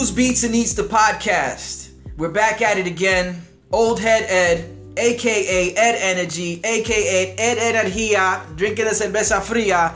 Who's 0.00 0.10
Beats 0.10 0.44
and 0.44 0.54
Eats 0.54 0.72
the 0.72 0.84
podcast. 0.84 1.90
We're 2.16 2.30
back 2.30 2.62
at 2.62 2.78
it 2.78 2.86
again. 2.86 3.42
Old 3.70 4.00
Head 4.00 4.24
Ed, 4.30 4.74
aka 4.96 5.74
Ed 5.74 5.94
Energy, 5.94 6.58
aka 6.64 7.34
Ed 7.36 7.58
Energia, 7.58 8.56
drinking 8.56 8.86
a 8.86 8.92
cerveza 8.92 9.42
fria. 9.42 9.94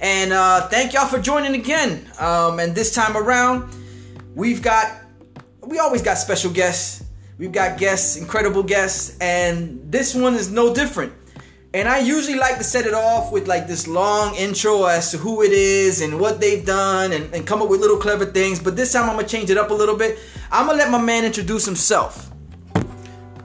And 0.00 0.32
uh, 0.32 0.68
thank 0.68 0.92
y'all 0.92 1.08
for 1.08 1.18
joining 1.18 1.56
again. 1.56 2.08
Um, 2.20 2.60
and 2.60 2.76
this 2.76 2.94
time 2.94 3.16
around, 3.16 3.74
we've 4.36 4.62
got, 4.62 4.92
we 5.66 5.80
always 5.80 6.00
got 6.00 6.14
special 6.18 6.52
guests. 6.52 7.02
We've 7.36 7.50
got 7.50 7.76
guests, 7.76 8.18
incredible 8.18 8.62
guests, 8.62 9.18
and 9.20 9.82
this 9.90 10.14
one 10.14 10.36
is 10.36 10.52
no 10.52 10.72
different. 10.72 11.12
And 11.72 11.88
I 11.88 12.00
usually 12.00 12.36
like 12.36 12.58
to 12.58 12.64
set 12.64 12.84
it 12.84 12.94
off 12.94 13.30
with 13.30 13.46
like 13.46 13.68
this 13.68 13.86
long 13.86 14.34
intro 14.34 14.86
as 14.86 15.12
to 15.12 15.18
who 15.18 15.42
it 15.42 15.52
is 15.52 16.00
and 16.00 16.18
what 16.18 16.40
they've 16.40 16.66
done 16.66 17.12
and, 17.12 17.32
and 17.32 17.46
come 17.46 17.62
up 17.62 17.68
with 17.68 17.80
little 17.80 17.96
clever 17.96 18.26
things. 18.26 18.58
But 18.58 18.74
this 18.74 18.92
time 18.92 19.08
I'm 19.08 19.14
gonna 19.14 19.28
change 19.28 19.50
it 19.50 19.56
up 19.56 19.70
a 19.70 19.74
little 19.74 19.96
bit. 19.96 20.18
I'm 20.50 20.66
gonna 20.66 20.78
let 20.78 20.90
my 20.90 21.00
man 21.00 21.24
introduce 21.24 21.64
himself. 21.64 22.32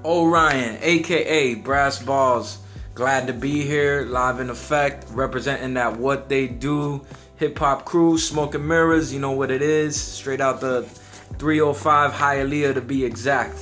Orion, 0.03 0.79
aka 0.81 1.53
Brass 1.53 2.01
Balls. 2.01 2.57
Glad 2.95 3.27
to 3.27 3.33
be 3.33 3.61
here, 3.61 4.07
live 4.09 4.39
in 4.39 4.49
effect, 4.49 5.05
representing 5.11 5.75
that 5.75 5.97
what 5.97 6.27
they 6.27 6.47
do 6.47 7.05
hip 7.35 7.59
hop 7.59 7.85
crew, 7.85 8.17
smoking 8.17 8.65
mirrors, 8.65 9.13
you 9.13 9.19
know 9.19 9.33
what 9.33 9.51
it 9.51 9.61
is, 9.61 10.01
straight 10.01 10.41
out 10.41 10.61
the 10.61 10.83
305 11.37 12.11
Hialeah 12.11 12.73
to 12.73 12.81
be 12.81 13.05
exact 13.05 13.57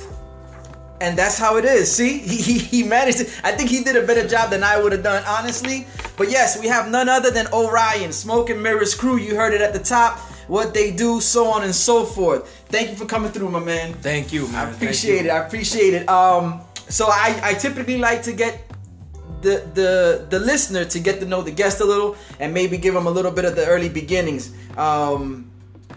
and 1.04 1.18
that's 1.18 1.38
how 1.38 1.56
it 1.56 1.66
is. 1.66 1.94
See, 1.94 2.18
he, 2.18 2.36
he, 2.36 2.58
he 2.58 2.82
managed 2.82 3.20
it. 3.20 3.40
I 3.44 3.52
think 3.52 3.68
he 3.68 3.84
did 3.84 3.94
a 3.96 4.06
better 4.06 4.26
job 4.26 4.50
than 4.50 4.64
I 4.64 4.80
would 4.80 4.92
have 4.92 5.02
done, 5.02 5.22
honestly. 5.26 5.86
But 6.16 6.30
yes, 6.30 6.58
we 6.58 6.66
have 6.68 6.90
none 6.90 7.10
other 7.10 7.30
than 7.30 7.46
Orion, 7.52 8.10
Smoke 8.10 8.48
and 8.48 8.62
Mirrors 8.62 8.94
crew. 8.94 9.18
You 9.18 9.36
heard 9.36 9.52
it 9.52 9.60
at 9.60 9.74
the 9.74 9.78
top. 9.78 10.18
What 10.48 10.72
they 10.72 10.90
do, 10.90 11.20
so 11.20 11.48
on 11.48 11.62
and 11.62 11.74
so 11.74 12.04
forth. 12.04 12.48
Thank 12.68 12.90
you 12.90 12.96
for 12.96 13.06
coming 13.06 13.32
through, 13.32 13.50
my 13.50 13.60
man. 13.60 13.94
Thank 13.94 14.32
you, 14.32 14.46
man. 14.48 14.68
I 14.68 14.70
appreciate 14.70 15.26
it. 15.26 15.30
I 15.30 15.46
appreciate 15.46 15.94
it. 15.94 16.08
Um, 16.08 16.60
so 16.88 17.06
I, 17.08 17.40
I 17.42 17.54
typically 17.54 17.98
like 17.98 18.22
to 18.24 18.32
get 18.32 18.60
the 19.40 19.62
the 19.74 20.26
the 20.30 20.38
listener 20.38 20.84
to 20.86 20.98
get 21.00 21.20
to 21.20 21.26
know 21.26 21.42
the 21.42 21.50
guest 21.50 21.80
a 21.80 21.84
little 21.84 22.16
and 22.40 22.52
maybe 22.52 22.76
give 22.78 22.94
them 22.94 23.06
a 23.06 23.10
little 23.10 23.30
bit 23.30 23.44
of 23.44 23.56
the 23.56 23.66
early 23.66 23.88
beginnings. 23.88 24.54
Um, 24.76 25.50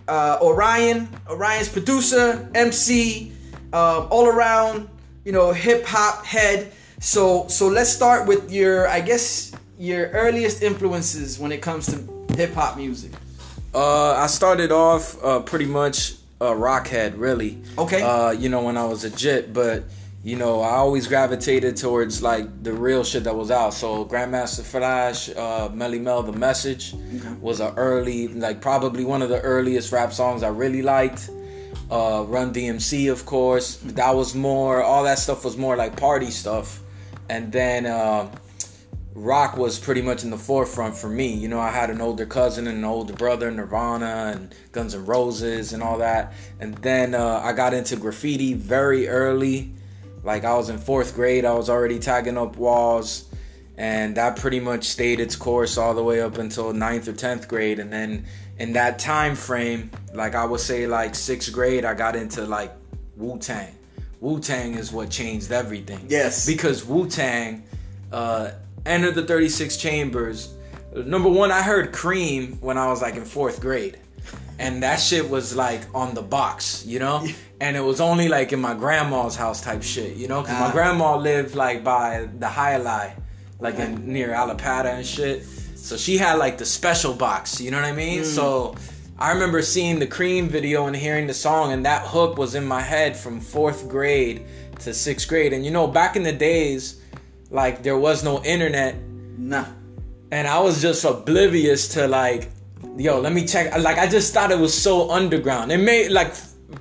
uh, 0.07 0.37
Orion, 0.41 1.09
Orion's 1.29 1.69
producer, 1.69 2.49
MC, 2.55 3.33
um, 3.73 4.07
all 4.09 4.27
around, 4.27 4.89
you 5.27 5.33
know, 5.33 5.51
hip 5.51 5.85
hop 5.85 6.25
head. 6.25 6.71
So 7.01 7.49
so 7.49 7.67
let's 7.67 7.89
start 7.89 8.27
with 8.27 8.49
your, 8.49 8.87
I 8.87 9.01
guess, 9.01 9.51
your 9.77 10.07
earliest 10.11 10.63
influences 10.63 11.37
when 11.37 11.51
it 11.51 11.61
comes 11.61 11.85
to 11.87 11.97
hip 12.37 12.53
hop 12.53 12.77
music. 12.77 13.11
Uh, 13.75 14.13
I 14.13 14.27
started 14.27 14.71
off 14.71 15.21
uh, 15.21 15.41
pretty 15.41 15.65
much 15.65 16.13
a 16.39 16.55
rock 16.55 16.87
head, 16.87 17.17
really. 17.17 17.61
Okay. 17.77 18.01
Uh, 18.01 18.31
you 18.31 18.47
know, 18.47 18.61
when 18.61 18.77
I 18.77 18.85
was 18.85 19.03
a 19.03 19.09
jit, 19.09 19.53
but 19.53 19.83
you 20.23 20.37
know, 20.37 20.61
I 20.61 20.75
always 20.75 21.07
gravitated 21.07 21.75
towards 21.75 22.23
like 22.23 22.63
the 22.63 22.71
real 22.71 23.03
shit 23.03 23.25
that 23.25 23.35
was 23.35 23.51
out. 23.51 23.73
So 23.73 24.05
Grandmaster 24.05 24.63
Flash, 24.63 25.27
uh, 25.27 25.67
Melle 25.73 25.99
Mel, 25.99 26.23
The 26.23 26.31
Message 26.31 26.93
okay. 26.93 27.33
was 27.41 27.59
a 27.59 27.73
early, 27.73 28.29
like 28.29 28.61
probably 28.61 29.03
one 29.03 29.21
of 29.21 29.27
the 29.27 29.41
earliest 29.41 29.91
rap 29.91 30.13
songs 30.13 30.41
I 30.41 30.47
really 30.47 30.81
liked 30.81 31.29
uh, 31.89 32.25
Run 32.27 32.53
DMC, 32.53 33.11
of 33.11 33.25
course. 33.25 33.77
That 33.77 34.15
was 34.15 34.35
more, 34.35 34.83
all 34.83 35.03
that 35.03 35.19
stuff 35.19 35.45
was 35.45 35.57
more 35.57 35.75
like 35.75 35.95
party 35.95 36.31
stuff. 36.31 36.81
And 37.29 37.51
then 37.51 37.85
uh, 37.85 38.33
rock 39.13 39.57
was 39.57 39.79
pretty 39.79 40.01
much 40.01 40.23
in 40.23 40.29
the 40.29 40.37
forefront 40.37 40.95
for 40.95 41.09
me. 41.09 41.33
You 41.33 41.47
know, 41.47 41.59
I 41.59 41.71
had 41.71 41.89
an 41.89 42.01
older 42.01 42.25
cousin 42.25 42.67
and 42.67 42.77
an 42.77 42.85
older 42.85 43.13
brother, 43.13 43.49
Nirvana 43.49 44.33
and 44.35 44.53
Guns 44.71 44.93
N' 44.93 45.05
Roses 45.05 45.73
and 45.73 45.81
all 45.81 45.97
that. 45.99 46.33
And 46.59 46.75
then 46.75 47.15
uh, 47.15 47.41
I 47.43 47.53
got 47.53 47.73
into 47.73 47.95
graffiti 47.95 48.53
very 48.53 49.07
early. 49.07 49.73
Like 50.23 50.43
I 50.43 50.55
was 50.55 50.69
in 50.69 50.77
fourth 50.77 51.15
grade, 51.15 51.45
I 51.45 51.53
was 51.53 51.69
already 51.69 51.99
tagging 51.99 52.37
up 52.37 52.57
walls. 52.57 53.25
And 53.77 54.17
that 54.17 54.37
pretty 54.37 54.59
much 54.59 54.85
stayed 54.85 55.19
its 55.19 55.35
course 55.35 55.77
all 55.77 55.93
the 55.93 56.03
way 56.03 56.19
up 56.19 56.39
until 56.39 56.73
ninth 56.73 57.07
or 57.07 57.13
tenth 57.13 57.47
grade. 57.47 57.79
And 57.79 57.93
then 57.93 58.25
in 58.59 58.73
that 58.73 58.99
time 58.99 59.35
frame, 59.35 59.91
like 60.13 60.35
I 60.35 60.45
would 60.45 60.59
say, 60.59 60.87
like 60.87 61.15
sixth 61.15 61.51
grade, 61.51 61.85
I 61.85 61.93
got 61.93 62.15
into 62.15 62.45
like 62.45 62.71
Wu 63.15 63.37
Tang. 63.37 63.73
Wu 64.19 64.39
Tang 64.39 64.75
is 64.75 64.91
what 64.91 65.09
changed 65.09 65.51
everything. 65.51 66.05
Yes. 66.07 66.45
Because 66.45 66.83
Wu 66.83 67.07
Tang 67.07 67.63
uh, 68.11 68.51
entered 68.85 69.15
the 69.15 69.23
36 69.23 69.77
chambers. 69.77 70.53
Number 70.95 71.29
one, 71.29 71.51
I 71.51 71.61
heard 71.61 71.93
Cream 71.93 72.57
when 72.61 72.77
I 72.77 72.87
was 72.87 73.01
like 73.01 73.15
in 73.15 73.25
fourth 73.25 73.61
grade. 73.61 73.99
And 74.59 74.81
that 74.81 74.99
shit 74.99 75.29
was 75.29 75.55
like 75.55 75.81
on 75.93 76.15
the 76.15 76.23
box, 76.23 76.83
you 76.85 76.97
know? 76.97 77.27
And 77.59 77.77
it 77.77 77.81
was 77.81 78.01
only 78.01 78.27
like 78.27 78.53
in 78.53 78.59
my 78.59 78.73
grandma's 78.73 79.35
house 79.35 79.61
type 79.61 79.83
shit, 79.83 80.15
you 80.15 80.27
know? 80.27 80.41
Because 80.41 80.59
my 80.59 80.67
ah. 80.67 80.71
grandma 80.71 81.15
lived 81.17 81.55
like 81.55 81.83
by 81.83 82.27
the 82.39 82.47
High 82.47 82.77
Lie, 82.77 83.15
like 83.59 83.79
in, 83.79 84.11
near 84.11 84.29
Allapattah 84.29 84.95
and 84.95 85.05
shit. 85.05 85.43
So 85.77 85.95
she 85.95 86.17
had 86.17 86.33
like 86.39 86.57
the 86.57 86.65
special 86.65 87.13
box, 87.13 87.61
you 87.61 87.71
know 87.71 87.77
what 87.77 87.85
I 87.85 87.93
mean? 87.93 88.21
Mm. 88.21 88.25
So 88.25 88.75
I 89.19 89.31
remember 89.31 89.61
seeing 89.61 89.99
the 89.99 90.07
Cream 90.07 90.49
video 90.49 90.87
and 90.87 90.95
hearing 90.95 91.27
the 91.27 91.33
song, 91.33 91.71
and 91.71 91.85
that 91.85 92.05
hook 92.05 92.37
was 92.37 92.55
in 92.55 92.65
my 92.65 92.81
head 92.81 93.15
from 93.15 93.39
fourth 93.39 93.87
grade 93.87 94.45
to 94.79 94.93
sixth 94.93 95.27
grade. 95.27 95.53
And 95.53 95.63
you 95.63 95.71
know, 95.71 95.87
back 95.87 96.15
in 96.15 96.23
the 96.23 96.33
days, 96.33 97.01
like 97.49 97.83
there 97.83 97.97
was 97.97 98.23
no 98.23 98.43
internet. 98.43 98.95
Nah. 99.37 99.65
And 100.31 100.47
I 100.47 100.59
was 100.59 100.81
just 100.81 101.05
oblivious 101.05 101.87
to 101.89 102.07
like, 102.07 102.49
yo, 102.97 103.19
let 103.19 103.31
me 103.31 103.45
check. 103.45 103.77
Like 103.77 103.97
I 103.97 104.07
just 104.07 104.33
thought 104.33 104.51
it 104.51 104.59
was 104.59 104.73
so 104.73 105.09
underground. 105.09 105.71
It 105.71 105.77
made 105.77 106.11
like 106.11 106.33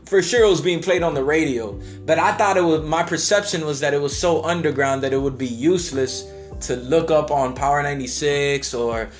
for 0.05 0.21
sure 0.21 0.45
it 0.45 0.51
was 0.51 0.61
being 0.61 0.83
played 0.83 1.03
on 1.03 1.15
the 1.15 1.23
radio, 1.23 1.78
but 2.05 2.19
I 2.19 2.33
thought 2.33 2.57
it 2.57 2.63
was 2.63 2.83
my 2.83 3.03
perception 3.03 3.65
was 3.65 3.78
that 3.81 3.95
it 3.95 4.01
was 4.01 4.19
so 4.19 4.43
underground 4.43 5.03
that 5.05 5.13
it 5.13 5.19
would 5.19 5.39
be 5.39 5.47
useless 5.47 6.31
to 6.61 6.77
look 6.77 7.11
up 7.11 7.31
on 7.31 7.55
Power 7.55 7.83
96 7.83 8.75
or 8.75 9.11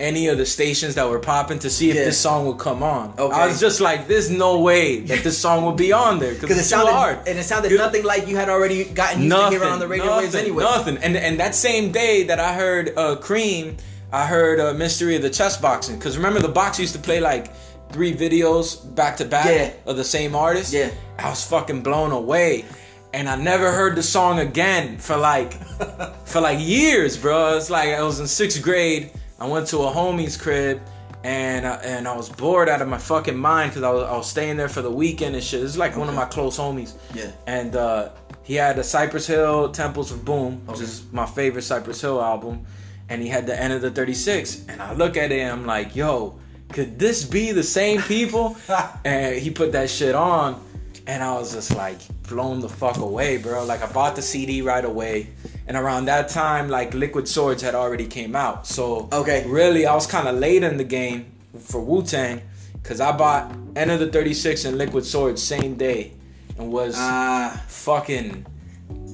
any 0.00 0.28
of 0.28 0.38
the 0.38 0.46
stations 0.46 0.94
that 0.96 1.08
were 1.08 1.18
popping 1.18 1.58
to 1.60 1.70
see 1.70 1.90
if 1.90 1.96
yeah. 1.96 2.04
this 2.04 2.18
song 2.18 2.46
would 2.46 2.58
come 2.58 2.82
on. 2.82 3.14
Okay. 3.18 3.34
I 3.34 3.46
was 3.46 3.60
just 3.60 3.80
like, 3.80 4.08
there's 4.08 4.30
no 4.30 4.60
way 4.60 5.00
that 5.00 5.22
this 5.22 5.38
song 5.38 5.64
would 5.66 5.76
be 5.76 5.92
on 5.92 6.18
there 6.18 6.34
because 6.34 6.58
it 6.58 6.64
sounded 6.64 6.92
hard. 6.92 7.18
and 7.26 7.38
it 7.38 7.44
sounded 7.44 7.72
nothing 7.72 8.04
like 8.04 8.26
you 8.26 8.36
had 8.36 8.48
already 8.48 8.84
gotten 8.84 9.22
used 9.22 9.30
nothing, 9.30 9.58
to 9.58 9.64
hear 9.64 9.72
on 9.72 9.78
the 9.78 9.88
radio 9.88 10.06
nothing, 10.06 10.24
waves 10.24 10.34
anyway. 10.34 10.64
Nothing. 10.64 10.96
And 10.98 11.16
and 11.16 11.38
that 11.40 11.54
same 11.54 11.92
day 11.92 12.24
that 12.24 12.40
I 12.40 12.54
heard 12.54 12.96
uh, 12.96 13.16
Cream, 13.16 13.76
I 14.12 14.26
heard 14.26 14.60
uh, 14.60 14.74
Mystery 14.74 15.16
of 15.16 15.22
the 15.22 15.30
Chess 15.30 15.56
Boxing 15.56 15.96
because 15.96 16.16
remember 16.16 16.40
the 16.40 16.48
box 16.48 16.78
used 16.78 16.94
to 16.94 17.00
play 17.00 17.20
like 17.20 17.54
three 17.90 18.14
videos 18.14 18.94
back 18.94 19.16
to 19.18 19.24
back 19.24 19.76
of 19.86 19.96
the 19.96 20.04
same 20.04 20.34
artist. 20.34 20.72
Yeah, 20.72 20.90
I 21.18 21.30
was 21.30 21.46
fucking 21.46 21.82
blown 21.82 22.10
away 22.10 22.64
and 23.14 23.28
I 23.28 23.36
never 23.36 23.70
heard 23.70 23.94
the 23.94 24.02
song 24.02 24.40
again 24.40 24.98
for 24.98 25.16
like 25.16 25.52
for 26.24 26.40
like 26.40 26.58
years, 26.60 27.16
bro. 27.16 27.56
It's 27.56 27.70
like 27.70 27.90
I 27.90 28.02
was 28.02 28.18
in 28.18 28.26
sixth 28.26 28.60
grade. 28.60 29.12
I 29.38 29.46
went 29.46 29.68
to 29.68 29.78
a 29.78 29.90
homie's 29.90 30.36
crib 30.36 30.80
and 31.22 31.64
I, 31.64 31.76
and 31.76 32.08
I 32.08 32.16
was 32.16 32.28
bored 32.28 32.68
out 32.68 32.82
of 32.82 32.88
my 32.88 32.98
fucking 32.98 33.36
mind 33.36 33.70
because 33.70 33.84
I 33.84 33.90
was, 33.90 34.02
I 34.02 34.16
was 34.16 34.28
staying 34.28 34.56
there 34.56 34.68
for 34.68 34.82
the 34.82 34.90
weekend 34.90 35.36
and 35.36 35.44
shit. 35.44 35.62
Is 35.62 35.78
like 35.78 35.92
okay. 35.92 36.00
one 36.00 36.08
of 36.08 36.16
my 36.16 36.24
close 36.24 36.58
homies. 36.58 36.94
Yeah. 37.14 37.30
And 37.46 37.76
uh, 37.76 38.10
he 38.42 38.54
had 38.56 38.80
a 38.80 38.84
Cypress 38.84 39.28
Hill 39.28 39.70
Temples 39.70 40.10
of 40.10 40.24
Boom, 40.24 40.66
which 40.66 40.78
okay. 40.78 40.84
is 40.84 41.04
my 41.12 41.24
favorite 41.24 41.62
Cypress 41.62 42.00
Hill 42.00 42.20
album. 42.20 42.66
And 43.10 43.22
he 43.22 43.28
had 43.28 43.46
the 43.46 43.56
Enter 43.58 43.78
the 43.78 43.92
36. 43.92 44.66
And 44.68 44.82
I 44.82 44.92
look 44.92 45.16
at 45.16 45.30
it 45.30 45.38
and 45.38 45.52
I'm 45.52 45.66
like, 45.66 45.94
yo, 45.94 46.36
could 46.72 46.98
this 46.98 47.24
be 47.24 47.52
the 47.52 47.62
same 47.62 48.02
people? 48.02 48.56
and 49.04 49.36
he 49.36 49.50
put 49.50 49.70
that 49.70 49.88
shit 49.88 50.16
on 50.16 50.60
and 51.06 51.22
I 51.22 51.34
was 51.34 51.52
just 51.52 51.74
like 51.76 51.98
blown 52.28 52.60
the 52.60 52.68
fuck 52.68 52.96
away, 52.96 53.36
bro. 53.36 53.64
Like 53.64 53.82
I 53.82 53.92
bought 53.92 54.16
the 54.16 54.22
CD 54.22 54.62
right 54.62 54.84
away, 54.84 55.28
and 55.66 55.76
around 55.76 56.06
that 56.06 56.28
time, 56.28 56.68
like 56.68 56.94
Liquid 56.94 57.28
Swords 57.28 57.62
had 57.62 57.74
already 57.74 58.06
came 58.06 58.34
out. 58.34 58.66
So 58.66 59.08
okay, 59.12 59.44
really, 59.46 59.86
I 59.86 59.94
was 59.94 60.06
kind 60.06 60.28
of 60.28 60.36
late 60.36 60.62
in 60.62 60.76
the 60.76 60.84
game 60.84 61.26
for 61.58 61.80
Wu 61.80 62.02
Tang, 62.02 62.42
cause 62.82 63.00
I 63.00 63.16
bought 63.16 63.54
Enter 63.76 63.98
the 63.98 64.10
36 64.10 64.64
and 64.64 64.78
Liquid 64.78 65.04
Swords 65.04 65.42
same 65.42 65.74
day, 65.74 66.12
and 66.58 66.72
was 66.72 66.96
uh, 66.96 67.50
fucking 67.68 68.46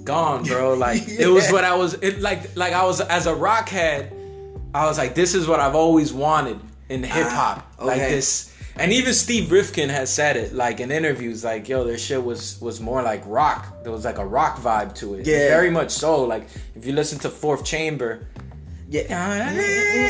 gone, 0.04 0.44
bro. 0.44 0.74
Like 0.80 1.06
yeah. 1.08 1.22
it 1.22 1.28
was 1.28 1.50
what 1.50 1.64
I 1.64 1.74
was. 1.74 1.94
It 1.94 2.20
like 2.20 2.56
like 2.56 2.72
I 2.72 2.84
was 2.84 3.00
as 3.00 3.26
a 3.26 3.34
rock 3.34 3.68
head. 3.68 4.12
I 4.72 4.86
was 4.86 4.98
like, 4.98 5.16
this 5.16 5.34
is 5.34 5.48
what 5.48 5.58
I've 5.58 5.74
always 5.74 6.12
wanted 6.12 6.60
in 6.88 7.02
hip 7.02 7.26
hop. 7.26 7.66
Uh, 7.78 7.82
okay. 7.82 7.86
Like 7.86 8.10
this 8.10 8.49
and 8.80 8.92
even 8.92 9.12
Steve 9.12 9.52
Rifkin 9.52 9.88
has 9.90 10.12
said 10.12 10.36
it, 10.36 10.54
like 10.54 10.80
in 10.80 10.90
interviews, 10.90 11.44
like 11.44 11.68
yo, 11.68 11.84
their 11.84 11.98
shit 11.98 12.22
was 12.22 12.60
was 12.60 12.80
more 12.80 13.02
like 13.02 13.22
rock. 13.26 13.82
There 13.82 13.92
was 13.92 14.04
like 14.04 14.18
a 14.18 14.26
rock 14.26 14.58
vibe 14.58 14.94
to 14.96 15.14
it. 15.14 15.26
Yeah, 15.26 15.48
very 15.48 15.70
much 15.70 15.90
so. 15.90 16.24
Like 16.24 16.48
if 16.74 16.86
you 16.86 16.92
listen 16.92 17.18
to 17.20 17.30
Fourth 17.30 17.64
Chamber, 17.64 18.26
yeah, 18.88 19.52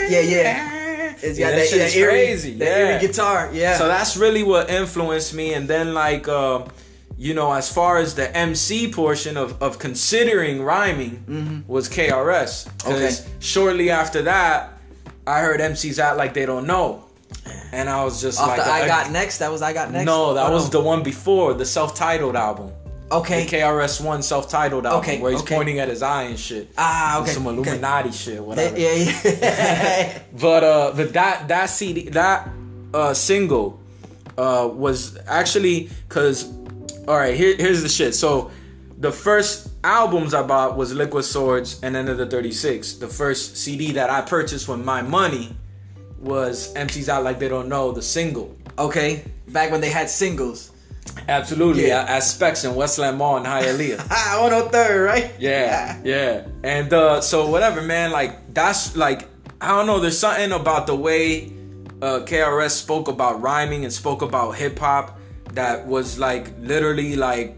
yeah, 0.08 0.20
yeah. 0.20 1.14
It's 1.22 1.38
got 1.38 1.46
yeah, 1.46 1.50
that, 1.50 1.70
that, 1.70 1.78
that 1.78 1.96
eerie, 1.96 2.10
crazy. 2.12 2.54
That 2.54 2.64
yeah. 2.64 2.88
eerie 2.88 3.06
guitar. 3.06 3.50
Yeah. 3.52 3.76
So 3.76 3.88
that's 3.88 4.16
really 4.16 4.42
what 4.42 4.70
influenced 4.70 5.34
me. 5.34 5.54
And 5.54 5.68
then 5.68 5.94
like. 5.94 6.28
Uh, 6.28 6.66
you 7.18 7.34
know, 7.34 7.52
as 7.52 7.70
far 7.70 7.98
as 7.98 8.14
the 8.14 8.34
MC 8.34 8.90
portion 8.90 9.36
of, 9.36 9.62
of 9.62 9.78
considering 9.78 10.62
rhyming 10.62 11.22
mm-hmm. 11.28 11.70
was 11.70 11.86
KRS. 11.86 12.66
Okay. 12.86 13.14
shortly 13.40 13.90
after 13.90 14.22
that, 14.22 14.80
I 15.26 15.40
heard 15.40 15.60
MCs 15.60 15.98
act 15.98 16.16
like 16.16 16.32
they 16.32 16.46
don't 16.46 16.66
know. 16.66 17.09
And 17.72 17.88
I 17.88 18.04
was 18.04 18.20
just 18.20 18.40
Off 18.40 18.48
like, 18.48 18.64
the 18.64 18.70
I 18.70 18.82
uh, 18.82 18.86
got 18.86 19.10
next. 19.12 19.38
That 19.38 19.50
was 19.52 19.62
I 19.62 19.72
got 19.72 19.90
next. 19.92 20.06
no, 20.06 20.34
that 20.34 20.46
Oh, 20.46 20.52
was 20.52 20.70
the 20.70 20.80
one 20.80 21.02
before 21.02 21.54
the 21.54 21.64
self-titled 21.64 22.34
album. 22.36 22.72
okay. 23.12 23.44
The 23.44 23.56
KRS 23.58 24.00
One 24.04 24.22
self-titled 24.22 24.86
album 24.86 25.00
Okay, 25.00 25.20
where 25.20 25.32
he's 25.32 25.40
okay. 25.42 25.54
pointing 25.56 25.78
at 25.78 25.88
his 25.88 26.02
eye 26.02 26.24
and 26.24 26.38
shit. 26.38 26.68
Ah, 26.76 27.20
okay. 27.22 27.30
Some 27.32 27.46
okay. 27.46 27.56
Illuminati 27.58 28.12
shit, 28.12 28.42
whatever. 28.44 28.76
Yeah, 28.78 28.92
yeah. 29.24 30.18
But 30.40 30.64
uh, 30.64 30.92
but 30.96 31.12
that 31.14 31.48
that 31.48 31.66
CD 31.70 32.08
that 32.10 32.48
uh 32.92 33.14
single 33.14 33.80
uh 34.36 34.68
was 34.72 35.16
actually 35.26 35.90
because 36.08 36.50
all 37.08 37.16
right 37.16 37.36
here 37.36 37.54
here's 37.56 37.82
the 37.82 37.88
shit. 37.88 38.14
So 38.14 38.50
the 38.98 39.12
first 39.12 39.70
albums 39.84 40.34
I 40.34 40.42
bought 40.42 40.76
was 40.76 40.92
Liquid 40.92 41.24
Swords 41.24 41.80
and 41.82 41.96
Enter 41.96 42.14
the 42.14 42.26
36. 42.26 42.94
The 42.94 43.08
first 43.08 43.56
CD 43.56 43.92
that 43.92 44.10
I 44.10 44.20
purchased 44.20 44.68
with 44.68 44.84
my 44.84 45.00
money 45.02 45.56
was 46.20 46.72
MC's 46.74 47.08
Act 47.08 47.24
Like 47.24 47.38
They 47.38 47.48
Don't 47.48 47.68
Know, 47.68 47.92
the 47.92 48.02
single. 48.02 48.56
okay. 48.78 49.24
Back 49.48 49.70
when 49.72 49.80
they 49.80 49.90
had 49.90 50.08
singles. 50.08 50.70
Absolutely, 51.28 51.88
Yeah. 51.88 52.04
at, 52.08 52.22
Specs 52.22 52.62
in 52.64 52.74
Westland 52.76 53.18
Mall 53.18 53.36
in 53.38 53.42
Hialeah. 53.44 54.06
Ah, 54.10 54.38
103rd, 54.48 55.04
right? 55.06 55.30
Yeah, 55.40 55.98
yeah. 56.04 56.46
And 56.62 56.92
uh, 56.92 57.20
so 57.20 57.48
whatever, 57.50 57.82
man. 57.82 58.12
Like 58.12 58.54
that's 58.54 58.96
like 58.96 59.26
I 59.60 59.68
don't 59.68 59.86
know. 59.86 59.98
There's 59.98 60.18
something 60.18 60.52
about 60.52 60.86
the 60.86 60.94
way 60.94 61.52
uh, 62.00 62.20
KRS 62.24 62.70
spoke 62.70 63.08
about 63.08 63.42
rhyming 63.42 63.84
and 63.84 63.92
spoke 63.92 64.22
about 64.22 64.52
hip 64.52 64.78
hop 64.78 65.18
that 65.54 65.86
was 65.86 66.18
like 66.18 66.52
literally 66.60 67.16
like 67.16 67.56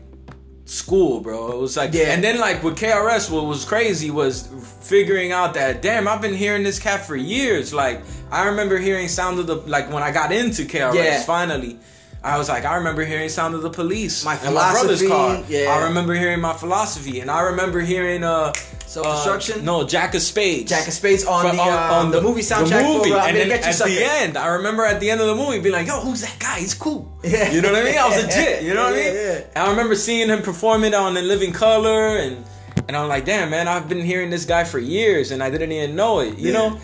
school, 0.65 1.21
bro. 1.21 1.53
It 1.53 1.59
was 1.59 1.77
like 1.77 1.93
Yeah. 1.93 2.13
And 2.13 2.23
then 2.23 2.39
like 2.39 2.63
with 2.63 2.77
KRS, 2.79 3.31
what 3.31 3.45
was 3.47 3.65
crazy 3.65 4.11
was 4.11 4.49
figuring 4.81 5.33
out 5.33 5.55
that 5.55 5.83
damn, 5.83 6.07
I've 6.09 6.21
been 6.23 6.35
hearing 6.35 6.63
this 6.63 6.79
cat 6.79 7.05
for 7.07 7.17
years. 7.17 7.73
Like 7.75 8.03
I 8.31 8.47
remember 8.47 8.79
hearing 8.79 9.09
Sound 9.09 9.39
of 9.39 9.47
the 9.47 9.57
like 9.57 9.93
when 9.93 10.03
I 10.03 10.11
got 10.11 10.33
into 10.33 10.65
KRS 10.65 10.95
Yeah. 10.95 11.23
finally. 11.23 11.79
I 12.25 12.39
was 12.39 12.49
like, 12.49 12.65
I 12.65 12.77
remember 12.77 13.05
hearing 13.05 13.29
Sound 13.29 13.55
of 13.55 13.63
the 13.63 13.71
Police. 13.71 14.25
My 14.25 14.35
in 14.47 14.55
my 14.55 14.71
brother's 14.73 15.07
car. 15.07 15.43
yeah. 15.49 15.75
I 15.77 15.85
remember 15.87 16.15
hearing 16.15 16.41
my 16.41 16.53
philosophy, 16.53 17.19
and 17.21 17.29
I 17.31 17.41
remember 17.41 17.81
hearing 17.81 18.23
uh, 18.23 18.53
Self-Destruction? 18.87 19.61
uh, 19.61 19.65
no, 19.65 19.85
Jack 19.89 20.15
of 20.15 20.23
Spades. 20.23 20.71
Jack 20.71 20.87
of 20.87 20.93
Spades 20.95 21.25
on 21.25 21.45
For- 21.51 21.57
the, 21.57 21.63
uh, 21.63 22.11
the 22.11 22.21
movie 22.23 22.43
soundtrack 22.43 22.69
The 22.83 22.83
movie, 22.85 23.11
for, 23.11 23.17
uh, 23.17 23.21
I'm 23.23 23.29
and 23.31 23.37
then 23.39 23.49
Get 23.49 23.63
You, 23.63 23.67
at 23.71 23.75
Sucker. 23.75 23.91
the 23.91 24.05
end, 24.05 24.37
I 24.37 24.47
remember 24.49 24.85
at 24.85 25.01
the 25.01 25.11
end 25.11 25.21
of 25.21 25.27
the 25.27 25.35
movie 25.35 25.59
being 25.61 25.73
like, 25.75 25.89
"Yo, 25.89 25.99
who's 26.01 26.21
that 26.21 26.37
guy? 26.39 26.61
He's 26.61 26.75
cool." 26.75 27.11
Yeah. 27.25 27.51
You 27.51 27.61
know 27.61 27.73
what 27.73 27.83
I 27.83 27.85
mean? 27.87 27.99
I 27.99 28.09
was 28.09 28.23
legit. 28.25 28.63
You 28.63 28.75
know 28.75 28.85
what 28.85 28.93
I 28.93 28.97
mean? 28.97 29.15
yeah. 29.15 29.41
And 29.57 29.67
I 29.67 29.71
remember 29.71 29.97
seeing 29.97 30.29
him 30.29 30.43
perform 30.43 30.85
it 30.85 30.95
on 30.95 31.17
In 31.17 31.27
Living 31.27 31.53
Color, 31.53 32.19
and 32.19 32.45
and 32.87 32.97
I'm 32.97 33.09
like, 33.09 33.25
"Damn, 33.25 33.51
man, 33.51 33.67
I've 33.67 33.89
been 33.89 34.01
hearing 34.01 34.31
this 34.31 34.45
guy 34.45 34.63
for 34.63 34.79
years, 34.79 35.33
and 35.33 35.43
I 35.43 35.51
didn't 35.51 35.73
even 35.73 35.97
know 35.97 36.21
it." 36.21 36.39
You 36.39 36.53
Yeah. 36.53 36.59
know? 36.59 36.79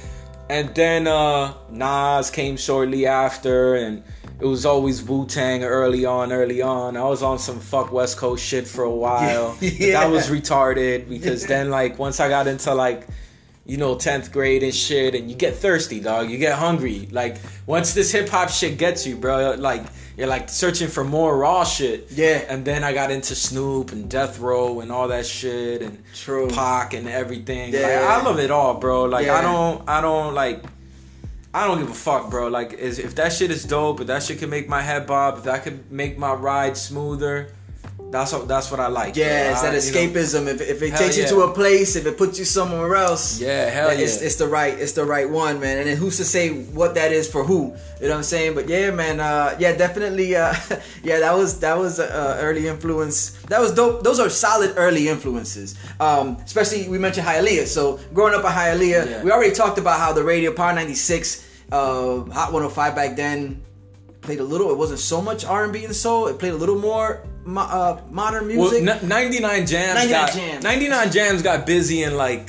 And 0.51 0.75
then 0.75 1.07
uh 1.07 1.53
Nas 1.71 2.31
came 2.31 2.57
shortly 2.57 3.07
after, 3.07 3.75
and 3.77 4.03
it 4.41 4.45
was 4.47 4.65
always 4.65 5.03
Wu 5.03 5.27
Tang 5.27 5.65
early 5.65 6.05
on, 6.05 6.33
early 6.33 6.63
on. 6.63 6.97
I 6.97 7.05
was 7.05 7.23
on 7.23 7.39
some 7.39 7.59
fuck 7.61 7.91
West 7.93 8.17
Coast 8.19 8.45
shit 8.45 8.67
for 8.69 8.85
a 8.85 8.91
while. 8.91 9.57
Yeah. 9.61 10.01
That 10.01 10.11
was 10.11 10.29
retarded 10.29 11.09
because 11.09 11.47
then 11.47 11.71
like 11.79 11.99
once 11.99 12.21
I 12.21 12.29
got 12.29 12.47
into 12.47 12.73
like 12.75 13.07
you 13.67 13.77
know 13.77 13.97
10th 13.97 14.33
grade 14.33 14.63
and 14.63 14.75
shit 14.75 15.15
and 15.15 15.29
you 15.31 15.37
get 15.37 15.55
thirsty 15.55 16.01
dog 16.01 16.31
you 16.31 16.39
get 16.39 16.57
hungry 16.59 17.07
like 17.13 17.37
once 17.67 17.93
this 17.93 18.11
hip 18.11 18.27
hop 18.31 18.49
shit 18.49 18.79
gets 18.79 19.07
you 19.07 19.15
bro 19.15 19.57
like 19.59 19.85
you're 20.17 20.27
like 20.27 20.49
searching 20.49 20.89
for 20.89 21.05
more 21.05 21.37
raw 21.37 21.65
shit 21.65 22.07
Yeah. 22.13 22.45
and 22.49 22.65
then 22.65 22.83
I 22.83 22.95
got 22.95 23.11
into 23.11 23.35
Snoop 23.35 23.93
and 23.93 24.09
Death 24.09 24.39
Row 24.39 24.81
and 24.81 24.91
all 24.91 25.09
that 25.09 25.27
shit 25.27 25.83
and 25.83 26.03
True. 26.15 26.49
Pac 26.49 26.95
and 26.95 27.07
everything 27.07 27.75
Yeah. 27.75 27.81
like 27.81 28.09
I 28.09 28.23
love 28.23 28.39
it 28.39 28.51
all 28.51 28.73
bro 28.73 29.05
like 29.05 29.27
Yeah. 29.27 29.35
I 29.37 29.43
don't 29.43 29.87
I 29.87 30.01
don't 30.01 30.33
like 30.35 30.65
I 31.55 31.67
don't 31.67 31.79
give 31.79 31.91
a 31.91 31.95
fuck, 31.95 32.31
bro. 32.31 32.49
Like, 32.49 32.75
if 32.75 33.15
that 33.15 33.33
shit 33.33 33.51
is 33.51 33.65
dope, 33.65 34.01
if 34.01 34.07
that 34.09 34.23
shit 34.23 34.39
can 34.39 34.51
make 34.51 34.69
my 34.69 34.83
head 34.83 35.07
bob, 35.07 35.39
if 35.39 35.45
that 35.45 35.63
could 35.65 35.91
make 35.91 36.19
my 36.19 36.33
ride 36.33 36.77
smoother, 36.77 37.53
that's 38.11 38.33
what 38.33 38.49
that's 38.49 38.71
what 38.71 38.81
I 38.81 38.87
like. 38.89 39.17
Yeah, 39.17 39.53
it's 39.53 39.63
that 39.63 39.75
I- 39.75 39.79
you 39.79 39.93
know, 40.09 40.21
escapism. 40.21 40.47
if, 40.47 40.61
if 40.63 40.81
it 40.83 40.97
takes 40.97 41.19
you 41.19 41.27
to 41.29 41.43
a 41.43 41.53
place, 41.53 41.95
if 41.95 42.07
it 42.07 42.17
puts 42.17 42.39
you 42.39 42.45
somewhere 42.47 42.97
else, 42.97 43.39
Yeah, 43.41 43.69
hell 43.69 43.89
that- 43.89 44.01
it's, 44.01 44.21
yeah. 44.21 44.27
it's 44.27 44.37
the 44.37 44.47
right, 44.49 44.73
it's 44.79 44.93
the 44.93 45.05
right 45.05 45.29
one, 45.29 45.61
man. 45.61 45.79
And 45.79 45.87
then 45.89 45.97
who's 45.99 46.17
to 46.17 46.25
say 46.25 46.63
what 46.73 46.95
that 46.95 47.13
is 47.13 47.29
for 47.31 47.45
who? 47.45 47.75
You 48.01 48.07
know 48.07 48.11
what 48.15 48.17
I'm 48.19 48.23
saying? 48.23 48.55
But 48.55 48.69
yeah, 48.69 48.91
man. 48.93 49.21
Uh, 49.21 49.57
yeah, 49.59 49.77
definitely. 49.77 50.35
Uh, 50.37 50.55
yeah, 51.03 51.19
that 51.21 51.35
was 51.37 51.61
that 51.61 51.77
was 51.77 52.01
uh, 52.01 52.39
early 52.41 52.67
influence. 52.69 53.31
That 53.49 53.61
was 53.61 53.73
dope. 53.75 54.03
Those 54.05 54.21
are 54.21 54.31
solid 54.31 54.75
early 54.77 55.09
influences. 55.09 55.75
Um, 56.01 56.37
especially 56.45 56.89
we 56.89 56.99
mentioned 56.99 57.27
Hialeah. 57.27 57.67
So 57.67 57.99
growing 58.15 58.35
up 58.35 58.41
in 58.45 58.51
Hialeah, 58.51 59.05
Yeah. 59.11 59.23
we 59.25 59.31
already 59.33 59.53
talked 59.55 59.79
about 59.79 59.99
how 59.99 60.13
the 60.13 60.23
radio 60.23 60.53
Power 60.53 60.73
96, 60.73 61.45
uh, 61.73 62.25
Hot 62.33 62.53
105 62.53 62.95
back 62.95 63.17
then 63.17 63.63
played 64.21 64.41
a 64.41 64.45
little. 64.45 64.71
It 64.71 64.77
wasn't 64.79 65.01
so 65.01 65.21
much 65.21 65.45
R&B 65.45 65.85
and 65.85 65.95
soul. 65.95 66.29
It 66.29 66.39
played 66.39 66.53
a 66.53 66.57
little 66.57 66.79
more 66.79 67.23
mo- 67.49 67.63
uh, 67.63 68.01
modern 68.11 68.47
Well, 68.57 68.71
music. 68.71 69.03
n- 69.03 69.09
99 69.09 69.67
Jams 69.67 69.95
99 69.95 70.11
got 70.11 70.33
Jams. 70.33 70.65
99 70.65 71.11
Jams 71.13 71.43
got 71.43 71.67
busy 71.67 72.03
in 72.03 72.17
like 72.17 72.47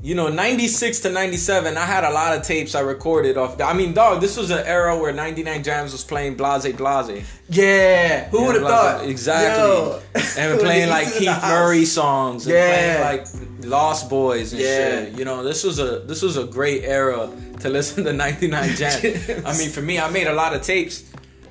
you 0.00 0.14
know 0.14 0.28
96 0.28 1.00
to 1.00 1.10
97 1.10 1.76
I 1.76 1.84
had 1.84 2.04
a 2.04 2.10
lot 2.10 2.36
of 2.36 2.42
tapes 2.44 2.76
I 2.76 2.80
recorded 2.80 3.36
off 3.36 3.60
I 3.60 3.72
mean 3.72 3.92
dog 3.94 4.20
this 4.20 4.36
was 4.36 4.50
an 4.50 4.64
era 4.64 4.96
where 4.96 5.12
99 5.12 5.64
Jams 5.64 5.90
was 5.92 6.04
playing 6.04 6.36
Blase 6.36 6.72
Blase 6.76 7.24
Yeah, 7.48 8.28
who 8.28 8.44
would 8.44 8.54
have 8.54 8.64
thought? 8.64 9.04
exactly 9.04 9.60
Yo. 9.60 10.00
and 10.38 10.60
playing 10.66 10.88
like 10.88 11.12
Keith. 11.12 11.42
Murray 11.42 11.84
songs 11.84 12.46
and 12.46 12.54
Yeah. 12.54 12.68
playing 12.68 13.00
like 13.10 13.26
Lost 13.66 14.08
Boyz 14.08 14.52
and 14.52 14.60
Yeah. 14.60 14.66
shit 15.06 15.18
you 15.18 15.24
know 15.24 15.42
this 15.42 15.64
was 15.64 15.80
a 15.80 15.98
this 16.10 16.22
was 16.22 16.36
a 16.36 16.44
great 16.44 16.84
era 16.84 17.28
to 17.60 17.68
listen 17.68 18.04
to 18.04 18.12
99 18.12 18.76
Jams 18.76 19.04
I 19.44 19.58
mean 19.58 19.68
for 19.70 19.82
me 19.82 19.98
I 19.98 20.08
made 20.10 20.28
a 20.28 20.32
lot 20.42 20.54
of 20.54 20.62
tapes 20.62 21.02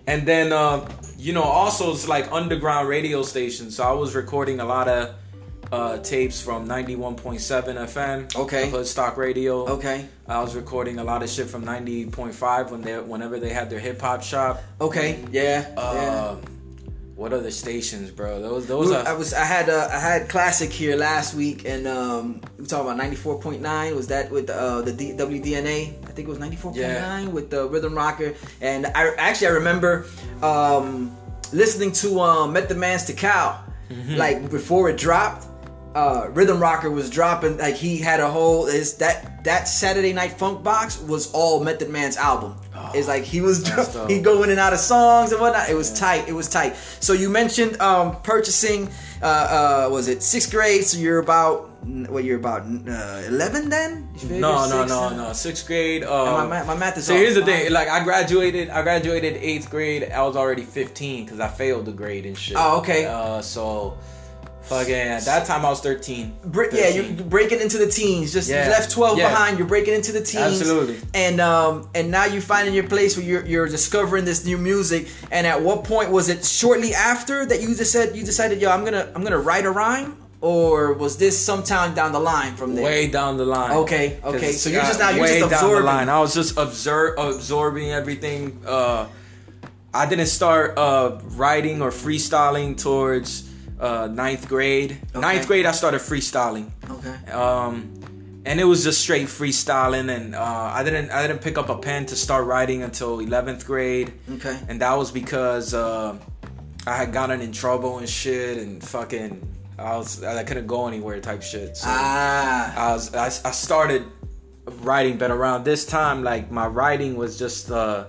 and 0.07 0.25
then 0.25 0.53
uh, 0.53 0.87
you 1.17 1.33
know 1.33 1.43
also 1.43 1.91
it's 1.93 2.07
like 2.07 2.31
underground 2.31 2.87
radio 2.87 3.23
stations. 3.23 3.75
So 3.75 3.83
i 3.83 3.91
was 3.91 4.15
recording 4.15 4.59
a 4.59 4.65
lot 4.65 4.87
of 4.87 5.15
uh, 5.71 5.97
tapes 5.97 6.41
from 6.41 6.65
91.7 6.67 7.41
fm 7.93 8.35
Okay. 8.35 8.69
hood 8.69 8.87
stock 8.87 9.17
radio. 9.17 9.65
Okay, 9.67 10.05
i 10.27 10.39
was 10.41 10.55
recording 10.55 10.99
a 10.99 11.03
lot 11.03 11.23
of 11.23 11.29
shit 11.29 11.47
from 11.47 11.65
90.5 11.65 12.71
when 12.71 12.81
they 12.81 12.97
whenever 12.99 13.39
they 13.39 13.49
had 13.49 13.69
their 13.69 13.79
hip-hop 13.79 14.23
shop. 14.23 14.61
Okay, 14.79 15.25
yeah, 15.31 15.73
uh, 15.75 15.91
yeah. 15.93 16.35
What 17.17 17.33
other 17.33 17.49
stations 17.49 18.11
bro? 18.11 18.39
Those 18.41 18.67
those 18.67 18.91
are. 18.91 19.05
I 19.07 19.13
was 19.13 19.33
I 19.33 19.43
had 19.43 19.69
uh, 19.69 19.89
I 19.91 19.97
had 19.99 20.29
classic 20.29 20.71
here 20.71 20.95
last 20.95 21.33
week 21.33 21.65
and 21.65 21.87
um 21.87 22.41
we 22.59 22.65
talking 22.67 22.85
about 22.85 22.97
ninety 22.97 23.15
four 23.15 23.39
point 23.41 23.59
nine. 23.61 23.95
Was 23.95 24.07
that 24.07 24.29
with 24.29 24.49
uh, 24.51 24.81
the 24.83 24.93
D- 24.93 25.13
WDNA 25.13 26.03
I 26.03 26.11
think 26.13 26.27
it 26.27 26.29
was 26.29 26.37
ninety 26.37 26.57
four 26.57 26.71
point 26.71 26.83
nine 26.83 27.31
with 27.33 27.49
the 27.49 27.67
rhythm 27.67 27.95
rocker. 27.95 28.35
And 28.61 28.85
I 28.87 29.15
actually 29.15 29.47
I 29.47 29.51
remember 29.51 30.05
um 30.43 31.15
listening 31.51 31.91
to 32.03 32.19
um 32.19 32.53
Method 32.53 32.77
Man's 32.77 33.03
Tical 33.09 33.63
Mm-hmm. 33.89 34.15
like 34.15 34.51
before 34.51 34.89
it 34.89 34.97
dropped 34.97 35.47
uh 35.95 36.27
rhythm 36.33 36.59
rocker 36.59 36.91
was 36.91 37.09
dropping. 37.09 37.57
Like 37.57 37.75
he 37.75 37.97
had 37.97 38.19
a 38.19 38.29
whole 38.29 38.67
is 38.67 38.95
that 38.97 39.43
that 39.45 39.67
Saturday 39.67 40.11
Night 40.13 40.33
Funk 40.33 40.61
box 40.61 40.99
was 41.01 41.31
all 41.31 41.63
Method 41.63 41.89
Man's 41.89 42.17
album 42.17 42.57
it's 42.93 43.07
like 43.07 43.23
he 43.23 43.41
was 43.41 43.67
he 44.07 44.21
go 44.21 44.43
in 44.43 44.49
and 44.49 44.59
out 44.59 44.73
of 44.73 44.79
songs 44.79 45.31
and 45.31 45.41
whatnot. 45.41 45.69
It 45.69 45.75
was 45.75 45.97
tight. 45.97 46.27
It 46.27 46.33
was 46.33 46.49
tight. 46.49 46.75
So 46.99 47.13
you 47.13 47.29
mentioned 47.29 47.79
um, 47.81 48.21
purchasing. 48.21 48.89
Uh, 49.21 49.87
uh, 49.87 49.89
was 49.91 50.07
it 50.07 50.21
sixth 50.21 50.51
grade? 50.51 50.83
So 50.83 50.99
you're 50.99 51.19
about 51.19 51.71
what? 51.85 52.23
You're 52.23 52.37
about 52.37 52.61
uh, 52.63 53.23
eleven 53.27 53.69
then? 53.69 54.09
You 54.17 54.39
no 54.39 54.69
no 54.69 54.85
no 54.85 55.15
no 55.15 55.33
sixth 55.33 55.65
grade 55.65 56.03
uh, 56.03 56.37
my, 56.37 56.47
math, 56.47 56.67
my 56.67 56.75
math 56.75 56.97
is 56.97 57.05
So 57.05 57.13
here's 57.13 57.35
the 57.35 57.45
thing, 57.45 57.71
like 57.71 57.87
I 57.87 58.03
graduated, 58.03 58.69
I 58.69 58.81
graduated 58.81 59.37
eighth 59.37 59.69
grade. 59.69 60.11
I 60.11 60.21
was 60.23 60.35
already 60.35 60.63
15 60.63 61.25
because 61.25 61.39
I 61.39 61.47
failed 61.47 61.85
the 61.85 61.91
grade 61.91 62.25
and 62.25 62.37
shit. 62.37 62.57
Oh, 62.59 62.79
okay. 62.79 63.05
Uh, 63.05 63.41
so 63.41 63.97
fucking 64.67 64.93
at 64.93 65.23
that 65.25 65.45
time 65.45 65.65
I 65.65 65.69
was 65.69 65.79
13. 65.81 66.33
Bre- 66.45 66.65
yeah, 66.73 66.89
you're 66.89 67.13
breaking 67.23 67.59
into 67.61 67.77
the 67.77 67.87
teens. 67.87 68.33
Just 68.33 68.49
Yeah. 68.49 68.69
left 68.69 68.91
twelve 68.91 69.17
Yeah. 69.17 69.29
behind. 69.29 69.57
You're 69.57 69.67
breaking 69.67 69.93
into 69.93 70.11
the 70.11 70.21
teens. 70.21 70.59
Absolutely. 70.61 70.97
And 71.13 71.39
um 71.41 71.89
and 71.95 72.11
now 72.11 72.25
you're 72.25 72.41
finding 72.41 72.73
your 72.73 72.87
place 72.87 73.15
where 73.17 73.25
you're 73.25 73.45
you're 73.45 73.67
discovering 73.67 74.25
this 74.25 74.45
new 74.45 74.57
music. 74.57 75.07
And 75.31 75.47
at 75.47 75.61
what 75.61 75.83
point 75.83 76.11
was 76.11 76.29
it? 76.29 76.45
Shortly 76.45 76.93
after 76.93 77.45
that, 77.45 77.61
you 77.61 77.75
just 77.75 77.91
said 77.91 78.15
you 78.15 78.23
decided, 78.23 78.61
yo, 78.61 78.69
I'm 78.69 78.83
gonna 78.83 79.07
I'm 79.15 79.23
gonna 79.23 79.39
write 79.39 79.65
a 79.65 79.71
rhyme, 79.71 80.17
or 80.41 80.93
was 80.93 81.17
this 81.17 81.37
sometime 81.37 81.93
down 81.95 82.11
the 82.11 82.19
line 82.19 82.55
from 82.55 82.75
there? 82.75 82.85
way 82.85 83.07
down 83.07 83.37
the 83.37 83.45
line. 83.45 83.71
Okay, 83.71 84.17
okay. 84.23 84.51
So 84.51 84.69
you're 84.69 84.81
just 84.81 84.99
now- 84.99 85.09
you're 85.09 85.21
way 85.23 85.39
just 85.39 85.49
down 85.49 85.49
the 85.49 85.55
absorbing. 85.55 85.85
line. 85.85 86.09
I 86.09 86.19
was 86.19 86.33
just 86.33 86.55
absor- 86.55 87.15
absorbing 87.17 87.91
everything. 87.91 88.59
Uh, 88.65 89.05
I 89.93 90.05
didn't 90.05 90.27
start 90.27 90.77
uh, 90.77 91.17
writing 91.35 91.81
or 91.81 91.89
freestyling 91.89 92.77
towards 92.77 93.43
uh, 93.79 94.07
ninth 94.07 94.47
grade. 94.47 94.97
Okay. 95.11 95.19
Ninth 95.19 95.47
grade, 95.47 95.65
I 95.65 95.71
started 95.71 96.01
freestyling. 96.01 96.69
Okay. 96.89 97.31
um, 97.31 97.93
and 98.45 98.59
it 98.61 98.63
was 98.63 98.81
just 98.83 99.01
straight 99.01 99.27
freestyling 99.27 100.09
and 100.15 100.33
uh, 100.33 100.41
I 100.73 100.81
didn't 100.81 101.11
I 101.11 101.27
didn't 101.27 101.41
pick 101.41 101.57
up 101.57 101.67
a 101.67 101.77
pen 101.77 102.05
to 102.05 102.15
start 102.15 102.45
writing 102.45 102.81
until 102.83 103.17
11th 103.17 103.65
grade 103.65 104.13
Okay. 104.35 104.57
and 104.69 104.79
that 104.79 104.97
was 104.97 105.11
because 105.11 105.73
uh, 105.73 106.17
I 106.87 106.95
had 106.95 107.11
gotten 107.11 107.41
in 107.41 107.51
trouble 107.51 107.97
and 107.97 108.07
shit 108.07 108.57
and 108.59 108.81
fucking 108.81 109.45
I 109.77 109.97
was 109.97 110.23
I 110.23 110.45
couldn't 110.45 110.65
go 110.67 110.87
anywhere 110.87 111.19
type 111.19 111.41
shit 111.43 111.75
so 111.75 111.87
Ah. 111.89 112.89
I 112.89 112.93
was 112.93 113.13
I, 113.13 113.25
I 113.25 113.51
started 113.51 114.05
writing 114.79 115.17
but 115.17 115.29
around 115.29 115.65
this 115.65 115.85
time 115.85 116.23
like 116.23 116.49
my 116.49 116.67
writing 116.67 117.17
was 117.17 117.37
just 117.37 117.69
uh 117.69 118.05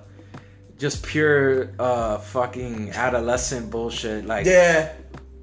just 0.78 1.02
pure 1.02 1.72
uh 1.80 2.18
fucking 2.18 2.90
adolescent 2.90 3.70
bullshit. 3.72 4.24
Like 4.24 4.46
Yeah. 4.46 4.92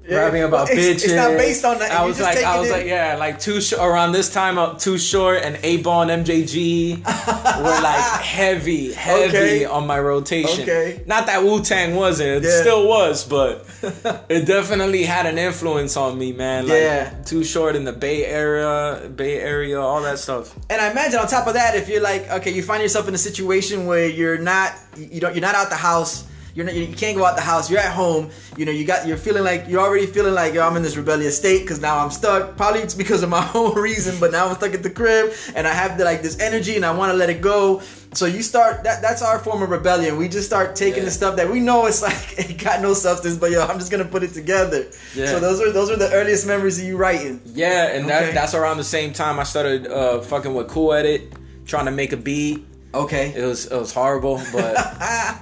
Yeah. 0.08 0.18
rapping 0.18 0.42
about 0.44 0.68
Well, 0.68 0.76
bitches. 0.76 0.90
it's, 0.90 1.04
it's 1.04 1.12
not 1.14 1.36
based 1.36 1.64
on 1.64 1.78
that. 1.80 1.90
I 1.90 2.04
was 2.04 2.20
like, 2.20 2.38
I 2.38 2.58
was 2.60 2.68
it- 2.68 2.72
like, 2.72 2.86
yeah, 2.86 3.16
like 3.16 3.40
too 3.40 3.60
short 3.60 3.82
around 3.82 4.12
this 4.12 4.32
time. 4.32 4.56
Uh, 4.58 4.74
too 4.74 4.98
short 4.98 5.42
and 5.42 5.56
8Ball 5.56 6.10
and 6.12 6.24
MJG 6.26 6.98
were 7.58 7.82
like 7.82 8.20
heavy, 8.22 8.92
heavy 8.92 9.28
Okay. 9.28 9.64
on 9.64 9.86
my 9.86 9.98
rotation. 9.98 10.62
Okay. 10.62 11.02
Not 11.06 11.26
that 11.26 11.42
Wu 11.42 11.60
Tang 11.62 11.96
wasn't, 11.96 12.28
it 12.28 12.42
Yeah. 12.44 12.60
still 12.60 12.86
was, 12.88 13.24
but 13.24 13.66
it 14.28 14.46
definitely 14.46 15.02
had 15.04 15.26
an 15.26 15.38
influence 15.38 15.96
on 15.96 16.16
me, 16.18 16.32
man. 16.32 16.68
Like, 16.68 16.78
Yeah. 16.78 17.10
Too 17.24 17.42
short 17.42 17.74
in 17.74 17.84
the 17.84 17.92
Bay 17.92 18.24
Area, 18.26 19.08
Bay 19.08 19.40
Area, 19.40 19.80
all 19.80 20.02
that 20.02 20.18
stuff. 20.20 20.54
And 20.70 20.80
I 20.80 20.90
imagine 20.90 21.18
on 21.18 21.26
top 21.26 21.46
of 21.48 21.54
that, 21.54 21.74
if 21.74 21.88
you're 21.88 22.02
like, 22.02 22.30
okay, 22.30 22.52
you 22.52 22.62
find 22.62 22.82
yourself 22.82 23.08
in 23.08 23.14
a 23.14 23.18
situation 23.18 23.86
where 23.86 24.06
you're 24.08 24.38
not, 24.38 24.72
you 24.96 25.20
don't, 25.20 25.34
you're 25.34 25.42
not 25.42 25.54
out 25.56 25.68
the 25.70 25.76
house. 25.76 26.24
You're 26.56 26.64
not, 26.64 26.74
you 26.74 26.86
can't 26.96 27.18
go 27.18 27.24
out 27.26 27.36
the 27.36 27.42
house. 27.42 27.70
You're 27.70 27.80
at 27.80 27.92
home. 27.92 28.30
You 28.56 28.64
know, 28.64 28.72
you 28.72 28.86
got, 28.86 29.06
you're 29.06 29.18
feeling 29.18 29.44
like 29.44 29.66
you're 29.68 29.82
already 29.82 30.06
feeling 30.06 30.32
like, 30.32 30.54
yo, 30.54 30.66
I'm 30.66 30.74
in 30.74 30.82
this 30.82 30.96
rebellious 30.96 31.36
state 31.36 31.60
because 31.60 31.82
now 31.82 31.98
I'm 31.98 32.10
stuck. 32.10 32.56
Probably 32.56 32.80
it's 32.80 32.94
because 32.94 33.22
of 33.22 33.28
my 33.28 33.46
own 33.54 33.74
reason, 33.78 34.18
but 34.18 34.32
now 34.32 34.48
I'm 34.48 34.54
stuck 34.56 34.72
at 34.72 34.82
the 34.82 34.88
crib 34.88 35.34
and 35.54 35.66
I 35.68 35.72
have 35.74 35.98
the, 35.98 36.04
like 36.04 36.22
this 36.22 36.40
energy 36.40 36.74
and 36.74 36.84
I 36.86 36.92
want 36.96 37.12
to 37.12 37.16
let 37.18 37.28
it 37.28 37.42
go. 37.42 37.82
So 38.14 38.24
you 38.24 38.40
start 38.42 38.84
that. 38.84 39.02
That's 39.02 39.20
our 39.20 39.38
form 39.38 39.62
of 39.62 39.68
rebellion. 39.68 40.16
We 40.16 40.28
just 40.30 40.46
start 40.46 40.74
taking 40.74 41.00
Yeah. 41.00 41.04
the 41.04 41.10
stuff 41.10 41.36
that 41.36 41.50
we 41.50 41.60
know 41.60 41.84
it's 41.84 42.00
like 42.00 42.38
it 42.38 42.56
got 42.56 42.80
no 42.80 42.94
substance, 42.94 43.36
but 43.36 43.50
yo, 43.50 43.60
I'm 43.66 43.78
just 43.78 43.90
gonna 43.90 44.06
put 44.06 44.22
it 44.22 44.32
together. 44.32 44.86
Yeah. 45.14 45.26
So 45.26 45.38
those 45.40 45.60
are 45.60 45.70
those 45.70 45.90
are 45.90 45.96
the 45.96 46.10
earliest 46.14 46.46
memories 46.46 46.78
of 46.80 46.86
you 46.86 46.96
writing. 46.96 47.42
Yeah, 47.44 47.88
and 47.88 48.06
Okay. 48.06 48.26
that 48.26 48.34
that's 48.34 48.54
around 48.54 48.78
the 48.78 48.84
same 48.84 49.12
time 49.12 49.38
I 49.38 49.42
started 49.42 49.88
uh, 49.88 50.22
fucking 50.22 50.54
with 50.54 50.68
Cool 50.68 50.94
Edit, 50.94 51.34
trying 51.66 51.84
to 51.84 51.90
make 51.90 52.14
a 52.14 52.16
beat. 52.16 52.64
Okay. 53.04 53.32
It 53.36 53.44
was 53.44 53.66
it 53.66 53.76
was 53.78 53.92
horrible, 53.92 54.40
but 54.52 54.74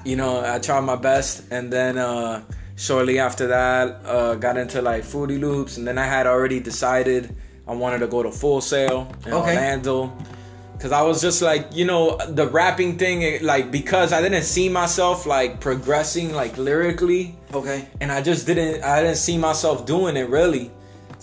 you 0.05 0.17
know 0.17 0.43
I 0.45 0.59
tried 0.59 0.81
my 0.81 0.97
best. 0.97 1.45
And 1.51 1.73
then 1.73 1.99
uh, 1.99 2.43
shortly 2.77 3.19
after 3.19 3.47
that, 3.49 4.01
uh, 4.05 4.35
got 4.37 4.57
into 4.57 4.83
like 4.83 5.05
Fruity 5.05 5.39
Loops, 5.39 5.77
and 5.79 5.87
then 5.87 5.97
I 5.99 6.07
had 6.07 6.27
already 6.27 6.61
decided 6.61 7.35
I 7.67 7.73
wanted 7.75 8.01
to 8.01 8.07
go 8.09 8.23
to 8.23 8.31
Full 8.31 8.61
Sail 8.61 9.11
in 9.27 9.33
Okay. 9.33 9.57
Orlando. 9.57 10.13
Cause 10.81 10.93
I 10.93 11.01
was 11.03 11.23
just 11.23 11.41
like, 11.41 11.69
you 11.73 11.87
know, 11.87 12.19
the 12.29 12.47
rapping 12.49 12.99
thing, 12.99 13.23
it- 13.23 13.43
like 13.43 13.71
because 13.71 14.13
I 14.13 14.21
didn't 14.21 14.43
see 14.43 14.69
myself 14.69 15.25
like 15.25 15.59
progressing 15.61 16.35
like 16.35 16.59
lyrically, 16.59 17.39
Okay. 17.55 17.89
and 18.03 18.11
I 18.13 18.21
just 18.21 18.45
didn't 18.47 18.83
I 18.85 19.01
didn't 19.01 19.17
see 19.17 19.39
myself 19.39 19.87
doing 19.87 20.17
it 20.19 20.29
really. 20.29 20.71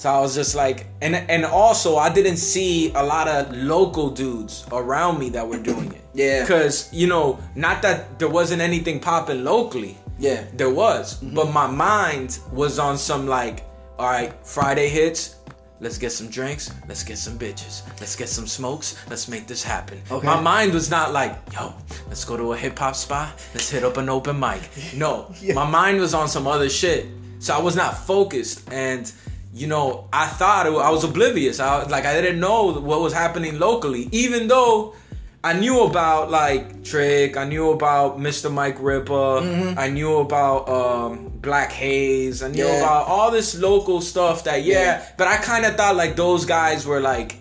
So 0.01 0.10
I 0.10 0.20
was 0.20 0.34
just 0.34 0.55
like 0.55 0.88
and 1.03 1.13
and 1.15 1.46
also 1.46 1.98
I 1.98 2.10
didn't 2.12 2.38
see 2.38 2.91
a 2.93 3.03
lot 3.03 3.27
of 3.27 3.55
local 3.55 4.10
dudes 4.10 4.65
around 4.72 5.20
me 5.20 5.29
that 5.29 5.48
were 5.48 5.60
doing 5.60 5.93
it. 5.93 6.01
Yeah. 6.15 6.43
Cuz 6.48 6.89
you 6.91 7.05
know, 7.05 7.38
not 7.53 7.84
that 7.84 8.17
there 8.17 8.27
wasn't 8.27 8.63
anything 8.63 9.00
popping 9.00 9.43
locally. 9.43 9.96
Yeah. 10.17 10.46
There 10.55 10.72
was, 10.72 11.17
mm-hmm. 11.17 11.36
but 11.36 11.51
my 11.53 11.67
mind 11.67 12.39
was 12.51 12.79
on 12.79 12.98
some 12.98 13.27
like 13.27 13.63
all 14.00 14.10
right, 14.10 14.34
Friday 14.43 14.89
hits 14.89 15.36
Let's 15.79 16.00
get 16.00 16.12
some 16.12 16.29
drinks. 16.29 16.72
Let's 16.88 17.03
get 17.03 17.17
some 17.20 17.38
bitches. 17.38 17.81
Let's 18.00 18.15
get 18.15 18.29
some 18.29 18.48
smokes. 18.48 18.96
Let's 19.10 19.27
make 19.27 19.46
this 19.48 19.63
happen. 19.63 20.01
Okay. 20.12 20.25
My 20.25 20.39
mind 20.39 20.74
was 20.74 20.89
not 20.91 21.12
like, 21.12 21.34
yo, 21.53 21.74
let's 22.08 22.24
go 22.25 22.38
to 22.38 22.53
a 22.53 22.58
hip 22.58 22.77
hop 22.77 22.96
spot. 22.96 23.29
Let's 23.53 23.70
hit 23.70 23.84
up 23.84 23.98
an 23.98 24.10
open 24.10 24.39
mic. 24.39 24.62
No, 24.96 25.13
Yeah. 25.41 25.55
my 25.55 25.65
mind 25.65 26.00
was 26.00 26.13
on 26.13 26.27
some 26.27 26.46
other 26.48 26.70
shit. 26.70 27.08
So 27.39 27.55
I 27.55 27.60
was 27.60 27.75
not 27.75 27.98
focused, 27.98 28.72
and 28.72 29.12
you 29.53 29.67
know, 29.67 30.08
I 30.13 30.27
thought 30.27 30.65
it, 30.65 30.70
I 30.74 30.89
was 30.91 31.03
oblivious. 31.03 31.60
I 31.60 31.84
like 31.88 32.05
I 32.05 32.13
didn't 32.22 32.39
know 32.39 32.72
what 32.74 33.01
was 33.01 33.13
happening 33.13 33.60
locally, 33.60 34.08
even 34.12 34.48
though 34.48 34.96
I 35.43 35.53
knew 35.53 35.84
about 35.84 36.29
like 36.31 36.84
Trick. 36.84 37.36
I 37.36 37.46
knew 37.46 37.72
about 37.72 38.20
Mr. 38.20 38.51
Mike 38.53 38.77
Ripper. 38.79 39.74
I 39.77 39.89
knew 39.89 40.17
about 40.20 40.70
um, 40.70 41.31
Black 41.41 41.72
Haze. 41.72 42.43
I 42.43 42.50
knew 42.50 42.63
Yeah. 42.65 42.77
about 42.79 43.08
all 43.08 43.31
this 43.31 43.58
local 43.60 44.01
stuff. 44.01 44.43
That 44.46 44.63
yeah, 44.63 44.79
Yeah. 44.79 45.05
but 45.17 45.27
I 45.27 45.38
kind 45.38 45.65
of 45.65 45.75
thought 45.75 45.96
like 45.96 46.15
those 46.15 46.46
guys 46.46 46.86
were 46.86 47.01
like 47.01 47.36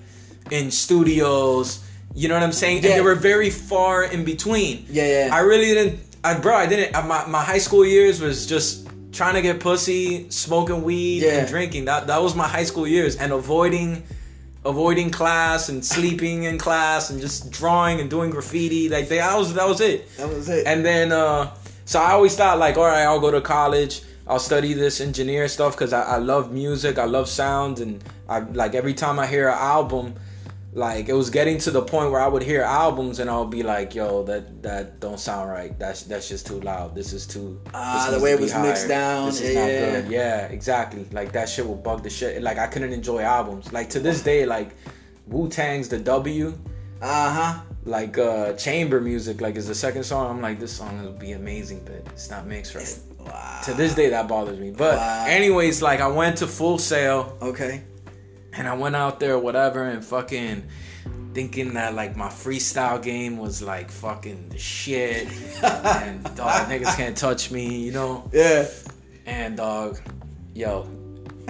in 0.50 0.70
studios. 0.70 1.80
You 2.14 2.26
know 2.28 2.34
what 2.34 2.42
I'm 2.42 2.52
saying? 2.52 2.76
And 2.78 2.84
they 2.86 3.00
were 3.00 3.14
very 3.14 3.50
far 3.50 4.02
in 4.04 4.24
between. 4.24 4.84
Yeah, 4.90 5.26
yeah. 5.26 5.34
I 5.34 5.40
really 5.40 5.66
didn't. 5.66 6.00
I, 6.24 6.34
bro, 6.34 6.54
I 6.56 6.66
didn't. 6.66 6.94
uh, 6.94 7.02
My, 7.02 7.24
my 7.26 7.42
high 7.42 7.58
school 7.58 7.86
years 7.86 8.20
was 8.20 8.46
just 8.46 8.88
trying 9.12 9.34
to 9.34 9.42
get 9.42 9.60
pussy, 9.60 10.30
smoking 10.30 10.82
weed, 10.82 11.22
Yeah. 11.22 11.38
and 11.40 11.48
drinking. 11.48 11.86
That 11.86 12.06
that 12.08 12.22
was 12.22 12.34
my 12.34 12.46
high 12.48 12.64
school 12.64 12.86
years, 12.86 13.16
and 13.16 13.32
avoiding 13.32 14.02
avoiding 14.64 15.10
class 15.10 15.70
and 15.70 15.82
sleeping 15.84 16.44
in 16.44 16.58
class 16.58 17.08
and 17.08 17.18
just 17.20 17.50
drawing 17.50 17.98
and 18.00 18.10
doing 18.10 18.30
graffiti. 18.30 18.88
Like 18.90 19.08
they, 19.08 19.16
that 19.18 19.36
was 19.38 19.54
that 19.54 19.66
was 19.66 19.80
it. 19.80 20.14
That 20.16 20.28
was 20.28 20.48
it. 20.48 20.66
And 20.66 20.84
then, 20.84 21.12
uh, 21.12 21.50
so 21.86 21.98
I 22.00 22.12
always 22.12 22.36
thought 22.36 22.58
like, 22.58 22.76
all 22.76 22.84
right, 22.84 23.02
I'll 23.04 23.20
go 23.20 23.30
to 23.30 23.40
college. 23.40 24.02
I'll 24.26 24.38
study 24.38 24.74
this 24.74 25.00
engineer 25.00 25.48
stuff 25.48 25.72
because 25.74 25.92
I, 25.92 26.02
I 26.02 26.16
love 26.18 26.52
music. 26.52 26.98
I 26.98 27.04
love 27.06 27.28
sound, 27.28 27.80
and 27.80 28.04
I 28.28 28.40
like 28.40 28.74
every 28.74 28.94
time 28.94 29.18
I 29.18 29.26
hear 29.26 29.48
an 29.48 29.58
album, 29.58 30.14
like 30.72 31.08
it 31.08 31.14
was 31.14 31.30
getting 31.30 31.58
to 31.58 31.70
the 31.72 31.82
point 31.82 32.12
where 32.12 32.20
I 32.20 32.28
would 32.28 32.42
hear 32.44 32.62
albums 32.62 33.18
and 33.18 33.28
I'll 33.28 33.44
be 33.46 33.62
like, 33.64 33.94
yo, 33.94 34.22
that 34.24 34.62
that 34.62 35.00
don't 35.00 35.18
sound 35.18 35.50
right. 35.50 35.76
That's 35.78 36.04
that's 36.04 36.28
just 36.28 36.46
too 36.46 36.60
loud. 36.60 36.94
This 36.94 37.12
is 37.12 37.26
too. 37.26 37.60
Ah, 37.74 38.06
this 38.08 38.18
the 38.18 38.22
way 38.24 38.32
it 38.32 38.40
was 38.40 38.54
mixed 38.54 38.86
down. 38.88 39.32
Yeah, 39.34 39.54
not 39.54 39.68
yeah. 39.68 40.00
good. 40.00 40.10
Yeah, 40.10 40.46
exactly. 40.46 41.06
Like 41.12 41.32
that 41.32 41.48
shit 41.48 41.66
will 41.66 41.74
bug 41.74 42.02
the 42.04 42.10
shit. 42.10 42.40
Like 42.42 42.58
I 42.58 42.66
couldn't 42.68 42.92
enjoy 42.92 43.22
albums. 43.22 43.72
Like 43.72 43.90
to 43.90 44.00
this 44.00 44.22
day, 44.22 44.46
like 44.46 44.70
Wu 45.26 45.48
Tang's 45.48 45.88
the 45.88 45.98
W 45.98 46.56
Uh 47.02 47.30
huh. 47.32 47.60
like 47.84 48.18
uh 48.18 48.52
chamber 48.54 49.00
music 49.00 49.40
like 49.40 49.56
is 49.56 49.66
the 49.66 49.74
second 49.74 50.04
song 50.04 50.28
i'm 50.30 50.42
like 50.42 50.60
this 50.60 50.70
song 50.70 51.02
will 51.02 51.12
be 51.28 51.32
amazing 51.32 51.80
but 51.86 51.94
it's 52.12 52.28
not 52.28 52.46
mixed 52.46 52.74
right 52.74 52.98
Wow. 53.18 53.60
to 53.64 53.72
this 53.72 53.94
day 53.94 54.10
that 54.10 54.28
bothers 54.28 54.58
me 54.58 54.70
but 54.70 54.96
Wow. 54.98 55.24
anyways 55.26 55.80
like 55.80 56.00
i 56.00 56.06
went 56.06 56.36
to 56.38 56.46
full 56.46 56.76
sail 56.78 57.38
Okay. 57.40 57.82
And 58.54 58.66
i 58.68 58.74
went 58.74 58.96
out 58.96 59.20
there 59.20 59.38
whatever 59.38 59.84
and 59.84 60.04
fucking 60.04 60.62
thinking 61.32 61.74
that 61.74 61.94
like 61.94 62.16
my 62.16 62.28
freestyle 62.28 63.00
game 63.02 63.36
was 63.38 63.62
like 63.62 63.90
fucking 63.90 64.48
the 64.48 64.58
shit 64.58 65.28
and 65.62 66.22
dog 66.36 66.68
niggas 66.68 66.96
can't 66.96 67.16
touch 67.16 67.50
me 67.50 67.78
you 67.84 67.92
know 67.92 68.28
Yeah. 68.32 68.66
and 69.26 69.56
dog, 69.56 69.98
yo, 70.54 70.88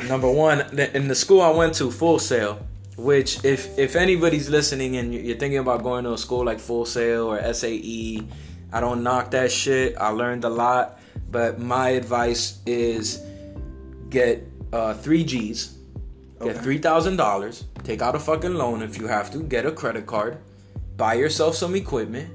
number 0.06 0.30
one 0.30 0.60
in 0.78 1.08
the 1.08 1.14
school 1.14 1.40
I 1.40 1.50
went 1.50 1.74
to, 1.76 1.90
Full 1.90 2.18
Sail. 2.18 2.58
Which, 2.98 3.42
if 3.42 3.78
if 3.78 3.96
anybody's 3.96 4.50
listening 4.50 4.96
and 4.98 5.14
you- 5.14 5.20
you're 5.20 5.38
thinking 5.38 5.60
about 5.60 5.82
going 5.82 6.04
to 6.04 6.12
a 6.12 6.18
school 6.18 6.44
like 6.44 6.60
Full 6.60 6.84
Sail 6.84 7.32
or 7.32 7.40
SAE, 7.54 8.20
I 8.72 8.80
don't 8.80 9.02
knock 9.02 9.30
that 9.30 9.50
shit. 9.50 9.96
I 9.96 10.10
learned 10.10 10.44
a 10.44 10.50
lot, 10.50 11.00
but 11.30 11.58
my 11.58 11.90
advice 11.96 12.58
is 12.66 13.22
get 14.10 14.44
uh, 14.74 14.92
three 14.94 15.24
G's, 15.24 15.72
get 16.40 16.56
Okay. 16.56 16.60
three 16.64 16.78
thousand 16.78 17.16
dollars, 17.16 17.64
take 17.84 18.02
out 18.02 18.14
a 18.14 18.18
fucking 18.18 18.54
loan 18.54 18.82
if 18.82 18.98
you 18.98 19.06
have 19.06 19.30
to, 19.32 19.42
get 19.42 19.66
a 19.66 19.72
credit 19.72 20.06
card, 20.06 20.38
buy 20.96 21.14
yourself 21.14 21.54
some 21.54 21.74
equipment, 21.74 22.30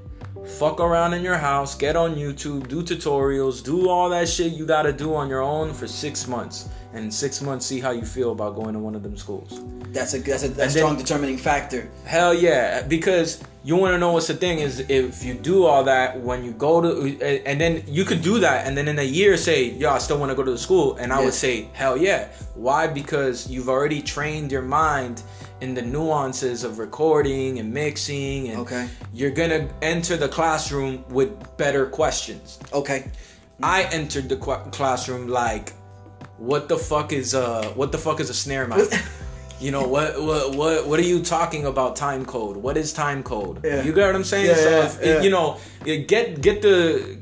fuck 0.60 0.80
around 0.80 1.14
in 1.14 1.24
your 1.24 1.38
house, 1.38 1.76
get 1.76 1.96
on 1.96 2.16
YouTube, 2.16 2.68
do 2.68 2.84
tutorials, 2.84 3.64
do 3.64 3.90
all 3.90 4.10
that 4.10 4.30
shit 4.30 4.54
you 4.54 4.66
gotta 4.66 4.94
do 4.94 5.16
on 5.16 5.28
your 5.30 5.42
own 5.42 5.74
for 5.74 5.88
six 5.88 6.28
months. 6.28 6.70
And 6.96 7.14
six 7.14 7.42
months, 7.42 7.66
see 7.66 7.80
how 7.82 7.92
you 7.92 8.06
feel 8.06 8.32
about 8.32 8.56
going 8.56 8.74
to 8.74 8.80
one 8.80 8.96
of 8.96 9.04
them 9.04 9.18
schools. 9.18 9.60
That's 9.92 10.14
a 10.14 10.20
that's 10.20 10.44
a, 10.44 10.48
that's 10.48 10.74
then- 10.74 10.82
strong 10.84 10.98
determining 10.98 11.38
factor. 11.38 11.90
Hell 12.06 12.34
yeah, 12.34 12.82
because 12.84 13.44
you 13.66 13.76
want 13.76 13.94
to 13.94 13.98
know 13.98 14.12
what's 14.14 14.28
the 14.28 14.34
thing 14.36 14.60
is 14.60 14.80
if 14.90 15.24
you 15.24 15.34
do 15.34 15.66
all 15.66 15.84
that 15.84 16.20
when 16.22 16.46
you 16.46 16.52
go 16.52 16.80
to 16.82 17.44
and 17.46 17.60
then 17.60 17.84
you 17.88 18.06
could 18.06 18.22
do 18.22 18.40
that 18.40 18.68
and 18.68 18.78
then 18.78 18.88
in 18.88 19.00
a 19.00 19.04
year 19.20 19.36
say 19.38 19.72
yo 19.72 19.90
I 19.90 19.98
still 19.98 20.20
want 20.20 20.30
to 20.30 20.36
go 20.36 20.44
to 20.44 20.52
the 20.52 20.58
school 20.58 20.96
and 20.98 21.12
I 21.12 21.18
Yeah. 21.20 21.26
would 21.26 21.34
say 21.34 21.68
hell 21.74 21.98
yeah. 21.98 22.28
Why? 22.54 22.86
Because 22.86 23.50
you've 23.50 23.68
already 23.68 24.02
trained 24.04 24.52
your 24.52 24.62
mind 24.62 25.24
in 25.62 25.74
the 25.74 25.82
nuances 25.82 26.64
of 26.64 26.78
recording 26.78 27.58
and 27.60 27.74
mixing 27.74 28.50
and 28.50 28.60
Okay. 28.60 28.88
you're 29.14 29.32
gonna 29.42 29.68
enter 29.82 30.16
the 30.16 30.28
classroom 30.30 31.04
with 31.10 31.32
better 31.58 31.88
questions. 31.88 32.60
Okay. 32.72 33.10
I 33.64 33.84
entered 33.92 34.30
the 34.30 34.36
qu- 34.38 34.70
classroom 34.72 35.28
like, 35.28 35.74
what 36.38 36.70
the 36.70 36.78
fuck 36.78 37.14
is 37.14 37.34
uh, 37.34 37.68
what 37.76 37.92
the 37.92 37.98
fuck 37.98 38.20
is 38.20 38.30
a 38.30 38.34
snare 38.34 38.68
mic? 38.68 38.90
you 39.60 39.72
know 39.72 39.88
what 39.88 40.22
what 40.22 40.56
what 40.56 40.88
what 40.88 41.00
are 41.00 41.04
you 41.04 41.22
talking 41.22 41.66
about 41.66 41.96
time 41.96 42.26
code? 42.26 42.58
What 42.58 42.78
is 42.78 42.94
time 42.94 43.24
code? 43.24 43.62
Yeah. 43.64 43.84
You 43.84 43.94
get 43.94 44.08
what 44.08 44.16
I'm 44.16 44.24
saying? 44.24 44.48
Yeah, 44.48 44.56
so 44.56 44.70
yeah, 44.70 44.86
if, 44.86 45.06
yeah. 45.06 45.22
you 45.22 45.30
know, 45.30 45.58
get 45.84 46.42
get 46.42 46.62
the 46.62 47.18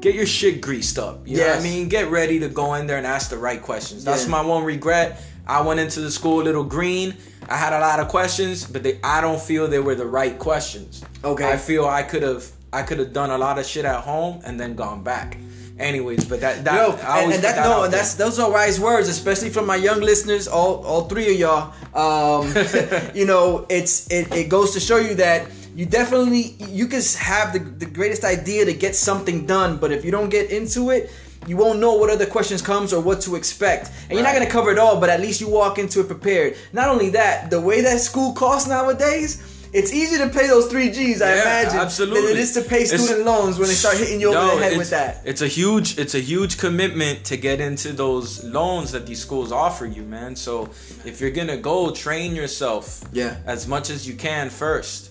get 0.00 0.14
your 0.14 0.26
shit 0.26 0.60
greased 0.60 0.98
up. 0.98 1.26
You 1.26 1.38
know 1.38 1.48
what 1.48 1.60
I 1.60 1.62
mean? 1.62 1.88
Get 1.88 2.10
ready 2.10 2.38
to 2.40 2.48
go 2.48 2.74
in 2.74 2.86
there 2.86 2.98
and 2.98 3.06
ask 3.06 3.30
the 3.30 3.38
right 3.38 3.60
questions. 3.60 4.04
That's 4.04 4.26
my 4.26 4.40
one 4.40 4.64
regret. 4.64 5.22
I 5.46 5.60
went 5.60 5.78
into 5.78 6.00
the 6.00 6.10
school 6.10 6.42
a 6.42 6.44
little 6.44 6.64
green. 6.64 7.16
I 7.48 7.56
had 7.56 7.72
a 7.72 7.78
lot 7.78 8.00
of 8.00 8.08
questions, 8.08 8.66
but 8.66 8.82
they, 8.82 8.98
I 9.04 9.20
don't 9.20 9.40
feel 9.40 9.68
they 9.68 9.78
were 9.78 9.94
the 9.94 10.06
right 10.06 10.36
questions. 10.36 11.04
Okay. 11.22 11.48
I 11.48 11.56
feel 11.56 11.86
I 11.86 12.02
could 12.02 12.22
have 12.22 12.50
I 12.72 12.82
could 12.82 12.98
have 12.98 13.12
done 13.12 13.30
a 13.30 13.38
lot 13.38 13.58
of 13.58 13.64
shit 13.64 13.84
at 13.84 14.00
home 14.02 14.42
and 14.44 14.58
then 14.58 14.74
gone 14.74 15.02
back. 15.02 15.38
Anyways, 15.78 16.24
but 16.24 16.40
that 16.40 16.64
that 16.64 16.74
Yo, 16.74 16.96
I 17.06 17.22
and, 17.22 17.32
and 17.34 17.44
that, 17.44 17.58
out 17.58 17.64
no, 17.64 17.84
and 17.84 17.92
that's 17.92 18.14
those 18.14 18.38
are 18.38 18.50
wise 18.50 18.80
words, 18.80 19.08
especially 19.08 19.50
from 19.50 19.66
my 19.66 19.76
young 19.76 20.00
listeners, 20.00 20.48
all 20.48 20.82
all 20.84 21.02
three 21.02 21.34
of 21.34 21.38
y'all. 21.38 21.72
Um, 21.94 22.54
you 23.14 23.26
know, 23.26 23.66
it's 23.68 24.10
it, 24.10 24.32
it 24.34 24.48
goes 24.48 24.72
to 24.72 24.80
show 24.80 24.96
you 24.96 25.14
that 25.16 25.48
you 25.74 25.84
definitely 25.84 26.56
you 26.70 26.86
can 26.86 27.02
have 27.18 27.52
the, 27.52 27.58
the 27.58 27.84
greatest 27.84 28.24
idea 28.24 28.64
to 28.64 28.72
get 28.72 28.96
something 28.96 29.44
done, 29.44 29.76
but 29.76 29.92
if 29.92 30.02
you 30.02 30.10
don't 30.10 30.30
get 30.30 30.50
into 30.50 30.88
it, 30.88 31.10
you 31.46 31.58
won't 31.58 31.78
know 31.78 31.92
what 31.92 32.08
other 32.08 32.26
questions 32.26 32.62
comes 32.62 32.94
or 32.94 33.02
what 33.02 33.20
to 33.22 33.36
expect. 33.36 33.90
And 34.08 34.12
you're 34.12 34.22
not 34.22 34.32
gonna 34.32 34.50
cover 34.50 34.70
it 34.70 34.78
all, 34.78 34.98
but 34.98 35.10
at 35.10 35.20
least 35.20 35.42
you 35.42 35.48
walk 35.48 35.78
into 35.78 36.00
it 36.00 36.06
prepared. 36.06 36.56
Not 36.72 36.88
only 36.88 37.10
that, 37.10 37.50
the 37.50 37.60
way 37.60 37.82
that 37.82 38.00
school 38.00 38.32
costs 38.32 38.66
nowadays, 38.66 39.42
it's 39.72 39.92
easier 39.92 40.18
to 40.26 40.28
pay 40.32 40.46
those 40.46 40.66
three 40.66 40.90
G's, 40.90 41.20
I 41.22 41.34
Yeah, 41.34 41.42
imagine, 41.42 41.78
absolutely. 41.78 42.22
than 42.22 42.30
it 42.32 42.38
is 42.38 42.52
to 42.54 42.62
pay 42.62 42.82
It's- 42.82 43.02
student 43.04 43.26
loans 43.26 43.58
when 43.58 43.68
they 43.68 43.74
start 43.74 43.96
hitting 43.96 44.20
you 44.20 44.28
over 44.28 44.38
No, 44.38 44.56
the 44.58 44.62
head 44.64 44.78
with 44.78 44.90
that. 44.90 45.22
It's 45.24 45.42
a 45.42 45.48
huge 45.48 45.98
it's 45.98 46.14
a 46.14 46.20
huge 46.20 46.58
commitment 46.58 47.24
to 47.26 47.36
get 47.36 47.60
into 47.60 47.92
those 47.92 48.42
loans 48.44 48.92
that 48.92 49.06
these 49.06 49.20
schools 49.20 49.52
offer 49.52 49.86
you, 49.86 50.02
man. 50.02 50.36
So 50.36 50.68
if 51.04 51.20
you're 51.20 51.30
gonna 51.30 51.56
go, 51.56 51.90
train 51.90 52.34
yourself 52.34 53.00
Yeah. 53.12 53.36
as 53.46 53.66
much 53.66 53.90
as 53.90 54.06
you 54.06 54.14
can 54.14 54.50
first. 54.50 55.10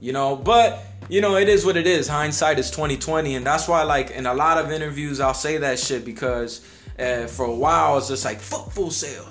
You 0.00 0.12
know, 0.12 0.36
but 0.36 0.82
you 1.08 1.20
know, 1.20 1.36
it 1.36 1.48
is 1.48 1.64
what 1.64 1.76
it 1.76 1.86
is. 1.86 2.06
Hindsight 2.08 2.58
is 2.58 2.70
twenty 2.70 2.96
twenty, 2.96 3.34
and 3.34 3.46
that's 3.46 3.66
why 3.68 3.82
like 3.84 4.10
in 4.10 4.26
a 4.26 4.34
lot 4.34 4.58
of 4.58 4.70
interviews 4.72 5.20
I'll 5.20 5.34
say 5.34 5.56
that 5.58 5.78
shit 5.78 6.04
because 6.04 6.60
uh, 6.98 7.26
for 7.26 7.46
a 7.46 7.54
while 7.54 7.92
I 7.92 7.94
was 7.94 8.08
just 8.08 8.24
like 8.24 8.40
fuck 8.40 8.70
Full 8.72 8.90
Sail. 8.90 9.24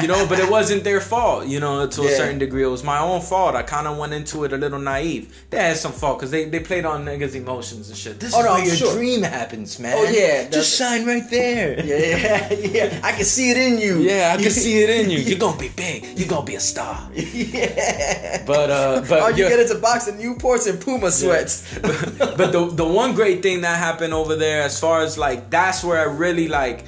You 0.00 0.08
know, 0.08 0.26
but 0.26 0.38
it 0.38 0.50
wasn't 0.50 0.84
their 0.84 1.00
fault, 1.00 1.46
you 1.46 1.60
know, 1.60 1.86
to 1.86 2.02
a 2.02 2.08
certain 2.10 2.38
degree. 2.38 2.62
It 2.62 2.66
was 2.68 2.82
my 2.84 2.98
own 2.98 3.20
fault. 3.20 3.54
I 3.54 3.62
kind 3.62 3.86
of 3.86 3.98
went 3.98 4.12
into 4.14 4.44
it 4.44 4.52
a 4.52 4.56
little 4.56 4.78
naive. 4.78 5.46
They 5.50 5.58
had 5.58 5.76
some 5.76 5.92
fault 5.92 6.18
because 6.18 6.30
they, 6.30 6.46
they 6.46 6.60
played 6.60 6.84
on 6.86 7.04
niggas' 7.04 7.34
emotions 7.34 7.88
and 7.88 7.96
shit. 7.98 8.18
This 8.20 8.34
Oh, 8.34 8.38
is 8.40 8.44
no, 8.44 8.50
where 8.52 8.60
I'm 8.60 8.66
your 8.66 8.76
sure. 8.76 8.94
dream 8.94 9.22
happens, 9.22 9.78
man. 9.78 9.94
Oh, 9.98 10.04
yeah, 10.10 10.48
Just 10.48 10.76
shine 10.78 11.04
right 11.06 11.28
there. 11.30 11.84
Yeah, 11.84 12.52
yeah, 12.52 12.52
yeah. 12.88 13.00
I 13.02 13.12
can 13.12 13.24
see 13.24 13.50
it 13.50 13.56
in 13.58 13.78
you. 13.78 13.98
Yeah, 13.98 14.34
I 14.38 14.42
can 14.42 14.50
see 14.64 14.82
it 14.82 14.90
in 14.90 15.10
you. 15.10 15.18
You're 15.18 15.38
gonna 15.38 15.58
be 15.58 15.68
big. 15.68 16.18
You're 16.18 16.28
gonna 16.28 16.46
be 16.46 16.54
a 16.54 16.60
star. 16.60 17.08
yeah. 17.14 18.42
But 18.46 18.70
uh, 18.70 19.02
but 19.08 19.20
All 19.20 19.30
you 19.30 19.44
yeah. 19.44 19.50
get 19.50 19.58
is 19.60 19.70
a 19.70 19.78
box 19.78 20.08
of 20.08 20.14
Newports 20.16 20.68
and 20.68 20.80
Puma 20.80 21.10
sweats. 21.10 21.78
but 21.80 22.52
the 22.52 22.70
the 22.72 22.86
one 22.86 23.14
great 23.14 23.42
thing 23.42 23.60
that 23.62 23.78
happened 23.78 24.14
over 24.14 24.36
there, 24.36 24.62
as 24.62 24.78
far 24.80 25.00
as 25.02 25.18
like 25.18 25.50
that's 25.50 25.84
where 25.84 25.98
I 26.00 26.04
really 26.12 26.48
like, 26.48 26.84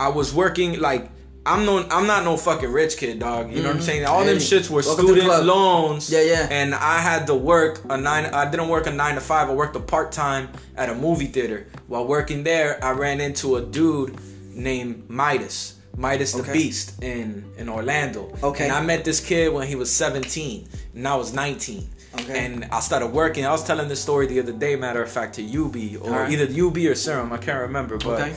I 0.00 0.08
was 0.08 0.34
working 0.34 0.78
like. 0.80 1.10
I'm 1.48 1.64
no, 1.64 1.86
I'm 1.90 2.06
not 2.06 2.24
no 2.24 2.36
fucking 2.36 2.70
rich 2.70 2.96
kid, 2.96 3.18
dog. 3.18 3.50
You 3.52 3.62
know 3.62 3.68
what 3.68 3.76
I'm 3.76 3.82
saying? 3.82 4.04
All 4.04 4.24
them 4.24 4.36
shits 4.36 4.68
were 4.70 4.82
student 4.82 5.44
loans. 5.44 6.10
Yeah, 6.10 6.20
yeah. 6.22 6.48
And 6.50 6.74
I 6.74 6.98
had 6.98 7.26
to 7.28 7.34
work 7.34 7.80
a 7.88 7.96
nine. 7.96 8.26
I 8.26 8.50
didn't 8.50 8.68
work 8.68 8.86
a 8.86 8.90
nine 8.92 9.14
to 9.14 9.20
five. 9.20 9.48
I 9.48 9.54
worked 9.54 9.74
a 9.76 9.80
part 9.80 10.12
time 10.12 10.48
at 10.76 10.88
a 10.90 10.94
movie 10.94 11.26
theater. 11.26 11.66
While 11.86 12.06
working 12.06 12.44
there, 12.44 12.82
I 12.84 12.90
ran 12.90 13.20
into 13.20 13.56
a 13.56 13.62
dude 13.62 14.16
named 14.52 15.08
Midas. 15.08 15.74
Midas 15.96 16.32
the 16.32 16.42
Okay. 16.42 16.52
Beast 16.52 17.02
in 17.02 17.44
in 17.56 17.68
Orlando. 17.68 18.32
Okay. 18.42 18.64
And 18.64 18.72
I 18.72 18.80
met 18.82 19.04
this 19.04 19.18
kid 19.20 19.52
when 19.52 19.66
he 19.66 19.74
was 19.74 19.90
17, 19.90 20.68
and 20.94 21.08
I 21.08 21.16
was 21.16 21.32
19. 21.32 21.88
Okay. 22.20 22.44
And 22.46 22.64
I 22.66 22.80
started 22.80 23.08
working. 23.08 23.44
I 23.46 23.50
was 23.50 23.64
telling 23.64 23.88
this 23.88 24.00
story 24.00 24.26
the 24.26 24.38
other 24.40 24.52
day, 24.52 24.76
matter 24.76 25.02
of 25.02 25.10
fact, 25.10 25.34
to 25.36 25.42
UB 25.42 25.76
or 26.02 26.10
Alright. 26.10 26.32
either 26.32 26.46
UB 26.66 26.76
or 26.86 26.94
Serum. 26.94 27.32
I 27.32 27.38
can't 27.38 27.60
remember, 27.60 27.98
but 27.98 28.20
Okay. 28.20 28.34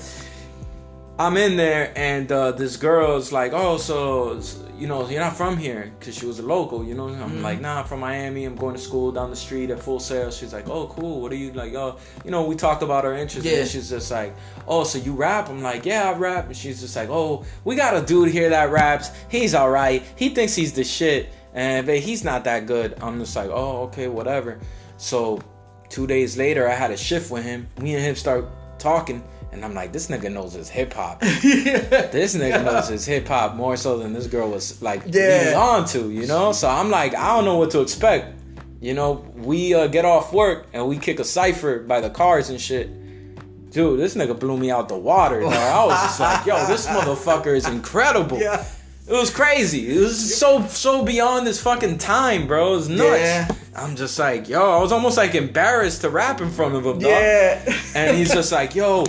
I'm 1.21 1.37
in 1.37 1.55
there, 1.55 1.93
and 1.95 2.31
uh, 2.31 2.51
this 2.51 2.77
girl's 2.77 3.31
like, 3.31 3.51
"Oh, 3.53 3.77
so 3.77 4.41
you 4.79 4.87
know, 4.87 5.07
you're 5.07 5.19
not 5.19 5.37
from 5.37 5.55
here?" 5.55 5.91
Because 5.99 6.17
she 6.17 6.25
was 6.25 6.39
a 6.39 6.41
local, 6.55 6.83
you 6.83 6.95
know. 6.95 7.09
I'm 7.09 7.19
Mm-hmm. 7.19 7.41
like, 7.43 7.61
"Nah, 7.61 7.79
I'm 7.81 7.85
from 7.85 7.99
Miami. 7.99 8.45
I'm 8.45 8.55
going 8.55 8.75
to 8.75 8.81
school 8.81 9.11
down 9.11 9.29
the 9.29 9.35
street 9.35 9.69
at 9.69 9.79
Full 9.79 9.99
Sail." 9.99 10.31
She's 10.31 10.51
like, 10.51 10.67
"Oh, 10.67 10.87
cool. 10.87 11.21
What 11.21 11.31
are 11.31 11.35
you 11.35 11.51
like?" 11.53 11.73
Oh, 11.75 11.97
you 12.25 12.31
know, 12.31 12.43
we 12.45 12.55
talked 12.55 12.81
about 12.81 13.05
our 13.05 13.13
interests. 13.13 13.47
Yeah. 13.49 13.59
And 13.59 13.69
she's 13.69 13.89
just 13.89 14.09
like, 14.09 14.33
"Oh, 14.67 14.83
so 14.83 14.97
you 14.97 15.13
rap?" 15.13 15.49
I'm 15.49 15.61
like, 15.61 15.85
"Yeah, 15.85 16.09
I 16.09 16.17
rap." 16.17 16.47
And 16.47 16.57
she's 16.57 16.81
just 16.81 16.95
like, 16.95 17.09
"Oh, 17.09 17.45
we 17.65 17.75
got 17.75 17.95
a 17.95 18.01
dude 18.03 18.29
here 18.31 18.49
that 18.49 18.71
raps. 18.71 19.11
He's 19.29 19.53
all 19.53 19.69
right. 19.69 20.01
He 20.15 20.29
thinks 20.29 20.55
he's 20.55 20.73
the 20.73 20.83
shit, 20.83 21.29
and 21.53 21.85
but 21.85 21.99
he's 21.99 22.23
not 22.23 22.45
that 22.45 22.65
good." 22.65 22.97
I'm 23.01 23.19
just 23.19 23.35
like, 23.35 23.49
"Oh, 23.51 23.83
okay, 23.87 24.07
whatever." 24.07 24.59
So 24.97 25.39
two 25.89 26.07
days 26.07 26.35
later, 26.37 26.67
I 26.67 26.73
had 26.73 26.89
a 26.89 26.97
shift 26.97 27.29
with 27.29 27.43
him. 27.43 27.67
Me 27.79 27.93
and 27.93 28.03
him 28.03 28.15
start 28.15 28.45
talking. 28.79 29.23
And 29.51 29.65
I'm 29.65 29.73
like, 29.73 29.91
this 29.91 30.07
nigga 30.07 30.31
knows 30.31 30.53
his 30.53 30.69
hip 30.69 30.93
hop. 30.93 31.19
this 31.21 32.35
nigga 32.35 32.63
knows 32.65 32.87
his 32.87 33.05
hip 33.05 33.27
hop 33.27 33.55
more 33.55 33.75
so 33.75 33.97
than 33.97 34.13
this 34.13 34.27
girl 34.27 34.49
was 34.49 34.81
like 34.81 35.01
Yeah. 35.07 35.55
on 35.57 35.85
to, 35.87 36.09
you 36.09 36.25
know? 36.25 36.51
So 36.53 36.69
I'm 36.69 36.89
like, 36.89 37.13
I 37.15 37.35
don't 37.35 37.45
know 37.45 37.57
what 37.57 37.71
to 37.71 37.81
expect. 37.81 38.39
You 38.79 38.93
know, 38.93 39.25
we 39.35 39.73
uh, 39.73 39.87
get 39.87 40.05
off 40.05 40.33
work 40.33 40.67
and 40.73 40.87
we 40.87 40.97
kick 40.97 41.19
a 41.19 41.23
cipher 41.25 41.79
by 41.79 41.99
the 42.01 42.09
cars 42.09 42.49
and 42.49 42.59
shit. 42.59 42.89
Dude, 43.71 43.99
this 43.99 44.15
nigga 44.15 44.37
blew 44.39 44.57
me 44.57 44.71
out 44.71 44.89
the 44.89 44.97
water. 44.97 45.45
I 45.45 45.85
was 45.85 46.01
just 46.01 46.19
like, 46.19 46.45
yo, 46.45 46.65
this 46.65 46.87
motherfucker 46.95 47.55
is 47.55 47.67
incredible. 47.67 48.39
Yeah. 48.39 48.65
It 49.07 49.13
was 49.13 49.29
crazy. 49.29 49.97
It 49.97 49.99
was 49.99 50.37
so 50.37 50.65
so 50.67 51.03
beyond 51.03 51.45
this 51.45 51.61
fucking 51.61 51.97
time, 51.97 52.47
bro. 52.47 52.73
It 52.73 52.75
was 52.77 52.89
nuts. 52.89 53.19
Yeah. 53.21 53.47
I'm 53.75 53.95
just 53.95 54.17
like, 54.17 54.47
yo, 54.47 54.77
I 54.77 54.81
was 54.81 54.91
almost 54.91 55.17
like 55.17 55.35
embarrassed 55.35 56.01
to 56.01 56.09
rap 56.09 56.39
in 56.39 56.49
front 56.49 56.75
of 56.75 56.85
him, 56.85 56.93
dog. 56.99 57.01
Yeah. 57.03 57.77
And 57.95 58.15
he's 58.17 58.31
just 58.33 58.51
like, 58.51 58.73
yo, 58.75 59.05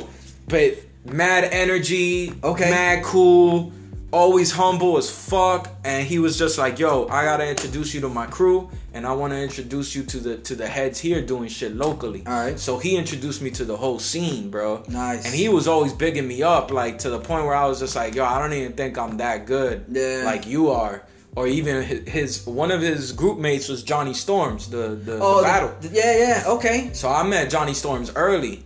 but 0.52 0.76
mad 1.12 1.48
energy, 1.50 2.32
Okay. 2.44 2.70
mad 2.70 3.02
cool, 3.02 3.72
always 4.12 4.52
humble 4.52 4.98
as 4.98 5.10
fuck. 5.10 5.68
And 5.84 6.06
he 6.06 6.18
was 6.20 6.38
just 6.38 6.58
like, 6.58 6.78
yo, 6.78 7.08
I 7.08 7.24
gotta 7.24 7.48
introduce 7.48 7.92
you 7.94 8.00
to 8.02 8.08
my 8.08 8.26
crew, 8.26 8.70
and 8.94 9.06
I 9.06 9.12
want 9.14 9.32
to 9.32 9.38
introduce 9.40 9.94
you 9.96 10.02
to 10.04 10.18
the 10.20 10.36
to 10.48 10.54
the 10.54 10.66
heads 10.66 11.00
here 11.00 11.22
doing 11.22 11.48
shit 11.48 11.74
locally. 11.74 12.22
All 12.26 12.34
right. 12.44 12.58
So 12.60 12.78
he 12.78 12.96
introduced 12.96 13.40
me 13.42 13.50
to 13.52 13.64
the 13.64 13.76
whole 13.76 13.98
scene, 13.98 14.50
bro. 14.50 14.82
Nice. 14.88 15.24
And 15.24 15.34
he 15.34 15.48
was 15.48 15.66
always 15.66 15.92
bigging 15.94 16.28
me 16.28 16.42
up, 16.42 16.70
like 16.70 16.98
to 16.98 17.10
the 17.10 17.18
point 17.18 17.46
where 17.46 17.54
I 17.56 17.66
was 17.66 17.80
just 17.80 17.96
like, 17.96 18.14
yo, 18.14 18.24
I 18.24 18.38
don't 18.38 18.52
even 18.52 18.74
think 18.74 18.98
I'm 18.98 19.16
that 19.16 19.46
good, 19.46 19.86
Yeah. 19.90 20.22
like 20.26 20.46
you 20.46 20.70
are. 20.70 21.02
Or 21.34 21.46
even 21.46 21.82
his, 22.06 22.46
one 22.46 22.70
of 22.70 22.82
his 22.82 23.10
group 23.12 23.38
mates 23.38 23.66
was 23.70 23.82
Johnny 23.82 24.12
Storms, 24.12 24.68
the 24.68 24.88
the, 25.08 25.18
oh, 25.22 25.38
the- 25.38 25.42
battle. 25.44 25.70
the- 25.80 25.88
yeah, 25.88 26.14
yeah. 26.18 26.44
Okay. 26.46 26.90
So 26.92 27.08
I 27.08 27.22
met 27.22 27.48
Johnny 27.50 27.72
Storms 27.72 28.12
early. 28.14 28.62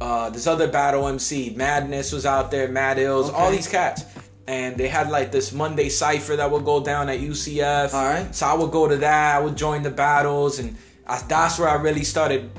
Uh, 0.00 0.30
this 0.30 0.46
other 0.46 0.66
battle 0.66 1.06
MC, 1.06 1.52
Madness 1.56 2.12
was 2.12 2.24
out 2.24 2.50
there, 2.50 2.68
Mad 2.68 2.98
Ills, 2.98 3.30
all 3.30 3.50
these 3.50 3.68
cats. 3.68 4.04
And 4.46 4.76
they 4.76 4.88
had 4.88 5.10
like 5.10 5.30
this 5.30 5.52
Monday 5.52 5.88
cipher 5.88 6.36
that 6.36 6.50
would 6.50 6.64
go 6.64 6.82
down 6.82 7.08
at 7.08 7.20
UCF. 7.20 7.92
All 7.94 8.04
right. 8.04 8.34
So 8.34 8.46
I 8.46 8.54
would 8.54 8.70
go 8.70 8.88
to 8.88 8.96
that, 8.96 9.36
I 9.36 9.40
would 9.40 9.56
join 9.56 9.82
the 9.82 9.90
battles, 9.90 10.58
and 10.58 10.76
I, 11.06 11.20
that's 11.28 11.58
where 11.58 11.68
I 11.68 11.74
really 11.74 12.02
started 12.02 12.50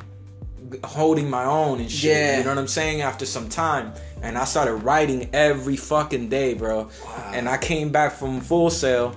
holding 0.86 1.30
my 1.30 1.44
own 1.44 1.82
and 1.82 1.92
shit. 1.92 2.12
Yeah. 2.12 2.38
You 2.38 2.44
know 2.44 2.52
what 2.52 2.60
I'm 2.60 2.68
saying? 2.68 3.02
After 3.02 3.26
some 3.26 3.50
time. 3.50 3.94
And 4.22 4.38
I 4.38 4.46
started 4.46 4.76
writing 4.76 5.30
every 5.34 5.76
fucking 5.76 6.30
day, 6.30 6.54
bro. 6.54 6.90
Wow. 7.04 7.32
And 7.34 7.50
I 7.50 7.58
came 7.58 7.92
back 7.92 8.14
from 8.14 8.40
Full 8.40 8.70
Sail. 8.70 9.16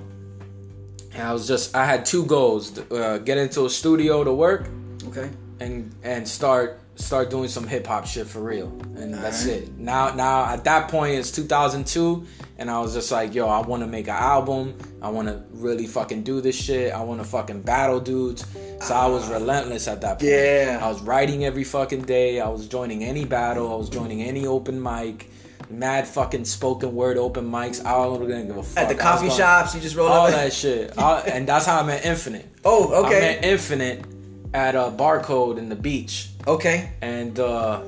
And 1.12 1.22
I 1.22 1.32
was 1.32 1.46
just, 1.46 1.76
I 1.76 1.84
had 1.84 2.04
two 2.04 2.24
goals: 2.26 2.76
uh, 2.90 3.18
get 3.18 3.38
into 3.38 3.66
a 3.66 3.70
studio 3.70 4.24
to 4.24 4.32
work, 4.32 4.68
Okay. 5.06 5.30
and 5.60 5.94
and 6.02 6.26
start 6.26 6.80
start 6.96 7.30
doing 7.30 7.48
some 7.48 7.66
hip 7.66 7.86
hop 7.86 8.06
shit 8.06 8.26
for 8.26 8.40
real. 8.40 8.68
And 8.96 9.14
that's 9.14 9.46
Alright. 9.46 9.62
it. 9.62 9.78
Now 9.78 10.14
now 10.14 10.46
at 10.46 10.64
that 10.64 10.88
point 10.88 11.14
it's 11.14 11.30
2002 11.30 12.26
and 12.58 12.70
I 12.70 12.80
was 12.80 12.94
just 12.94 13.10
like, 13.10 13.34
yo, 13.34 13.48
I 13.48 13.60
want 13.60 13.82
to 13.82 13.86
make 13.86 14.06
an 14.06 14.14
album. 14.14 14.78
I 15.02 15.08
want 15.08 15.28
to 15.28 15.42
really 15.52 15.86
fucking 15.86 16.22
do 16.22 16.40
this 16.40 16.54
shit. 16.54 16.92
I 16.92 17.02
want 17.02 17.20
to 17.20 17.26
fucking 17.26 17.62
battle 17.62 17.98
dudes. 17.98 18.46
So 18.80 18.94
I 18.94 19.06
was 19.06 19.28
ah. 19.28 19.34
relentless 19.34 19.88
at 19.88 20.00
that 20.02 20.20
point. 20.20 20.30
Yeah. 20.30 20.78
I 20.80 20.88
was 20.88 21.02
writing 21.02 21.44
every 21.44 21.64
fucking 21.64 22.02
day. 22.02 22.40
I 22.40 22.48
was 22.48 22.68
joining 22.68 23.02
any 23.02 23.24
battle. 23.24 23.72
I 23.72 23.76
was 23.76 23.88
joining 23.88 24.22
any 24.22 24.46
open 24.46 24.80
mic. 24.80 25.30
Mad 25.70 26.06
fucking 26.06 26.44
spoken 26.44 26.94
word 26.94 27.16
open 27.16 27.50
mics. 27.50 27.84
I 27.84 27.92
don't 27.92 28.26
give 28.26 28.56
a 28.56 28.62
fuck. 28.62 28.84
At 28.84 28.88
the 28.88 28.94
coffee 28.94 29.30
shops, 29.30 29.74
you 29.74 29.80
just 29.80 29.96
roll 29.96 30.08
All 30.08 30.26
up. 30.26 30.32
that 30.32 30.52
shit. 30.52 30.96
I- 30.98 31.22
and 31.22 31.48
that's 31.48 31.66
how 31.66 31.80
I 31.80 31.86
met 31.86 32.04
Infinite. 32.04 32.46
Oh, 32.64 33.04
okay. 33.04 33.16
I 33.16 33.20
met 33.20 33.44
Infinite 33.44 34.04
at 34.52 34.76
a 34.76 34.92
barcode 34.96 35.58
in 35.58 35.68
the 35.68 35.76
beach. 35.76 36.28
Okay. 36.46 36.90
And 37.00 37.38
uh 37.38 37.82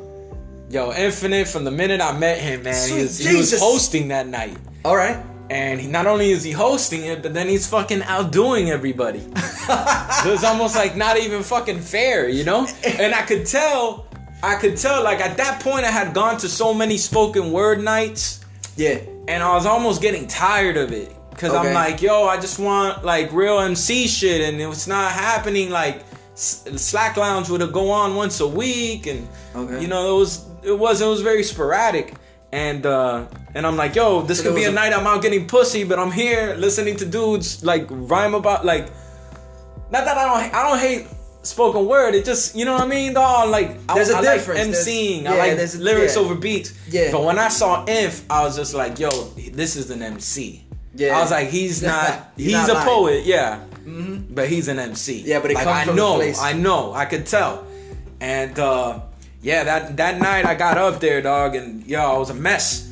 yo, 0.71 0.93
Infinite 0.93 1.49
from 1.49 1.65
the 1.65 1.71
minute 1.71 2.01
I 2.01 2.17
met 2.19 2.39
him, 2.39 2.63
man, 2.63 2.89
he 2.89 3.03
was, 3.03 3.19
he 3.19 3.37
was 3.37 3.59
hosting 3.59 4.09
that 4.09 4.27
night. 4.27 4.57
All 4.85 4.97
right. 4.97 5.23
And 5.49 5.81
he 5.81 5.87
not 5.87 6.07
only 6.07 6.31
is 6.33 6.43
he 6.43 6.51
hosting 6.51 7.05
it, 7.05 7.23
but 7.23 7.33
then 7.33 7.49
he's 7.49 7.69
fucking 7.69 8.03
outdoing 8.03 8.71
everybody. 8.71 9.21
it 9.37 10.29
was 10.31 10.43
almost 10.43 10.75
like 10.75 10.97
not 10.97 11.19
even 11.19 11.43
fucking 11.45 11.81
fair, 11.81 12.29
you 12.29 12.43
know? 12.45 12.67
And 12.85 13.15
I 13.15 13.23
could 13.23 13.47
tell, 13.47 14.07
I 14.43 14.57
could 14.57 14.77
tell, 14.77 15.05
like 15.05 15.21
at 15.21 15.37
that 15.37 15.63
point 15.63 15.85
I 15.85 15.91
had 15.93 16.15
gone 16.15 16.37
to 16.39 16.49
so 16.49 16.75
many 16.75 16.97
spoken 16.97 17.53
word 17.53 17.81
nights 17.81 18.41
Yeah. 18.77 18.99
and 19.29 19.41
I 19.41 19.55
was 19.55 19.67
almost 19.67 20.03
getting 20.03 20.27
tired 20.27 20.77
of 20.77 20.91
it. 20.93 21.13
Cause 21.37 21.51
Okay. 21.53 21.69
I'm 21.69 21.75
like, 21.75 22.01
yo, 22.03 22.25
I 22.27 22.41
just 22.41 22.59
want 22.59 23.05
like 23.05 23.31
real 23.31 23.61
MC 23.61 24.09
shit, 24.09 24.41
and 24.41 24.59
it's 24.61 24.87
not 24.87 25.13
happening. 25.13 25.69
Like 25.69 26.03
The 26.37 26.79
slack 26.79 27.17
Lounge 27.17 27.49
would 27.49 27.73
go 27.73 27.91
on 27.91 28.15
once 28.15 28.41
a 28.41 28.47
week, 28.47 29.07
and 29.07 29.27
Okay. 29.55 29.81
you 29.81 29.89
know 29.89 30.17
it 30.17 30.19
was 30.19 30.45
it 30.63 30.79
was 30.79 31.01
it 31.01 31.07
was 31.07 31.23
very 31.23 31.43
sporadic. 31.43 32.15
And 32.53 32.85
uh 32.87 33.27
and 33.55 33.67
I'm 33.67 33.77
like, 33.77 33.95
yo, 33.97 34.23
this 34.23 34.43
could 34.43 34.55
be 34.55 34.65
a 34.65 34.69
a- 34.71 34.73
night 34.73 34.93
I'm 34.93 35.07
out 35.07 35.23
getting 35.23 35.47
pussy, 35.47 35.83
but 35.85 35.99
I'm 35.99 36.13
here 36.13 36.55
listening 36.59 36.97
to 36.97 37.07
dudes 37.07 37.65
like 37.65 37.87
rhyme 37.91 38.35
about 38.35 38.65
like. 38.65 38.87
Not 39.91 40.05
that 40.05 40.17
I 40.19 40.25
don't 40.25 40.55
I 40.55 40.63
don't 40.69 40.79
hate 40.79 41.07
spoken 41.43 41.87
word. 41.87 42.15
It 42.15 42.25
just 42.25 42.55
you 42.55 42.65
know 42.65 42.73
what 42.75 42.83
I 42.83 42.87
mean, 42.87 43.15
dog. 43.15 43.49
Like 43.51 43.87
There's 43.95 44.11
a 44.11 44.17
I 44.19 44.23
difference. 44.23 44.61
like 44.61 44.71
There's- 44.73 44.87
MCing. 44.89 45.23
yeah, 45.23 45.33
I 45.33 45.39
like 45.39 45.57
there's 45.57 45.79
lyrics 45.81 46.17
yeah. 46.17 46.23
over 46.23 46.35
beats. 46.35 46.73
Yeah. 46.89 47.13
But 47.13 47.25
when 47.25 47.39
I 47.39 47.49
saw 47.49 47.85
Inf, 47.87 48.25
I 48.29 48.43
was 48.45 48.57
just 48.57 48.75
like, 48.75 48.99
yo, 48.99 49.09
this 49.53 49.77
is 49.77 49.91
an 49.91 50.03
MC. 50.03 50.65
Yeah. 50.95 51.17
I 51.17 51.21
was 51.23 51.31
like, 51.31 51.49
he's 51.49 51.83
not. 51.93 52.33
He's 52.37 52.47
he's 52.47 52.55
not 52.55 52.71
a 52.71 52.75
lying. 52.75 52.89
poet. 52.89 53.25
Yeah. 53.25 53.61
But 54.31 54.49
he's 54.49 54.69
an 54.69 54.79
MC. 54.79 55.21
Mm-hmm. 55.21 55.29
Yeah, 55.29 55.41
but 55.41 55.51
it 55.51 55.55
like, 55.55 55.65
comes 55.65 55.77
I 55.77 55.85
from 55.85 55.97
know, 55.97 56.15
place. 56.17 56.41
I 56.41 56.53
know, 56.53 56.93
I 56.93 57.05
could 57.05 57.27
tell, 57.27 57.65
and 58.21 58.59
uh, 58.59 59.01
yeah, 59.43 59.65
that 59.65 59.97
that 59.99 60.19
night 60.21 60.45
I 60.45 60.55
got 60.55 60.77
up 60.79 61.01
there, 61.01 61.23
dog, 61.23 61.55
and 61.55 61.87
yo, 61.87 62.01
I 62.01 62.19
was 62.19 62.31
a 62.31 62.35
mess. 62.35 62.91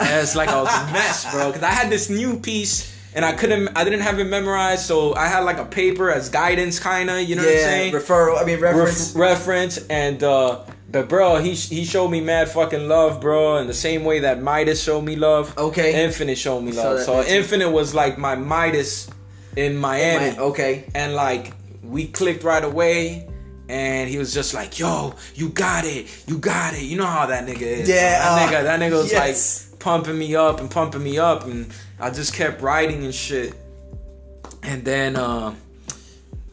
It's 0.00 0.34
like 0.34 0.48
I 0.48 0.60
was 0.60 0.68
a 0.74 0.92
mess, 0.92 1.30
bro, 1.32 1.48
because 1.48 1.62
I 1.62 1.70
had 1.70 1.90
this 1.90 2.10
new 2.10 2.38
piece. 2.38 2.90
And 3.14 3.26
I 3.26 3.32
couldn't, 3.32 3.68
I 3.76 3.84
didn't 3.84 4.00
have 4.00 4.18
it 4.20 4.24
memorized, 4.24 4.86
so 4.86 5.14
I 5.14 5.26
had 5.28 5.40
like 5.40 5.58
a 5.58 5.66
paper 5.66 6.10
as 6.10 6.30
guidance, 6.30 6.80
kinda. 6.80 7.22
You 7.22 7.36
know 7.36 7.42
what 7.42 7.50
I'm 7.50 7.56
Yeah, 7.58 7.64
saying? 7.64 7.92
referral. 7.92 8.40
I 8.40 8.44
mean 8.46 8.58
reference. 8.58 9.14
Ref- 9.14 9.20
reference 9.38 9.76
and 9.88 10.22
uh 10.24 10.60
but 10.90 11.10
bro 11.10 11.36
he 11.36 11.52
he 11.52 11.84
showed 11.84 12.08
me 12.08 12.22
mad 12.22 12.48
fucking 12.48 12.88
love 12.88 13.20
bro 13.20 13.56
in 13.58 13.66
the 13.66 13.74
same 13.74 14.04
way 14.04 14.20
that 14.20 14.40
midas 14.40 14.82
showed 14.82 15.02
me 15.02 15.16
love 15.16 15.56
Okay. 15.58 16.04
infinite 16.04 16.38
showed 16.38 16.60
me 16.62 16.72
love 16.72 16.98
that 16.98 17.04
so, 17.04 17.22
infinite 17.22 17.70
was 17.70 17.94
like 17.94 18.16
my 18.16 18.34
midas 18.34 19.08
in 19.56 19.76
miami 19.76 20.38
okay. 20.38 20.84
and 20.94 21.14
like 21.14 21.52
we 21.82 22.06
clicked 22.06 22.42
right 22.42 22.64
away 22.64 23.28
and 23.68 24.08
he 24.08 24.18
was 24.18 24.32
just 24.32 24.54
like 24.54 24.78
yo 24.78 25.14
you 25.34 25.48
got 25.48 25.84
it 25.84 26.06
you 26.26 26.38
got 26.38 26.74
it. 26.74 26.82
You 26.82 26.96
know 26.96 27.06
how 27.06 27.26
that 27.26 27.46
nigga 27.46 27.62
is. 27.62 27.88
Yeah, 27.88 28.18
that 28.18 28.48
uh, 28.48 28.50
nigga 28.50 28.62
that 28.64 28.80
nigga 28.80 29.02
was 29.02 29.12
yes. 29.12 29.70
like 29.70 29.80
pumping 29.80 30.18
me 30.18 30.34
up 30.34 30.60
and 30.60 30.70
pumping 30.70 31.02
me 31.02 31.18
up 31.18 31.44
and 31.44 31.72
i 31.98 32.08
just 32.08 32.34
kept 32.34 32.62
writing 32.62 33.04
and 33.04 33.14
shit. 33.14 33.54
And 34.62 34.84
then 34.84 35.16
uh 35.16 35.54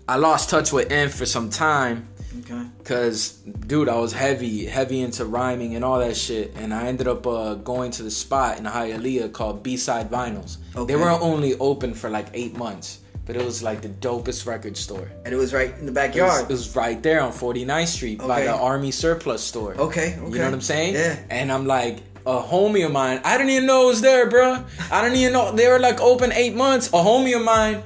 i 0.07 0.17
lost 0.17 0.49
touch 0.49 0.71
with 0.73 0.91
Inf 0.91 1.15
for 1.15 1.25
some 1.25 1.49
time 1.49 2.08
Okay. 2.41 2.63
Cause, 2.83 3.29
dude, 3.67 3.89
I 3.89 3.97
was 3.99 4.13
heavy, 4.13 4.65
heavy 4.65 5.01
into 5.01 5.25
rhyming 5.25 5.75
and 5.75 5.83
all 5.83 5.99
that 5.99 6.15
shit, 6.15 6.53
and 6.55 6.73
I 6.73 6.87
ended 6.87 7.07
up 7.07 7.25
uh, 7.25 7.55
going 7.55 7.91
to 7.91 8.03
the 8.03 8.11
spot 8.11 8.57
in 8.59 8.65
Hialeah 8.65 9.31
called 9.33 9.63
B-side 9.63 10.09
Vinyls. 10.11 10.57
Okay. 10.75 10.93
They 10.93 10.99
were 10.99 11.09
only 11.09 11.55
open 11.59 11.93
for 11.93 12.09
like 12.09 12.27
eight 12.33 12.55
months, 12.55 12.99
but 13.25 13.35
it 13.35 13.43
was 13.43 13.63
like 13.63 13.81
the 13.81 13.89
dopest 13.89 14.45
record 14.45 14.77
store. 14.77 15.11
And 15.25 15.33
it 15.33 15.37
was 15.37 15.53
right 15.53 15.71
in 15.79 15.85
the 15.85 15.85
It 15.85 15.85
was, 15.87 15.93
backyard. 15.95 16.41
it 16.43 16.49
was 16.49 16.75
right 16.75 17.01
there 17.01 17.21
on 17.21 17.31
49th 17.31 17.87
Street 17.87 18.19
by 18.19 18.43
the 18.43 18.53
Army 18.53 18.91
Surplus 18.91 19.43
store. 19.43 19.73
Okay, 19.75 20.15
okay. 20.19 20.31
You 20.31 20.37
know 20.37 20.45
what 20.45 20.53
I'm 20.53 20.61
saying? 20.61 20.93
Yeah. 20.93 21.19
And 21.31 21.51
I'm 21.51 21.65
like, 21.65 22.03
a 22.25 22.39
homie 22.41 22.85
of 22.85 22.91
mine, 22.91 23.21
I 23.23 23.37
didn't 23.37 23.49
even 23.51 23.65
know 23.65 23.85
it 23.85 23.87
was 23.87 24.01
there, 24.01 24.29
bro. 24.29 24.63
I 24.91 25.01
didn't 25.01 25.17
even 25.17 25.33
know 25.33 25.51
they 25.51 25.67
were 25.67 25.79
like 25.79 25.99
open 25.99 26.31
eight 26.33 26.53
months. 26.53 26.87
A 26.89 26.91
homie 26.91 27.35
of 27.35 27.43
mine, 27.43 27.81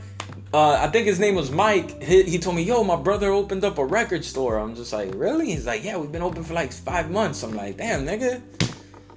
uh, 0.54 0.78
I 0.80 0.88
think 0.88 1.08
his 1.08 1.20
name 1.20 1.34
was 1.34 1.50
Mike. 1.50 2.02
He, 2.02 2.24
he 2.24 2.38
told 2.38 2.56
me, 2.56 2.62
"Yo, 2.62 2.84
my 2.84 2.96
brother 2.96 3.32
opened 3.32 3.64
up 3.64 3.80
a 3.80 3.86
record 3.86 4.24
store." 4.24 4.60
I'm 4.60 4.76
just 4.76 4.94
like, 4.94 5.12
"Really?" 5.16 5.48
He's 5.48 5.66
like, 5.66 5.84
"Yeah, 5.84 5.98
we've 5.98 6.12
been 6.12 6.22
open 6.22 6.44
for 6.44 6.54
like 6.54 6.72
five 6.72 7.10
months." 7.10 7.42
I'm 7.42 7.54
like, 7.54 7.78
"Damn, 7.78 8.06
nigga." 8.06 8.42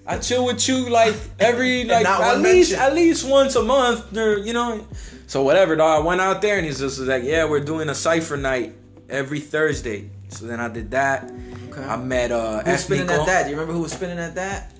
I 0.08 0.18
chill 0.18 0.46
with 0.46 0.66
you 0.68 0.88
like 0.88 1.14
every 1.38 1.84
like 1.94 2.06
at 2.06 2.40
least 2.40 2.70
mention. 2.70 2.86
at 2.86 2.94
least 2.94 3.28
once 3.28 3.54
a 3.56 3.62
month, 3.62 4.16
or, 4.16 4.38
you 4.38 4.52
know. 4.54 4.86
So 5.26 5.42
whatever, 5.42 5.76
dog. 5.76 6.02
I 6.02 6.06
went 6.06 6.20
out 6.20 6.40
there 6.40 6.56
and 6.56 6.64
he's 6.64 6.78
just 6.78 6.98
like, 7.00 7.24
"Yeah, 7.24 7.44
we're 7.44 7.60
doing 7.60 7.90
a 7.90 7.94
cipher 7.94 8.36
night 8.36 8.74
every 9.10 9.40
Thursday." 9.40 10.10
So 10.28 10.46
then 10.46 10.58
I 10.58 10.68
did 10.68 10.90
that. 10.92 11.30
Okay. 11.70 11.84
I 11.84 11.96
met 11.96 12.32
uh, 12.32 12.62
Who 12.62 12.70
was 12.70 12.84
spinning 12.84 13.10
at 13.10 13.26
that? 13.26 13.44
Do 13.44 13.50
you 13.50 13.56
remember 13.56 13.74
who 13.74 13.82
was 13.82 13.92
spinning 13.92 14.18
at 14.18 14.34
that? 14.36 14.72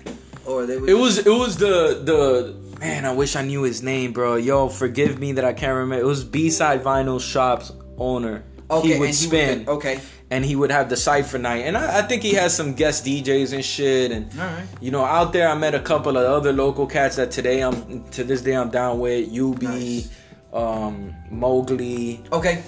Or 0.45 0.65
they 0.65 0.77
were 0.77 0.89
It 0.89 0.97
was 0.97 1.19
it 1.19 1.29
was 1.29 1.57
the 1.57 2.01
the 2.03 2.66
man. 2.79 3.05
I 3.05 3.13
wish 3.13 3.35
I 3.35 3.41
knew 3.41 3.63
his 3.63 3.81
name, 3.83 4.13
bro. 4.13 4.35
Yo, 4.35 4.69
forgive 4.69 5.19
me 5.19 5.33
that 5.33 5.45
I 5.45 5.53
can't 5.53 5.75
remember. 5.75 6.03
It 6.03 6.07
was 6.07 6.23
B 6.23 6.49
Side 6.49 6.83
Vinyl 6.83 7.19
Shop's 7.21 7.71
owner. 7.97 8.43
okay, 8.69 8.93
he 8.93 8.99
would 8.99 9.15
spin, 9.15 9.67
okay. 9.67 9.99
and 10.29 10.43
he 10.43 10.55
would 10.55 10.69
have 10.71 10.89
the 10.89 10.97
cipher 10.97 11.37
night, 11.37 11.59
and 11.65 11.77
I, 11.77 11.99
I 11.99 12.01
think 12.01 12.21
he 12.21 12.33
has 12.33 12.53
some 12.55 12.73
guest 12.73 13.05
DJs 13.05 13.53
and 13.53 13.63
shit. 13.63 14.11
And 14.11 14.29
All 14.39 14.45
right. 14.45 14.67
you 14.81 14.91
know, 14.91 15.03
out 15.05 15.31
there, 15.33 15.47
I 15.47 15.55
met 15.55 15.73
a 15.73 15.79
couple 15.79 16.17
of 16.17 16.25
other 16.25 16.51
local 16.51 16.85
cats 16.85 17.15
that 17.15 17.31
today 17.31 17.61
I'm 17.61 18.03
to 18.11 18.23
this 18.23 18.41
day 18.41 18.53
I'm 18.55 18.69
down 18.69 18.99
with. 18.99 19.29
UB, 19.33 19.61
Nice. 19.61 20.09
um, 20.53 21.15
Mowgli. 21.31 22.21
Okay. 22.31 22.61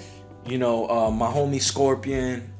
You 0.46 0.56
know, 0.58 0.88
uh, 0.88 1.10
my 1.10 1.26
homie 1.26 1.60
Scorpion, 1.60 2.50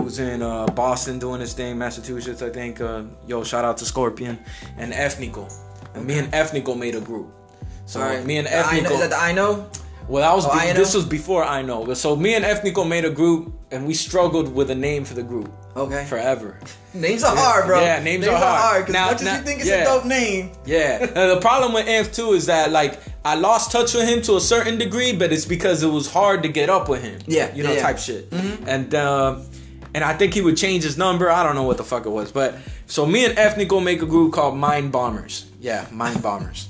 who's 0.00 0.18
in 0.18 0.40
uh, 0.42 0.66
Boston 0.68 1.18
doing 1.18 1.40
his 1.42 1.52
thing, 1.52 1.76
Massachusetts, 1.76 2.40
I 2.40 2.48
think. 2.48 2.80
Uh, 2.80 3.02
yo, 3.26 3.44
shout 3.44 3.64
out 3.64 3.76
to 3.78 3.84
Scorpion 3.84 4.38
and 4.78 4.94
Ethnical. 4.94 5.48
And 5.96 6.06
me 6.06 6.18
and 6.18 6.32
Ethnical 6.34 6.74
made 6.74 6.94
a 6.94 7.00
group. 7.00 7.28
So 7.86 8.00
right. 8.00 8.24
me 8.24 8.38
and 8.38 8.48
I 8.48 8.80
know, 8.80 8.90
is 8.92 9.00
that 9.00 9.10
the 9.10 9.16
I 9.18 9.32
know? 9.32 9.68
well, 10.08 10.22
that 10.22 10.34
was 10.34 10.46
Oh, 10.46 10.50
I 10.50 10.72
this 10.72 10.94
was 10.94 11.04
before 11.04 11.44
I 11.44 11.62
know. 11.62 11.92
So 11.94 12.14
me 12.16 12.34
and 12.34 12.44
Ethnical 12.44 12.84
made 12.84 13.04
a 13.04 13.10
group, 13.10 13.52
and 13.70 13.86
we 13.86 13.94
struggled 13.94 14.52
with 14.54 14.70
a 14.70 14.74
name 14.74 15.04
for 15.04 15.14
the 15.14 15.22
group 15.22 15.50
Okay. 15.76 16.04
forever. 16.04 16.58
Names 16.94 17.22
are 17.22 17.36
hard, 17.36 17.66
bro. 17.66 17.80
Yeah, 17.82 18.02
names 18.02 18.26
are 18.26 18.36
hard. 18.38 18.88
Now- 18.88 19.08
much 19.10 19.20
as 19.22 19.38
you 19.38 19.44
think 19.44 19.60
it's 19.60 19.68
yeah. 19.68 19.82
a 19.82 19.84
dope 19.84 20.06
name, 20.06 20.50
Yeah. 20.64 21.04
The 21.34 21.38
problem 21.40 21.74
with 21.74 21.86
Amp 21.86 22.10
too 22.12 22.32
is 22.32 22.46
that 22.46 22.70
like 22.72 22.98
I 23.24 23.34
lost 23.34 23.70
touch 23.70 23.92
with 23.94 24.08
him 24.08 24.22
to 24.22 24.36
a 24.36 24.40
certain 24.40 24.78
degree, 24.78 25.12
but 25.12 25.30
it's 25.32 25.44
because 25.44 25.82
it 25.82 25.88
was 25.90 26.10
hard 26.10 26.42
to 26.44 26.48
get 26.48 26.70
up 26.70 26.88
with 26.88 27.02
him. 27.02 27.18
Yeah, 27.26 27.54
You 27.54 27.64
know, 27.64 27.72
yeah, 27.72 27.82
type 27.82 27.98
shit. 27.98 28.32
And 28.66 28.94
uh, 28.94 29.40
and 29.94 30.02
I 30.04 30.14
think 30.14 30.32
he 30.34 30.40
would 30.40 30.56
change 30.56 30.84
his 30.84 30.96
number. 30.96 31.30
I 31.30 31.42
don't 31.42 31.54
know 31.54 31.62
what 31.64 31.76
the 31.76 31.84
fuck 31.84 32.06
it 32.06 32.10
was, 32.10 32.32
but 32.32 32.54
so 32.86 33.04
me 33.04 33.24
and 33.26 33.38
Ethnical 33.38 33.80
make 33.80 34.00
a 34.02 34.06
group 34.06 34.32
called 34.32 34.56
Mind 34.56 34.90
Bombers. 34.92 35.46
Yeah, 35.66 35.84
Mind 35.90 36.22
Bombers. 36.22 36.68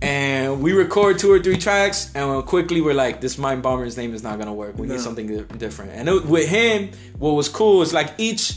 And 0.00 0.62
we 0.62 0.72
record 0.72 1.18
two 1.18 1.32
or 1.32 1.40
three 1.40 1.56
tracks, 1.56 2.12
and 2.14 2.44
quickly 2.46 2.80
we're 2.80 2.94
like, 2.94 3.20
"This 3.20 3.38
Mind 3.38 3.60
Bomber's 3.60 3.96
name 3.96 4.14
is 4.14 4.22
not 4.22 4.38
gonna 4.38 4.54
work. 4.54 4.78
We 4.78 4.86
No. 4.86 4.94
need 4.94 5.02
something 5.02 5.26
different." 5.58 5.90
And 5.92 6.08
it, 6.08 6.24
with 6.24 6.48
him, 6.48 6.90
what 7.18 7.32
was 7.32 7.48
cool 7.48 7.82
is 7.82 7.92
like 7.92 8.12
each 8.18 8.54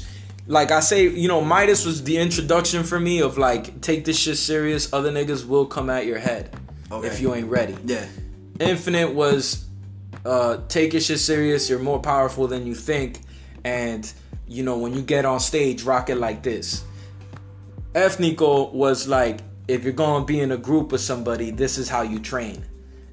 like 0.49 0.71
I 0.71 0.79
say, 0.79 1.09
you 1.09 1.27
know, 1.27 1.41
Midas 1.41 1.85
was 1.85 2.03
the 2.03 2.17
introduction 2.17 2.83
for 2.83 2.99
me 2.99 3.19
of 3.19 3.37
like 3.37 3.81
take 3.81 4.05
this 4.05 4.17
shit 4.17 4.37
serious. 4.37 4.93
Other 4.93 5.11
niggas 5.11 5.45
will 5.45 5.65
come 5.65 5.89
at 5.89 6.05
your 6.05 6.19
head 6.19 6.55
Okay. 6.91 7.07
if 7.07 7.19
you 7.19 7.33
ain't 7.33 7.49
ready. 7.49 7.75
yeah. 7.85 8.05
Infinite 8.59 9.13
was 9.15 9.65
uh 10.23 10.57
take 10.69 10.93
your 10.93 11.01
shit 11.01 11.19
serious. 11.19 11.67
You're 11.69 11.79
more 11.79 11.99
powerful 11.99 12.45
than 12.47 12.67
you 12.67 12.75
think, 12.75 13.21
and 13.63 14.09
you 14.47 14.61
know 14.63 14.77
when 14.77 14.93
you 14.93 15.01
get 15.01 15.25
on 15.25 15.39
stage, 15.39 15.81
rock 15.83 16.09
it 16.11 16.17
like 16.17 16.43
this. 16.43 16.83
F 17.95 18.19
Nico 18.19 18.69
was 18.71 19.07
like, 19.07 19.39
if 19.67 19.83
you're 19.83 19.93
gonna 19.93 20.25
be 20.25 20.39
in 20.39 20.51
a 20.51 20.57
group 20.57 20.91
with 20.91 21.01
somebody, 21.01 21.51
this 21.51 21.77
is 21.77 21.89
how 21.89 22.01
you 22.01 22.19
train. 22.19 22.63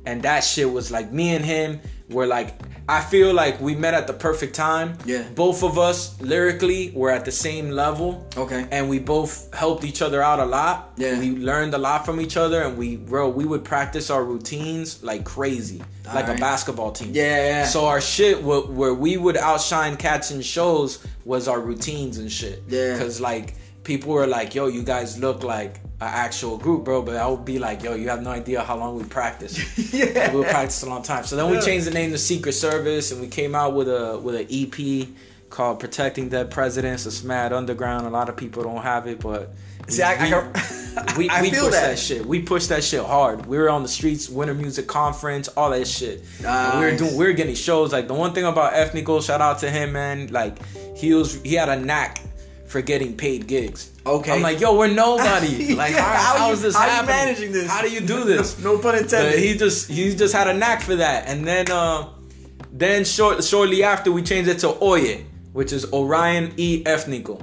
And 0.06 0.22
that 0.22 0.40
shit 0.44 0.70
was 0.70 0.90
like 0.90 1.12
me 1.12 1.34
and 1.34 1.44
him 1.44 1.80
were 2.10 2.26
like 2.26 2.60
I 2.86 3.00
feel 3.00 3.32
like 3.32 3.58
we 3.62 3.74
met 3.74 3.94
at 3.94 4.06
the 4.06 4.12
perfect 4.12 4.54
time. 4.54 4.98
Yeah. 5.06 5.22
Both 5.34 5.62
of 5.62 5.78
us 5.78 6.20
lyrically 6.20 6.92
were 6.94 7.10
at 7.10 7.24
the 7.24 7.32
same 7.32 7.70
level. 7.70 8.28
Okay. 8.36 8.66
And 8.70 8.90
we 8.90 8.98
both 8.98 9.52
helped 9.54 9.84
each 9.84 10.02
other 10.02 10.20
out 10.20 10.38
a 10.38 10.44
lot. 10.44 10.92
Yeah. 10.98 11.18
We 11.18 11.30
learned 11.30 11.72
a 11.72 11.78
lot 11.78 12.04
from 12.04 12.20
each 12.20 12.36
other 12.36 12.62
and 12.62 12.76
we 12.76 12.96
bro, 12.96 13.30
we 13.30 13.46
would 13.46 13.64
practice 13.64 14.10
our 14.10 14.22
routines 14.22 15.02
like 15.02 15.24
crazy. 15.24 15.82
like 16.14 16.28
a 16.28 16.34
basketball 16.34 16.92
team. 16.92 17.12
Yeah, 17.14 17.46
yeah. 17.46 17.64
So 17.64 17.86
our 17.86 18.02
shit 18.02 18.38
wh- 18.40 18.68
where 18.70 18.92
we 18.92 19.16
would 19.16 19.38
outshine 19.38 19.96
cats 19.96 20.30
in 20.30 20.42
shows 20.42 21.04
was 21.24 21.48
our 21.48 21.60
routines 21.60 22.18
and 22.18 22.30
shit. 22.30 22.64
Yeah. 22.68 22.98
Cause 22.98 23.18
like 23.18 23.54
people 23.82 24.12
were 24.12 24.26
like, 24.26 24.54
"Yo, 24.54 24.66
you 24.66 24.82
guys 24.82 25.18
look 25.18 25.42
like 25.42 25.80
an 26.00 26.08
actual 26.08 26.58
group, 26.58 26.84
bro." 26.84 27.02
But 27.02 27.16
I 27.16 27.26
would 27.26 27.44
be 27.44 27.58
like, 27.58 27.82
"Yo, 27.82 27.94
you 27.94 28.08
have 28.08 28.22
no 28.22 28.30
idea 28.30 28.62
how 28.62 28.76
long 28.76 28.96
we 28.96 29.04
practiced. 29.04 29.58
Yeah. 29.94 30.32
we 30.32 30.38
would 30.40 30.48
practice 30.48 30.82
a 30.82 30.88
long 30.88 31.02
time." 31.02 31.24
So 31.24 31.36
then 31.36 31.50
we 31.50 31.60
changed 31.60 31.86
the 31.86 31.92
name 31.92 32.10
to 32.12 32.18
Secret 32.18 32.52
Service, 32.52 33.12
and 33.12 33.20
we 33.20 33.28
came 33.28 33.54
out 33.54 33.74
with 33.74 33.88
a 33.88 34.18
with 34.22 34.34
an 34.34 34.46
EP 34.50 35.08
called 35.50 35.80
"Protecting 35.80 36.28
Dead 36.28 36.50
Presidents." 36.50 37.06
It's 37.06 37.22
mad 37.22 37.52
underground. 37.52 38.06
A 38.06 38.10
lot 38.10 38.28
of 38.28 38.36
people 38.36 38.62
don't 38.62 38.82
have 38.82 39.06
it, 39.06 39.20
but 39.20 39.50
See, 39.88 40.02
I, 40.02 40.14
I, 40.14 40.24
we- 40.24 40.30
can- 40.30 41.16
we, 41.18 41.28
I 41.36 41.42
we 41.42 41.50
feel 41.50 41.64
pushed 41.64 41.72
that. 41.72 41.88
that. 41.90 41.98
shit. 41.98 42.24
We 42.24 42.40
pushed 42.40 42.68
that 42.70 42.82
shit 42.82 43.04
hard. 43.04 43.44
We 43.46 43.58
were 43.58 43.68
on 43.68 43.82
the 43.82 43.88
streets, 43.88 44.28
Winter 44.30 44.54
Music 44.54 44.86
Conference, 44.86 45.48
all 45.48 45.70
that 45.70 45.86
shit. 45.86 46.22
And 46.44 46.80
we 46.80 46.86
were 46.86 46.96
doing, 46.96 47.16
we 47.16 47.26
were 47.26 47.32
getting 47.34 47.54
shows. 47.54 47.92
Like 47.92 48.08
the 48.08 48.14
one 48.14 48.32
thing 48.32 48.44
about 48.46 48.72
Ethnical, 48.74 49.20
shout 49.20 49.40
out 49.42 49.58
to 49.58 49.70
him, 49.70 49.92
man. 49.92 50.28
Like 50.28 50.56
he 50.96 51.12
was, 51.12 51.42
he 51.42 51.54
had 51.54 51.68
a 51.68 51.76
knack 51.78 52.22
for 52.66 52.80
getting 52.80 53.14
paid 53.16 53.46
gigs. 53.46 53.90
Okay. 54.06 54.32
I'm 54.32 54.42
like, 54.42 54.60
yo, 54.60 54.76
we're 54.76 54.88
nobody. 54.92 55.74
Like, 55.82 55.92
Yeah, 55.94 56.02
how, 56.02 56.12
how 56.32 56.38
how 56.38 56.46
you- 56.48 56.52
is 56.54 56.62
this 56.62 56.76
how 56.76 56.84
you 56.84 56.90
happening? 56.90 57.16
managing 57.16 57.52
this? 57.52 57.68
How 57.70 57.80
do 57.82 57.90
you 57.90 58.00
do 58.00 58.24
this? 58.24 58.58
no 58.62 58.78
pun 58.78 58.96
intended. 58.96 59.32
But 59.32 59.38
he 59.38 59.56
just 59.56 59.90
he 59.90 60.14
just 60.14 60.34
had 60.34 60.46
a 60.48 60.52
knack 60.54 60.82
for 60.82 60.96
that. 60.96 61.26
And 61.28 61.46
then 61.46 61.70
uh 61.70 62.08
then 62.72 63.04
short 63.04 63.42
shortly 63.44 63.82
after 63.82 64.10
we 64.12 64.22
changed 64.22 64.50
it 64.50 64.58
to 64.60 64.76
Oye, 64.82 65.24
which 65.52 65.72
is 65.72 65.90
Orion 65.92 66.52
E 66.56 66.82
Ethnical. 66.84 67.40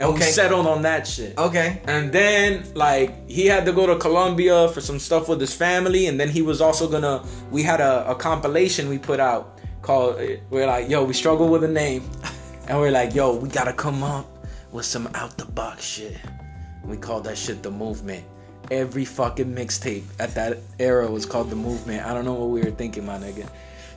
And 0.00 0.10
we 0.10 0.14
Okay. 0.14 0.30
settled 0.30 0.68
on 0.68 0.82
that 0.82 1.08
shit. 1.08 1.36
okay. 1.36 1.82
And 1.88 2.12
then 2.12 2.64
like 2.74 3.28
he 3.28 3.46
had 3.46 3.66
to 3.66 3.72
go 3.72 3.84
to 3.86 3.96
Colombia 3.96 4.68
for 4.68 4.80
some 4.80 4.98
stuff 5.00 5.28
with 5.28 5.40
his 5.40 5.52
family, 5.52 6.06
and 6.06 6.18
then 6.20 6.28
he 6.28 6.40
was 6.40 6.60
also 6.60 6.88
gonna. 6.88 7.24
We 7.50 7.64
had 7.64 7.80
a, 7.80 8.08
a 8.08 8.14
compilation 8.14 8.88
we 8.88 8.96
put 8.98 9.18
out 9.20 9.58
called. 9.82 10.16
We're 10.50 10.66
like, 10.68 10.88
yo, 10.88 11.02
we 11.04 11.12
struggle 11.14 11.48
with 11.48 11.64
a 11.64 11.68
name, 11.68 12.08
and 12.68 12.78
we're 12.78 12.92
like, 12.92 13.12
yo, 13.12 13.34
we 13.34 13.48
gotta 13.48 13.72
come 13.72 14.04
up 14.04 14.26
with 14.72 14.84
some 14.84 15.08
out 15.14 15.36
the 15.36 15.44
box 15.46 15.84
shit. 15.84 16.16
We 16.84 16.96
called 16.96 17.24
that 17.24 17.36
shit 17.38 17.62
the 17.62 17.70
movement. 17.70 18.24
Every 18.70 19.04
fucking 19.04 19.54
mixtape 19.54 20.04
at 20.18 20.34
that 20.34 20.58
era 20.78 21.10
was 21.10 21.24
called 21.24 21.50
the 21.50 21.56
movement. 21.56 22.04
I 22.04 22.12
don't 22.12 22.24
know 22.24 22.34
what 22.34 22.50
we 22.50 22.60
were 22.62 22.70
thinking, 22.70 23.06
my 23.06 23.18
nigga. 23.18 23.48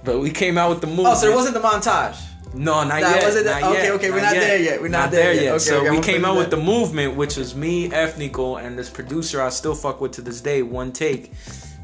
But 0.04 0.20
we 0.20 0.32
came 0.32 0.58
out 0.58 0.70
with 0.70 0.82
the 0.82 0.88
movement. 0.88 1.10
Oh, 1.10 1.16
so 1.16 1.32
it 1.32 1.36
wasn't 1.36 1.56
the 1.56 1.62
montage. 1.62 2.18
No, 2.54 2.84
not 2.84 3.02
That 3.02 3.16
yet. 3.16 3.24
wasn't 3.24 3.46
not 3.46 3.64
okay, 3.64 3.84
yet, 3.84 3.92
okay, 3.94 4.12
we're 4.12 4.22
not 4.22 4.34
there 4.34 4.58
yet. 4.58 4.82
We're 4.82 4.88
not 4.90 5.12
there 5.12 5.34
yet. 5.34 5.50
Okay, 5.52 5.60
so 5.60 5.82
okay, 5.82 5.90
we 5.92 6.02
came 6.02 6.26
out 6.26 6.36
it 6.36 6.40
with 6.40 6.50
the 6.52 6.58
movement, 6.58 7.16
which 7.16 7.38
was 7.38 7.56
me, 7.56 7.90
Ethnical, 7.94 8.58
and 8.58 8.78
this 8.78 8.90
producer 8.90 9.42
I 9.42 9.50
still 9.50 9.76
fuck 9.76 10.02
with 10.02 10.12
to 10.14 10.22
this 10.22 10.42
day. 10.42 10.62
One 10.62 10.92
take. 10.92 11.32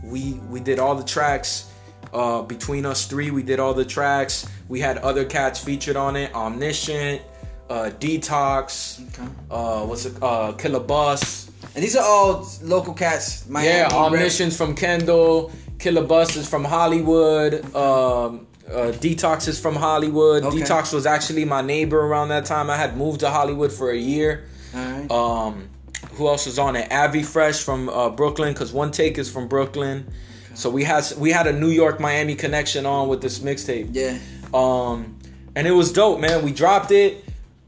We 0.03 0.33
we 0.49 0.59
did 0.59 0.79
all 0.79 0.95
the 0.95 1.05
tracks. 1.05 1.71
Uh, 2.13 2.41
between 2.41 2.85
us 2.85 3.05
three, 3.05 3.31
we 3.31 3.43
did 3.43 3.59
all 3.59 3.73
the 3.73 3.85
tracks. 3.85 4.47
We 4.67 4.79
had 4.79 4.97
other 4.99 5.23
cats 5.25 5.59
featured 5.63 5.95
on 5.95 6.15
it. 6.15 6.33
Omniscient, 6.33 7.21
uh, 7.69 7.89
Detox, 7.99 8.99
Okay. 9.09 9.29
uh, 9.51 9.85
what's 9.85 10.05
it? 10.05 10.13
Uh, 10.21 10.53
Killer 10.53 10.79
Bus. 10.79 11.49
And 11.75 11.83
these 11.83 11.95
are 11.95 12.03
all 12.05 12.47
local 12.63 12.93
cats. 12.93 13.47
Miami, 13.49 13.69
yeah, 13.69 13.89
Omniscient's 13.91 14.55
from 14.57 14.75
Kendall. 14.75 15.51
Killer 15.79 16.03
Bus 16.03 16.35
is 16.35 16.47
from 16.49 16.63
Hollywood. 16.63 17.53
Um, 17.75 18.47
uh, 18.67 18.91
Detox 18.99 19.47
is 19.47 19.59
from 19.59 19.75
Hollywood. 19.75 20.43
Okay. 20.43 20.57
Detox 20.59 20.91
was 20.93 21.05
actually 21.05 21.45
my 21.45 21.61
neighbor 21.61 21.99
around 21.99 22.29
that 22.29 22.45
time. 22.45 22.69
I 22.69 22.75
had 22.77 22.97
moved 22.97 23.19
to 23.21 23.29
Hollywood 23.29 23.71
for 23.71 23.91
a 23.91 23.97
year. 23.97 24.45
Right. 24.73 25.09
Um, 25.11 25.69
who 26.13 26.27
else 26.27 26.45
was 26.47 26.57
on 26.59 26.75
it? 26.75 26.91
Avi 26.91 27.21
Fresh 27.23 27.61
from 27.63 27.89
uh, 27.89 28.09
Brooklyn, 28.09 28.53
because 28.53 28.73
One 28.73 28.91
Take 28.91 29.17
is 29.17 29.31
from 29.31 29.47
Brooklyn. 29.47 30.11
So 30.55 30.69
we 30.71 30.83
had 30.83 31.05
we 31.17 31.31
had 31.31 31.45
a 31.45 31.53
New 31.53 31.69
York 31.69 31.99
Miami 31.99 32.33
connection 32.35 32.85
on 32.87 33.07
with 33.07 33.21
this 33.21 33.39
mixtape. 33.39 33.89
yeah. 33.91 34.17
Um, 34.53 35.17
and 35.55 35.67
it 35.67 35.71
was 35.71 35.91
dope, 35.91 36.19
man. 36.19 36.43
We 36.43 36.51
dropped 36.51 36.91
it, 36.91 37.23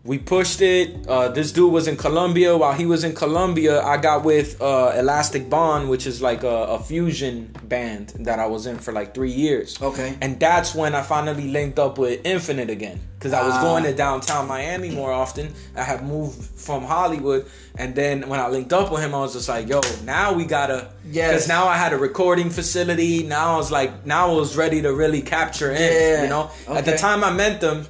we 0.05 0.17
pushed 0.17 0.61
it. 0.61 1.07
Uh, 1.07 1.27
this 1.27 1.51
dude 1.51 1.71
was 1.73 1.87
in 1.87 1.97
Colombia. 1.97 2.57
While 2.57 2.73
he 2.73 2.85
was 2.85 3.03
in 3.03 3.13
Colombia, 3.13 3.81
I 3.83 3.97
got 3.97 4.23
with 4.23 4.61
uh, 4.61 4.93
Elastic 4.95 5.49
Bond, 5.49 5.89
which 5.89 6.07
is 6.07 6.21
like 6.21 6.43
a, 6.43 6.47
a 6.47 6.79
fusion 6.79 7.53
band 7.63 8.13
that 8.21 8.39
I 8.39 8.47
was 8.47 8.65
in 8.65 8.77
for 8.79 8.93
like 8.93 9.13
three 9.13 9.31
years. 9.31 9.79
Okay. 9.81 10.17
And 10.21 10.39
that's 10.39 10.73
when 10.73 10.95
I 10.95 11.01
finally 11.01 11.49
linked 11.49 11.79
up 11.79 11.97
with 11.97 12.21
Infinite 12.25 12.69
again. 12.69 12.99
Because 13.17 13.33
I 13.33 13.43
was 13.43 13.53
Ah. 13.55 13.61
going 13.61 13.83
to 13.83 13.93
downtown 13.93 14.47
Miami 14.47 14.91
more 14.91 15.11
often. 15.11 15.53
I 15.75 15.83
had 15.83 16.07
moved 16.07 16.41
from 16.41 16.83
Hollywood. 16.85 17.45
And 17.77 17.93
then 17.93 18.29
when 18.29 18.39
I 18.39 18.47
linked 18.47 18.71
up 18.71 18.89
with 18.93 19.01
him, 19.01 19.13
I 19.13 19.19
was 19.19 19.33
just 19.33 19.49
like, 19.49 19.67
yo, 19.67 19.81
now 20.05 20.31
we 20.31 20.45
gotta. 20.45 20.93
Yes. 21.05 21.31
Because 21.31 21.47
now 21.49 21.67
I 21.67 21.75
had 21.75 21.91
a 21.91 21.97
recording 21.97 22.49
facility. 22.49 23.23
Now 23.23 23.55
I 23.55 23.57
was 23.57 23.69
like, 23.71 24.05
now 24.05 24.31
I 24.31 24.33
was 24.33 24.55
ready 24.55 24.81
to 24.83 24.93
really 24.93 25.21
capture 25.21 25.69
in. 25.71 25.81
Yeah. 25.81 26.23
You 26.23 26.29
know? 26.29 26.49
At 26.69 26.85
the 26.85 26.95
time 26.95 27.25
I 27.25 27.31
met 27.33 27.59
them, 27.59 27.85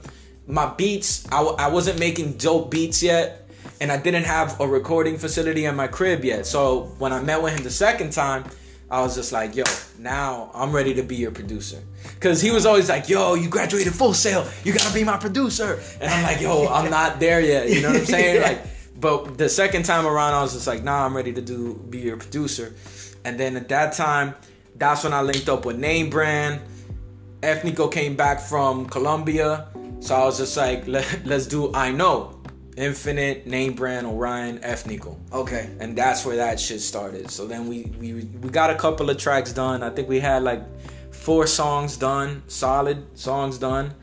my 0.49 0.73
beats, 0.73 1.25
I, 1.27 1.37
w- 1.37 1.55
I 1.57 1.67
wasn't 1.69 1.99
making 1.99 2.33
dope 2.33 2.71
beats 2.71 3.01
yet. 3.01 3.47
And 3.81 3.91
I 3.93 3.97
didn't 3.97 4.25
have 4.25 4.59
a 4.59 4.67
recording 4.67 5.17
facility 5.17 5.63
in 5.63 5.75
my 5.75 5.87
crib 5.87 6.25
yet. 6.25 6.45
So 6.45 6.91
when 6.97 7.13
I 7.13 7.21
met 7.21 7.41
with 7.41 7.55
him 7.55 7.63
the 7.63 7.71
second 7.71 8.11
time, 8.11 8.43
I 8.91 9.01
was 9.01 9.15
just 9.15 9.31
like, 9.31 9.55
yo, 9.55 9.63
now 9.99 10.49
I'm 10.53 10.73
ready 10.73 10.93
to 10.95 11.03
be 11.03 11.15
your 11.15 11.31
producer. 11.31 11.81
Cause 12.19 12.41
he 12.41 12.51
was 12.51 12.65
always 12.65 12.89
like, 12.89 13.07
yo, 13.07 13.35
you 13.35 13.47
graduated 13.47 13.93
full 13.93 14.13
sail. 14.13 14.45
You 14.65 14.73
gotta 14.73 14.93
be 14.93 15.03
my 15.03 15.15
producer. 15.15 15.79
And 16.01 16.11
I'm 16.11 16.23
like, 16.23 16.41
yo, 16.41 16.67
I'm 16.67 16.89
not 16.99 17.19
there 17.19 17.39
yet. 17.39 17.69
You 17.69 17.81
know 17.81 17.89
what 17.89 17.99
I'm 17.99 18.05
saying? 18.17 18.41
Like, 18.41 18.65
but 18.99 19.37
the 19.37 19.47
second 19.47 19.83
time 19.83 20.05
around, 20.05 20.33
I 20.33 20.41
was 20.41 20.53
just 20.53 20.67
like, 20.67 20.83
nah, 20.83 21.05
I'm 21.05 21.15
ready 21.15 21.31
to 21.31 21.41
do 21.41 21.75
be 21.89 21.99
your 21.99 22.17
producer. 22.17 22.73
And 23.23 23.39
then 23.39 23.55
at 23.55 23.69
that 23.69 23.93
time, 23.93 24.33
that's 24.75 25.03
when 25.03 25.13
I 25.13 25.21
linked 25.21 25.47
up 25.47 25.65
with 25.65 25.77
Name 25.77 26.09
Brand. 26.09 26.59
F 27.43 27.63
Nico 27.63 27.87
came 27.87 28.17
back 28.17 28.41
from 28.41 28.87
Colombia. 28.87 29.67
So 29.99 30.15
I 30.15 30.23
was 30.25 30.37
just 30.37 30.55
like, 30.57 30.87
Let, 30.87 31.25
let's 31.25 31.45
do 31.45 31.73
I 31.73 31.91
Know. 31.91 32.35
Infinite, 32.77 33.45
Name 33.45 33.73
Brand, 33.73 34.07
Orion, 34.07 34.59
F 34.63 34.85
Nico 34.87 35.17
Okay. 35.33 35.69
and 35.81 35.97
that's 35.97 36.25
where 36.25 36.37
that 36.37 36.57
shit 36.59 36.79
started. 36.79 37.29
So 37.29 37.45
then 37.45 37.67
we 37.67 37.91
we 37.99 38.13
we 38.41 38.49
got 38.49 38.69
a 38.69 38.75
couple 38.75 39.09
of 39.09 39.17
tracks 39.17 39.51
done. 39.51 39.83
I 39.83 39.89
think 39.89 40.07
we 40.07 40.21
had 40.21 40.43
like 40.43 40.61
four 41.11 41.45
songs 41.45 41.97
done, 41.97 42.41
solid 42.47 43.05
songs 43.19 43.57
done, 43.57 43.93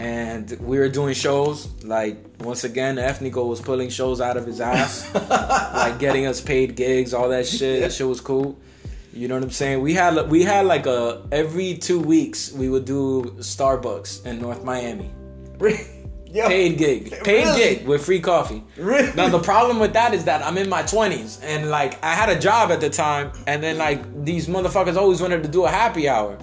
and 0.00 0.50
we 0.60 0.78
were 0.80 0.88
doing 0.88 1.14
shows. 1.14 1.68
Like 1.84 2.18
once 2.40 2.64
again, 2.64 2.96
Ethnico 2.96 3.46
was 3.46 3.60
pulling 3.60 3.88
shows 3.88 4.20
out 4.20 4.36
of 4.36 4.44
his 4.46 4.60
ass, 4.60 5.08
like 5.74 6.00
getting 6.00 6.26
us 6.26 6.40
paid 6.40 6.74
gigs, 6.74 7.14
all 7.14 7.28
that 7.28 7.46
shit. 7.46 7.82
That 7.82 7.92
shit 7.92 8.08
was 8.08 8.20
cool. 8.20 8.58
You 9.12 9.28
know 9.28 9.36
what 9.36 9.44
I'm 9.44 9.50
saying? 9.52 9.80
We 9.80 9.94
had 9.94 10.28
we 10.28 10.42
had 10.42 10.66
like 10.66 10.86
a 10.86 11.22
every 11.30 11.74
two 11.76 12.00
weeks 12.00 12.50
we 12.50 12.68
would 12.68 12.84
do 12.84 13.22
Starbucks 13.38 14.26
in 14.26 14.40
North 14.40 14.64
Miami. 14.64 15.12
Yo. 16.34 16.48
Paid 16.48 16.78
gig, 16.78 17.10
paid 17.24 17.44
Really? 17.44 17.58
gig 17.76 17.86
with 17.86 18.04
free 18.04 18.18
coffee. 18.18 18.60
Really? 18.76 19.12
Now 19.14 19.28
the 19.28 19.38
problem 19.38 19.78
with 19.78 19.92
that 19.92 20.12
is 20.14 20.24
that 20.24 20.44
I'm 20.44 20.58
in 20.58 20.68
my 20.68 20.82
20s 20.82 21.38
and 21.44 21.70
like 21.70 22.02
I 22.02 22.12
had 22.12 22.28
a 22.28 22.36
job 22.38 22.72
at 22.72 22.80
the 22.80 22.90
time, 22.90 23.30
and 23.46 23.62
then 23.62 23.78
like 23.78 24.24
these 24.24 24.48
motherfuckers 24.48 24.96
always 24.96 25.20
wanted 25.22 25.44
to 25.44 25.48
do 25.48 25.64
a 25.64 25.68
happy 25.70 26.08
hour. 26.08 26.36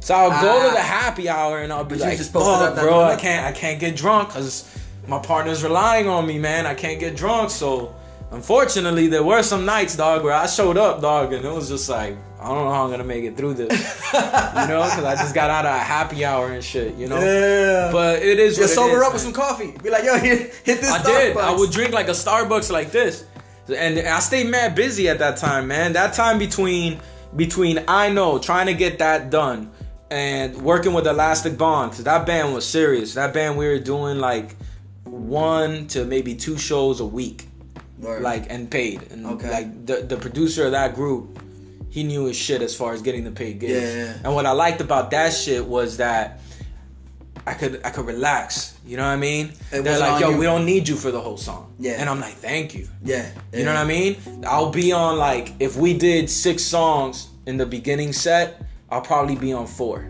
So 0.00 0.14
I'll 0.16 0.30
go 0.42 0.58
Ah. 0.62 0.68
to 0.68 0.74
the 0.74 0.80
happy 0.80 1.28
hour 1.28 1.60
and 1.60 1.72
I'll 1.72 1.84
be 1.84 1.94
But 1.96 2.06
like, 2.08 2.18
just 2.18 2.32
"Fuck, 2.32 2.74
that 2.74 2.82
bro, 2.82 3.02
I 3.04 3.14
can't, 3.16 3.46
I 3.46 3.52
can't 3.52 3.78
get 3.78 3.94
drunk 3.94 4.30
because 4.30 4.64
my 5.06 5.20
partner's 5.20 5.62
relying 5.62 6.08
on 6.08 6.26
me, 6.26 6.38
man. 6.40 6.66
I 6.66 6.74
can't 6.74 6.98
get 6.98 7.14
drunk." 7.16 7.50
So 7.50 7.94
unfortunately, 8.32 9.06
there 9.06 9.22
were 9.22 9.42
some 9.44 9.64
nights, 9.64 9.94
dog, 9.96 10.24
where 10.24 10.32
I 10.34 10.46
showed 10.46 10.76
up, 10.76 11.00
dog, 11.02 11.32
and 11.34 11.44
it 11.44 11.52
was 11.52 11.68
just 11.68 11.88
like, 11.88 12.16
I 12.40 12.48
don't 12.48 12.64
know 12.64 12.70
how 12.72 12.84
I'm 12.84 12.90
gonna 12.90 13.04
make 13.04 13.24
it 13.24 13.36
through 13.36 13.54
this, 13.54 13.70
you 14.14 14.18
know, 14.68 14.82
because 14.84 15.04
I 15.04 15.14
just 15.16 15.34
got 15.34 15.50
out 15.50 15.66
of 15.66 15.74
a 15.74 15.78
happy 15.78 16.24
hour 16.24 16.50
and 16.52 16.64
shit, 16.64 16.94
you 16.94 17.06
know. 17.06 17.20
Yeah. 17.20 17.90
But 17.92 18.22
it 18.22 18.38
is. 18.38 18.56
Just 18.56 18.74
sober 18.74 18.96
is, 18.96 19.02
up 19.02 19.12
with 19.12 19.22
man. 19.24 19.32
some 19.34 19.42
coffee. 19.42 19.74
Be 19.82 19.90
like, 19.90 20.04
yo, 20.04 20.16
hit, 20.18 20.54
hit 20.64 20.80
this 20.80 20.90
I 20.90 21.02
did. 21.02 21.36
I 21.36 21.54
would 21.54 21.70
drink 21.70 21.92
like 21.92 22.08
a 22.08 22.12
Starbucks 22.12 22.70
like 22.70 22.92
this, 22.92 23.26
and 23.68 23.98
I 23.98 24.20
stayed 24.20 24.46
mad 24.46 24.74
busy 24.74 25.08
at 25.08 25.18
that 25.18 25.36
time, 25.36 25.68
man. 25.68 25.92
That 25.92 26.14
time 26.14 26.38
between 26.38 26.98
between 27.36 27.84
I 27.86 28.08
know 28.10 28.38
trying 28.38 28.66
to 28.66 28.74
get 28.74 28.98
that 29.00 29.30
done 29.30 29.70
and 30.10 30.56
working 30.62 30.92
with 30.92 31.06
Elastic 31.06 31.56
Bond 31.58 31.90
because 31.92 32.04
that 32.04 32.26
band 32.26 32.54
was 32.54 32.66
serious. 32.66 33.14
That 33.14 33.34
band 33.34 33.58
we 33.58 33.66
were 33.66 33.78
doing 33.78 34.18
like 34.18 34.56
one 35.04 35.86
to 35.88 36.04
maybe 36.04 36.34
two 36.34 36.56
shows 36.56 37.00
a 37.00 37.06
week, 37.06 37.46
Word. 37.98 38.22
like 38.22 38.46
and 38.50 38.70
paid. 38.70 39.02
And 39.12 39.26
Okay. 39.26 39.50
like 39.50 39.86
the 39.86 39.96
the 40.02 40.16
producer 40.16 40.64
of 40.66 40.72
that 40.72 40.94
group, 40.94 41.39
he 41.90 42.02
knew 42.04 42.24
his 42.26 42.36
shit 42.36 42.62
as 42.62 42.74
far 42.74 42.92
as 42.94 43.02
getting 43.02 43.24
the 43.24 43.30
paid 43.32 43.58
gigs. 43.60 43.72
Yeah, 43.72 44.04
yeah. 44.04 44.18
And 44.24 44.34
what 44.34 44.46
I 44.46 44.52
liked 44.52 44.80
about 44.80 45.10
that 45.10 45.32
shit 45.32 45.64
was 45.66 45.96
that. 45.98 46.40
I 47.46 47.54
could 47.54 47.80
I 47.84 47.90
could 47.90 48.04
relax. 48.06 48.78
You 48.84 48.96
know 48.98 49.02
what 49.02 49.12
I 49.12 49.16
mean? 49.16 49.52
It 49.72 49.82
They're 49.82 49.98
like, 49.98 50.20
yo, 50.20 50.30
you. 50.30 50.36
we 50.36 50.44
don't 50.44 50.66
need 50.66 50.86
you 50.86 50.94
for 50.94 51.10
the 51.10 51.20
whole 51.20 51.38
song. 51.38 51.72
Yeah. 51.78 51.92
And 51.98 52.08
I'm 52.08 52.20
like, 52.20 52.34
thank 52.34 52.74
you. 52.74 52.86
yeah. 53.02 53.30
You 53.52 53.64
know 53.64 53.72
what 53.72 53.80
I 53.80 53.84
mean? 53.86 54.16
I'll 54.46 54.70
be 54.70 54.92
on 54.92 55.16
like 55.16 55.54
if 55.58 55.74
we 55.76 55.96
did 55.96 56.28
six 56.28 56.62
songs 56.62 57.30
in 57.46 57.56
the 57.56 57.64
beginning 57.64 58.12
set, 58.12 58.62
I'll 58.90 59.00
probably 59.00 59.36
be 59.36 59.52
on 59.54 59.66
four. 59.66 60.06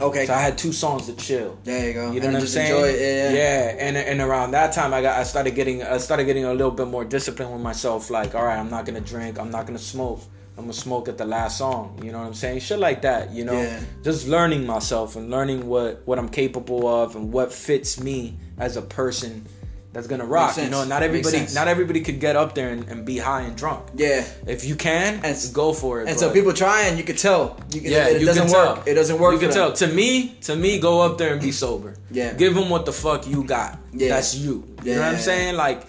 Okay. 0.00 0.26
So 0.26 0.34
I 0.34 0.40
had 0.40 0.58
two 0.58 0.72
songs 0.72 1.06
to 1.06 1.14
chill. 1.14 1.56
there 1.62 1.86
you 1.86 1.92
go. 1.94 2.10
You 2.10 2.18
know 2.18 2.26
And 2.26 2.34
what 2.34 2.42
I'm 2.42 2.48
saying? 2.48 2.84
It. 2.94 3.00
Yeah. 3.00 3.30
yeah. 3.32 3.76
and 3.86 3.96
and 3.96 4.20
around 4.20 4.50
that 4.50 4.72
time, 4.72 4.92
I 4.92 5.00
got 5.02 5.18
I 5.18 5.22
started 5.22 5.54
getting 5.54 5.84
I 5.84 5.98
started 5.98 6.24
getting 6.24 6.44
a 6.46 6.52
little 6.52 6.72
bit 6.72 6.88
more 6.88 7.04
disciplined 7.04 7.52
with 7.52 7.62
myself. 7.62 8.10
Like, 8.10 8.34
all 8.34 8.44
right, 8.44 8.58
I'm 8.58 8.70
not 8.70 8.86
gonna 8.86 9.00
drink. 9.00 9.38
I'm 9.38 9.50
not 9.50 9.66
gonna 9.66 9.78
smoke. 9.78 10.20
I'm 10.58 10.64
gonna 10.64 10.72
smoke 10.74 11.08
at 11.08 11.16
the 11.16 11.24
last 11.24 11.58
song. 11.58 11.98
You 12.04 12.12
know 12.12 12.18
what 12.18 12.26
I'm 12.26 12.34
saying? 12.34 12.60
Shit 12.60 12.78
like 12.78 13.02
that. 13.02 13.32
You 13.32 13.44
know, 13.44 13.54
Yeah. 13.60 13.80
just 14.04 14.28
learning 14.28 14.66
myself 14.66 15.16
and 15.16 15.30
learning 15.30 15.66
what 15.66 16.02
what 16.04 16.18
I'm 16.18 16.28
capable 16.28 16.86
of 16.86 17.16
and 17.16 17.32
what 17.32 17.52
fits 17.52 17.98
me 18.00 18.36
as 18.58 18.76
a 18.76 18.82
person. 18.82 19.46
That's 19.94 20.06
gonna 20.06 20.24
rock, 20.24 20.56
you 20.56 20.70
know. 20.70 20.84
Not 20.84 21.02
everybody, 21.02 21.44
not 21.52 21.68
everybody 21.68 22.00
could 22.00 22.18
get 22.18 22.34
up 22.34 22.54
there 22.54 22.70
and, 22.70 22.88
and 22.88 23.04
be 23.04 23.18
high 23.18 23.42
and 23.42 23.54
drunk. 23.54 23.82
Yeah. 23.94 24.24
If 24.46 24.64
you 24.64 24.74
can, 24.74 25.20
And 25.22 25.36
go 25.52 25.74
for 25.74 26.00
it. 26.00 26.08
And 26.08 26.18
so 26.18 26.30
people 26.32 26.54
trying, 26.54 26.96
you 26.96 27.04
could 27.04 27.18
tell. 27.18 27.58
You 27.74 27.82
can, 27.82 27.90
yeah, 27.90 28.08
it, 28.08 28.20
you 28.20 28.24
doesn't 28.26 28.48
work. 28.50 28.76
tell. 28.76 28.82
It 28.86 28.94
doesn't 28.94 29.18
work. 29.18 29.32
You 29.32 29.38
for 29.38 29.46
can 29.48 29.50
them. 29.54 29.74
tell. 29.76 29.88
To 29.88 29.94
me, 29.94 30.34
to 30.48 30.56
me, 30.56 30.78
go 30.80 31.02
up 31.02 31.18
there 31.18 31.32
and 31.34 31.42
be 31.42 31.52
sober. 31.52 31.94
Yeah. 32.10 32.32
Give 32.32 32.54
them 32.54 32.70
what 32.70 32.86
the 32.86 32.92
fuck 32.92 33.26
you 33.28 33.44
got. 33.44 33.78
Yeah. 33.92 34.08
That's 34.08 34.34
you. 34.34 34.64
You 34.82 34.94
know 34.94 35.00
what 35.02 35.12
I'm 35.12 35.18
saying? 35.18 35.56
Like, 35.56 35.82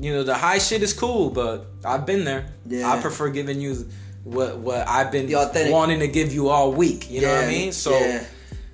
you 0.00 0.12
know, 0.12 0.22
the 0.22 0.34
high 0.34 0.58
shit 0.58 0.82
is 0.82 0.92
cool, 0.92 1.30
but 1.30 1.66
I've 1.84 2.06
been 2.06 2.24
there. 2.24 2.46
Yeah. 2.66 2.90
I 2.90 3.00
prefer 3.00 3.30
giving 3.30 3.60
you 3.60 3.88
what 4.24 4.58
what 4.58 4.86
I've 4.88 5.12
been 5.12 5.30
wanting 5.70 6.00
to 6.00 6.08
give 6.08 6.32
you 6.32 6.48
all 6.48 6.72
week. 6.72 7.10
You 7.10 7.22
know 7.22 7.34
what 7.34 7.44
I 7.44 7.48
mean? 7.48 7.72
So 7.72 7.98
yeah. 7.98 8.24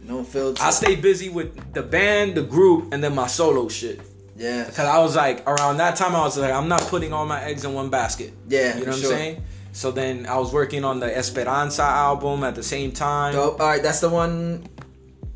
no 0.02 0.24
filter. 0.24 0.62
I 0.62 0.70
stay 0.70 0.96
busy 0.96 1.28
with 1.28 1.74
the 1.74 1.82
band, 1.82 2.35
the 2.35 2.42
group, 2.42 2.92
and 2.92 3.02
then 3.02 3.14
my 3.14 3.26
solo 3.26 3.68
shit. 3.68 4.00
yeah. 4.37 4.64
Cause 4.64 4.80
I 4.80 4.98
was 4.98 5.14
like, 5.14 5.46
around 5.46 5.76
that 5.76 5.96
time, 5.96 6.16
I 6.16 6.22
was 6.22 6.38
like, 6.38 6.52
I'm 6.52 6.68
not 6.68 6.82
putting 6.82 7.12
all 7.12 7.26
my 7.26 7.42
eggs 7.42 7.64
in 7.64 7.74
one 7.74 7.90
basket. 7.90 8.32
Yeah, 8.48 8.78
you 8.78 8.85
know 8.85 8.92
what 8.92 9.00
sure. 9.00 9.12
I'm 9.12 9.18
saying. 9.18 9.44
So 9.72 9.90
then 9.90 10.26
I 10.26 10.37
was 10.38 10.52
working 10.52 10.85
on 10.85 11.00
the 11.00 11.16
Esperanza 11.16 11.82
album 11.82 12.44
at 12.44 12.54
the 12.54 12.62
same 12.62 12.92
time. 12.92 13.32
Dope. 13.32 13.61
All 13.61 13.66
right, 13.66 13.82
that's 13.82 14.00
the 14.00 14.11
one. 14.11 14.66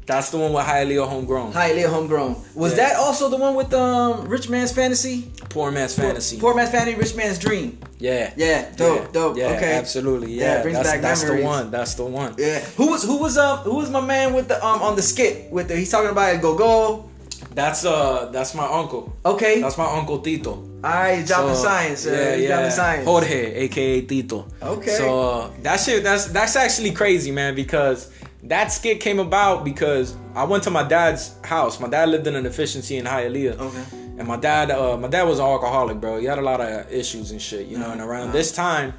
That's 0.06 0.30
the 0.30 0.38
one 0.38 0.52
with 0.52 0.64
Hialeah 0.64 1.08
Homegrown. 1.08 1.52
Highly 1.52 1.82
homegrown. 1.82 2.36
Was 2.54 2.72
Yeah. 2.76 2.90
that 2.90 2.96
also 2.96 3.28
the 3.28 3.36
one 3.36 3.56
with 3.56 3.74
um 3.74 4.28
Rich 4.28 4.48
Man's 4.48 4.70
Fantasy? 4.70 5.32
Poor 5.48 5.70
Man's 5.72 5.94
Fantasy. 5.94 6.38
Poor 6.38 6.54
Man's 6.54 6.70
Fantasy, 6.70 6.96
Rich 6.96 7.16
Man's 7.16 7.38
Dream. 7.40 7.78
yeah. 7.98 8.30
Yeah, 8.36 8.66
dope, 8.76 9.00
yeah, 9.00 9.06
dope. 9.12 9.36
Yeah, 9.36 9.46
okay, 9.56 9.74
absolutely. 9.74 10.34
Yeah, 10.34 10.44
Yeah, 10.56 10.62
brings 10.62 10.76
that's, 10.78 10.90
back 10.90 11.00
that's 11.02 11.24
the 11.24 11.42
one. 11.42 11.70
That's 11.72 11.94
the 11.94 12.04
one. 12.04 12.34
Yeah. 12.38 12.60
Who 12.76 12.90
was 12.92 13.02
who 13.02 13.16
was 13.18 13.36
um 13.36 13.58
who 13.58 13.74
was 13.76 13.90
my 13.90 14.00
man 14.00 14.32
with 14.32 14.46
the 14.48 14.64
um 14.64 14.80
on 14.80 14.94
the 14.94 15.02
skit 15.02 15.50
with 15.50 15.66
the 15.68 15.76
he's 15.76 15.90
talking 15.90 16.10
about 16.10 16.40
go 16.40 16.56
go. 16.56 17.10
That's 17.54 17.84
uh, 17.84 18.28
that's 18.32 18.54
my 18.54 18.66
uncle. 18.66 19.12
Okay. 19.24 19.60
That's 19.62 19.78
my 19.78 19.86
uncle 19.98 20.18
Tito. 20.20 20.50
All 20.52 20.62
right, 20.84 21.18
he's 21.18 21.26
dropping 21.28 21.54
So, 21.56 21.62
science. 21.64 22.06
Uh, 22.06 22.34
he's 22.36 22.46
dropping 22.48 22.70
science. 22.70 23.04
Jorge, 23.06 23.54
aka 23.64 24.00
Tito. 24.02 24.46
Okay. 24.62 24.90
So 24.90 25.20
uh, 25.20 25.50
that 25.62 25.80
shit, 25.80 26.04
that's 26.04 26.26
that's 26.26 26.54
actually 26.54 26.92
crazy, 26.92 27.30
man, 27.32 27.54
because 27.54 28.10
that 28.48 28.68
skit 28.72 29.00
came 29.00 29.18
about 29.18 29.64
because 29.64 30.16
I 30.34 30.44
went 30.44 30.62
to 30.64 30.70
my 30.70 30.82
dad's 30.86 31.36
house. 31.44 31.80
My 31.80 31.88
dad 31.88 32.08
lived 32.08 32.26
in 32.26 32.34
an 32.36 32.46
efficiency 32.46 32.96
in 32.96 33.04
Hialeah. 33.04 33.58
Okay. 33.58 33.84
And 34.18 34.26
my 34.26 34.36
dad, 34.36 34.70
uh, 34.70 34.96
my 34.96 35.08
dad 35.08 35.24
was 35.24 35.38
an 35.38 35.44
alcoholic, 35.46 36.00
bro. 36.00 36.18
He 36.18 36.26
had 36.26 36.38
a 36.38 36.42
lot 36.42 36.60
of 36.60 36.90
issues 36.90 37.30
and 37.32 37.40
shit, 37.42 37.66
you 37.66 37.78
know. 37.78 37.90
And 37.90 38.00
around 38.00 38.24
Uh-huh. 38.28 38.32
this 38.32 38.52
time, 38.52 38.94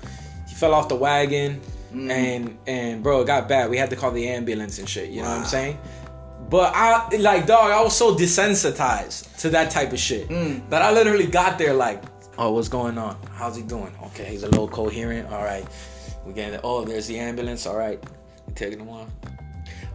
he 0.47 0.53
fell 0.55 0.73
off 0.73 0.87
the 0.89 0.95
wagon. 0.95 1.61
and 1.93 2.57
and 2.67 3.01
bro, 3.01 3.21
it 3.21 3.27
got 3.27 3.47
bad. 3.47 3.69
We 3.69 3.77
had 3.77 3.89
to 3.89 3.95
call 3.95 4.11
the 4.11 4.27
ambulance 4.27 4.77
and 4.77 4.87
shit. 4.87 5.09
You 5.09 5.21
know 5.23 5.29
what 5.29 5.39
I'm 5.39 5.45
saying? 5.45 5.77
But 6.49 6.73
I 6.75 7.07
like 7.17 7.47
dog. 7.47 7.71
I 7.71 7.81
was 7.81 7.95
so 7.95 8.13
desensitized 8.15 9.37
to 9.39 9.49
that 9.51 9.71
type 9.71 9.93
of 9.93 9.99
shit 9.99 10.27
that 10.69 10.81
I 10.81 10.91
literally 10.91 11.27
got 11.27 11.57
there 11.57 11.73
like, 11.73 12.03
oh, 12.37 12.51
what's 12.51 12.67
going 12.69 12.97
on? 12.97 13.17
How's 13.33 13.55
he 13.55 13.63
doing? 13.63 13.91
Okay, 14.07 14.25
he's 14.25 14.43
a 14.43 14.47
little 14.49 14.67
coherent. 14.67 15.31
All 15.31 15.43
right, 15.43 15.65
we 16.25 16.33
getting. 16.33 16.59
Oh, 16.63 16.83
there's 16.85 17.07
the 17.07 17.17
ambulance. 17.19 17.65
All 17.65 17.77
right, 17.77 18.01
taking 18.53 18.79
him 18.79 18.89
on. 18.89 19.09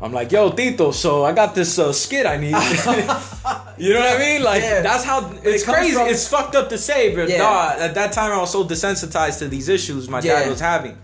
I'm 0.03 0.13
like, 0.13 0.33
yo, 0.33 0.51
Tito. 0.51 0.91
So 0.91 1.25
I 1.25 1.33
got 1.33 1.55
this 1.55 1.79
uh, 1.79 1.93
skit 1.93 2.27
I 2.27 2.37
need. 2.37 2.47
you 3.79 3.95
know 3.95 4.01
what 4.01 4.17
I 4.17 4.19
mean? 4.19 4.43
Like 4.43 4.63
Yeah. 4.63 4.83
that's 4.83 5.05
how 5.05 5.31
it's 5.45 5.63
it 5.63 5.67
crazy. 5.67 5.93
from- 5.95 6.09
it's 6.09 6.27
fucked 6.27 6.55
up 6.57 6.69
to 6.71 6.79
say, 6.79 7.15
but 7.15 7.29
Yeah. 7.29 7.39
dog, 7.39 7.79
at 7.79 7.95
that 7.95 8.13
time 8.13 8.33
I 8.33 8.39
was 8.39 8.51
so 8.51 8.65
desensitized 8.65 9.39
to 9.39 9.49
these 9.49 9.69
issues 9.69 10.09
my 10.09 10.21
Yeah. 10.21 10.41
dad 10.41 10.51
was 10.51 10.61
having. 10.61 10.99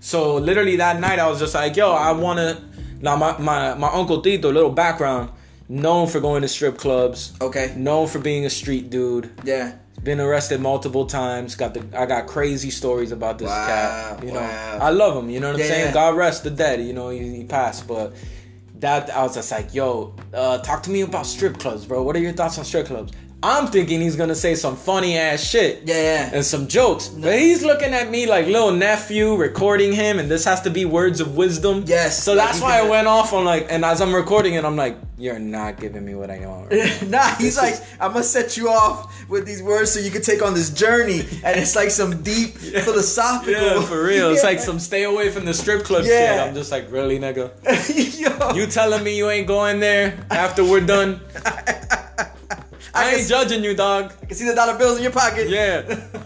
So 0.00 0.34
literally 0.36 0.76
that 0.76 1.00
night 1.00 1.18
I 1.18 1.28
was 1.28 1.38
just 1.38 1.54
like, 1.54 1.76
yo, 1.76 1.92
I 1.92 2.12
wanna 2.12 2.60
now 3.00 3.16
my, 3.16 3.36
my, 3.38 3.74
my 3.74 3.88
uncle 3.88 4.20
Tito, 4.20 4.52
little 4.52 4.70
background, 4.70 5.30
known 5.68 6.06
for 6.06 6.20
going 6.20 6.42
to 6.42 6.48
strip 6.48 6.76
clubs, 6.76 7.32
Okay. 7.40 7.72
known 7.76 8.06
for 8.06 8.18
being 8.18 8.44
a 8.44 8.50
street 8.50 8.90
dude, 8.90 9.30
Yeah. 9.44 9.72
been 10.04 10.20
arrested 10.20 10.60
multiple 10.60 11.06
times, 11.06 11.54
got 11.54 11.72
the 11.74 11.82
I 11.98 12.06
got 12.06 12.26
crazy 12.26 12.70
stories 12.70 13.12
about 13.12 13.38
this 13.38 13.48
Wow, 13.48 13.66
cat. 13.66 14.24
You 14.24 14.32
know. 14.32 14.40
wow. 14.40 14.78
I 14.80 14.90
love 14.90 15.16
him, 15.16 15.30
you 15.30 15.40
know 15.40 15.48
what 15.48 15.54
I'm 15.54 15.60
Yeah, 15.60 15.68
saying? 15.68 15.94
God 15.94 16.16
rest 16.16 16.44
the 16.44 16.50
dead, 16.50 16.80
you 16.82 16.92
know, 16.92 17.08
he, 17.08 17.18
he 17.36 17.44
passed, 17.44 17.86
but 17.88 18.12
that 18.82 19.10
I 19.10 19.22
was 19.22 19.34
just 19.36 19.50
like, 19.52 19.72
yo, 19.72 20.12
uh, 20.34 20.58
talk 20.58 20.82
to 20.82 20.90
me 20.90 21.02
about 21.02 21.24
strip 21.24 21.58
clubs, 21.58 21.86
bro. 21.86 22.02
What 22.02 22.16
are 22.16 22.18
your 22.18 22.32
thoughts 22.32 22.58
on 22.58 22.64
strip 22.64 22.88
clubs? 22.88 23.12
I'm 23.44 23.66
thinking 23.66 24.00
he's 24.00 24.14
gonna 24.14 24.36
say 24.36 24.54
some 24.54 24.76
funny 24.76 25.18
ass 25.18 25.42
shit 25.42 25.82
Yeah, 25.84 25.96
yeah. 26.00 26.30
and 26.32 26.44
some 26.44 26.68
jokes. 26.68 27.08
But 27.08 27.38
he's 27.38 27.64
looking 27.64 27.92
at 27.92 28.08
me 28.08 28.26
like 28.26 28.46
little 28.46 28.70
nephew 28.70 29.34
recording 29.34 29.92
him, 29.92 30.18
and 30.20 30.30
this 30.30 30.44
has 30.44 30.60
to 30.62 30.70
be 30.70 30.84
words 30.84 31.20
of 31.20 31.34
wisdom. 31.36 31.82
Yes, 31.86 32.22
So 32.22 32.36
that's 32.36 32.60
why 32.60 32.78
I 32.78 32.88
went 32.88 33.08
off 33.08 33.32
on 33.32 33.44
like, 33.44 33.66
and 33.68 33.84
as 33.84 34.00
I'm 34.00 34.14
recording 34.14 34.54
it, 34.54 34.64
I'm 34.64 34.76
like, 34.76 34.96
you're 35.18 35.38
not 35.40 35.80
giving 35.80 36.04
me 36.04 36.14
what 36.14 36.30
I 36.30 36.46
want. 36.46 36.70
right 36.70 37.02
nah, 37.08 37.34
he's 37.36 37.56
This 37.56 37.58
like, 37.58 37.72
is- 37.74 37.82
I'm 38.00 38.12
gonna 38.12 38.22
set 38.24 38.56
you 38.56 38.68
off 38.68 39.28
with 39.28 39.44
these 39.44 39.62
words 39.62 39.90
so 39.92 39.98
you 39.98 40.10
can 40.12 40.22
take 40.22 40.40
on 40.42 40.54
this 40.54 40.70
journey, 40.70 41.20
and 41.44 41.58
it's 41.58 41.74
like 41.74 41.90
some 41.90 42.22
deep 42.22 42.50
philosophical. 42.86 43.52
Yeah, 43.60 43.82
for 43.82 44.04
real. 44.04 44.30
It's 44.30 44.44
like 44.44 44.60
some 44.68 44.78
stay 44.78 45.02
away 45.02 45.30
from 45.30 45.46
the 45.46 45.54
strip 45.54 45.82
club 45.82 46.04
Yeah. 46.04 46.36
shit. 46.36 46.48
I'm 46.48 46.54
just 46.54 46.70
like, 46.70 46.90
really, 46.92 47.18
nigga? 47.18 47.50
Yo. 48.20 48.54
You 48.54 48.66
telling 48.68 49.02
me 49.02 49.16
you 49.16 49.28
ain't 49.30 49.48
going 49.48 49.80
there 49.80 50.16
after 50.30 50.64
we're 50.64 50.80
done? 50.86 51.20
I 52.94 53.10
can 53.10 53.20
ain't 53.20 53.28
judging 53.28 53.64
you, 53.64 53.74
dog. 53.74 54.12
I 54.22 54.26
can 54.26 54.36
see 54.36 54.44
the 54.46 54.54
dollar 54.54 54.76
bills 54.76 54.96
in 54.98 55.02
your 55.02 55.12
pocket. 55.12 55.48
Yeah. 55.48 55.82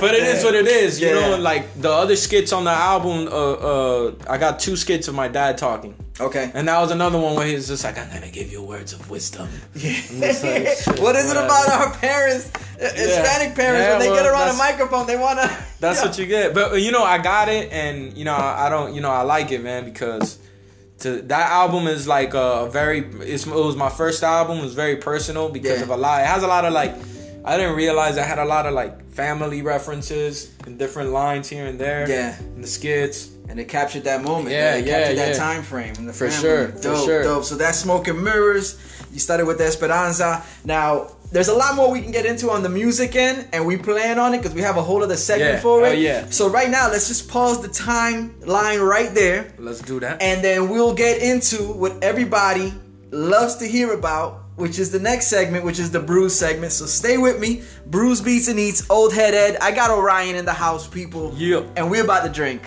But 0.00 0.14
it 0.14 0.24
is 0.24 0.42
what 0.44 0.54
it 0.54 0.66
is, 0.66 1.00
you 1.00 1.08
Yeah. 1.08 1.14
know. 1.36 1.36
Like 1.38 1.80
the 1.80 1.90
other 1.90 2.16
skits 2.16 2.52
on 2.52 2.64
the 2.64 2.70
album, 2.70 3.28
uh, 3.28 3.30
uh, 3.30 4.12
I 4.28 4.36
got 4.38 4.58
two 4.58 4.74
skits 4.76 5.06
of 5.06 5.14
my 5.14 5.28
dad 5.28 5.58
talking, 5.58 5.94
Okay. 6.20 6.50
and 6.54 6.66
that 6.66 6.80
was 6.80 6.90
another 6.90 7.18
one 7.18 7.34
where 7.36 7.46
he's 7.46 7.68
just 7.68 7.84
like, 7.84 7.96
"I'm 7.98 8.08
gonna 8.12 8.30
give 8.30 8.50
you 8.50 8.62
words 8.62 8.92
of 8.92 9.08
wisdom." 9.10 9.48
just 9.76 10.42
like, 10.44 10.98
what 11.04 11.14
is 11.14 11.30
it 11.30 11.36
about 11.36 11.68
our 11.68 11.90
parents, 11.98 12.50
uh, 12.56 12.90
Hispanic 12.94 13.54
parents, 13.54 13.84
Yeah, 13.84 13.90
when 13.90 13.98
they 14.00 14.10
well, 14.10 14.22
get 14.24 14.26
around 14.32 14.48
a 14.48 14.58
microphone, 14.58 15.06
they 15.06 15.16
wanna. 15.16 15.48
That's 15.78 16.02
what 16.04 16.18
you 16.18 16.26
get. 16.26 16.52
But 16.54 16.80
you 16.80 16.90
know, 16.90 17.04
I 17.04 17.18
got 17.18 17.48
it, 17.48 17.70
and 17.72 18.16
you 18.16 18.24
know, 18.24 18.34
I 18.34 18.66
I 18.66 18.68
don't, 18.70 18.92
you 18.94 19.00
know, 19.00 19.10
I 19.10 19.22
like 19.22 19.52
it, 19.52 19.62
man, 19.62 19.84
because 19.84 20.38
to 21.00 21.22
that 21.22 21.50
album 21.50 21.86
is 21.86 22.06
like 22.06 22.34
a 22.34 22.68
very. 22.70 23.00
It's, 23.20 23.46
it 23.46 23.52
was 23.54 23.76
my 23.76 23.88
first 23.90 24.22
album. 24.22 24.58
It 24.58 24.62
was 24.62 24.74
very 24.74 24.96
personal 24.96 25.48
because 25.48 25.78
Yeah. 25.78 25.84
of 25.84 25.90
a 25.90 25.96
lot. 25.96 26.20
It 26.22 26.26
has 26.26 26.42
a 26.42 26.46
lot 26.46 26.64
of 26.64 26.72
like. 26.72 26.94
I 27.46 27.58
didn't 27.58 27.76
realize 27.76 28.16
I 28.16 28.22
had 28.22 28.38
a 28.38 28.44
lot 28.44 28.64
of 28.64 28.72
like 28.72 29.04
family 29.12 29.60
references 29.60 30.50
and 30.66 30.78
different 30.78 31.10
lines 31.10 31.46
here 31.48 31.66
and 31.66 31.78
there. 31.78 32.08
Yeah. 32.08 32.36
And 32.38 32.64
the 32.64 32.68
skits. 32.68 33.30
And 33.48 33.60
it 33.60 33.66
captured 33.68 34.04
that 34.04 34.22
moment. 34.22 34.48
Yeah, 34.54 34.76
yeah, 34.76 34.84
captured 35.00 35.16
that 35.18 35.36
time 35.36 35.62
frame. 35.62 35.94
in 35.98 36.06
the 36.06 36.14
For 36.14 36.30
family. 36.30 36.40
sure, 36.48 36.68
for 36.68 36.82
Dope, 36.82 37.04
sure. 37.04 37.22
dope. 37.22 37.44
So 37.44 37.56
that's 37.56 37.76
Smoke 37.78 38.08
and 38.08 38.24
Mirrors. 38.24 38.78
You 39.12 39.18
started 39.18 39.44
with 39.46 39.60
Esperanza. 39.60 40.42
Now, 40.64 41.08
there's 41.34 41.48
a 41.48 41.54
lot 41.54 41.74
more 41.74 41.90
we 41.90 42.00
can 42.00 42.12
get 42.12 42.24
into 42.26 42.48
on 42.50 42.62
the 42.62 42.68
music 42.68 43.16
end, 43.16 43.48
and 43.52 43.66
we 43.66 43.76
plan 43.76 44.18
on 44.18 44.32
it 44.34 44.38
because 44.38 44.54
we 44.54 44.62
have 44.62 44.76
a 44.76 44.82
whole 44.82 45.02
other 45.02 45.16
segment 45.16 45.54
Yeah, 45.54 45.60
for 45.60 45.82
oh, 45.84 45.90
it. 45.92 45.98
yeah. 45.98 46.30
So 46.30 46.48
right 46.48 46.70
now, 46.70 46.88
let's 46.90 47.08
just 47.08 47.28
pause 47.28 47.60
the 47.60 47.68
timeline 47.68 48.80
right 48.86 49.12
there, 49.14 49.52
Let's 49.58 49.80
do 49.82 49.98
that. 50.00 50.22
and 50.22 50.42
then 50.44 50.68
we'll 50.70 50.94
get 50.94 51.20
into 51.20 51.56
what 51.72 52.02
everybody 52.02 52.72
loves 53.10 53.56
to 53.56 53.66
hear 53.66 53.92
about. 53.92 54.40
Which 54.56 54.78
is 54.78 54.92
the 54.92 55.00
next 55.00 55.26
segment, 55.26 55.64
which 55.64 55.80
is 55.80 55.90
the 55.90 55.98
Brews 55.98 56.32
segment. 56.32 56.70
So 56.70 56.86
stay 56.86 57.18
with 57.18 57.40
me. 57.40 57.62
Brews 57.86 58.20
Beats 58.20 58.46
and 58.46 58.56
Eats, 58.60 58.88
Old 58.88 59.12
Head 59.12 59.34
Ed. 59.34 59.56
I 59.60 59.72
got 59.72 59.90
Orion 59.90 60.36
in 60.36 60.44
the 60.44 60.52
house, 60.52 60.86
people. 60.86 61.34
Yeah. 61.36 61.64
And 61.76 61.90
we're 61.90 62.04
about 62.04 62.22
to 62.24 62.30
drink. 62.30 62.62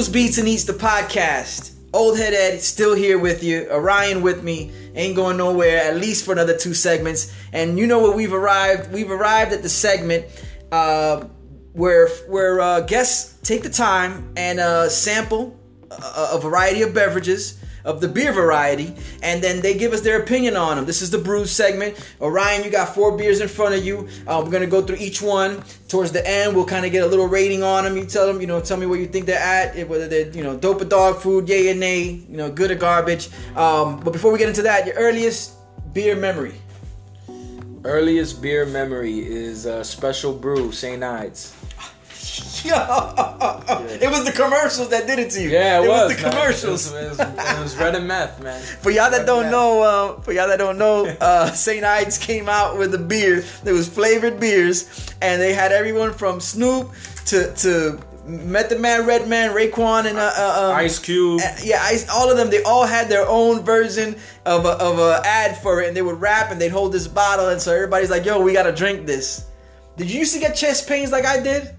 Brews 0.00 0.08
Beats 0.08 0.38
and 0.38 0.48
Eats 0.48 0.64
the 0.64 0.72
podcast. 0.72 1.72
Old 1.92 2.16
Head 2.16 2.32
Ed 2.32 2.62
still 2.62 2.94
here 2.94 3.18
with 3.18 3.42
you. 3.44 3.70
Orion 3.70 4.22
with 4.22 4.42
me. 4.42 4.72
Ain't 4.94 5.14
going 5.14 5.36
nowhere 5.36 5.76
at 5.76 5.96
least 5.96 6.24
for 6.24 6.32
another 6.32 6.56
two 6.56 6.72
segments. 6.72 7.30
And 7.52 7.78
you 7.78 7.86
know 7.86 7.98
what? 7.98 8.16
We've 8.16 8.32
arrived. 8.32 8.90
We've 8.90 9.10
arrived 9.10 9.52
at 9.52 9.60
the 9.60 9.68
segment 9.68 10.24
uh, 10.72 11.24
where 11.74 12.08
where 12.28 12.62
uh, 12.62 12.80
guests 12.80 13.46
take 13.46 13.62
the 13.62 13.68
time 13.68 14.32
and 14.38 14.58
uh, 14.58 14.88
sample 14.88 15.60
a, 15.90 16.28
a 16.32 16.40
variety 16.40 16.80
of 16.80 16.94
beverages 16.94 17.62
of 17.90 18.00
the 18.00 18.08
beer 18.08 18.32
variety, 18.32 18.94
and 19.22 19.42
then 19.42 19.60
they 19.60 19.74
give 19.74 19.92
us 19.92 20.00
their 20.00 20.20
opinion 20.20 20.56
on 20.56 20.76
them. 20.76 20.86
This 20.86 21.02
is 21.02 21.10
the 21.10 21.18
brews 21.18 21.50
segment. 21.50 21.98
Orion, 22.20 22.64
you 22.64 22.70
got 22.70 22.94
four 22.94 23.16
beers 23.16 23.40
in 23.40 23.48
front 23.48 23.74
of 23.74 23.84
you. 23.84 24.08
Uh, 24.26 24.40
we're 24.44 24.50
gonna 24.50 24.66
go 24.66 24.80
through 24.80 24.96
each 24.98 25.20
one. 25.20 25.62
Towards 25.88 26.12
the 26.12 26.26
end, 26.26 26.54
we'll 26.54 26.64
kind 26.64 26.86
of 26.86 26.92
get 26.92 27.02
a 27.02 27.06
little 27.06 27.26
rating 27.26 27.62
on 27.62 27.84
them. 27.84 27.96
You 27.96 28.06
tell 28.06 28.26
them, 28.26 28.40
you 28.40 28.46
know, 28.46 28.60
tell 28.60 28.76
me 28.76 28.86
where 28.86 28.98
you 28.98 29.06
think 29.06 29.26
they're 29.26 29.38
at, 29.38 29.88
whether 29.88 30.06
they're, 30.06 30.30
you 30.30 30.42
know, 30.42 30.56
dope 30.56 30.80
or 30.80 30.84
dog 30.84 31.20
food, 31.20 31.48
yay 31.48 31.70
or 31.70 31.74
nay, 31.74 32.02
you 32.02 32.36
know, 32.36 32.50
good 32.50 32.70
or 32.70 32.76
garbage. 32.76 33.28
Um, 33.56 34.00
but 34.00 34.12
before 34.12 34.32
we 34.32 34.38
get 34.38 34.48
into 34.48 34.62
that, 34.62 34.86
your 34.86 34.94
earliest 34.94 35.52
beer 35.92 36.14
memory. 36.14 36.54
Earliest 37.84 38.42
beer 38.42 38.66
memory 38.66 39.20
is 39.20 39.66
uh, 39.66 39.82
Special 39.82 40.32
Brew, 40.32 40.70
St. 40.70 41.02
Ides. 41.02 41.59
Yo, 42.64 42.74
it 42.74 44.10
was 44.10 44.24
the 44.24 44.32
commercials 44.32 44.90
that 44.90 45.06
did 45.06 45.18
it 45.18 45.30
to 45.30 45.42
you. 45.42 45.48
Yeah, 45.48 45.80
it, 45.80 45.84
it 45.84 45.88
was, 45.88 46.14
the 46.14 46.22
man. 46.22 46.32
commercials. 46.32 46.92
It 46.92 47.08
was, 47.08 47.18
it 47.20 47.26
was, 47.26 47.50
it 47.50 47.62
was 47.62 47.76
red 47.76 47.94
and 47.94 48.06
meth, 48.06 48.42
man. 48.42 48.60
For 48.82 48.90
y'all 48.90 49.10
that 49.10 49.26
don't 49.26 49.50
know, 49.50 49.82
uh, 49.82 50.20
for 50.20 50.32
y'all 50.32 50.48
that 50.48 50.58
don't 50.58 50.76
know, 50.76 51.06
uh, 51.20 51.50
St. 51.52 51.82
Ides 51.82 52.18
came 52.18 52.48
out 52.48 52.76
with 52.76 52.94
a 52.94 52.98
beer. 52.98 53.42
There 53.64 53.72
was 53.72 53.88
flavored 53.88 54.38
beers, 54.38 55.14
and 55.22 55.40
they 55.40 55.54
had 55.54 55.72
everyone 55.72 56.12
from 56.12 56.40
Snoop 56.40 56.90
to 57.26 57.54
to 57.54 57.98
Method 58.26 58.80
Man, 58.80 59.06
Redman, 59.06 59.50
Raekwon, 59.52 60.06
and 60.06 60.18
uh, 60.18 60.32
uh, 60.36 60.70
um, 60.70 60.76
Ice 60.76 60.98
Cube. 60.98 61.40
uh, 61.42 61.56
yeah, 61.62 61.80
Ice, 61.84 62.08
all 62.10 62.30
of 62.30 62.36
them. 62.36 62.50
They 62.50 62.62
all 62.62 62.84
had 62.84 63.08
their 63.08 63.26
own 63.26 63.62
version 63.62 64.16
of 64.44 64.66
a, 64.66 64.72
of 64.72 64.98
a 64.98 65.22
ad 65.24 65.56
for 65.56 65.80
it, 65.80 65.88
and 65.88 65.96
they 65.96 66.02
would 66.02 66.20
rap 66.20 66.50
and 66.50 66.60
they'd 66.60 66.68
hold 66.68 66.92
this 66.92 67.08
bottle, 67.08 67.48
and 67.48 67.60
so 67.60 67.74
everybody's 67.74 68.10
like, 68.10 68.26
"Yo, 68.26 68.40
we 68.40 68.52
gotta 68.52 68.72
drink 68.72 69.06
this." 69.06 69.46
Did 69.96 70.10
you 70.10 70.20
used 70.20 70.34
to 70.34 70.40
get 70.40 70.54
chest 70.54 70.86
pains 70.88 71.10
like 71.10 71.24
I 71.24 71.40
did? 71.40 71.74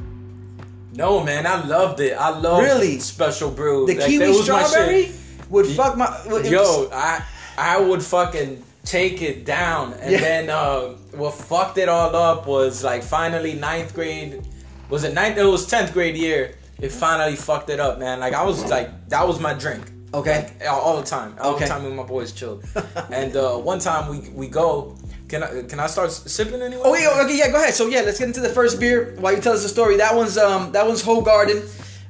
No, 0.93 1.23
man, 1.23 1.47
I 1.47 1.63
loved 1.65 1.99
it. 1.99 2.13
I 2.17 2.29
loved 2.37 2.63
Really? 2.63 2.99
Special 2.99 3.49
Brew. 3.51 3.85
The 3.87 3.95
Like, 3.95 4.07
kiwi 4.07 4.33
strawberry 4.33 5.11
would 5.49 5.65
fuck 5.67 5.95
my. 5.97 6.07
it 6.25 6.31
was- 6.31 6.49
Yo, 6.49 6.89
I 6.93 7.23
I 7.57 7.79
would 7.79 8.03
fucking 8.03 8.63
take 8.83 9.21
it 9.21 9.45
down, 9.45 9.93
and 10.01 10.11
Yeah. 10.11 10.19
then 10.19 10.49
uh, 10.49 10.79
what 11.15 11.33
fucked 11.33 11.77
it 11.77 11.87
all 11.89 12.15
up 12.15 12.47
was 12.47 12.83
like 12.83 13.03
finally 13.03 13.53
ninth 13.53 13.93
grade. 13.93 14.41
Was 14.89 15.03
it 15.03 15.13
ninth? 15.13 15.37
It 15.37 15.43
was 15.45 15.65
tenth 15.65 15.93
grade 15.93 16.17
year. 16.17 16.55
It 16.79 16.91
finally 16.91 17.35
fucked 17.35 17.69
it 17.69 17.79
up, 17.79 17.99
man. 17.99 18.19
Like 18.19 18.33
I 18.33 18.43
was 18.43 18.65
like 18.69 18.89
that 19.09 19.27
was 19.27 19.39
my 19.39 19.53
drink. 19.53 19.83
Okay. 20.13 20.49
Like, 20.59 20.69
all 20.69 20.81
all 20.81 20.97
the 20.97 21.05
time. 21.05 21.35
All 21.39 21.53
Okay. 21.55 21.65
the 21.65 21.69
time 21.71 21.83
when 21.83 21.95
my 21.95 22.03
boys 22.03 22.33
chilled. 22.33 22.65
and 23.11 23.33
uh, 23.35 23.55
one 23.55 23.79
time 23.79 24.09
we 24.09 24.29
we 24.33 24.47
go. 24.47 24.97
Can 25.31 25.43
I 25.43 25.61
can 25.63 25.79
I 25.79 25.87
start 25.87 26.11
sipping 26.11 26.61
anyway? 26.61 26.81
Oh 26.83 26.93
yeah, 26.93 27.23
okay, 27.23 27.37
yeah, 27.37 27.49
go 27.49 27.55
ahead. 27.55 27.73
So 27.73 27.87
yeah, 27.87 28.01
let's 28.01 28.19
get 28.19 28.27
into 28.27 28.41
the 28.41 28.49
first 28.49 28.81
beer 28.81 29.15
while 29.17 29.33
you 29.33 29.41
tell 29.41 29.53
us 29.53 29.63
the 29.63 29.69
story. 29.69 29.95
That 29.95 30.13
one's 30.13 30.37
um 30.37 30.73
that 30.73 30.85
one's 30.85 31.01
Hoegaarden. 31.01 31.59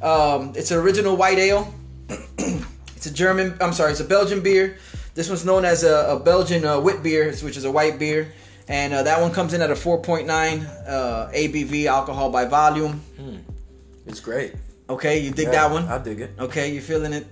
Um, 0.02 0.54
it's 0.56 0.72
an 0.72 0.80
original 0.80 1.16
white 1.16 1.38
ale. 1.38 1.72
it's 2.98 3.06
a 3.06 3.14
German. 3.14 3.56
I'm 3.62 3.74
sorry, 3.74 3.92
it's 3.92 4.00
a 4.00 4.06
Belgian 4.06 4.42
beer. 4.42 4.80
This 5.14 5.30
one's 5.30 5.46
known 5.46 5.66
as 5.66 5.84
a, 5.84 6.18
a 6.18 6.20
Belgian 6.20 6.66
uh, 6.66 6.80
wit 6.80 7.04
beer, 7.04 7.32
which 7.44 7.58
is 7.58 7.64
a 7.64 7.72
white 7.72 8.00
beer, 8.00 8.34
and 8.68 8.92
uh, 8.92 9.04
that 9.04 9.22
one 9.22 9.32
comes 9.32 9.54
in 9.54 9.62
at 9.62 9.70
a 9.70 9.76
4.9 9.76 10.26
uh, 10.26 11.30
ABV 11.32 11.86
alcohol 11.86 12.32
by 12.32 12.46
volume. 12.46 13.02
It's 14.08 14.20
great. 14.20 14.56
Okay, 14.90 15.20
you 15.20 15.30
dig 15.30 15.46
Yeah, 15.46 15.52
that 15.52 15.72
one? 15.72 15.86
I 15.86 16.00
dig 16.00 16.22
it. 16.22 16.32
Okay, 16.40 16.74
you 16.74 16.82
feeling 16.82 17.14
it? 17.14 17.28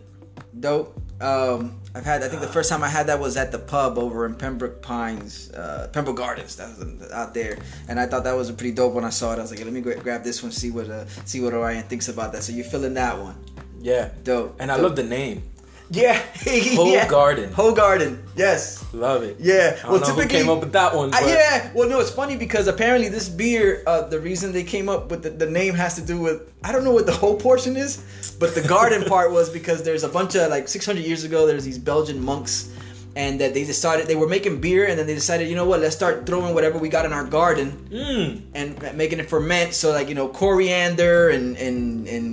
Dope. 0.60 1.02
Um, 1.22 1.80
I've 1.94 2.06
had. 2.06 2.24
I 2.24 2.30
think 2.30 2.42
the 2.42 2.48
first 2.48 2.70
time 2.70 2.84
I 2.84 2.88
had 2.88 3.08
that 3.08 3.20
was 3.20 3.36
at 3.36 3.52
the 3.52 3.60
pub 3.60 3.98
over 3.98 4.26
in 4.26 4.36
Pembroke 4.36 4.82
Pines, 4.82 5.52
uh, 5.52 5.90
Pembroke 5.92 6.18
Gardens. 6.18 6.56
That 6.56 6.78
was 6.78 7.12
out 7.12 7.34
there, 7.34 7.58
and 7.88 8.00
I 8.00 8.06
thought 8.06 8.24
that 8.24 8.36
was 8.36 8.50
a 8.50 8.54
pretty 8.54 8.74
dope 8.74 8.94
when 8.94 9.04
I 9.04 9.10
saw 9.10 9.34
it. 9.34 9.40
I 9.40 9.42
was 9.42 9.52
like, 9.52 9.64
let 9.64 9.74
me 9.74 9.82
gra- 9.82 9.98
grab 9.98 10.24
this 10.24 10.42
one, 10.42 10.52
see 10.52 10.72
what 10.72 10.90
uh, 10.90 11.06
see 11.26 11.42
what 11.42 11.54
Orion 11.54 11.84
thinks 11.84 12.08
about 12.08 12.32
that. 12.34 12.44
So 12.44 12.54
you're 12.54 12.64
feeling 12.66 12.94
that 12.94 13.18
one? 13.20 13.36
Yeah. 13.82 14.10
Dope. 14.24 14.56
And 14.60 14.72
I 14.72 14.76
love 14.78 14.96
the 14.96 15.04
name. 15.04 15.44
Yeah. 15.90 16.14
Whole 16.76 16.92
yeah. 16.92 17.08
Garden. 17.08 17.52
Whole 17.52 17.74
garden. 17.74 18.24
Yes. 18.36 18.86
Love 18.94 19.24
it. 19.24 19.38
Yeah. 19.40 19.78
I 19.84 19.90
don't 19.90 20.02
know 20.02 20.14
who 20.14 20.28
came 20.28 20.50
up 20.50 20.60
with 20.60 20.72
that 20.74 20.96
one. 20.96 21.12
But- 21.12 21.28
yeah, 21.28 21.72
well, 21.74 21.90
no, 21.90 22.00
it's 22.00 22.12
funny 22.12 22.38
because 22.38 22.68
apparently 22.68 23.10
this 23.10 23.28
beer, 23.28 23.84
uh, 23.86 24.08
the 24.08 24.20
reason 24.20 24.52
they 24.52 24.64
came 24.64 24.90
up 24.90 25.10
with 25.10 25.24
the, 25.24 25.30
the 25.30 25.50
name 25.50 25.74
has 25.74 25.96
to 25.96 26.02
do 26.02 26.20
with 26.20 26.52
I 26.64 26.72
don't 26.72 26.84
know 26.84 26.92
what 26.92 27.06
the 27.06 27.14
whole 27.14 27.38
portion 27.38 27.76
is, 27.76 28.36
but 28.40 28.56
the 28.56 28.62
garden 28.62 29.04
part 29.08 29.32
was 29.32 29.50
because 29.50 29.84
there's 29.84 30.04
a 30.04 30.10
bunch 30.10 30.36
of 30.36 30.50
like 30.50 30.68
600 30.68 31.04
years 31.04 31.24
ago 31.24 31.46
there's 31.48 31.66
these 31.66 31.78
Belgian 31.78 32.24
monks, 32.24 32.72
and 33.20 33.32
that 33.42 33.52
they 33.56 33.66
decided 33.74 34.02
they 34.08 34.20
were 34.24 34.32
making 34.38 34.56
beer 34.66 34.84
and 34.90 34.96
then 34.98 35.06
they 35.10 35.18
decided 35.24 35.44
you 35.52 35.58
know 35.60 35.68
what 35.72 35.80
let's 35.84 35.96
start 36.02 36.16
throwing 36.28 36.52
whatever 36.58 36.78
we 36.86 36.90
got 36.98 37.04
in 37.10 37.12
our 37.20 37.28
garden 37.40 37.68
Mm. 37.92 38.30
and 38.60 38.68
making 39.04 39.20
it 39.24 39.28
ferment 39.34 39.70
so 39.80 39.86
like 39.98 40.08
you 40.12 40.16
know 40.20 40.28
coriander 40.42 41.30
and 41.36 41.48
and 41.66 41.78
and 42.14 42.26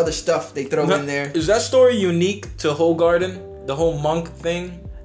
other 0.00 0.12
stuff 0.24 0.42
they 0.56 0.64
throw 0.72 0.84
in 0.98 1.06
there. 1.06 1.26
Is 1.40 1.46
that 1.52 1.60
story 1.62 1.94
unique 2.12 2.44
to 2.62 2.72
Whole 2.80 2.94
Garden? 3.06 3.32
The 3.70 3.76
whole 3.80 3.96
monk 4.08 4.24
thing? 4.46 4.64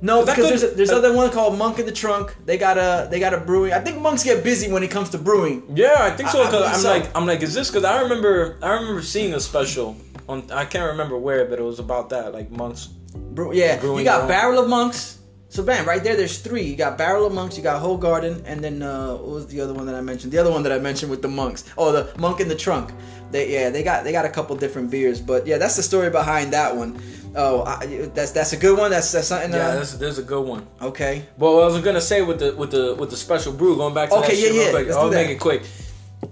No, 0.09 0.15
because 0.25 0.47
there's 0.49 0.63
a, 0.63 0.67
could- 0.69 0.77
there's 0.77 0.91
other 0.99 1.11
one 1.21 1.29
called 1.37 1.53
Monk 1.63 1.75
in 1.81 1.85
the 1.91 1.97
Trunk. 2.03 2.25
They 2.45 2.57
got 2.57 2.77
a 2.77 3.07
they 3.11 3.19
got 3.19 3.33
a 3.33 3.41
brewing. 3.49 3.73
I 3.73 3.79
think 3.85 3.95
monks 4.07 4.23
get 4.23 4.43
busy 4.43 4.67
when 4.71 4.83
it 4.87 4.91
comes 4.95 5.09
to 5.15 5.17
brewing. 5.17 5.57
Yeah, 5.83 5.97
I 6.07 6.11
think 6.15 6.29
so. 6.29 6.39
I- 6.41 6.49
I 6.49 6.71
I'm 6.73 6.79
so. 6.79 6.89
like, 6.95 7.05
I'm 7.17 7.25
like, 7.31 7.41
is 7.47 7.53
this? 7.57 7.67
Because 7.69 7.83
I 7.83 8.01
remember, 8.05 8.57
I 8.61 8.69
remember 8.79 9.01
seeing 9.01 9.33
a 9.33 9.39
special 9.39 9.87
on. 10.29 10.37
I 10.61 10.65
can't 10.65 10.87
remember 10.93 11.17
where, 11.17 11.43
but 11.49 11.57
it 11.59 11.65
was 11.71 11.79
about 11.79 12.09
that, 12.13 12.31
like 12.37 12.49
monks. 12.51 12.87
Brew, 13.35 13.53
yeah, 13.53 13.77
Brewing 13.81 13.99
you 13.99 14.05
got. 14.05 14.27
Barrel 14.27 14.59
of 14.63 14.69
Monks. 14.69 15.16
So 15.49 15.63
bam, 15.63 15.85
right 15.85 16.03
there, 16.03 16.15
there's 16.17 16.39
three. 16.39 16.63
You 16.63 16.75
got 16.75 16.97
Barrel 16.97 17.25
of 17.25 17.33
Monks, 17.33 17.55
you 17.57 17.63
got 17.63 17.79
Whole 17.79 17.97
Garden, 17.97 18.43
and 18.45 18.61
then 18.61 18.81
uh, 18.81 19.13
what 19.15 19.27
was 19.29 19.47
the 19.47 19.61
other 19.61 19.73
one 19.73 19.85
that 19.85 19.95
I 19.95 20.01
mentioned? 20.01 20.33
The 20.33 20.37
other 20.37 20.51
one 20.51 20.61
that 20.63 20.73
I 20.73 20.79
mentioned 20.79 21.09
with 21.09 21.21
the 21.21 21.29
monks. 21.29 21.63
Oh, 21.77 21.91
the 21.93 22.11
Monk 22.19 22.41
in 22.41 22.49
the 22.49 22.55
Trunk. 22.55 22.91
They 23.31 23.51
yeah, 23.53 23.69
they 23.69 23.81
got 23.81 24.03
they 24.03 24.11
got 24.11 24.25
a 24.25 24.29
couple 24.29 24.55
different 24.57 24.91
beers, 24.91 25.21
but 25.21 25.47
yeah, 25.47 25.57
that's 25.57 25.75
the 25.77 25.83
story 25.83 26.09
behind 26.09 26.51
that 26.53 26.75
one. 26.75 27.01
Oh, 27.35 27.63
I, 27.63 28.09
that's 28.13 28.31
that's 28.31 28.51
a 28.53 28.57
good 28.57 28.77
one. 28.77 28.91
That's 28.91 29.11
that's 29.11 29.27
something. 29.27 29.51
Yeah, 29.51 29.67
uh, 29.67 29.75
that's, 29.75 29.93
there's 29.93 30.17
a 30.17 30.23
good 30.23 30.45
one. 30.45 30.67
okay. 30.81 31.25
But 31.37 31.53
what 31.53 31.63
I 31.63 31.67
was 31.67 31.81
gonna 31.81 32.01
say 32.01 32.21
with 32.21 32.39
the 32.39 32.53
with 32.55 32.71
the 32.71 32.95
with 32.95 33.09
the 33.09 33.17
special 33.17 33.53
brew, 33.53 33.75
going 33.77 33.93
back 33.93 34.09
to 34.09 34.15
Okay, 34.17 34.27
that 34.29 34.35
shit 34.35 34.53
yeah, 34.53 34.59
real 34.59 34.65
yeah, 34.65 34.71
quick. 34.71 34.85
let's 34.87 34.97
I'll 34.97 35.09
make 35.11 35.29
it 35.29 35.39
quick. 35.39 35.63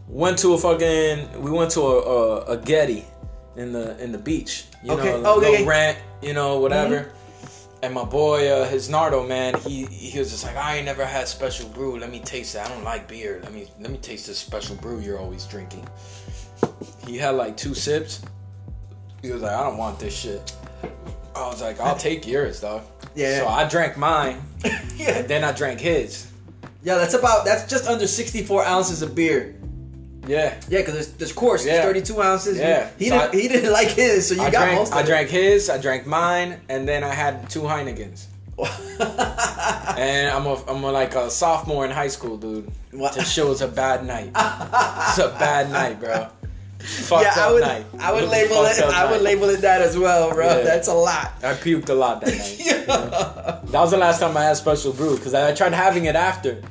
Went 0.10 0.38
to 0.40 0.54
a 0.54 0.58
fucking. 0.58 1.42
We 1.42 1.52
went 1.52 1.72
to 1.72 1.82
a 1.82 2.00
a, 2.02 2.42
a 2.54 2.58
Getty 2.58 3.06
in 3.56 3.72
the 3.72 3.98
in 4.04 4.12
the 4.12 4.18
beach. 4.18 4.66
You 4.84 4.92
Okay. 4.94 5.22
know, 5.22 5.34
Oh, 5.34 5.38
little 5.38 5.54
yeah, 5.54 5.60
yeah. 5.62 5.68
rent. 5.70 5.98
You 6.22 6.34
know, 6.34 6.60
whatever. 6.60 7.00
Mm-hmm. 7.02 7.15
And 7.84 7.94
my 7.94 8.04
boy, 8.04 8.50
uh, 8.50 8.68
his 8.68 8.90
Nardo 8.90 9.28
man, 9.28 9.54
he 9.62 9.86
he 9.86 10.18
was 10.18 10.32
just 10.32 10.44
like, 10.44 10.56
I 10.56 10.78
ain't 10.78 10.86
never 10.86 11.06
had 11.06 11.28
special 11.28 11.70
brew. 11.70 12.00
Let 12.00 12.10
me 12.10 12.20
taste 12.20 12.56
it. 12.56 12.60
I 12.60 12.68
don't 12.68 12.84
like 12.84 13.08
beer. 13.08 13.40
Let 13.44 13.54
me 13.54 13.68
let 13.80 13.92
me 13.92 13.98
taste 13.98 14.28
this 14.28 14.40
special 14.40 14.76
brew 14.78 15.00
you're 15.00 15.20
always 15.20 15.46
drinking. 15.46 15.88
He 17.06 17.18
had 17.18 17.32
like 17.36 17.58
two 17.58 17.76
sips. 17.76 18.22
He 19.22 19.32
was 19.32 19.42
like, 19.42 19.54
I 19.54 19.64
don't 19.64 19.78
want 19.78 20.00
this 20.00 20.16
shit. 20.16 20.54
I 21.36 21.48
was 21.48 21.62
like, 21.62 21.80
I'll 21.80 21.98
take 21.98 22.26
yours, 22.26 22.62
dog. 22.62 22.84
Yeah. 23.14 23.40
So 23.40 23.48
I 23.48 23.68
drank 23.68 23.98
mine, 23.98 24.42
yeah, 24.96 25.18
and 25.20 25.28
then 25.28 25.44
I 25.44 25.52
drank 25.52 25.80
his. 25.80 26.32
yeah. 26.84 26.96
That's 26.96 27.14
about 27.14 27.46
that's 27.46 27.70
just 27.70 27.88
under 27.88 28.08
64 28.08 28.66
ounces 28.66 29.02
of 29.02 29.14
beer. 29.16 29.56
Yeah. 30.28 30.54
Yeah, 30.70 30.80
because 30.80 30.94
there's, 30.94 31.08
there's 31.14 31.34
course, 31.34 31.66
Yeah. 31.66 31.74
there's 31.74 31.86
32 31.86 32.22
ounces. 32.22 32.58
Yeah. 32.58 32.90
he 32.98 33.10
So 33.10 33.18
didn't 33.20 33.34
I- 33.36 33.38
he 33.42 33.48
didn't 33.48 33.72
like 33.74 33.90
his, 33.90 34.28
so 34.30 34.36
you 34.36 34.42
I 34.42 34.50
got 34.50 34.64
drank, 34.66 34.80
most 34.80 34.92
of 34.92 34.98
I 34.98 35.02
it. 35.02 35.06
drank 35.06 35.30
his, 35.30 35.70
I 35.70 35.78
drank 35.78 36.06
mine, 36.06 36.60
and 36.70 36.88
then 36.88 37.04
I 37.04 37.14
had 37.14 37.50
two 37.50 37.62
Heinekens. 37.62 38.26
And 39.98 40.30
I'm 40.30 40.46
a, 40.46 40.56
I'm 40.68 40.84
a, 40.84 40.92
like 40.92 41.16
a 41.16 41.30
sophomore 41.30 41.86
in 41.86 41.92
high 41.92 42.08
school, 42.10 42.38
dude. 42.38 42.70
What? 42.92 43.14
This 43.14 43.32
shit 43.32 43.46
was 43.46 43.62
a 43.62 43.68
bad 43.68 44.06
night. 44.06 44.28
it's 44.28 45.18
a 45.20 45.34
bad 45.40 45.72
night, 45.72 46.00
bro. 46.00 46.28
Fucked 46.80 47.24
yeah, 47.24 47.34
I 47.38 47.52
would 47.52 47.62
night. 47.62 47.86
I 48.00 48.12
would 48.14 48.30
label 48.30 48.64
it 48.66 48.80
I 48.84 49.10
would 49.10 49.22
label 49.22 49.50
it 49.50 49.62
that 49.62 49.82
as 49.82 49.98
well, 49.98 50.32
bro. 50.34 50.46
Yeah. 50.48 50.62
That's 50.64 50.88
a 50.88 50.94
lot. 50.94 51.34
I 51.44 51.54
puked 51.54 51.90
a 51.90 51.94
lot 51.94 52.22
that 52.22 52.38
night. 52.38 52.60
you 52.60 52.72
know? 52.88 53.10
That 53.72 53.82
was 53.82 53.92
the 53.92 53.98
last 53.98 54.20
time 54.20 54.36
I 54.38 54.44
had 54.44 54.58
special 54.58 54.92
brew 54.94 55.16
because 55.16 55.34
I 55.34 55.54
tried 55.56 55.74
having 55.74 56.06
it 56.06 56.16
after, 56.16 56.62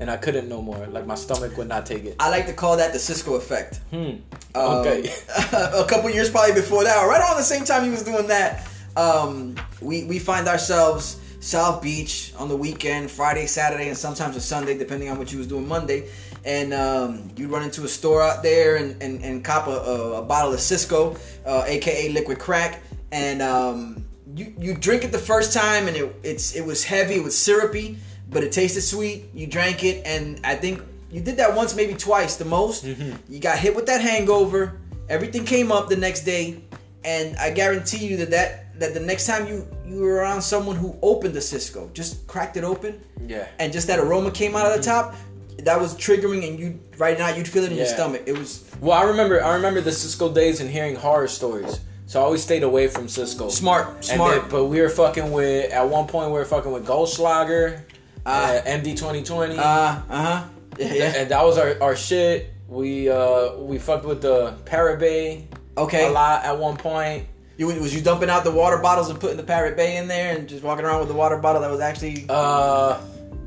and 0.00 0.10
I 0.10 0.16
couldn't 0.16 0.48
no 0.48 0.60
more. 0.60 0.86
Like 0.86 1.06
my 1.06 1.14
stomach 1.14 1.56
would 1.56 1.68
not 1.68 1.86
take 1.86 2.04
it. 2.04 2.16
I 2.18 2.30
like 2.30 2.46
to 2.46 2.52
call 2.52 2.76
that 2.76 2.92
the 2.92 2.98
Cisco 2.98 3.34
effect. 3.34 3.80
Hmm. 3.90 4.16
Um, 4.54 4.78
Okay. 4.78 5.12
a 5.52 5.84
couple 5.88 6.10
years 6.10 6.30
probably 6.30 6.54
before 6.54 6.84
that, 6.84 7.02
right 7.06 7.20
around 7.20 7.36
the 7.36 7.42
same 7.42 7.64
time 7.64 7.84
he 7.84 7.90
was 7.90 8.02
doing 8.02 8.26
that. 8.28 8.68
Um, 8.96 9.56
we 9.80 10.04
we 10.04 10.18
find 10.18 10.46
ourselves 10.48 11.20
South 11.40 11.82
Beach 11.82 12.32
on 12.38 12.48
the 12.48 12.56
weekend, 12.56 13.10
Friday, 13.10 13.46
Saturday, 13.46 13.88
and 13.88 13.96
sometimes 13.96 14.36
a 14.36 14.40
Sunday, 14.40 14.78
depending 14.78 15.10
on 15.10 15.18
what 15.18 15.32
you 15.32 15.38
was 15.38 15.46
doing 15.46 15.68
Monday. 15.68 16.08
And 16.44 16.72
um, 16.74 17.30
you 17.36 17.48
run 17.48 17.62
into 17.62 17.84
a 17.84 17.88
store 17.88 18.22
out 18.22 18.42
there 18.42 18.76
and, 18.76 19.02
and, 19.02 19.22
and 19.24 19.44
cop 19.44 19.66
a, 19.66 19.70
a, 19.70 20.12
a 20.18 20.22
bottle 20.22 20.52
of 20.52 20.60
Cisco, 20.60 21.16
uh, 21.46 21.64
aka 21.66 22.10
liquid 22.10 22.38
crack, 22.38 22.82
and 23.12 23.42
um, 23.42 24.04
you 24.34 24.54
you 24.58 24.74
drink 24.74 25.04
it 25.04 25.12
the 25.12 25.18
first 25.18 25.52
time 25.52 25.86
and 25.88 25.96
it 25.96 26.14
it's 26.22 26.54
it 26.54 26.64
was 26.64 26.84
heavy, 26.84 27.14
it 27.14 27.22
was 27.24 27.36
syrupy, 27.36 27.98
but 28.30 28.42
it 28.42 28.52
tasted 28.52 28.82
sweet. 28.82 29.26
You 29.34 29.46
drank 29.46 29.84
it, 29.84 30.02
and 30.06 30.40
I 30.44 30.54
think 30.54 30.82
you 31.10 31.20
did 31.20 31.36
that 31.36 31.54
once, 31.54 31.74
maybe 31.76 31.94
twice, 31.94 32.36
the 32.36 32.44
most. 32.44 32.84
Mm-hmm. 32.84 33.32
You 33.32 33.40
got 33.40 33.58
hit 33.58 33.74
with 33.74 33.86
that 33.86 34.00
hangover. 34.00 34.80
Everything 35.08 35.44
came 35.44 35.70
up 35.70 35.88
the 35.88 35.96
next 35.96 36.24
day, 36.24 36.62
and 37.04 37.36
I 37.36 37.50
guarantee 37.50 38.06
you 38.06 38.16
that 38.18 38.30
that, 38.30 38.78
that 38.80 38.94
the 38.94 39.00
next 39.00 39.26
time 39.26 39.46
you 39.46 39.66
you 39.86 40.00
were 40.00 40.14
around 40.14 40.42
someone 40.42 40.76
who 40.76 40.96
opened 41.02 41.34
the 41.34 41.40
Cisco, 41.40 41.90
just 41.92 42.26
cracked 42.26 42.56
it 42.56 42.64
open, 42.64 43.00
Yeah. 43.26 43.46
and 43.58 43.72
just 43.72 43.86
that 43.88 43.98
aroma 43.98 44.30
came 44.30 44.56
out 44.56 44.66
of 44.66 44.72
the 44.72 44.90
mm-hmm. 44.90 45.08
top, 45.08 45.14
that 45.58 45.78
was 45.80 45.94
triggering, 45.94 46.48
and 46.48 46.58
you 46.58 46.80
right 46.98 47.18
now 47.18 47.28
you'd 47.28 47.46
feel 47.46 47.64
it 47.64 47.70
in 47.70 47.76
your 47.78 47.86
stomach. 47.86 48.22
It 48.26 48.36
was 48.36 48.64
Well, 48.80 48.98
I 48.98 49.04
remember 49.04 49.42
I 49.44 49.54
remember 49.54 49.80
the 49.80 49.92
Cisco 49.92 50.32
days 50.32 50.60
and 50.60 50.70
hearing 50.70 50.96
horror 50.96 51.28
stories. 51.28 51.80
So 52.06 52.20
I 52.20 52.24
always 52.24 52.42
stayed 52.42 52.62
away 52.62 52.88
from 52.88 53.08
Cisco. 53.08 53.48
smart, 53.48 54.04
smart. 54.04 54.42
then- 54.42 54.50
but 54.50 54.64
we 54.66 54.80
were 54.80 54.90
fucking 54.90 55.32
with 55.32 55.72
at 55.72 55.88
one 55.88 56.06
point 56.06 56.28
we 56.28 56.34
were 56.34 56.44
fucking 56.44 56.70
with 56.72 56.86
Goldschlager. 56.86 57.80
Uh, 58.26 58.60
MD 58.64 58.96
twenty 58.96 59.22
twenty, 59.22 59.56
uh, 59.58 59.62
uh 59.62 60.00
huh. 60.08 60.44
Yeah, 60.78 60.92
yeah. 60.94 61.12
and 61.16 61.30
that 61.30 61.44
was 61.44 61.58
our, 61.58 61.76
our 61.82 61.94
shit. 61.96 62.50
We 62.68 63.08
uh 63.10 63.54
we 63.58 63.78
fucked 63.78 64.04
with 64.06 64.22
the 64.22 64.54
Parrot 64.64 64.98
Bay 64.98 65.46
Okay. 65.76 66.06
a 66.08 66.10
lot 66.10 66.44
at 66.44 66.58
one 66.58 66.76
point. 66.76 67.26
You 67.58 67.66
was 67.68 67.94
you 67.94 68.00
dumping 68.00 68.30
out 68.30 68.42
the 68.44 68.50
water 68.50 68.78
bottles 68.78 69.10
and 69.10 69.20
putting 69.20 69.36
the 69.36 69.42
Parrot 69.44 69.76
Bay 69.76 69.96
in 69.98 70.08
there 70.08 70.36
and 70.36 70.48
just 70.48 70.62
walking 70.64 70.84
around 70.84 71.00
with 71.00 71.08
the 71.08 71.14
water 71.14 71.36
bottle 71.38 71.60
that 71.62 71.70
was 71.70 71.80
actually 71.80 72.26
Uh, 72.28 72.98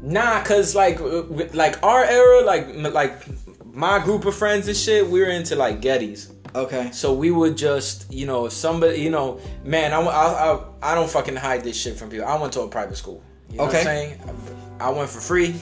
nah, 0.02 0.44
cause 0.44 0.76
like 0.76 1.00
like 1.54 1.82
our 1.84 2.04
era, 2.06 2.42
like 2.44 2.74
like 2.94 3.26
my 3.74 4.00
group 4.00 4.26
of 4.26 4.36
friends 4.36 4.68
and 4.68 4.78
shit, 4.78 5.08
we 5.08 5.20
were 5.20 5.26
into 5.30 5.56
like 5.56 5.82
Gettys. 5.82 6.32
okay. 6.56 6.90
So 6.94 7.14
we 7.14 7.32
would 7.32 7.58
just, 7.58 8.12
you 8.14 8.26
know, 8.26 8.48
somebody, 8.48 9.02
you 9.02 9.10
know, 9.10 9.40
man, 9.66 9.92
I, 9.94 10.00
I, 10.02 10.54
I, 10.54 10.64
I 10.82 10.96
don't 10.96 11.10
fucking 11.10 11.36
hide 11.36 11.64
this 11.64 11.76
shit 11.80 11.98
from 11.98 12.10
people. 12.10 12.26
I 12.28 12.40
went 12.40 12.54
to 12.54 12.62
a 12.62 12.68
private 12.70 12.96
school. 12.98 13.22
You 13.50 13.58
know 13.58 13.64
Okay. 13.66 13.78
what 13.78 13.80
I'm 13.80 13.84
saying? 13.86 14.66
I 14.80 14.90
went 14.90 15.10
for 15.10 15.20
free. 15.20 15.56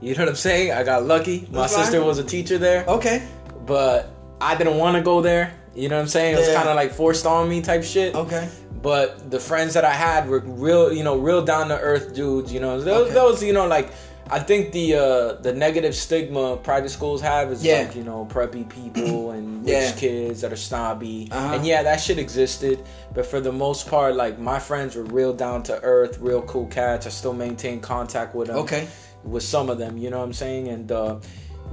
You 0.00 0.14
know 0.14 0.22
what 0.22 0.28
I'm 0.30 0.36
saying? 0.36 0.72
I 0.72 0.84
got 0.84 1.04
lucky. 1.04 1.48
My 1.50 1.66
fine. 1.66 1.84
sister 1.84 2.04
was 2.04 2.18
a 2.18 2.24
teacher 2.24 2.56
there, 2.58 2.84
Okay. 2.86 3.22
but 3.66 4.10
I 4.40 4.54
didn't 4.56 4.76
want 4.78 4.96
to 4.96 5.02
go 5.02 5.20
there. 5.20 5.52
You 5.74 5.88
know 5.88 5.96
what 5.96 6.02
I'm 6.02 6.08
saying? 6.08 6.34
It 6.34 6.38
was 6.38 6.48
Yeah. 6.48 6.54
kind 6.54 6.68
of 6.68 6.76
like 6.76 6.92
forced 6.92 7.26
on 7.26 7.48
me 7.48 7.60
type 7.62 7.82
shit. 7.84 8.14
Okay. 8.14 8.48
But 8.82 9.30
the 9.30 9.40
friends 9.40 9.74
that 9.74 9.84
I 9.84 9.90
had 9.92 10.28
were 10.28 10.38
real, 10.44 10.92
you 10.92 11.02
know, 11.02 11.16
real 11.16 11.42
down 11.44 11.68
to 11.68 11.78
earth 11.78 12.14
dudes. 12.14 12.52
You 12.52 12.60
know, 12.60 12.80
those, 12.80 13.06
Okay. 13.06 13.14
those, 13.14 13.42
you 13.42 13.52
know, 13.52 13.66
like 13.66 13.90
I 14.30 14.40
think 14.40 14.72
the 14.72 14.94
uh, 14.94 15.32
the 15.42 15.52
negative 15.54 15.94
stigma 15.94 16.56
private 16.58 16.90
schools 16.90 17.20
have 17.22 17.50
is 17.50 17.64
Yeah. 17.64 17.82
like 17.82 17.96
you 17.96 18.04
know 18.04 18.26
preppy 18.30 18.68
people 18.68 19.30
and 19.36 19.64
rich 19.64 19.72
Yeah. 19.72 19.92
kids 19.92 20.40
that 20.42 20.52
are 20.52 20.56
snobby, 20.56 21.28
Uh-huh. 21.30 21.54
and 21.54 21.66
yeah, 21.66 21.82
that 21.82 21.96
shit 22.00 22.18
existed. 22.18 22.82
But 23.14 23.24
for 23.26 23.40
the 23.40 23.52
most 23.52 23.88
part, 23.88 24.14
like 24.16 24.38
my 24.38 24.58
friends 24.58 24.96
were 24.96 25.04
real 25.04 25.32
down 25.32 25.62
to 25.64 25.80
earth, 25.82 26.18
real 26.18 26.42
cool 26.42 26.66
cats. 26.66 27.06
I 27.06 27.10
still 27.10 27.32
maintain 27.32 27.80
contact 27.80 28.34
with 28.34 28.48
them. 28.48 28.58
Okay. 28.58 28.86
with 29.24 29.42
some 29.42 29.68
of 29.68 29.78
them, 29.78 29.98
you 29.98 30.10
know 30.10 30.18
what 30.18 30.24
I'm 30.24 30.32
saying, 30.32 30.68
and 30.68 30.92
uh, 30.92 31.16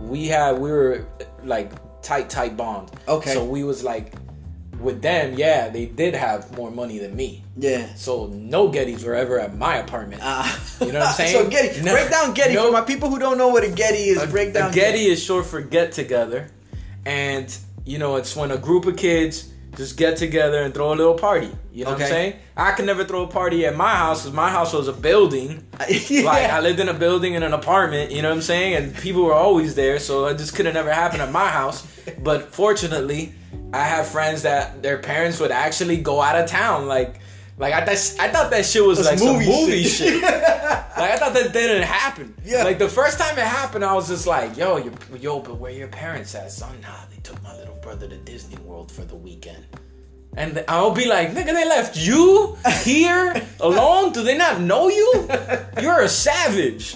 we 0.02 0.28
had 0.28 0.58
we 0.60 0.72
were 0.72 1.06
like 1.44 1.72
tight, 2.02 2.30
tight 2.30 2.56
bond. 2.58 2.92
Okay. 3.08 3.34
so 3.34 3.44
we 3.46 3.64
was 3.64 3.84
like 3.84 4.14
with 4.80 5.02
them, 5.02 5.34
yeah, 5.38 5.70
they 5.70 5.86
did 5.86 6.14
have 6.16 6.56
more 6.58 6.70
money 6.72 6.98
than 7.00 7.16
me. 7.16 7.44
Yeah. 7.58 7.94
So 7.96 8.28
no 8.28 8.70
Gettys 8.70 9.04
were 9.06 9.16
ever 9.16 9.40
at 9.40 9.56
my 9.58 9.78
apartment. 9.78 10.22
Uh, 10.24 10.46
You 10.82 10.92
know 10.92 11.00
what 11.00 11.10
I'm 11.10 11.14
saying? 11.22 11.34
so 11.34 11.50
Getty, 11.50 11.82
No- 11.82 11.94
break 11.94 12.10
down 12.10 12.34
Getty 12.34 12.54
no- 12.56 12.68
for 12.68 12.72
my 12.72 12.82
people 12.82 13.10
who 13.10 13.20
don't 13.20 13.38
know 13.38 13.48
what 13.50 13.64
a 13.64 13.70
Getty 13.70 14.10
is. 14.10 14.26
break 14.32 14.54
down 14.54 14.72
a 14.72 14.74
Getty 14.74 15.06
is 15.06 15.24
short 15.24 15.46
for 15.46 15.62
get 15.62 15.92
together, 15.92 16.50
and 17.06 17.56
you 17.86 17.98
know 17.98 18.16
it's 18.16 18.36
when 18.36 18.52
a 18.52 18.58
group 18.58 18.86
of 18.86 18.98
kids 18.98 19.52
just 19.78 19.98
get 19.98 20.16
together 20.16 20.62
and 20.64 20.74
throw 20.74 20.94
a 20.94 20.96
little 20.96 21.16
party. 21.16 21.52
You 21.74 21.84
know 21.84 21.92
what 21.92 22.02
I'm 22.02 22.08
saying? 22.08 22.34
I 22.56 22.72
could 22.72 22.86
never 22.86 23.04
throw 23.04 23.24
a 23.24 23.28
party 23.28 23.66
at 23.66 23.76
my 23.76 23.94
house 23.94 24.22
because 24.22 24.34
my 24.34 24.50
house 24.50 24.72
was 24.72 24.88
a 24.88 24.94
building. 24.94 25.66
yeah. 26.10 26.22
Like 26.24 26.50
I 26.50 26.62
lived 26.62 26.80
in 26.80 26.88
a 26.88 26.94
building 26.94 27.34
in 27.34 27.44
an 27.44 27.52
apartment, 27.54 28.12
you 28.12 28.22
know 28.22 28.30
what 28.30 28.36
I'm 28.36 28.42
saying? 28.42 28.76
And 28.76 28.96
people 28.96 29.24
were 29.26 29.34
always 29.34 29.76
there, 29.76 30.00
so 30.00 30.28
it 30.28 30.38
just 30.38 30.56
could 30.56 30.66
have 30.66 30.76
never 30.76 30.94
happened 30.94 31.22
at 31.22 31.32
my 31.32 31.48
house. 31.50 31.86
But 32.20 32.54
fortunately, 32.54 33.34
I 33.74 33.84
have 33.84 34.08
friends 34.08 34.44
that 34.44 34.82
their 34.82 34.98
parents 34.98 35.40
would 35.40 35.52
actually 35.52 35.98
go 35.98 36.22
out 36.22 36.36
of 36.36 36.50
town. 36.50 36.88
Like 36.88 37.20
like 37.58 37.74
I 37.74 37.86
thought 37.86 38.16
I 38.20 38.30
thought 38.32 38.52
that 38.52 38.66
shit 38.66 38.84
was 38.84 39.06
like 39.06 39.20
some 39.20 39.36
movie 39.38 39.48
movie 39.48 39.84
shit. 39.84 40.14
shit. 40.14 40.22
like 40.22 41.12
I 41.12 41.18
thought 41.18 41.34
that 41.34 41.54
didn't 41.54 41.84
happen. 41.84 42.36
Yeah. 42.44 42.64
Like 42.64 42.80
the 42.80 42.90
first 42.90 43.18
time 43.18 43.38
it 43.38 43.46
happened, 43.46 43.86
I 43.86 43.94
was 43.94 44.08
just 44.10 44.28
like, 44.28 44.58
yo, 44.58 44.78
you 44.78 44.92
yo, 45.20 45.40
but 45.40 45.56
where 45.56 45.72
your 45.72 45.88
parents 45.88 46.36
at, 46.36 46.52
son? 46.52 46.80
Nah, 46.82 47.06
they 47.10 47.22
took 47.22 47.42
my 47.44 47.56
little 47.56 47.76
brother 47.76 48.08
to 48.08 48.18
Disney 48.18 48.58
World 48.64 48.92
for 48.92 49.06
the 49.06 49.16
weekend. 49.16 49.66
And 50.38 50.66
I'll 50.68 50.92
be 50.92 51.06
like, 51.08 51.32
nigga, 51.32 51.54
they 51.54 51.64
left 51.64 51.96
you 51.96 52.58
here 52.84 53.42
alone? 53.62 54.12
Do 54.12 54.22
they 54.22 54.38
not 54.38 54.60
know 54.60 54.90
you? 54.90 55.30
You're 55.82 56.02
a 56.02 56.10
savage. 56.10 56.94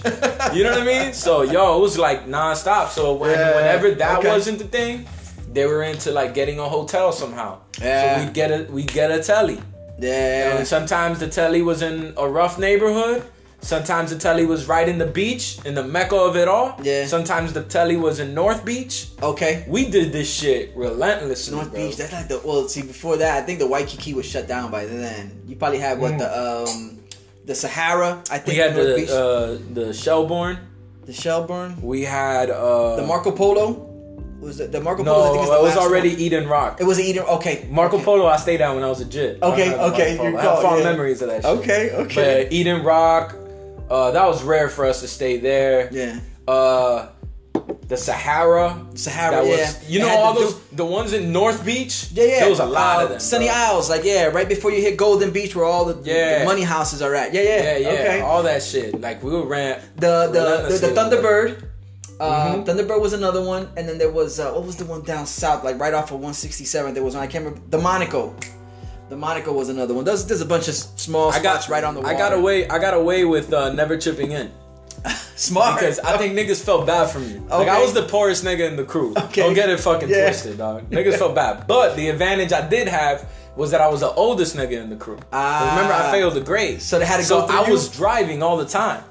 You 0.52 0.64
know 0.64 0.72
what 0.72 0.82
I 0.82 0.84
mean? 0.84 1.14
So, 1.14 1.40
yo, 1.40 1.78
it 1.78 1.80
was 1.80 1.96
like 1.98 2.26
nonstop. 2.26 2.88
So, 2.90 3.14
when, 3.14 3.30
Yeah, 3.30 3.56
whenever 3.56 3.92
that 3.92 4.18
okay. 4.18 4.28
wasn't 4.28 4.58
the 4.58 4.66
thing, 4.66 5.06
they 5.52 5.66
were 5.66 5.82
into 5.82 6.10
like 6.12 6.34
getting 6.34 6.58
a 6.58 6.68
hotel 6.68 7.12
somehow. 7.12 7.58
Yeah. 7.80 8.18
So, 8.18 8.24
we'd 8.24 8.34
get 8.34 8.50
a, 8.50 8.70
we'd 8.70 8.92
get 8.92 9.10
a 9.10 9.22
telly. 9.22 9.60
Yeah. 9.98 10.56
And 10.58 10.66
sometimes 10.66 11.18
the 11.18 11.28
telly 11.28 11.62
was 11.62 11.82
in 11.82 12.14
a 12.16 12.26
rough 12.28 12.58
neighborhood. 12.58 13.24
Sometimes 13.62 14.10
the 14.10 14.18
telly 14.18 14.46
was 14.46 14.66
right 14.68 14.88
in 14.88 14.96
the 14.96 15.04
beach, 15.06 15.58
in 15.66 15.74
the 15.74 15.84
mecca 15.84 16.16
of 16.16 16.34
it 16.34 16.48
all. 16.48 16.80
Yeah. 16.82 17.04
Sometimes 17.04 17.52
the 17.52 17.62
telly 17.62 17.96
was 17.96 18.18
in 18.18 18.32
North 18.32 18.64
Beach. 18.64 19.08
Okay. 19.22 19.66
We 19.68 19.90
did 19.90 20.12
this 20.12 20.32
shit 20.32 20.74
relentlessly. 20.74 21.56
North 21.56 21.70
bro. 21.70 21.86
Beach. 21.88 21.96
That's 21.98 22.12
like 22.12 22.28
the 22.28 22.40
well. 22.42 22.66
See, 22.68 22.80
before 22.80 23.18
that, 23.18 23.36
I 23.42 23.44
think 23.44 23.58
the 23.58 23.66
Waikiki 23.66 24.14
was 24.14 24.24
shut 24.24 24.48
down 24.48 24.70
by 24.70 24.86
then. 24.86 25.42
You 25.46 25.56
probably 25.56 25.78
had 25.78 25.98
what 26.00 26.16
the 26.16 26.28
um 26.40 27.00
the 27.44 27.54
Sahara. 27.54 28.22
I 28.30 28.36
We 28.38 28.40
think 28.44 28.58
had 28.58 28.74
North 28.76 29.06
the 29.08 29.14
uh, 29.14 29.58
the 29.74 29.92
Shelborne. 29.92 30.58
the 31.04 31.12
Shelborne, 31.12 31.82
We 31.82 32.00
had 32.02 32.48
uh, 32.48 32.96
the 32.96 33.02
Marco 33.06 33.30
Polo. 33.30 33.89
Was 34.40 34.58
it 34.60 34.72
the 34.72 34.80
Marco 34.80 35.04
Polo? 35.04 35.16
I 35.22 35.26
No, 35.26 35.32
think 35.32 35.42
it 35.42 35.44
is 35.44 35.50
the 35.58 35.62
was 35.62 35.76
already 35.76 36.10
one. 36.10 36.20
Eden 36.20 36.48
Rock. 36.48 36.80
It 36.80 36.84
was 36.84 36.98
Eden. 36.98 37.22
Okay. 37.24 37.66
Marco 37.70 37.96
okay. 37.96 38.04
Polo, 38.04 38.26
I 38.26 38.36
stayed 38.38 38.60
at 38.60 38.74
when 38.74 38.82
I 38.82 38.88
was 38.88 39.00
a 39.00 39.04
jit. 39.04 39.42
Okay, 39.42 39.74
I 39.74 39.88
okay, 39.90 40.16
Marco 40.16 40.24
you 40.30 40.36
Polo. 40.36 40.38
I 40.38 40.42
have 40.54 40.62
fond 40.62 40.78
yeah. 40.78 40.90
memories 40.90 41.22
of 41.22 41.28
that 41.28 41.42
shit. 41.42 41.50
Okay. 41.58 41.90
Okay. 41.92 42.44
But 42.44 42.52
Eden 42.52 42.82
Rock, 42.82 43.36
uh, 43.90 44.10
that 44.12 44.26
was 44.26 44.42
rare 44.42 44.68
for 44.68 44.86
us 44.86 45.00
to 45.00 45.08
stay 45.08 45.38
there. 45.38 45.88
yeah. 45.92 46.20
Uh, 46.48 47.08
the 47.86 47.96
Sahara. 47.96 48.86
Sahara. 48.94 49.36
That 49.36 49.46
yeah. 49.46 49.56
was, 49.66 49.90
you 49.90 49.98
know 49.98 50.08
all 50.08 50.32
those 50.34 50.58
the 50.70 50.84
ones 50.84 51.12
in 51.12 51.32
North 51.32 51.64
Beach. 51.64 52.06
Yeah, 52.12 52.24
yeah. 52.24 52.40
There 52.40 52.50
was 52.50 52.60
a 52.60 52.64
lot 52.66 53.00
Uh, 53.00 53.02
of 53.04 53.08
them. 53.10 53.20
Sunny 53.20 53.46
bro. 53.46 53.54
Isles, 53.54 53.90
like 53.90 54.04
yeah, 54.04 54.26
right 54.26 54.48
before 54.48 54.70
you 54.70 54.80
hit 54.80 54.96
Golden 54.96 55.32
Beach, 55.32 55.54
where 55.56 55.64
all 55.64 55.84
the, 55.84 56.00
Yeah. 56.08 56.40
the 56.40 56.44
money 56.44 56.62
houses 56.62 57.02
are 57.02 57.14
at. 57.14 57.34
Yeah, 57.34 57.42
yeah. 57.42 57.62
Yeah, 57.62 57.76
yeah, 57.78 57.88
Okay. 57.90 58.20
all 58.20 58.42
that 58.44 58.62
shit. 58.62 59.00
Like 59.00 59.22
we 59.24 59.32
would 59.32 59.48
rant. 59.48 59.82
the 59.96 60.28
the 60.28 60.68
the, 60.78 60.86
the. 60.86 60.94
Thunderbird. 60.94 61.64
Uh, 62.20 62.56
Mhm. 62.56 62.66
Thunderbird 62.66 63.00
was 63.00 63.12
another 63.14 63.42
one, 63.42 63.68
and 63.76 63.88
then 63.88 63.96
there 63.98 64.10
was 64.10 64.38
uh, 64.38 64.52
what 64.52 64.64
was 64.64 64.76
the 64.76 64.84
one 64.84 65.02
down 65.02 65.26
south, 65.26 65.64
like 65.64 65.80
right 65.80 65.94
off 65.94 66.10
of 66.10 66.16
167. 66.20 66.92
There 66.94 67.02
was 67.02 67.14
one 67.14 67.24
I 67.24 67.26
can't 67.26 67.44
remember. 67.44 67.62
The 67.70 67.78
Monaco. 67.78 68.34
The 69.08 69.16
Monaco 69.16 69.52
was 69.52 69.68
another 69.70 69.94
one. 69.94 70.04
There's 70.04 70.24
there's 70.26 70.40
a 70.42 70.46
bunch 70.46 70.68
of 70.68 70.74
small 70.74 71.30
I 71.32 71.40
got 71.42 71.54
spots 71.62 71.68
right 71.70 71.82
on 71.82 71.94
the. 71.94 72.00
Water. 72.02 72.14
I 72.14 72.18
got 72.18 72.32
away. 72.32 72.68
I 72.68 72.78
got 72.78 72.94
away 72.94 73.24
with 73.24 73.52
uh, 73.52 73.72
never 73.72 73.96
chipping 73.96 74.32
in 74.32 74.50
smart 75.34 75.80
because 75.80 75.98
I 76.00 76.16
think 76.18 76.34
niggas 76.38 76.62
felt 76.62 76.86
bad 76.86 77.10
for 77.10 77.18
me. 77.20 77.40
Like 77.48 77.68
I 77.68 77.80
was 77.80 77.92
the 77.94 78.02
poorest 78.02 78.44
nigga 78.44 78.68
in 78.68 78.76
the 78.76 78.84
crew. 78.84 79.14
Okay. 79.30 79.40
Don't 79.42 79.54
get 79.54 79.68
it 79.70 79.80
fucking 79.80 80.08
Yeah. 80.10 80.26
twisted, 80.26 80.58
dog. 80.58 80.90
Niggas 80.90 81.16
felt 81.16 81.34
bad, 81.34 81.66
but 81.66 81.96
the 81.96 82.08
advantage 82.08 82.52
I 82.52 82.68
did 82.68 82.86
have 82.88 83.26
was 83.56 83.70
that 83.72 83.80
I 83.80 83.88
was 83.88 84.00
the 84.00 84.10
oldest 84.12 84.56
nigga 84.56 84.72
in 84.80 84.90
the 84.90 84.96
crew. 84.96 85.18
Ah. 85.32 85.70
Remember, 85.74 85.92
I 85.94 86.10
failed 86.12 86.34
the 86.34 86.40
grade, 86.40 86.80
So 86.82 86.98
they 86.98 87.04
had 87.06 87.16
to 87.16 87.24
so 87.24 87.40
go 87.40 87.46
through 87.48 87.58
I 87.60 87.66
you? 87.66 87.72
was 87.72 87.88
driving 87.88 88.42
all 88.42 88.56
the 88.56 88.64
time. 88.66 89.02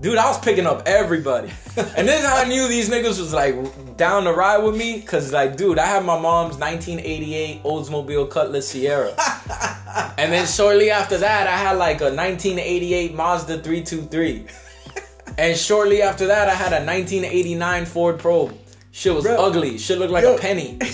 Dude, 0.00 0.16
I 0.16 0.26
was 0.28 0.38
picking 0.38 0.66
up 0.66 0.82
everybody. 0.86 1.50
and 1.76 2.06
then 2.06 2.24
I 2.24 2.44
knew 2.44 2.68
these 2.68 2.88
niggas 2.88 3.18
was 3.18 3.32
like 3.32 3.56
down 3.96 4.24
to 4.24 4.32
ride 4.32 4.58
with 4.58 4.76
me. 4.76 5.02
Cause 5.02 5.32
like, 5.32 5.56
dude, 5.56 5.78
I 5.78 5.86
had 5.86 6.04
my 6.04 6.18
mom's 6.18 6.56
1988 6.56 7.64
Oldsmobile 7.64 8.30
Cutlass 8.30 8.68
Sierra. 8.68 9.12
and 10.18 10.32
then 10.32 10.46
shortly 10.46 10.90
after 10.90 11.18
that, 11.18 11.48
I 11.48 11.56
had 11.56 11.78
like 11.78 12.00
a 12.00 12.14
1988 12.14 13.14
Mazda 13.14 13.58
323. 13.58 14.46
and 15.36 15.56
shortly 15.58 16.00
after 16.00 16.26
that, 16.28 16.48
I 16.48 16.54
had 16.54 16.72
a 16.72 16.84
1989 16.84 17.84
Ford 17.86 18.20
Probe. 18.20 18.56
Shit 18.90 19.14
was 19.14 19.24
Bro. 19.24 19.36
ugly. 19.36 19.78
Shit 19.78 19.98
looked 19.98 20.12
like 20.12 20.24
Yo. 20.24 20.34
a 20.34 20.38
penny. 20.38 20.78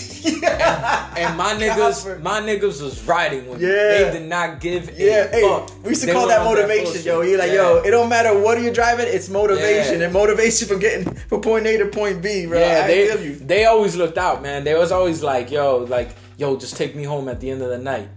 And 1.16 1.36
my 1.38 1.54
niggas, 1.54 2.02
Copper. 2.02 2.18
my 2.18 2.40
niggas 2.40 2.82
was 2.82 3.02
riding 3.04 3.48
with 3.48 3.60
me. 3.60 3.68
Yeah. 3.68 4.10
They 4.10 4.18
did 4.18 4.28
not 4.28 4.60
give 4.60 4.98
Yeah, 4.98 5.24
a 5.24 5.28
hey, 5.30 5.40
fuck. 5.42 5.70
we 5.84 5.90
used 5.90 6.00
to 6.02 6.06
They 6.08 6.12
call 6.12 6.26
that 6.26 6.44
motivation, 6.44 6.84
bullshit. 6.86 7.04
yo. 7.04 7.20
You're 7.20 7.38
like, 7.38 7.48
Yeah. 7.52 7.54
yo, 7.62 7.76
it 7.84 7.90
don't 7.92 8.08
matter 8.08 8.36
what 8.36 8.60
you're 8.60 8.72
driving, 8.72 9.06
it's 9.08 9.28
motivation. 9.28 10.00
Yeah. 10.00 10.08
It 10.08 10.12
motivates 10.12 10.60
you 10.60 10.66
from 10.66 10.80
getting 10.80 11.14
from 11.14 11.40
point 11.40 11.66
A 11.66 11.78
to 11.78 11.86
point 11.86 12.20
B, 12.20 12.46
bro. 12.46 12.58
Yeah, 12.58 12.82
I 12.84 12.86
they 12.88 13.22
you. 13.24 13.34
they 13.36 13.64
always 13.66 13.94
looked 13.96 14.18
out, 14.18 14.42
man. 14.42 14.64
They 14.64 14.74
was 14.74 14.90
always 14.90 15.22
like, 15.22 15.50
yo, 15.52 15.78
like, 15.88 16.10
yo, 16.36 16.56
just 16.56 16.76
take 16.76 16.96
me 16.96 17.04
home 17.04 17.28
at 17.28 17.40
the 17.40 17.50
end 17.50 17.62
of 17.62 17.68
the 17.70 17.78
night. 17.78 18.08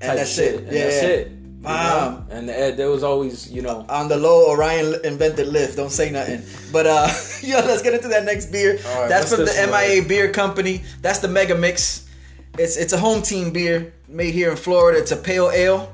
And 0.00 0.18
that's 0.18 0.34
shit. 0.34 0.54
it. 0.54 0.64
And 0.64 0.72
Yeah, 0.72 0.84
that's 0.84 1.02
yeah. 1.02 1.24
It. 1.66 1.70
you 1.70 1.74
Wow. 1.74 2.24
know? 2.28 2.34
And 2.36 2.48
uh, 2.50 2.70
there 2.76 2.90
was 2.90 3.02
always, 3.02 3.50
you 3.50 3.62
know, 3.62 3.84
on 3.88 4.08
the 4.08 4.16
low 4.16 4.50
Orion 4.50 4.94
invented 5.04 5.48
Lyft. 5.48 5.76
Don't 5.76 5.90
say 5.90 6.10
nothing. 6.10 6.42
But 6.72 6.86
uh 6.86 7.08
yo, 7.42 7.58
let's 7.66 7.82
get 7.82 7.94
into 7.94 8.08
that 8.08 8.24
next 8.24 8.46
beer. 8.52 8.78
All 8.86 9.00
right, 9.00 9.08
That's 9.08 9.30
what's 9.30 9.36
from 9.36 9.40
the 9.40 9.52
this 9.52 9.70
one? 9.70 9.80
MIA 9.80 10.02
Beer 10.08 10.30
Company. 10.32 10.82
That's 11.02 11.18
the 11.20 11.28
Mega 11.28 11.54
Mix. 11.54 12.08
It's 12.58 12.76
it's 12.76 12.92
a 12.92 12.98
home 12.98 13.22
team 13.22 13.52
beer 13.52 13.92
made 14.08 14.32
here 14.32 14.50
in 14.50 14.56
Florida. 14.56 14.98
It's 14.98 15.12
a 15.12 15.16
pale 15.16 15.50
ale. 15.50 15.92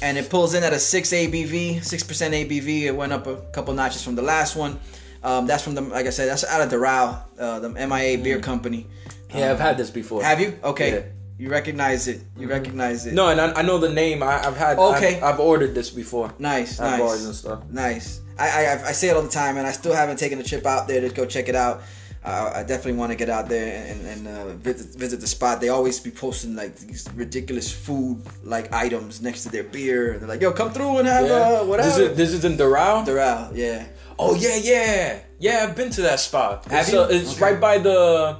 And 0.00 0.16
it 0.16 0.30
pulls 0.30 0.54
in 0.54 0.62
at 0.62 0.72
a 0.72 0.78
6 0.78 1.10
ABV, 1.12 1.78
6% 1.78 1.80
ABV. 1.80 2.82
It 2.82 2.94
went 2.94 3.12
up 3.12 3.26
a 3.26 3.36
couple 3.52 3.74
notches 3.74 4.00
from 4.04 4.14
the 4.14 4.22
last 4.22 4.54
one. 4.54 4.78
Um, 5.24 5.48
that's 5.48 5.64
from 5.64 5.74
the, 5.74 5.80
like 5.80 6.06
I 6.06 6.10
said, 6.10 6.28
that's 6.28 6.44
out 6.44 6.60
of 6.60 6.68
Doral, 6.70 7.20
uh, 7.36 7.58
the 7.58 7.68
MIA 7.70 8.18
Beer 8.18 8.38
Company. 8.38 8.86
yeah, 9.34 9.50
I've 9.50 9.58
had 9.58 9.76
this 9.76 9.90
before. 9.90 10.22
Have 10.22 10.40
you? 10.40 10.56
Okay. 10.62 10.92
Yeah. 10.92 11.02
You 11.38 11.48
recognize 11.50 12.08
it. 12.08 12.20
You 12.36 12.48
recognize 12.48 13.06
it. 13.06 13.14
No, 13.14 13.28
and 13.28 13.40
I, 13.40 13.52
I 13.52 13.62
know 13.62 13.78
the 13.78 13.88
name. 13.88 14.22
I, 14.24 14.44
I've 14.44 14.56
had. 14.56 14.76
Okay. 14.78 15.16
I've, 15.18 15.34
I've 15.34 15.40
ordered 15.40 15.72
this 15.74 15.88
before. 15.90 16.34
Nice, 16.38 16.80
At 16.80 16.90
nice. 16.90 17.00
bars 17.00 17.24
and 17.24 17.34
stuff. 17.34 17.60
Nice. 17.70 18.20
I, 18.38 18.48
I 18.66 18.72
I 18.88 18.92
say 18.92 19.08
it 19.08 19.16
all 19.16 19.22
the 19.22 19.28
time, 19.28 19.56
and 19.56 19.66
I 19.66 19.72
still 19.72 19.94
haven't 19.94 20.18
taken 20.18 20.38
a 20.40 20.42
trip 20.42 20.66
out 20.66 20.88
there 20.88 21.00
to 21.00 21.08
go 21.10 21.24
check 21.26 21.48
it 21.48 21.54
out. 21.54 21.82
Uh, 22.24 22.52
I 22.56 22.62
definitely 22.64 22.94
want 22.94 23.12
to 23.12 23.16
get 23.16 23.30
out 23.30 23.48
there 23.48 23.86
and, 23.86 24.04
and 24.04 24.28
uh, 24.28 24.54
visit, 24.56 24.98
visit 24.98 25.20
the 25.20 25.26
spot. 25.28 25.60
They 25.60 25.68
always 25.68 26.00
be 26.00 26.10
posting 26.10 26.56
like 26.56 26.76
these 26.76 27.08
ridiculous 27.14 27.70
food 27.72 28.20
like 28.42 28.72
items 28.72 29.22
next 29.22 29.44
to 29.44 29.48
their 29.50 29.62
beer. 29.62 30.12
And 30.12 30.20
they're 30.20 30.28
like, 30.28 30.40
"Yo, 30.40 30.52
come 30.52 30.72
through 30.72 30.98
and 30.98 31.06
have 31.06 31.26
Yeah. 31.26 31.34
uh, 31.60 31.64
whatever." 31.64 31.88
This 31.88 31.98
is, 31.98 32.16
this 32.16 32.32
is 32.32 32.44
in 32.44 32.56
Doral. 32.56 33.06
Doral, 33.06 33.52
yeah. 33.54 33.86
Oh 34.18 34.34
yeah, 34.34 34.56
yeah, 34.56 35.20
yeah. 35.38 35.64
I've 35.68 35.76
been 35.76 35.90
to 35.90 36.02
that 36.02 36.18
spot. 36.18 36.64
Have 36.66 36.80
it's, 36.86 36.92
you? 36.92 37.00
uh, 37.00 37.08
it's 37.08 37.32
Okay. 37.36 37.42
right 37.52 37.60
by 37.60 37.78
the. 37.78 38.36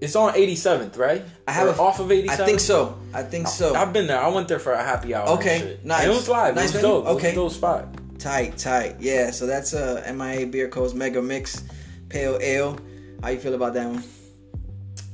It's 0.00 0.14
on 0.14 0.34
87th, 0.34 0.98
right? 0.98 1.22
I 1.48 1.52
have 1.52 1.68
a- 1.78 1.80
off 1.80 2.00
of 2.00 2.08
87th. 2.10 2.40
I 2.40 2.46
think 2.46 2.60
so. 2.60 2.98
I 3.14 3.22
think 3.22 3.48
so. 3.48 3.74
I've 3.74 3.92
been 3.92 4.06
there. 4.06 4.20
I 4.20 4.28
went 4.28 4.46
there 4.48 4.58
for 4.58 4.72
a 4.72 4.82
happy 4.82 5.14
hour. 5.14 5.28
Okay, 5.30 5.78
nice. 5.84 6.02
And 6.04 6.12
it 6.12 6.14
was 6.14 6.28
live. 6.28 6.54
Nice 6.54 6.70
it 6.74 6.74
was 6.74 6.82
venue? 6.82 6.88
dope. 6.88 7.06
Okay. 7.16 7.32
It 7.32 7.38
was 7.38 7.56
a 7.56 7.60
dope 7.60 7.86
spot. 7.86 8.18
Tight, 8.18 8.58
tight. 8.58 8.96
Yeah. 9.00 9.30
So 9.30 9.46
that's 9.46 9.72
uh, 9.74 10.02
MIA 10.14 10.46
Beer 10.46 10.68
Co's 10.68 10.94
Mega 10.94 11.22
Mix 11.22 11.64
Pale 12.08 12.38
Ale. 12.40 12.78
How 13.22 13.28
you 13.30 13.38
feel 13.38 13.54
about 13.54 13.72
that 13.74 13.88
one? 13.88 14.02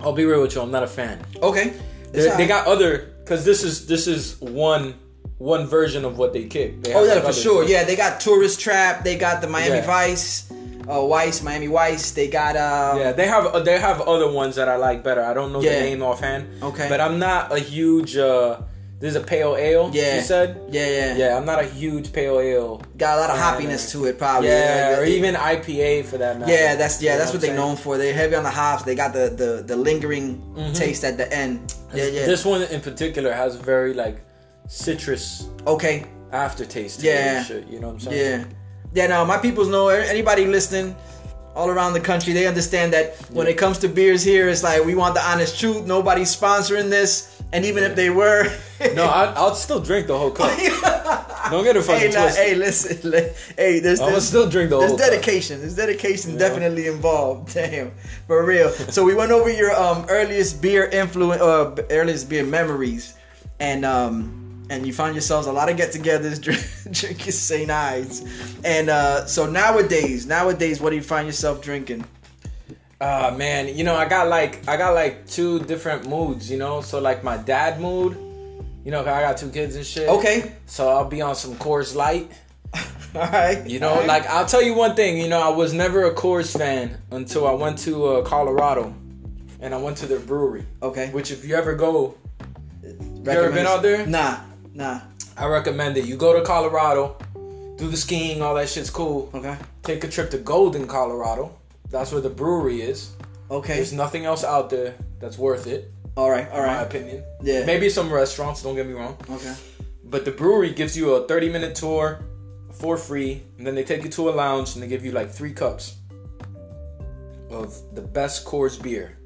I'll 0.00 0.12
be 0.12 0.24
real 0.24 0.42
with 0.42 0.54
you. 0.54 0.60
I'm 0.62 0.70
not 0.70 0.82
a 0.82 0.88
fan. 0.88 1.24
Okay. 1.42 1.72
They, 2.10 2.28
they 2.36 2.46
got 2.46 2.66
other 2.66 3.14
because 3.20 3.44
this 3.44 3.62
is 3.62 3.86
this 3.86 4.06
is 4.06 4.40
one 4.40 4.94
one 5.38 5.66
version 5.66 6.04
of 6.04 6.18
what 6.18 6.32
they 6.32 6.44
kick. 6.44 6.82
They 6.82 6.94
Oh 6.94 7.04
yeah, 7.04 7.20
for 7.20 7.32
sure. 7.32 7.64
Yeah, 7.64 7.84
they 7.84 7.96
got 7.96 8.20
Tourist 8.20 8.60
Trap. 8.60 9.04
They 9.04 9.16
got 9.16 9.40
the 9.40 9.48
Miami 9.48 9.76
Yeah. 9.76 9.86
Vice, 9.86 10.52
uh, 10.88 11.06
Vice, 11.06 11.42
Miami 11.42 11.66
Vice. 11.68 12.10
They 12.12 12.28
got 12.28 12.56
um, 12.56 12.98
Yeah, 13.00 13.12
they 13.12 13.26
have 13.26 13.46
uh, 13.46 13.60
they 13.60 13.78
have 13.78 14.00
other 14.02 14.30
ones 14.30 14.56
that 14.56 14.68
I 14.68 14.76
like 14.76 15.02
better. 15.02 15.22
I 15.22 15.34
don't 15.34 15.52
know 15.52 15.60
Yeah. 15.62 15.74
the 15.74 15.80
name 15.80 16.02
offhand. 16.02 16.62
Okay. 16.62 16.88
But 16.88 17.00
I'm 17.00 17.18
not 17.18 17.52
a 17.52 17.58
huge. 17.58 18.16
uh 18.16 18.60
This 19.02 19.16
is 19.16 19.20
a 19.22 19.26
pale 19.34 19.56
ale. 19.58 19.90
Yeah. 19.92 20.16
You 20.16 20.22
said. 20.22 20.48
yeah, 20.70 20.86
yeah, 20.98 21.16
Yeah, 21.22 21.36
I'm 21.36 21.44
not 21.52 21.58
a 21.58 21.66
huge 21.66 22.12
pale 22.12 22.38
ale. 22.38 22.80
Got 22.96 23.18
a 23.18 23.20
lot 23.22 23.30
of 23.30 23.36
Yeah. 23.36 23.44
hoppiness 23.46 23.90
to 23.92 23.98
it, 24.08 24.14
probably. 24.16 24.48
Yeah, 24.48 24.98
or 24.98 25.04
they- 25.04 25.16
even 25.18 25.34
IPA 25.34 25.90
for 26.10 26.18
that 26.22 26.38
matter. 26.38 26.52
Yeah, 26.52 26.76
that's 26.80 26.96
yeah, 27.02 27.02
You 27.02 27.10
know 27.10 27.18
that's 27.18 27.32
what 27.34 27.42
I'm 27.42 27.48
they're 27.48 27.56
known 27.64 27.76
for. 27.76 27.98
They're 27.98 28.14
heavy 28.22 28.36
on 28.40 28.44
the 28.44 28.54
hops. 28.60 28.82
They 28.84 28.94
got 28.94 29.12
the 29.12 29.26
the, 29.42 29.50
the 29.70 29.76
lingering 29.88 30.38
taste 30.82 31.02
at 31.10 31.16
the 31.18 31.26
end. 31.44 31.58
Yeah, 31.94 32.06
yeah. 32.16 32.26
This 32.32 32.44
one 32.44 32.62
in 32.76 32.80
particular 32.80 33.32
has 33.42 33.56
very 33.72 33.92
like 34.04 34.18
citrus 34.68 35.48
okay. 35.66 36.04
aftertaste. 36.32 37.02
Yeah. 37.02 37.42
shit, 37.42 37.66
you 37.68 37.80
know 37.80 37.88
what 37.88 37.94
I'm 37.94 38.00
saying? 38.00 38.40
Yeah, 38.40 38.44
yeah. 38.94 39.06
No, 39.06 39.24
my 39.24 39.38
peoples 39.38 39.68
know. 39.68 39.88
Anybody 39.88 40.46
listening, 40.46 40.94
all 41.54 41.68
around 41.68 41.92
the 41.92 42.00
country, 42.00 42.32
they 42.32 42.46
understand 42.46 42.92
that 42.92 43.16
when 43.30 43.46
it 43.46 43.58
comes 43.58 43.78
to 43.78 43.88
beers 43.88 44.22
here, 44.22 44.48
it's 44.48 44.62
like 44.62 44.84
we 44.84 44.94
want 44.94 45.14
the 45.14 45.22
honest 45.22 45.58
truth. 45.58 45.86
Nobody's 45.86 46.34
sponsoring 46.34 46.88
this, 46.90 47.42
and 47.52 47.64
even 47.64 47.84
if 47.84 47.94
they 47.96 48.10
were, 48.10 48.44
No, 48.94 49.04
I, 49.04 49.32
I'll 49.36 49.54
still 49.54 49.80
drink 49.80 50.06
the 50.06 50.18
whole 50.18 50.30
cup. 50.30 50.50
Don't 51.50 51.64
get 51.64 51.76
it 51.76 51.82
fucking 51.82 52.00
hey, 52.00 52.14
nah, 52.14 52.22
twisted. 52.22 52.44
hey, 52.46 52.54
listen, 52.54 53.10
li- 53.10 53.28
hey, 53.56 53.78
there's, 53.80 54.00
I'm 54.00 54.18
still 54.20 54.48
drink 54.48 54.70
the 54.70 54.78
there's 54.78 54.90
whole 54.92 54.98
cup. 54.98 55.10
dedication. 55.10 55.60
There's 55.60 55.76
dedication 55.76 56.38
definitely 56.38 56.86
involved. 56.86 57.52
Damn, 57.54 57.90
for 58.26 58.44
real. 58.44 58.70
So 58.70 59.04
we 59.04 59.14
went 59.14 59.32
over 59.32 59.50
your 59.50 59.74
um 59.78 60.06
earliest 60.08 60.62
beer 60.62 60.86
influence, 60.86 61.42
uh, 61.42 61.74
earliest 61.90 62.28
beer 62.30 62.44
memories, 62.44 63.14
and 63.60 63.84
um. 63.84 64.38
And 64.70 64.86
you 64.86 64.92
find 64.92 65.14
yourselves 65.14 65.46
a 65.46 65.52
lot 65.52 65.68
of 65.68 65.76
get-togethers, 65.76 66.40
drink, 66.46 66.60
drinking 66.90 67.32
St. 67.32 67.70
Ides, 67.70 68.24
and 68.64 68.88
uh, 68.88 69.26
so 69.26 69.44
nowadays, 69.50 70.26
nowadays, 70.26 70.80
what 70.80 70.90
do 70.90 70.96
you 70.96 71.02
find 71.02 71.26
yourself 71.26 71.60
drinking? 71.60 72.04
Ah 73.00 73.34
man, 73.36 73.66
you 73.76 73.82
know 73.82 73.96
I 73.96 74.08
got 74.08 74.28
like 74.28 74.66
I 74.68 74.76
got 74.76 74.94
like 74.94 75.26
two 75.26 75.58
different 75.64 76.08
moods, 76.08 76.48
you 76.48 76.56
know. 76.56 76.80
So 76.80 77.00
like 77.00 77.24
my 77.24 77.36
dad 77.36 77.80
mood, 77.80 78.16
you 78.84 78.92
know, 78.92 79.00
I 79.00 79.04
got 79.22 79.36
two 79.36 79.50
kids 79.50 79.74
and 79.74 79.84
shit. 79.84 80.08
Okay, 80.08 80.52
So 80.66 80.88
I'll 80.88 81.08
be 81.08 81.20
on 81.20 81.34
some 81.34 81.54
Coors 81.56 81.94
Light. 81.96 82.30
all 82.74 83.22
right. 83.22 83.66
You 83.66 83.80
know, 83.80 83.96
right. 83.96 84.06
like 84.06 84.26
I'll 84.26 84.46
tell 84.46 84.62
you 84.62 84.74
one 84.74 84.94
thing. 84.94 85.18
You 85.18 85.28
know, 85.28 85.40
I 85.40 85.48
was 85.48 85.72
never 85.72 86.04
a 86.04 86.14
Coors 86.14 86.56
fan 86.56 86.96
until 87.10 87.46
I 87.46 87.52
went 87.52 87.78
to 87.80 88.06
uh, 88.06 88.22
Colorado, 88.22 88.94
and 89.60 89.74
I 89.74 89.78
went 89.78 89.96
to 89.98 90.06
their 90.06 90.20
brewery. 90.20 90.64
okay, 90.82 91.10
Which, 91.10 91.30
if 91.32 91.44
you 91.44 91.56
ever 91.56 91.74
go, 91.74 92.14
you 92.82 93.24
ever 93.26 93.50
been 93.50 93.66
out 93.66 93.82
there? 93.82 94.06
Nah, 94.06 94.38
nah. 94.74 95.00
I 95.36 95.46
recommend 95.46 95.96
it. 95.96 96.04
You 96.04 96.16
go 96.16 96.38
to 96.38 96.44
Colorado, 96.44 97.16
do 97.76 97.88
the 97.88 97.96
skiing, 97.96 98.42
all 98.42 98.54
that 98.54 98.68
shit's 98.68 98.90
cool. 98.90 99.30
Okay. 99.34 99.56
Take 99.82 100.04
a 100.04 100.08
trip 100.08 100.30
to 100.30 100.38
Golden, 100.38 100.86
Colorado. 100.86 101.58
That's 101.90 102.12
where 102.12 102.20
the 102.20 102.30
brewery 102.30 102.82
is. 102.82 103.12
Okay. 103.50 103.74
There's 103.76 103.92
nothing 103.92 104.24
else 104.26 104.44
out 104.44 104.70
there 104.70 104.94
that's 105.20 105.38
worth 105.38 105.66
it, 105.66 105.90
all 106.16 106.30
right. 106.30 106.48
All 106.50 106.60
in 106.60 106.66
my 106.66 106.82
opinion. 106.82 107.24
Yeah. 107.42 107.64
Maybe 107.64 107.88
some 107.88 108.12
restaurants, 108.12 108.62
don't 108.62 108.74
get 108.74 108.86
me 108.86 108.92
wrong. 108.92 109.16
Okay. 109.30 109.54
But 110.04 110.24
the 110.24 110.30
brewery 110.32 110.72
gives 110.72 110.96
you 110.96 111.14
a 111.14 111.26
30 111.26 111.48
minute 111.50 111.74
tour 111.74 112.24
for 112.72 112.96
free, 112.96 113.42
and 113.58 113.66
then 113.66 113.74
they 113.74 113.84
take 113.84 114.02
you 114.04 114.10
to 114.10 114.28
a 114.28 114.32
lounge 114.32 114.74
and 114.74 114.82
they 114.82 114.86
give 114.88 115.04
you 115.04 115.12
like 115.12 115.30
three 115.30 115.52
cups 115.52 115.96
of 117.50 117.74
the 117.94 118.00
best 118.02 118.44
Coors 118.46 118.82
beer 118.82 119.16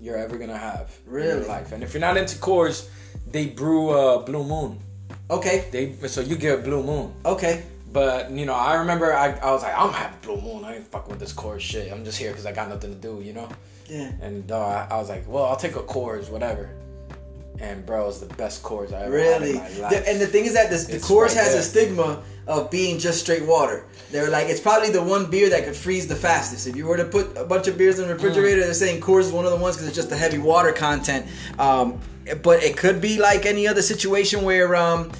you're 0.00 0.16
ever 0.16 0.36
gonna 0.38 0.56
have 0.56 0.92
in 1.06 1.12
Really? 1.12 1.38
your 1.40 1.46
life. 1.48 1.72
And 1.72 1.82
if 1.82 1.94
you're 1.94 2.00
not 2.00 2.16
into 2.16 2.36
Coors, 2.38 2.88
they 3.30 3.46
brew 3.46 3.90
uh, 3.90 4.18
Blue 4.24 4.44
Moon. 4.44 4.80
Okay. 5.32 5.64
They 5.70 6.08
so 6.08 6.20
you 6.20 6.36
get 6.36 6.62
Blue 6.62 6.82
Moon. 6.82 7.12
Okay. 7.24 7.64
But 7.92 8.30
you 8.30 8.46
know, 8.46 8.54
I 8.54 8.76
remember 8.76 9.14
I, 9.14 9.32
I 9.32 9.50
was 9.50 9.62
like, 9.62 9.74
I'm 9.74 9.86
gonna 9.86 9.98
have 9.98 10.22
Blue 10.22 10.40
Moon. 10.40 10.64
I 10.64 10.76
ain't 10.76 10.86
fucking 10.86 11.10
with 11.10 11.20
this 11.20 11.32
Coors 11.32 11.60
shit. 11.60 11.92
I'm 11.92 12.04
just 12.04 12.18
here 12.18 12.30
because 12.30 12.46
I 12.46 12.52
got 12.52 12.68
nothing 12.68 12.94
to 12.94 13.00
do, 13.00 13.22
you 13.22 13.32
know. 13.32 13.48
Yeah. 13.88 14.12
And 14.20 14.50
uh, 14.50 14.86
I, 14.90 14.96
was 14.96 15.08
like, 15.08 15.28
well, 15.28 15.44
I'll 15.44 15.56
take 15.56 15.76
a 15.76 15.80
Coors, 15.82 16.30
whatever. 16.30 16.70
And 17.60 17.84
bro, 17.86 18.08
it's 18.08 18.18
the 18.18 18.26
best 18.34 18.62
Coors 18.62 18.92
I 18.92 19.04
ever 19.04 19.18
had 19.18 19.40
Really? 19.42 19.50
in 19.50 19.56
my 19.56 19.68
life. 19.78 19.90
The- 19.90 20.08
and 20.08 20.20
the 20.20 20.26
thing 20.26 20.46
is 20.46 20.54
that 20.54 20.70
this, 20.70 20.84
the 20.86 20.96
It's 20.96 21.08
Coors 21.08 21.26
right 21.28 21.32
has 21.36 21.48
there. 21.52 21.60
a 21.60 21.62
stigma 21.62 22.22
of 22.48 22.70
being 22.70 22.98
just 22.98 23.20
straight 23.20 23.44
water. 23.44 23.84
They're 24.10 24.30
like, 24.30 24.48
it's 24.48 24.58
probably 24.60 24.90
the 24.90 25.02
one 25.02 25.26
beer 25.30 25.48
that 25.50 25.64
could 25.64 25.76
freeze 25.76 26.08
the 26.08 26.16
fastest. 26.16 26.66
If 26.66 26.74
you 26.76 26.86
were 26.86 26.96
to 26.96 27.04
put 27.04 27.36
a 27.36 27.44
bunch 27.44 27.68
of 27.68 27.78
beers 27.78 27.98
in 28.00 28.08
the 28.08 28.14
refrigerator, 28.14 28.60
Mm. 28.60 28.64
they're 28.64 28.74
saying 28.74 29.00
Coors 29.00 29.20
is 29.26 29.32
one 29.32 29.44
of 29.44 29.52
the 29.52 29.56
ones 29.58 29.76
because 29.76 29.86
it's 29.86 29.96
just 29.96 30.10
the 30.10 30.16
heavy 30.16 30.38
water 30.38 30.72
content. 30.72 31.26
Um, 31.58 32.00
but 32.42 32.62
it 32.64 32.76
could 32.76 33.00
be 33.00 33.18
like 33.18 33.46
any 33.46 33.68
other 33.68 33.82
situation 33.82 34.42
where, 34.42 34.74
um, 34.74 35.12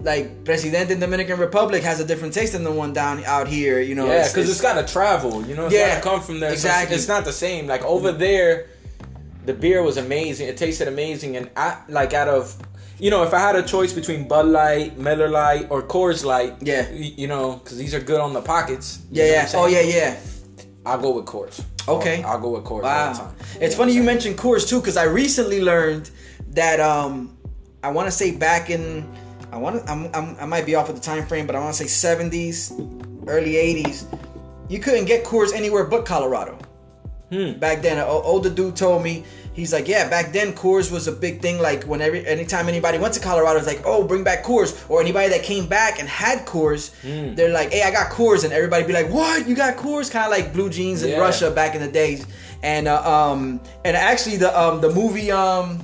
like 0.00 0.44
Presidente 0.44 0.92
in 0.94 0.98
Dominican 1.00 1.38
Republic 1.38 1.82
has 1.84 2.00
a 2.00 2.04
different 2.04 2.32
taste 2.34 2.52
than 2.54 2.64
the 2.64 2.72
one 2.72 2.92
down 2.92 3.22
out 3.24 3.46
here. 3.48 3.80
You 3.80 3.94
know, 3.94 4.06
Yeah, 4.06 4.26
because 4.26 4.48
it's 4.50 4.60
got 4.60 4.74
to 4.84 4.90
travel. 4.92 5.44
You 5.46 5.54
know, 5.54 5.66
it's 5.66 5.74
Yeah, 5.74 5.88
got 5.90 6.02
to 6.02 6.08
come 6.10 6.20
from 6.22 6.40
there. 6.40 6.50
So 6.50 6.54
exactly. 6.54 6.96
it's 6.96 7.06
not 7.08 7.24
the 7.24 7.32
same. 7.32 7.66
Like 7.66 7.84
over 7.84 8.10
there, 8.12 8.66
the 9.44 9.54
beer 9.54 9.82
was 9.82 9.96
amazing. 9.96 10.48
It 10.48 10.56
tasted 10.56 10.88
amazing, 10.88 11.36
and 11.36 11.50
I 11.56 11.78
like 11.88 12.12
out 12.14 12.28
of. 12.28 12.56
You 12.98 13.10
know, 13.10 13.24
if 13.24 13.34
I 13.34 13.40
had 13.40 13.56
a 13.56 13.62
choice 13.64 13.92
between 13.92 14.28
Bud 14.28 14.46
Light, 14.46 14.96
Miller 14.96 15.28
Light, 15.28 15.66
or 15.70 15.82
Coors 15.82 16.24
Light, 16.24 16.54
Yeah. 16.60 16.88
you 16.92 17.26
know, 17.26 17.56
because 17.56 17.76
these 17.76 17.94
are 17.94 18.00
good 18.00 18.20
on 18.20 18.32
the 18.32 18.40
pockets. 18.40 19.00
yeah, 19.10 19.24
yeah. 19.26 19.48
Oh, 19.54 19.66
yeah, 19.66 19.80
yeah. 19.80 20.16
I'll 20.86 21.00
go 21.00 21.10
with 21.16 21.24
Coors. 21.24 21.64
Okay. 21.88 22.22
I'll, 22.22 22.32
I'll 22.34 22.40
go 22.40 22.50
with 22.50 22.62
Coors 22.64 22.82
Wow. 22.84 23.12
time. 23.12 23.34
It's 23.60 23.74
funny 23.74 23.92
you 23.92 24.04
mentioned 24.04 24.36
Coors 24.38 24.68
too, 24.68 24.78
because 24.78 24.96
I 24.96 25.04
recently 25.04 25.60
learned 25.60 26.10
that 26.50 26.78
um, 26.78 27.36
I 27.82 27.90
want 27.90 28.06
to 28.06 28.12
say 28.12 28.36
back 28.36 28.70
in, 28.70 29.04
I 29.50 29.56
want 29.56 29.84
to, 29.84 29.90
I'm, 29.90 30.08
I'm, 30.14 30.36
I 30.38 30.46
might 30.46 30.64
be 30.66 30.76
off 30.76 30.86
with 30.86 30.96
the 30.96 31.02
time 31.02 31.26
frame, 31.26 31.44
but 31.46 31.56
I 31.56 31.58
want 31.60 31.74
to 31.74 31.88
say 31.88 32.08
70s, 32.14 32.70
early 33.26 33.54
80s. 33.54 34.04
You 34.68 34.78
couldn't 34.78 35.06
get 35.06 35.24
Coors 35.24 35.52
anywhere 35.52 35.82
but 35.84 36.04
Colorado. 36.06 36.56
Hmm. 37.32 37.58
Back 37.58 37.80
then, 37.82 37.96
an 37.98 38.04
older 38.04 38.50
dude 38.50 38.76
told 38.76 39.02
me 39.02 39.24
he's 39.54 39.72
like, 39.72 39.88
yeah, 39.88 40.08
back 40.08 40.32
then 40.32 40.52
Coors 40.52 40.92
was 40.92 41.08
a 41.08 41.12
big 41.12 41.40
thing. 41.40 41.58
Like 41.58 41.84
whenever, 41.84 42.16
anytime 42.16 42.68
anybody 42.68 42.98
went 42.98 43.14
to 43.14 43.20
Colorado, 43.20 43.58
it's 43.58 43.66
like, 43.66 43.80
oh, 43.86 44.04
bring 44.04 44.22
back 44.22 44.44
Coors. 44.44 44.70
Or 44.90 45.00
anybody 45.00 45.30
that 45.30 45.42
came 45.42 45.66
back 45.66 45.98
and 45.98 46.06
had 46.08 46.46
Coors, 46.46 46.92
Hmm. 47.00 47.34
they're 47.34 47.52
like, 47.52 47.72
hey, 47.72 47.82
I 47.82 47.90
got 47.90 48.10
Coors, 48.12 48.44
and 48.44 48.52
everybody 48.52 48.84
be 48.86 48.92
like, 48.92 49.08
what? 49.10 49.48
You 49.48 49.54
got 49.54 49.76
Coors? 49.78 50.10
Kind 50.10 50.26
of 50.26 50.30
like 50.30 50.52
Blue 50.52 50.68
Jeans 50.68 51.02
in 51.02 51.10
Yeah. 51.10 51.18
Russia 51.20 51.50
back 51.50 51.74
in 51.74 51.80
the 51.80 51.88
days. 51.90 52.26
And 52.62 52.86
uh, 52.86 53.02
um, 53.30 53.60
and 53.84 53.96
actually 53.96 54.36
the 54.36 54.50
um 54.60 54.80
the 54.82 54.90
movie 54.90 55.32
um, 55.32 55.80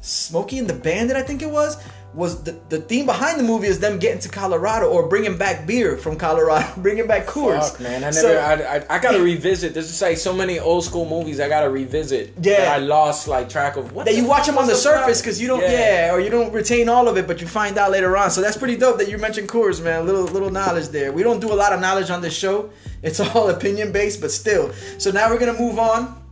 Smokey 0.00 0.58
and 0.58 0.68
the 0.68 0.74
Bandit, 0.74 1.16
I 1.16 1.22
think 1.22 1.42
it 1.42 1.50
was. 1.50 1.76
Was 2.14 2.42
the, 2.42 2.58
the 2.68 2.80
theme 2.80 3.06
behind 3.06 3.38
the 3.38 3.44
movie 3.44 3.66
is 3.66 3.80
them 3.80 3.98
getting 3.98 4.18
to 4.20 4.28
Colorado 4.28 4.88
or 4.88 5.08
bringing 5.08 5.36
back 5.36 5.66
beer 5.66 5.96
from 5.96 6.16
Colorado, 6.16 6.66
bringing 6.80 7.06
back 7.06 7.26
Coors. 7.26 7.70
Fuck, 7.70 7.80
man. 7.80 7.96
I 7.96 8.10
never. 8.10 8.12
So- 8.12 8.38
I, 8.38 8.76
I, 8.78 8.96
I 8.96 8.98
gotta 8.98 9.20
revisit. 9.20 9.74
There's 9.74 9.88
just 9.88 10.02
like 10.02 10.16
so 10.16 10.32
many 10.32 10.58
old 10.58 10.84
school 10.84 11.08
movies 11.08 11.38
I 11.38 11.48
gotta 11.48 11.68
revisit. 11.68 12.32
Yeah. 12.40 12.56
that 12.56 12.68
I 12.68 12.78
lost 12.78 13.28
like 13.28 13.48
track 13.48 13.76
of. 13.76 13.92
What 13.92 14.06
that 14.06 14.14
you 14.14 14.26
watch 14.26 14.46
them 14.46 14.58
on 14.58 14.66
the 14.66 14.74
surface 14.74 15.20
because 15.20 15.40
you 15.40 15.46
don't 15.48 15.60
yeah. 15.60 16.12
or 16.12 16.20
you 16.20 16.30
don't 16.30 16.52
retain 16.52 16.88
all 16.88 17.08
of 17.08 17.16
it 17.16 17.26
but 17.26 17.40
you 17.40 17.46
find 17.46 17.78
out 17.78 17.90
later 17.90 18.16
on 18.16 18.30
so 18.30 18.40
that's 18.40 18.56
pretty 18.56 18.76
dope 18.76 18.98
that 18.98 19.08
you 19.08 19.18
mentioned 19.18 19.48
Coors 19.48 19.82
man 19.82 20.06
little 20.06 20.24
little 20.24 20.50
knowledge 20.50 20.88
there 20.88 21.12
we 21.12 21.22
don't 21.22 21.40
do 21.40 21.52
a 21.52 21.54
lot 21.54 21.72
of 21.72 21.80
knowledge 21.80 22.10
on 22.10 22.20
this 22.20 22.36
show 22.36 22.70
it's 23.02 23.20
all 23.20 23.50
opinion 23.56 23.92
based 23.92 24.20
but 24.20 24.30
still 24.30 24.72
so 24.98 25.10
now 25.10 25.30
we're 25.30 25.38
gonna 25.38 25.58
move 25.58 25.78
on 25.78 26.22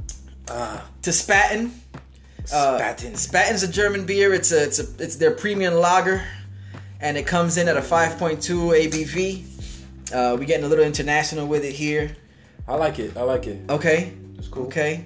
uh, 0.49 0.81
to 1.03 1.11
Spaten 1.11 1.70
uh, 2.53 2.79
Spaten. 2.79 3.13
Spaten's 3.13 3.63
a 3.63 3.69
German 3.69 4.05
beer 4.07 4.33
it's 4.33 4.53
a 4.53 4.65
it's 4.65 4.79
a 4.79 4.87
it's 4.99 5.17
their 5.17 5.33
premium 5.33 5.75
lager 5.75 6.23
and 7.01 7.17
it 7.17 7.27
comes 7.27 7.57
in 7.59 7.69
at 7.69 7.77
a 7.77 7.81
5.2 7.81 8.39
ABV 8.89 10.13
uh, 10.15 10.37
we 10.37 10.47
getting 10.47 10.65
a 10.65 10.69
little 10.69 10.85
international 10.85 11.47
with 11.47 11.65
it 11.65 11.73
here 11.75 12.17
I 12.69 12.75
like 12.75 12.99
it. 12.99 13.17
I 13.17 13.23
like 13.23 13.47
it. 13.47 13.59
okay 13.71 14.13
It's 14.39 14.49
cool. 14.49 14.67
Okay. 14.67 15.05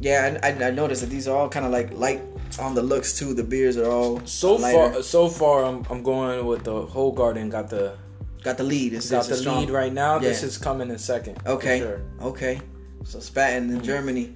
Yeah, 0.00 0.38
I, 0.42 0.48
I, 0.48 0.68
I 0.68 0.70
noticed 0.70 1.00
that 1.02 1.10
these 1.10 1.26
are 1.28 1.36
all 1.36 1.48
kind 1.48 1.66
of 1.66 1.72
like 1.72 1.92
light 1.92 2.22
on 2.60 2.74
the 2.74 2.82
looks 2.82 3.18
too. 3.18 3.34
The 3.34 3.42
beers 3.44 3.76
are 3.76 3.90
all 3.90 4.24
So 4.26 4.54
lighter. 4.54 4.92
far, 4.92 5.02
so 5.02 5.28
far, 5.28 5.64
I'm, 5.64 5.84
I'm 5.90 6.02
going 6.02 6.46
with 6.46 6.62
the 6.64 6.86
whole 6.86 7.12
garden. 7.12 7.50
Got 7.50 7.68
the 7.68 7.96
got 8.42 8.56
the 8.56 8.62
lead. 8.64 8.94
It's, 8.94 9.10
got 9.10 9.18
it's 9.18 9.28
the 9.28 9.36
strong- 9.36 9.60
lead 9.60 9.70
right 9.70 9.92
now. 9.92 10.18
This 10.18 10.42
is 10.44 10.56
coming 10.56 10.88
in 10.88 10.98
second. 10.98 11.38
Okay. 11.46 11.80
sure. 11.80 12.00
Okay. 12.22 12.60
So 13.04 13.18
Spaten 13.18 13.70
in 13.70 13.82
Germany. 13.82 14.32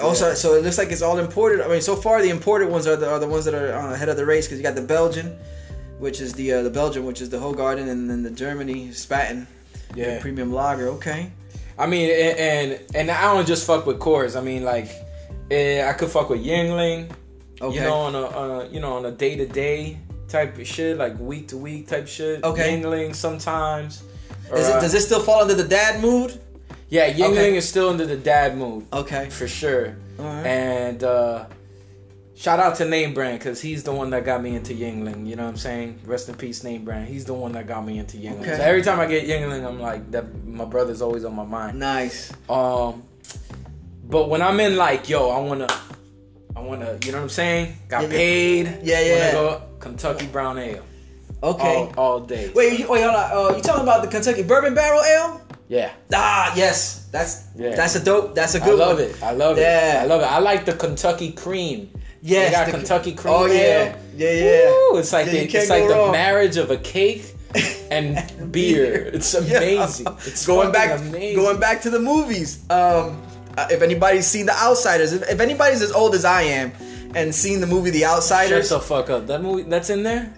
Also, 0.00 0.32
so 0.34 0.54
it 0.54 0.62
looks 0.62 0.78
like 0.78 0.90
it's 0.92 1.02
all 1.02 1.18
imported. 1.18 1.60
I 1.60 1.68
mean, 1.68 1.80
so 1.80 1.96
far 1.96 2.22
the 2.22 2.30
imported 2.30 2.68
ones 2.68 2.86
are 2.86 2.96
the, 2.96 3.10
are 3.10 3.18
the 3.18 3.26
ones 3.26 3.44
that 3.46 3.54
are 3.54 3.72
uh, 3.72 3.94
ahead 3.94 4.08
of 4.08 4.16
the 4.16 4.24
race 4.24 4.46
because 4.46 4.58
you 4.58 4.62
got 4.62 4.76
the 4.76 4.82
Belgian, 4.82 5.36
which 5.98 6.20
is 6.20 6.32
the 6.34 6.52
uh, 6.52 6.62
the 6.62 6.70
Belgian, 6.70 7.04
which 7.04 7.20
is 7.20 7.30
the 7.30 7.38
whole 7.38 7.52
garden, 7.52 7.88
and 7.88 8.08
then 8.08 8.22
the 8.22 8.30
Germany 8.30 8.88
Spaten, 8.90 9.46
Yeah. 9.94 10.14
the 10.14 10.20
premium 10.20 10.52
lager. 10.52 10.88
Okay. 10.90 11.30
I 11.78 11.86
mean, 11.86 12.10
and, 12.10 12.38
and 12.38 12.80
and 12.94 13.10
I 13.10 13.34
don't 13.34 13.46
just 13.46 13.66
fuck 13.66 13.86
with 13.86 13.98
Coors. 13.98 14.36
I 14.38 14.40
mean, 14.40 14.62
like, 14.62 14.88
eh, 15.50 15.84
I 15.88 15.92
could 15.94 16.10
fuck 16.10 16.30
with 16.30 16.44
Yuengling. 16.44 17.10
Okay. 17.60 17.74
You 17.76 17.80
know, 17.82 17.94
on 17.94 18.14
a, 18.14 18.26
on 18.26 18.50
a 18.62 18.68
you 18.68 18.78
know 18.80 18.92
on 18.94 19.04
a 19.06 19.10
day 19.10 19.36
to 19.36 19.46
day 19.46 19.98
type 20.28 20.56
of 20.58 20.66
shit, 20.66 20.96
like 20.96 21.18
week 21.18 21.48
to 21.48 21.56
week 21.56 21.88
type 21.88 22.06
shit. 22.06 22.44
Okay. 22.44 22.78
Yuengling 22.80 23.14
sometimes. 23.14 24.04
Or, 24.50 24.58
it, 24.58 24.64
uh, 24.64 24.80
does 24.80 24.94
it 24.94 25.00
still 25.00 25.20
fall 25.20 25.42
under 25.42 25.54
the 25.54 25.64
dad 25.66 26.00
mood? 26.00 26.40
Yeah, 26.88 27.12
Yuengling 27.12 27.30
Okay. 27.30 27.56
is 27.56 27.68
still 27.68 27.90
into 27.90 28.06
the 28.06 28.16
dad 28.16 28.56
mood. 28.56 28.86
Okay. 28.92 29.30
For 29.30 29.48
sure. 29.48 29.96
Alright. 30.18 30.46
And 30.46 31.04
uh 31.04 31.46
shout 32.34 32.58
out 32.58 32.74
to 32.76 32.84
Name 32.84 33.14
Brand 33.14 33.38
because 33.38 33.60
he's 33.60 33.82
the 33.82 33.92
one 33.92 34.10
that 34.10 34.24
got 34.24 34.42
me 34.42 34.54
into 34.56 34.74
Yuengling. 34.74 35.26
You 35.26 35.36
know 35.36 35.44
what 35.44 35.50
I'm 35.50 35.56
saying? 35.56 36.00
Rest 36.04 36.28
in 36.28 36.34
peace, 36.34 36.64
Name 36.64 36.84
Brand. 36.84 37.08
He's 37.08 37.24
the 37.24 37.34
one 37.34 37.52
that 37.52 37.66
got 37.66 37.86
me 37.86 37.98
into 37.98 38.16
Yuengling. 38.16 38.40
Okay. 38.40 38.56
So 38.56 38.62
every 38.62 38.82
time 38.82 39.00
I 39.00 39.06
get 39.06 39.26
Yuengling, 39.26 39.66
I'm 39.66 39.80
like, 39.80 40.10
that 40.10 40.46
my 40.46 40.64
brother's 40.64 41.02
always 41.02 41.24
on 41.24 41.34
my 41.34 41.44
mind. 41.44 41.78
Nice. 41.78 42.32
Um 42.48 43.02
but 44.04 44.28
when 44.28 44.42
I'm 44.42 44.60
in 44.60 44.76
like, 44.76 45.08
yo, 45.08 45.30
I 45.30 45.40
wanna 45.40 45.68
I 46.54 46.60
wanna, 46.60 46.98
you 47.04 47.12
know 47.12 47.18
what 47.18 47.24
I'm 47.24 47.28
saying? 47.30 47.76
Got 47.88 48.02
yeah. 48.02 48.08
paid. 48.08 48.78
Yeah, 48.82 49.00
yeah. 49.00 49.34
Wanna 49.34 49.48
go 49.48 49.62
Kentucky 49.80 50.26
Brown 50.26 50.58
Ale. 50.58 50.82
Okay. 51.42 51.76
All, 51.76 51.94
all 51.96 52.20
day. 52.20 52.52
Wait, 52.54 52.78
you, 52.78 52.88
wait, 52.88 53.02
hold 53.02 53.16
on. 53.16 53.52
Uh, 53.52 53.56
you 53.56 53.62
talking 53.62 53.82
about 53.82 54.02
the 54.02 54.08
Kentucky 54.08 54.44
Bourbon 54.44 54.74
Barrel 54.74 55.02
Ale? 55.02 55.40
Yeah. 55.72 55.90
Ah, 56.12 56.52
yes. 56.54 57.08
That's 57.10 57.32
Yeah. 57.56 57.74
that's 57.74 57.94
a 57.96 58.02
dope. 58.04 58.34
That's 58.34 58.54
a 58.54 58.60
good 58.60 58.78
one. 58.78 58.82
I 58.82 58.92
love 58.92 58.98
one. 58.98 59.08
it. 59.08 59.22
I 59.22 59.32
love 59.32 59.56
it. 59.58 59.60
Yeah. 59.62 60.00
it. 60.00 60.02
I 60.02 60.04
love 60.04 60.20
it. 60.20 60.24
I 60.36 60.38
like 60.38 60.66
the 60.66 60.74
Kentucky 60.74 61.32
cream. 61.32 61.88
Yes, 62.20 62.50
They 62.50 62.56
got 62.58 62.66
the- 62.66 62.72
Kentucky 62.78 63.12
cream. 63.14 63.34
Oh 63.34 63.46
yeah, 63.46 63.54
ale. 63.56 63.96
yeah, 64.16 64.30
yeah. 64.46 64.68
Woo, 64.70 64.98
it's 64.98 65.12
like 65.16 65.26
Yeah, 65.26 65.32
the, 65.32 65.58
it's 65.58 65.70
like 65.70 65.88
the 65.88 66.12
marriage 66.12 66.56
of 66.58 66.70
a 66.70 66.76
cake 66.76 67.24
and 67.90 68.06
beer. 68.52 69.10
It's 69.16 69.32
Yeah. 69.48 69.58
amazing. 69.58 70.06
It's 70.28 70.44
going 70.46 70.72
back, 70.72 71.00
amazing. 71.00 71.36
going 71.42 71.58
back 71.58 71.80
to 71.82 71.90
the 71.90 71.98
movies. 71.98 72.60
Um, 72.70 73.22
uh, 73.56 73.66
if 73.70 73.80
anybody's 73.82 74.26
seen 74.26 74.44
The 74.46 74.56
Outsiders, 74.68 75.12
if, 75.14 75.22
if 75.28 75.40
anybody's 75.40 75.80
as 75.82 75.92
old 75.92 76.14
as 76.14 76.24
I 76.24 76.42
am 76.42 76.72
and 77.14 77.34
seen 77.34 77.60
the 77.60 77.66
movie 77.66 77.90
The 77.90 78.00
Shut 78.00 78.16
Outsiders, 78.16 78.68
the 78.68 78.80
fuck 78.80 79.08
up. 79.10 79.26
That 79.26 79.40
movie 79.42 79.62
that's 79.64 79.88
in 79.90 80.02
there. 80.02 80.32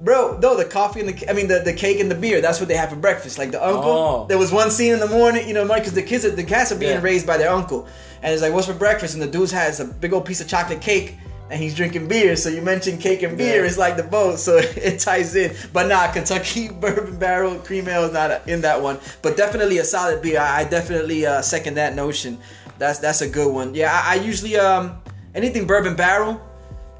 Bro, 0.00 0.38
no, 0.40 0.56
the 0.56 0.64
coffee 0.64 1.00
and 1.00 1.08
the, 1.08 1.30
I 1.30 1.32
mean 1.32 1.48
the, 1.48 1.60
the 1.60 1.72
cake 1.72 2.00
and 2.00 2.10
the 2.10 2.14
beer. 2.14 2.40
That's 2.40 2.60
what 2.60 2.68
they 2.68 2.76
have 2.76 2.90
for 2.90 2.96
breakfast. 2.96 3.38
Like 3.38 3.50
the 3.50 3.64
uncle. 3.64 3.90
Oh. 3.90 4.26
There 4.28 4.38
was 4.38 4.52
one 4.52 4.70
scene 4.70 4.92
in 4.92 5.00
the 5.00 5.08
morning, 5.08 5.48
you 5.48 5.54
know, 5.54 5.66
because 5.66 5.92
the 5.94 6.02
kids, 6.02 6.22
the 6.30 6.44
cats 6.44 6.72
are 6.72 6.76
being 6.78 6.92
Yeah. 6.92 7.02
raised 7.02 7.26
by 7.26 7.36
their 7.36 7.50
uncle, 7.50 7.86
and 8.22 8.32
it's 8.32 8.42
like, 8.42 8.52
what's 8.52 8.66
for 8.66 8.74
breakfast? 8.74 9.14
And 9.14 9.22
the 9.22 9.26
dude 9.26 9.50
has 9.50 9.80
a 9.80 9.84
big 9.84 10.12
old 10.12 10.24
piece 10.24 10.40
of 10.40 10.48
chocolate 10.48 10.80
cake. 10.80 11.16
And 11.50 11.58
he's 11.58 11.74
drinking 11.74 12.08
beer, 12.08 12.36
so 12.36 12.50
you 12.50 12.60
mentioned 12.60 13.00
cake 13.00 13.22
and 13.22 13.38
beer. 13.38 13.62
Yeah. 13.62 13.66
It's 13.66 13.78
like 13.78 13.96
the 13.96 14.02
boat, 14.02 14.38
so 14.38 14.58
it 14.60 15.00
ties 15.00 15.34
in. 15.34 15.56
But 15.72 15.86
nah, 15.86 16.12
Kentucky 16.12 16.68
Bourbon 16.80 17.18
Barrel 17.18 17.54
Cream 17.60 17.88
Ale 17.88 18.04
is 18.04 18.12
not 18.12 18.46
in 18.46 18.60
that 18.60 18.82
one. 18.82 18.98
But 19.22 19.38
definitely 19.38 19.78
a 19.78 19.84
solid 19.84 20.20
beer. 20.20 20.40
I, 20.40 20.58
I 20.60 20.64
definitely 20.64 21.24
uh, 21.24 21.40
second 21.40 21.76
that 21.76 21.94
notion. 21.94 22.36
That's 22.76 22.98
that's 22.98 23.22
a 23.22 23.28
good 23.30 23.50
one. 23.50 23.74
Yeah, 23.74 23.90
I, 23.90 24.12
I 24.12 24.14
usually 24.16 24.58
um 24.58 25.00
anything 25.34 25.66
Bourbon 25.66 25.96
Barrel 25.96 26.38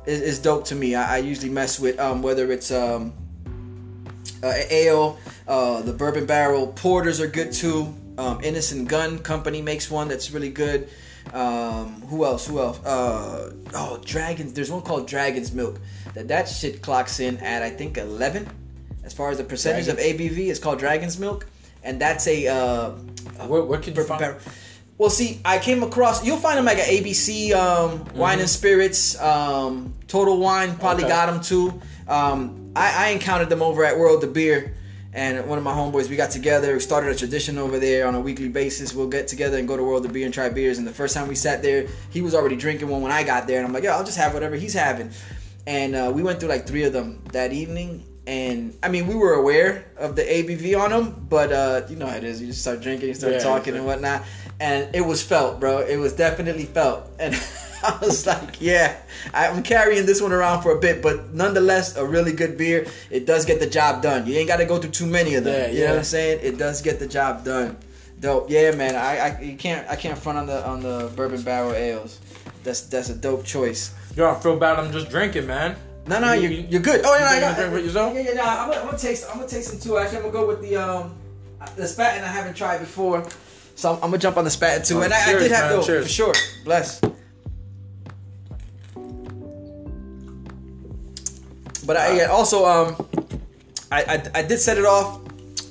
is, 0.09 0.21
is 0.23 0.39
dope 0.39 0.65
to 0.67 0.75
me. 0.75 0.95
I, 0.95 1.17
I 1.17 1.19
usually 1.19 1.51
mess 1.51 1.79
with 1.79 1.99
um 2.01 2.23
whether 2.23 2.51
it's 2.51 2.71
um 2.71 3.13
uh, 4.43 4.53
ale, 4.71 5.19
uh, 5.49 5.83
the 5.83 5.93
Bourbon 5.93 6.25
Barrel 6.25 6.69
porters 6.69 7.21
are 7.21 7.27
good 7.27 7.53
too. 7.53 7.93
Um, 8.19 8.41
Innocent 8.43 8.89
Gun 8.89 9.19
Company 9.19 9.61
makes 9.63 9.91
one 9.91 10.09
that's 10.09 10.31
really 10.31 10.51
good. 10.51 10.89
Um, 11.33 12.03
who 12.03 12.25
else? 12.25 12.47
Who 12.47 12.61
else? 12.61 12.79
Uh, 12.85 13.53
oh, 13.75 14.01
Dragons. 14.05 14.53
There's 14.53 14.71
one 14.71 14.83
called 14.83 15.09
Dragon's 15.09 15.53
Milk. 15.53 15.81
That 16.15 16.29
that 16.29 16.49
shit 16.49 16.83
clocks 16.83 17.21
in 17.21 17.37
at 17.39 17.63
I 17.63 17.71
think 17.71 17.99
11. 17.99 18.49
As 19.05 19.13
far 19.13 19.31
as 19.31 19.39
the 19.39 19.45
percentage 19.45 19.89
of 19.89 19.97
ABV, 19.99 20.49
it's 20.49 20.59
called 20.59 20.79
Dragon's 20.79 21.19
Milk, 21.19 21.47
and 21.83 22.01
that's 22.01 22.27
a. 22.27 22.47
Uh, 22.47 22.91
Where, 23.47 23.63
where 23.63 23.81
can 23.81 23.95
you 23.95 24.05
find? 24.05 24.21
barrel. 24.21 24.39
Well, 24.99 25.11
see, 25.11 25.41
I 25.45 25.59
came 25.59 25.85
across. 25.85 26.25
You'll 26.27 26.39
find 26.39 26.59
them 26.59 26.65
like 26.65 26.79
at 26.79 26.89
ABC 26.89 27.53
um, 27.55 28.05
Wine 28.17 28.41
and 28.41 28.49
Spirits, 28.51 29.19
um, 29.21 29.95
Total 30.09 30.37
Wine. 30.37 30.75
Probably 30.77 31.05
Okay. 31.05 31.13
got 31.13 31.27
them 31.27 31.41
too. 31.41 31.81
Um, 32.09 32.73
I, 32.75 33.07
I 33.07 33.09
encountered 33.11 33.49
them 33.49 33.63
over 33.63 33.85
at 33.85 33.97
World 33.97 34.25
of 34.25 34.33
Beer, 34.33 34.75
and 35.13 35.47
one 35.49 35.57
of 35.57 35.63
my 35.63 35.73
homeboys. 35.73 36.09
We 36.09 36.17
got 36.17 36.31
together. 36.33 36.73
We 36.75 36.81
started 36.81 37.11
a 37.11 37.15
tradition 37.15 37.59
over 37.59 37.79
there 37.79 38.09
on 38.09 38.17
a 38.17 38.21
weekly 38.21 38.49
basis. 38.49 38.93
We'll 38.93 39.07
get 39.09 39.29
together 39.29 39.57
and 39.57 39.69
go 39.69 39.77
to 39.77 39.85
World 39.85 40.05
of 40.05 40.13
Beer 40.13 40.25
and 40.25 40.35
try 40.35 40.49
beers. 40.49 40.79
And 40.79 40.87
the 40.87 40.93
first 40.93 41.15
time 41.15 41.29
we 41.29 41.37
sat 41.37 41.63
there, 41.63 41.87
he 42.11 42.21
was 42.21 42.35
already 42.35 42.57
drinking 42.57 42.89
one 42.89 43.01
when 43.01 43.13
I 43.13 43.23
got 43.23 43.47
there, 43.47 43.59
and 43.59 43.67
I'm 43.69 43.73
like, 43.73 43.85
yo, 43.85 43.93
I'll 43.93 44.05
just 44.05 44.19
have 44.19 44.35
whatever 44.35 44.57
he's 44.57 44.75
having. 44.75 45.11
And 45.65 45.95
uh, 45.95 46.11
we 46.13 46.23
went 46.25 46.41
through 46.41 46.49
like 46.49 46.67
three 46.67 46.83
of 46.83 46.93
them 46.93 47.23
that 47.33 47.53
evening. 47.53 48.05
And 48.27 48.77
I 48.83 48.89
mean, 48.89 49.07
we 49.07 49.15
were 49.15 49.35
aware 49.35 49.87
of 49.97 50.15
the 50.15 50.23
ABV 50.23 50.79
on 50.79 50.91
them, 50.91 51.27
but 51.31 51.51
uh, 51.51 51.83
you 51.89 51.97
know 51.97 52.07
how 52.07 52.17
it 52.17 52.25
is. 52.25 52.41
You 52.43 52.49
just 52.49 52.61
start 52.61 52.83
drinking, 52.83 53.09
you 53.09 53.15
start 53.15 53.35
Yeah, 53.35 53.39
talking 53.39 53.75
and 53.75 53.87
whatnot, 53.87 54.23
and 54.61 54.95
it 54.95 55.01
was 55.03 55.23
felt, 55.23 55.61
bro. 55.61 55.79
It 55.79 55.97
was 55.97 56.13
definitely 56.13 56.65
felt, 56.67 57.05
and 57.19 57.35
I 57.83 57.97
was 58.03 58.27
like, 58.27 58.61
yeah, 58.61 58.97
I'm 59.33 59.63
carrying 59.63 60.05
this 60.07 60.21
one 60.21 60.33
around 60.33 60.63
for 60.63 60.77
a 60.77 60.81
bit, 60.81 61.01
but 61.03 61.33
nonetheless, 61.33 61.97
a 61.97 62.05
really 62.05 62.33
good 62.33 62.59
beer. 62.59 62.87
It 63.11 63.25
does 63.27 63.45
get 63.45 63.61
the 63.61 63.69
job 63.69 64.03
done. 64.03 64.27
You 64.27 64.35
ain't 64.37 64.49
got 64.49 64.57
to 64.57 64.65
go 64.65 64.79
through 64.79 64.91
too 64.91 65.07
many 65.07 65.35
of 65.37 65.45
them. 65.45 65.55
Yeah, 65.55 65.67
you 65.69 65.79
know 65.81 65.85
yeah. 65.85 65.91
what 65.91 65.99
I'm 65.99 66.05
saying? 66.05 66.41
It 66.43 66.59
does 66.59 66.83
get 66.83 66.99
the 66.99 67.07
job 67.07 67.45
done. 67.45 67.77
Dope. 68.21 68.51
Yeah, 68.51 68.73
man. 68.73 68.97
I, 68.97 69.19
I 69.19 69.41
you 69.41 69.57
can't 69.57 69.89
I 69.89 69.95
can't 69.95 70.19
front 70.19 70.39
on 70.39 70.47
the 70.47 70.67
on 70.67 70.81
the 70.81 71.13
bourbon 71.15 71.43
barrel 71.43 71.73
ales. 71.73 72.19
That's 72.65 72.81
that's 72.81 73.11
a 73.11 73.15
dope 73.15 73.45
choice. 73.45 73.95
Yo, 74.17 74.29
I 74.29 74.35
feel 74.41 74.59
bad. 74.59 74.77
I'm 74.81 74.91
just 74.91 75.09
drinking, 75.09 75.47
man. 75.47 75.77
No, 76.09 76.19
no, 76.19 76.33
You- 76.33 76.41
you're, 76.49 76.51
you- 76.51 76.67
you're 76.71 76.81
good. 76.83 77.03
Oh, 77.05 77.15
yeah, 77.15 77.21
you 77.21 77.27
I 77.37 77.41
gonna 77.41 77.53
got 77.53 77.57
drink 77.59 77.75
with 77.75 77.85
yourself? 77.85 78.15
Yeah, 78.15 78.21
yeah, 78.23 78.33
no, 78.33 78.43
I'm 78.43 78.69
gonna, 78.71 78.81
I'm 78.81 78.87
gonna 78.87 78.99
taste. 78.99 79.25
I'm 79.31 79.37
gonna 79.37 79.47
taste 79.49 79.71
some 79.71 79.79
too. 79.79 79.99
Actually, 79.99 80.17
I'm 80.17 80.23
gonna 80.25 80.33
go 80.33 80.47
with 80.49 80.63
the 80.63 80.75
um, 80.77 81.15
the 81.77 81.83
spaten 81.85 82.25
I 82.25 82.27
haven't 82.27 82.57
tried 82.57 82.79
before. 82.79 83.25
So 83.79 83.91
I'm, 83.91 83.95
I'm 83.97 84.11
gonna 84.11 84.19
jump 84.19 84.37
on 84.37 84.43
the 84.43 84.51
spaten 84.51 84.85
too. 84.85 84.99
Oh, 84.99 85.03
and 85.03 85.15
I, 85.15 85.37
I 85.37 85.39
did 85.39 85.53
have 85.53 85.71
man, 85.71 85.79
though 85.79 85.87
cheers. 85.87 86.07
for 86.07 86.13
sure. 86.13 86.35
Bless. 86.65 87.01
But 91.87 91.97
I 91.97 92.17
yeah, 92.17 92.25
also 92.25 92.67
um, 92.67 93.09
I, 93.93 94.03
I 94.03 94.31
I 94.35 94.43
did 94.43 94.59
set 94.59 94.79
it 94.79 94.85
off 94.85 95.21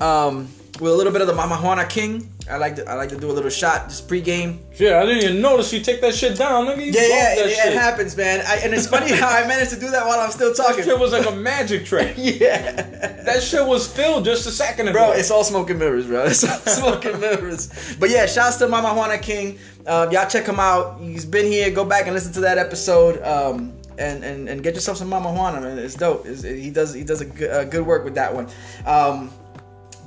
um 0.01 0.47
with 0.79 0.93
a 0.93 0.95
little 0.95 1.11
bit 1.11 1.19
of 1.19 1.27
the 1.27 1.33
Mama 1.33 1.57
Juana 1.57 1.85
King. 1.85 2.31
I 2.49 2.57
like 2.57 2.75
to 2.77 2.89
I 2.89 2.93
like 2.93 3.09
to 3.09 3.17
do 3.17 3.29
a 3.29 3.33
little 3.33 3.49
shot 3.49 3.89
just 3.89 4.07
pregame. 4.07 4.59
Yeah, 4.75 4.99
I 4.99 5.05
didn't 5.05 5.23
even 5.23 5.41
notice 5.41 5.73
you 5.73 5.81
take 5.81 6.01
that 6.01 6.15
shit 6.15 6.37
down, 6.37 6.65
nigga. 6.65 6.85
You 6.85 6.91
Yeah, 6.93 7.01
yeah, 7.01 7.33
it, 7.33 7.55
that 7.57 7.67
it 7.67 7.73
happens, 7.73 8.15
man. 8.15 8.41
I, 8.47 8.57
and 8.57 8.73
it's 8.73 8.87
funny 8.87 9.11
how 9.11 9.27
I 9.27 9.45
managed 9.47 9.71
to 9.71 9.79
do 9.79 9.89
that 9.91 10.05
while 10.05 10.19
I'm 10.19 10.31
still 10.31 10.53
talking. 10.53 10.83
Shit 10.83 10.97
was 10.97 11.11
like 11.11 11.27
a 11.27 11.35
magic 11.35 11.85
trick. 11.85 12.15
yeah. 12.17 12.81
That 13.23 13.43
shit 13.43 13.65
was 13.65 13.91
filled 13.91 14.25
just 14.25 14.47
a 14.47 14.51
second 14.51 14.87
ago. 14.87 14.99
Bro, 14.99 15.11
it's 15.13 15.31
all 15.31 15.43
smoke 15.43 15.69
and 15.69 15.79
mirrors, 15.79 16.07
bro. 16.07 16.25
It's 16.27 16.43
all 16.43 16.59
smoke 16.59 17.05
and 17.05 17.19
mirrors. 17.19 17.95
But 17.99 18.09
yeah, 18.09 18.25
shouts 18.25 18.57
to 18.57 18.67
Mama 18.67 18.93
Juana 18.93 19.17
King. 19.17 19.59
Um, 19.85 20.11
y'all 20.11 20.29
check 20.29 20.45
him 20.45 20.59
out. 20.59 20.99
He's 20.99 21.25
been 21.25 21.45
here. 21.45 21.69
Go 21.71 21.83
back 21.83 22.05
and 22.05 22.13
listen 22.13 22.31
to 22.33 22.41
that 22.41 22.57
episode. 22.57 23.21
Um, 23.23 23.73
and, 23.97 24.23
and, 24.23 24.47
and 24.47 24.63
get 24.63 24.75
yourself 24.75 24.97
some 24.97 25.09
Mama 25.09 25.31
Juana, 25.33 25.61
man. 25.61 25.77
It's 25.79 25.95
dope. 25.95 26.25
It's, 26.25 26.43
he 26.43 26.69
does 26.69 26.93
he 26.93 27.03
does 27.03 27.21
a 27.21 27.25
good, 27.25 27.49
uh, 27.49 27.63
good 27.65 27.85
work 27.85 28.03
with 28.03 28.15
that 28.15 28.33
one. 28.33 28.47
Um, 28.85 29.31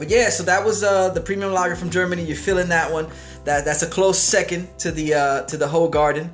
but 0.01 0.09
yeah, 0.09 0.31
so 0.31 0.43
that 0.45 0.65
was 0.65 0.83
uh, 0.83 1.11
the 1.11 1.21
premium 1.21 1.53
lager 1.53 1.77
from 1.77 1.91
Germany. 1.91 2.25
You're 2.25 2.35
feeling 2.35 2.71
that 2.71 2.91
one. 2.91 3.07
That 3.45 3.67
that's 3.67 3.83
a 3.83 3.87
close 3.87 4.19
second 4.19 4.67
to 4.79 4.91
the 4.91 5.13
uh, 5.13 5.43
to 5.43 5.59
the 5.59 5.69
whole 5.69 5.91
garden, 5.91 6.31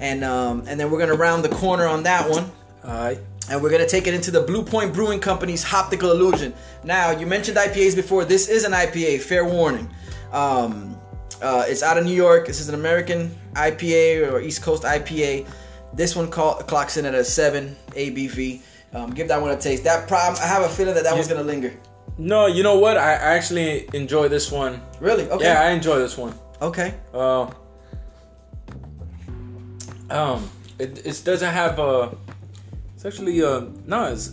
and 0.00 0.24
um, 0.24 0.64
and 0.66 0.80
then 0.80 0.90
we're 0.90 0.98
gonna 0.98 1.12
round 1.12 1.44
the 1.44 1.50
corner 1.50 1.86
on 1.86 2.02
that 2.04 2.28
one 2.30 2.50
Alright. 2.82 3.18
and 3.50 3.62
we're 3.62 3.68
gonna 3.68 3.86
take 3.86 4.06
it 4.06 4.14
into 4.14 4.30
the 4.30 4.40
Blue 4.40 4.64
Point 4.64 4.94
Brewing 4.94 5.20
Company's 5.20 5.70
Optical 5.70 6.12
Illusion. 6.12 6.54
Now, 6.82 7.10
you 7.10 7.26
mentioned 7.26 7.58
IPAs 7.58 7.94
before. 7.94 8.24
This 8.24 8.48
is 8.48 8.64
an 8.64 8.72
IPA. 8.72 9.20
Fair 9.20 9.44
warning. 9.44 9.90
Um, 10.32 10.98
uh, 11.42 11.64
it's 11.68 11.82
out 11.82 11.98
of 11.98 12.06
New 12.06 12.14
York. 12.14 12.46
This 12.46 12.58
is 12.58 12.70
an 12.70 12.74
American 12.74 13.36
IPA 13.52 14.32
or 14.32 14.40
East 14.40 14.62
Coast 14.62 14.84
IPA. 14.84 15.46
This 15.92 16.16
one 16.16 16.30
call, 16.30 16.54
clocks 16.54 16.96
in 16.96 17.04
at 17.04 17.14
a 17.14 17.22
seven 17.22 17.76
ABV. 17.90 18.62
Um, 18.94 19.10
give 19.10 19.28
that 19.28 19.42
one 19.42 19.50
a 19.50 19.58
taste. 19.58 19.84
That 19.84 20.08
problem, 20.08 20.42
I 20.42 20.46
have 20.46 20.62
a 20.62 20.70
feeling 20.70 20.94
that 20.94 21.04
that 21.04 21.12
one's 21.12 21.28
gonna 21.28 21.42
linger. 21.42 21.74
No, 22.20 22.46
you 22.46 22.62
know 22.62 22.78
what? 22.78 22.98
I 22.98 23.12
actually 23.14 23.88
enjoy 23.94 24.28
this 24.28 24.52
one. 24.52 24.82
Really? 25.00 25.28
Okay. 25.30 25.44
Yeah, 25.44 25.62
I 25.62 25.70
enjoy 25.70 25.98
this 25.98 26.18
one. 26.18 26.34
okay. 26.60 26.94
Uh, 27.14 27.50
um, 30.10 30.50
it, 30.78 31.06
it 31.06 31.22
doesn't 31.24 31.52
have 31.52 31.78
a. 31.78 32.14
It's 32.94 33.06
actually 33.06 33.42
uh 33.42 33.62
no, 33.86 34.12
it's, 34.12 34.32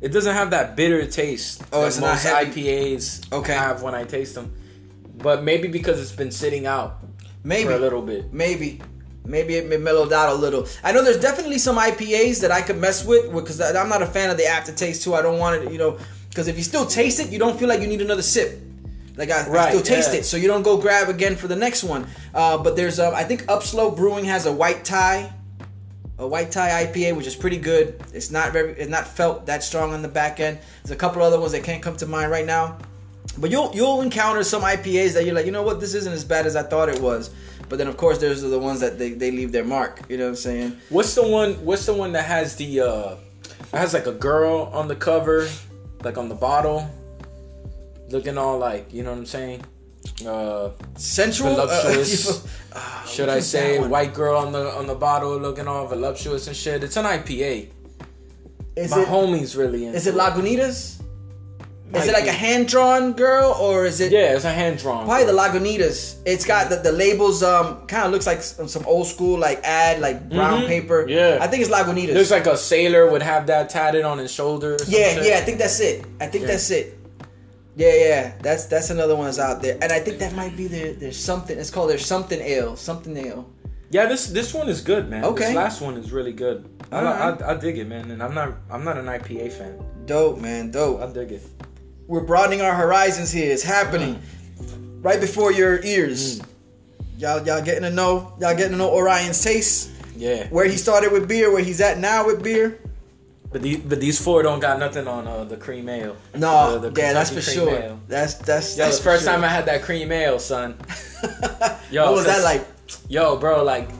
it 0.00 0.08
doesn't 0.08 0.34
have 0.34 0.50
that 0.50 0.74
bitter 0.74 1.06
taste. 1.06 1.62
Oh, 1.74 1.86
that 1.88 2.00
most. 2.00 2.24
IPAs 2.26 3.30
Okay. 3.30 3.52
have 3.52 3.82
when 3.82 3.94
I 3.94 4.04
taste 4.04 4.34
them. 4.34 4.54
But 5.18 5.42
maybe 5.44 5.68
because 5.68 6.00
it's 6.00 6.12
been 6.12 6.30
sitting 6.30 6.64
out 6.66 7.04
Maybe 7.44 7.64
for 7.64 7.72
a 7.74 7.78
little 7.78 8.00
bit. 8.02 8.32
Maybe. 8.32 8.80
Maybe 9.24 9.54
it 9.56 9.80
mellowed 9.80 10.12
out 10.12 10.30
a 10.30 10.34
little. 10.34 10.66
I 10.82 10.90
know 10.90 11.04
there's 11.04 11.20
definitely 11.20 11.58
some 11.58 11.76
IPAs 11.76 12.40
that 12.40 12.50
I 12.50 12.62
could 12.62 12.78
mess 12.78 13.04
with 13.04 13.30
because 13.32 13.60
I'm 13.60 13.88
not 13.88 14.02
a 14.02 14.06
fan 14.06 14.30
of 14.30 14.36
the 14.38 14.46
aftertaste 14.46 15.02
too. 15.04 15.14
I 15.14 15.22
don't 15.22 15.38
want 15.38 15.62
it, 15.62 15.70
you 15.70 15.78
know, 15.78 15.98
because 16.32 16.48
if 16.48 16.56
you 16.56 16.62
still 16.64 16.86
taste 16.86 17.20
it, 17.20 17.30
you 17.30 17.38
don't 17.38 17.58
feel 17.58 17.68
like 17.68 17.82
you 17.82 17.86
need 17.86 18.00
another 18.00 18.22
sip. 18.22 18.58
Like 19.18 19.30
I, 19.30 19.40
I 19.40 19.68
still 19.68 19.82
taste 19.82 20.14
yeah. 20.14 20.20
it, 20.20 20.24
so 20.24 20.38
you 20.38 20.48
don't 20.48 20.62
go 20.62 20.78
grab 20.78 21.10
again 21.10 21.36
for 21.36 21.46
the 21.46 21.56
next 21.56 21.84
one. 21.84 22.06
Uh, 22.32 22.56
but 22.56 22.74
there's, 22.74 22.98
um, 22.98 23.14
I 23.14 23.22
think 23.22 23.44
Upslope 23.50 23.96
Brewing 23.96 24.24
has 24.24 24.46
a 24.46 24.52
white 24.52 24.82
tie, 24.82 25.30
a 26.16 26.26
white 26.26 26.50
tie 26.50 26.86
IPA, 26.86 27.16
which 27.16 27.26
is 27.26 27.36
pretty 27.36 27.58
good. 27.58 28.02
It's 28.14 28.30
not 28.30 28.50
very, 28.50 28.72
it's 28.72 28.88
not 28.88 29.06
felt 29.06 29.44
that 29.44 29.62
strong 29.62 29.92
on 29.92 30.00
the 30.00 30.08
back 30.08 30.40
end. 30.40 30.58
There's 30.82 30.92
a 30.92 30.96
couple 30.96 31.20
other 31.20 31.38
ones 31.38 31.52
that 31.52 31.64
can't 31.64 31.82
come 31.82 31.98
to 31.98 32.06
mind 32.06 32.30
right 32.30 32.46
now. 32.46 32.78
But 33.36 33.50
you'll 33.50 33.70
you'll 33.74 34.00
encounter 34.00 34.42
some 34.42 34.62
IPAs 34.62 35.12
that 35.12 35.26
you're 35.26 35.34
like, 35.34 35.46
you 35.46 35.52
know 35.52 35.62
what, 35.62 35.80
this 35.80 35.94
isn't 35.94 36.12
as 36.12 36.24
bad 36.24 36.46
as 36.46 36.56
I 36.56 36.62
thought 36.62 36.88
it 36.88 37.00
was. 37.00 37.30
But 37.68 37.76
then 37.76 37.88
of 37.88 37.98
course 37.98 38.16
there's 38.18 38.40
the 38.40 38.58
ones 38.58 38.80
that 38.80 38.98
they, 38.98 39.10
they 39.10 39.30
leave 39.30 39.52
their 39.52 39.64
mark. 39.64 40.00
You 40.08 40.16
know 40.16 40.24
what 40.24 40.30
I'm 40.30 40.36
saying? 40.36 40.78
What's 40.88 41.14
the 41.14 41.26
one? 41.26 41.52
What's 41.64 41.84
the 41.84 41.94
one 41.94 42.12
that 42.12 42.24
has 42.24 42.56
the 42.56 42.80
uh, 42.80 43.16
has 43.72 43.94
like 43.94 44.06
a 44.06 44.12
girl 44.12 44.70
on 44.72 44.88
the 44.88 44.96
cover, 44.96 45.48
like 46.04 46.18
on 46.18 46.28
the 46.28 46.34
bottle, 46.34 46.88
looking 48.08 48.38
all 48.38 48.58
like 48.58 48.92
you 48.92 49.02
know 49.02 49.10
what 49.10 49.18
I'm 49.18 49.26
saying? 49.26 49.64
Uh, 50.26 50.70
Sensual. 50.96 51.54
Voluptuous. 51.54 52.46
Ah, 52.74 53.04
should 53.06 53.28
I 53.28 53.40
say 53.40 53.78
white 53.78 54.14
girl 54.14 54.38
on 54.38 54.50
the 54.50 54.72
on 54.72 54.86
the 54.86 54.94
bottle 54.94 55.36
looking 55.36 55.68
all 55.68 55.86
voluptuous 55.86 56.46
and 56.46 56.56
shit? 56.56 56.82
It's 56.82 56.96
an 56.96 57.04
IPA. 57.04 57.68
Is 58.76 58.90
My 58.90 59.02
it 59.02 59.08
homie's 59.08 59.54
really 59.54 59.84
into 59.84 59.98
is 59.98 60.06
it 60.06 60.14
Lagunitas? 60.14 61.01
Is 61.94 62.08
it 62.08 62.12
like 62.12 62.26
a 62.26 62.32
hand 62.32 62.68
drawn 62.68 63.12
girl 63.12 63.52
or 63.60 63.84
is 63.86 64.00
it? 64.00 64.12
Yeah, 64.12 64.34
it's 64.34 64.44
a 64.44 64.52
hand 64.52 64.78
drawn. 64.78 65.04
Probably 65.04 65.26
the 65.26 65.32
Lagunitas. 65.32 66.16
It's 66.24 66.46
got 66.46 66.70
the, 66.70 66.76
the 66.76 66.92
labels. 66.92 67.42
Um, 67.42 67.86
kind 67.86 68.04
of 68.06 68.12
looks 68.12 68.26
like 68.26 68.42
some, 68.42 68.66
some 68.68 68.84
old 68.86 69.06
school 69.06 69.38
like 69.38 69.60
ad 69.64 70.00
like 70.00 70.28
brown 70.30 70.62
Mhm. 70.62 70.66
paper. 70.68 71.06
Yeah. 71.08 71.38
I 71.40 71.46
think 71.48 71.62
it's 71.62 71.70
Lagunitas. 71.70 72.14
Looks 72.14 72.30
like 72.30 72.46
a 72.46 72.56
sailor 72.56 73.10
would 73.10 73.22
have 73.22 73.46
that 73.48 73.68
tatted 73.70 74.04
on 74.04 74.18
his 74.18 74.32
shoulder. 74.32 74.76
yeah, 74.86 75.14
shit. 75.14 75.26
yeah. 75.26 75.36
I 75.38 75.40
think 75.40 75.58
that's 75.58 75.80
it. 75.80 76.04
I 76.20 76.26
think 76.26 76.42
Yeah. 76.42 76.50
that's 76.52 76.70
it. 76.70 76.98
Yeah, 77.76 77.94
yeah. 77.94 78.32
That's 78.42 78.66
that's 78.66 78.90
another 78.90 79.16
one 79.16 79.24
that's 79.26 79.38
out 79.38 79.62
there, 79.62 79.78
and 79.80 79.90
I 79.92 79.98
think 80.00 80.18
that 80.18 80.34
might 80.34 80.56
be 80.56 80.66
their 80.66 80.92
there's 80.92 81.16
something. 81.16 81.58
It's 81.58 81.70
called 81.70 81.88
there's 81.90 82.04
something 82.04 82.38
ale, 82.40 82.76
something 82.76 83.16
ale. 83.16 83.48
Yeah, 83.90 84.06
this 84.06 84.26
this 84.26 84.52
one 84.52 84.68
is 84.68 84.80
good, 84.82 85.08
man. 85.08 85.24
Okay. 85.24 85.46
This 85.46 85.54
last 85.54 85.80
one 85.80 85.96
is 85.96 86.12
really 86.12 86.32
good. 86.32 86.68
I, 86.90 87.00
li- 87.00 87.06
Alright. 87.08 87.42
I, 87.42 87.52
I 87.52 87.54
dig 87.56 87.78
it, 87.78 87.88
man. 87.88 88.10
And 88.10 88.22
I'm 88.22 88.34
not 88.34 88.52
I'm 88.70 88.84
not 88.84 88.98
an 88.98 89.06
IPA 89.06 89.52
fan. 89.52 89.74
Dope, 90.06 90.38
man. 90.40 90.70
Dope. 90.70 91.00
I 91.00 91.06
dig 91.12 91.32
it. 91.32 91.42
We're 92.06 92.24
broadening 92.24 92.60
our 92.60 92.74
horizons 92.74 93.30
here. 93.30 93.52
It's 93.52 93.62
happening 93.62 94.20
right 95.00 95.20
before 95.20 95.52
your 95.52 95.82
ears. 95.84 96.40
Mm. 96.40 96.46
Y'all, 97.18 97.46
y'all 97.46 97.62
getting 97.62 97.82
to 97.82 97.90
know. 97.90 98.34
Y'all 98.40 98.54
getting 98.56 98.72
to 98.72 98.76
know 98.78 98.90
Orion's 98.90 99.42
taste. 99.42 99.90
Yeah. 100.16 100.46
Where 100.48 100.66
he 100.66 100.76
started 100.76 101.12
with 101.12 101.28
beer, 101.28 101.50
where 101.52 101.62
he's 101.62 101.80
at 101.80 101.98
now 101.98 102.26
with 102.26 102.42
beer. 102.42 102.78
But 103.50 103.60
these 103.60 103.78
but 103.80 104.00
these 104.00 104.18
four 104.22 104.42
don't 104.42 104.60
got 104.60 104.78
nothing 104.78 105.06
on 105.06 105.26
uh, 105.26 105.44
the 105.44 105.58
cream 105.58 105.88
ale. 105.88 106.16
No, 106.34 106.78
The- 106.78 106.90
the 106.90 107.00
yeah, 107.00 107.12
that's 107.12 107.30
for 107.30 107.42
sure. 107.42 107.70
ale. 107.70 108.00
That's 108.08 108.34
that's 108.34 108.74
that's 108.76 108.96
the 108.98 109.04
first 109.04 109.24
sure. 109.24 109.32
time 109.32 109.44
I 109.44 109.48
had 109.48 109.66
that 109.66 109.82
cream 109.82 110.10
ale, 110.10 110.38
son. 110.38 110.74
Yo, 111.90 112.04
what 112.06 112.14
was 112.14 112.24
that 112.24 112.42
like? 112.42 112.66
Yo, 113.08 113.36
bro, 113.36 113.62
like, 113.62 113.90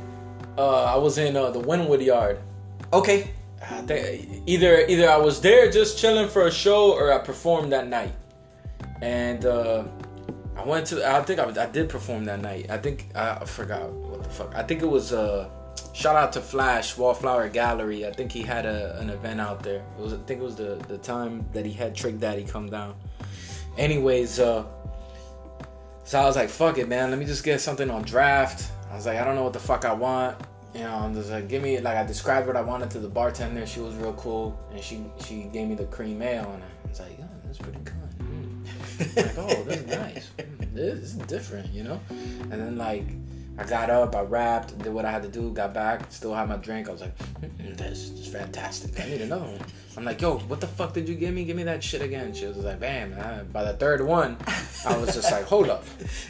uh, 0.57 0.85
I 0.85 0.97
was 0.97 1.19
in 1.19 1.37
uh, 1.37 1.51
the 1.51 1.61
Wynwood 1.61 2.05
Yard. 2.05 2.39
Okay, 2.95 3.31
Think 3.67 4.43
either 4.47 4.87
either 4.87 5.09
I 5.09 5.17
was 5.17 5.41
there 5.41 5.71
just 5.71 5.99
chilling 5.99 6.29
for 6.29 6.47
a 6.47 6.51
show 6.51 6.93
or 6.93 7.13
I 7.13 7.19
performed 7.19 7.73
that 7.73 7.89
night. 7.89 8.13
And 9.03 9.45
uh, 9.47 9.85
I 10.57 10.65
went 10.65 10.87
to. 10.89 11.07
I 11.09 11.23
think 11.23 11.41
I, 11.41 11.49
I 11.63 11.67
did 11.67 11.89
perform 11.89 12.25
that 12.27 12.41
night. 12.41 12.71
I 12.71 12.79
think 12.79 13.09
I, 13.15 13.39
I 13.41 13.45
forgot 13.45 13.91
what 13.91 14.23
the 14.23 14.29
fuck. 14.29 14.55
I 14.55 14.63
think 14.63 14.83
it 14.83 14.89
was. 14.89 15.13
Uh, 15.13 15.49
shout 15.93 16.17
out 16.17 16.33
to 16.35 16.41
Flash 16.41 16.97
Wallflower 16.97 17.49
Gallery. 17.49 18.07
I 18.07 18.13
think 18.13 18.33
he 18.33 18.43
had 18.43 18.67
a, 18.67 18.99
an 19.01 19.11
event 19.11 19.41
out 19.41 19.63
there. 19.63 19.85
It 19.99 20.03
was. 20.03 20.13
I 20.15 20.19
think 20.19 20.41
it 20.41 20.45
was 20.45 20.57
the 20.57 20.77
the 20.89 20.99
time 20.99 21.47
that 21.53 21.67
he 21.67 21.73
had 21.73 21.95
Trick 21.95 22.19
Daddy 22.21 22.45
come 22.45 22.69
down. 22.69 22.95
Anyways, 23.79 24.39
uh, 24.41 24.65
So 26.05 26.21
I 26.21 26.25
was 26.27 26.37
like, 26.37 26.49
fuck 26.51 26.79
it, 26.79 26.89
man. 26.89 27.11
Let 27.11 27.19
me 27.19 27.25
just 27.25 27.45
get 27.45 27.61
something 27.61 27.91
on 27.91 28.03
draft. 28.03 28.71
I 28.91 28.97
was 28.97 29.07
like, 29.07 29.19
I 29.19 29.25
don't 29.25 29.35
know 29.35 29.45
what 29.45 29.53
the 29.55 29.61
fuck 29.61 29.85
I 29.85 29.95
want. 29.95 30.37
You 30.75 30.81
know, 30.81 31.11
just 31.15 31.31
like, 31.31 31.49
give 31.49 31.63
me 31.63 31.79
like 31.81 31.97
I 31.97 32.05
described 32.05 32.47
what 32.47 32.57
I 32.57 32.63
wanted 32.63 32.91
to 32.93 32.99
the 32.99 33.09
bartender. 33.09 33.67
She 33.67 33.81
was 33.81 33.95
real 33.97 34.15
cool, 34.15 34.59
and 34.71 34.83
she 34.83 35.05
she 35.25 35.45
gave 35.53 35.69
me 35.69 35.75
the 35.75 35.85
cream 35.87 36.23
ale, 36.23 36.51
and 36.51 36.63
I 36.63 36.89
was 36.89 37.01
like, 37.01 37.19
oh, 37.21 37.29
that's 37.45 37.59
pretty 37.59 37.79
good. 37.85 37.95
Mm. 38.19 39.17
like, 39.17 39.39
oh, 39.39 39.63
this 39.65 39.81
is 39.81 39.87
nice. 39.87 40.31
Mm, 40.39 40.75
this 40.75 40.99
is 40.99 41.15
different, 41.15 41.73
you 41.73 41.85
know. 41.85 42.01
And 42.09 42.53
then 42.53 42.79
like, 42.79 43.05
I 43.59 43.65
got 43.65 43.91
up, 43.91 44.17
I 44.17 44.23
rapped, 44.23 44.79
did 44.79 44.93
what 44.95 45.05
I 45.05 45.11
had 45.11 45.23
to 45.23 45.29
do, 45.29 45.53
got 45.53 45.75
back, 45.75 46.11
still 46.11 46.35
had 46.35 46.49
my 46.49 46.57
drink. 46.57 46.89
I 46.89 46.93
was 46.93 47.03
like, 47.03 47.17
this 47.77 48.11
is 48.11 48.27
fantastic. 48.27 48.99
I 48.99 49.11
need 49.11 49.21
another 49.21 49.45
one. 49.45 49.61
I'm 49.95 50.05
like, 50.05 50.23
yo, 50.23 50.39
what 50.39 50.61
the 50.63 50.67
fuck 50.67 50.95
did 50.95 51.07
you 51.07 51.15
give 51.15 51.35
me? 51.35 51.45
Give 51.45 51.57
me 51.57 51.65
that 51.65 51.85
shit 51.85 52.01
again. 52.01 52.33
She 52.33 52.47
was 52.47 52.57
like, 52.57 52.81
bam. 52.81 53.15
Uh, 53.19 53.45
by 53.45 53.65
the 53.65 53.75
third 53.75 54.01
one, 54.01 54.39
I 54.87 54.97
was 54.97 55.15
just 55.15 55.31
like, 55.31 55.45
hold 55.45 55.69
up. 55.69 55.85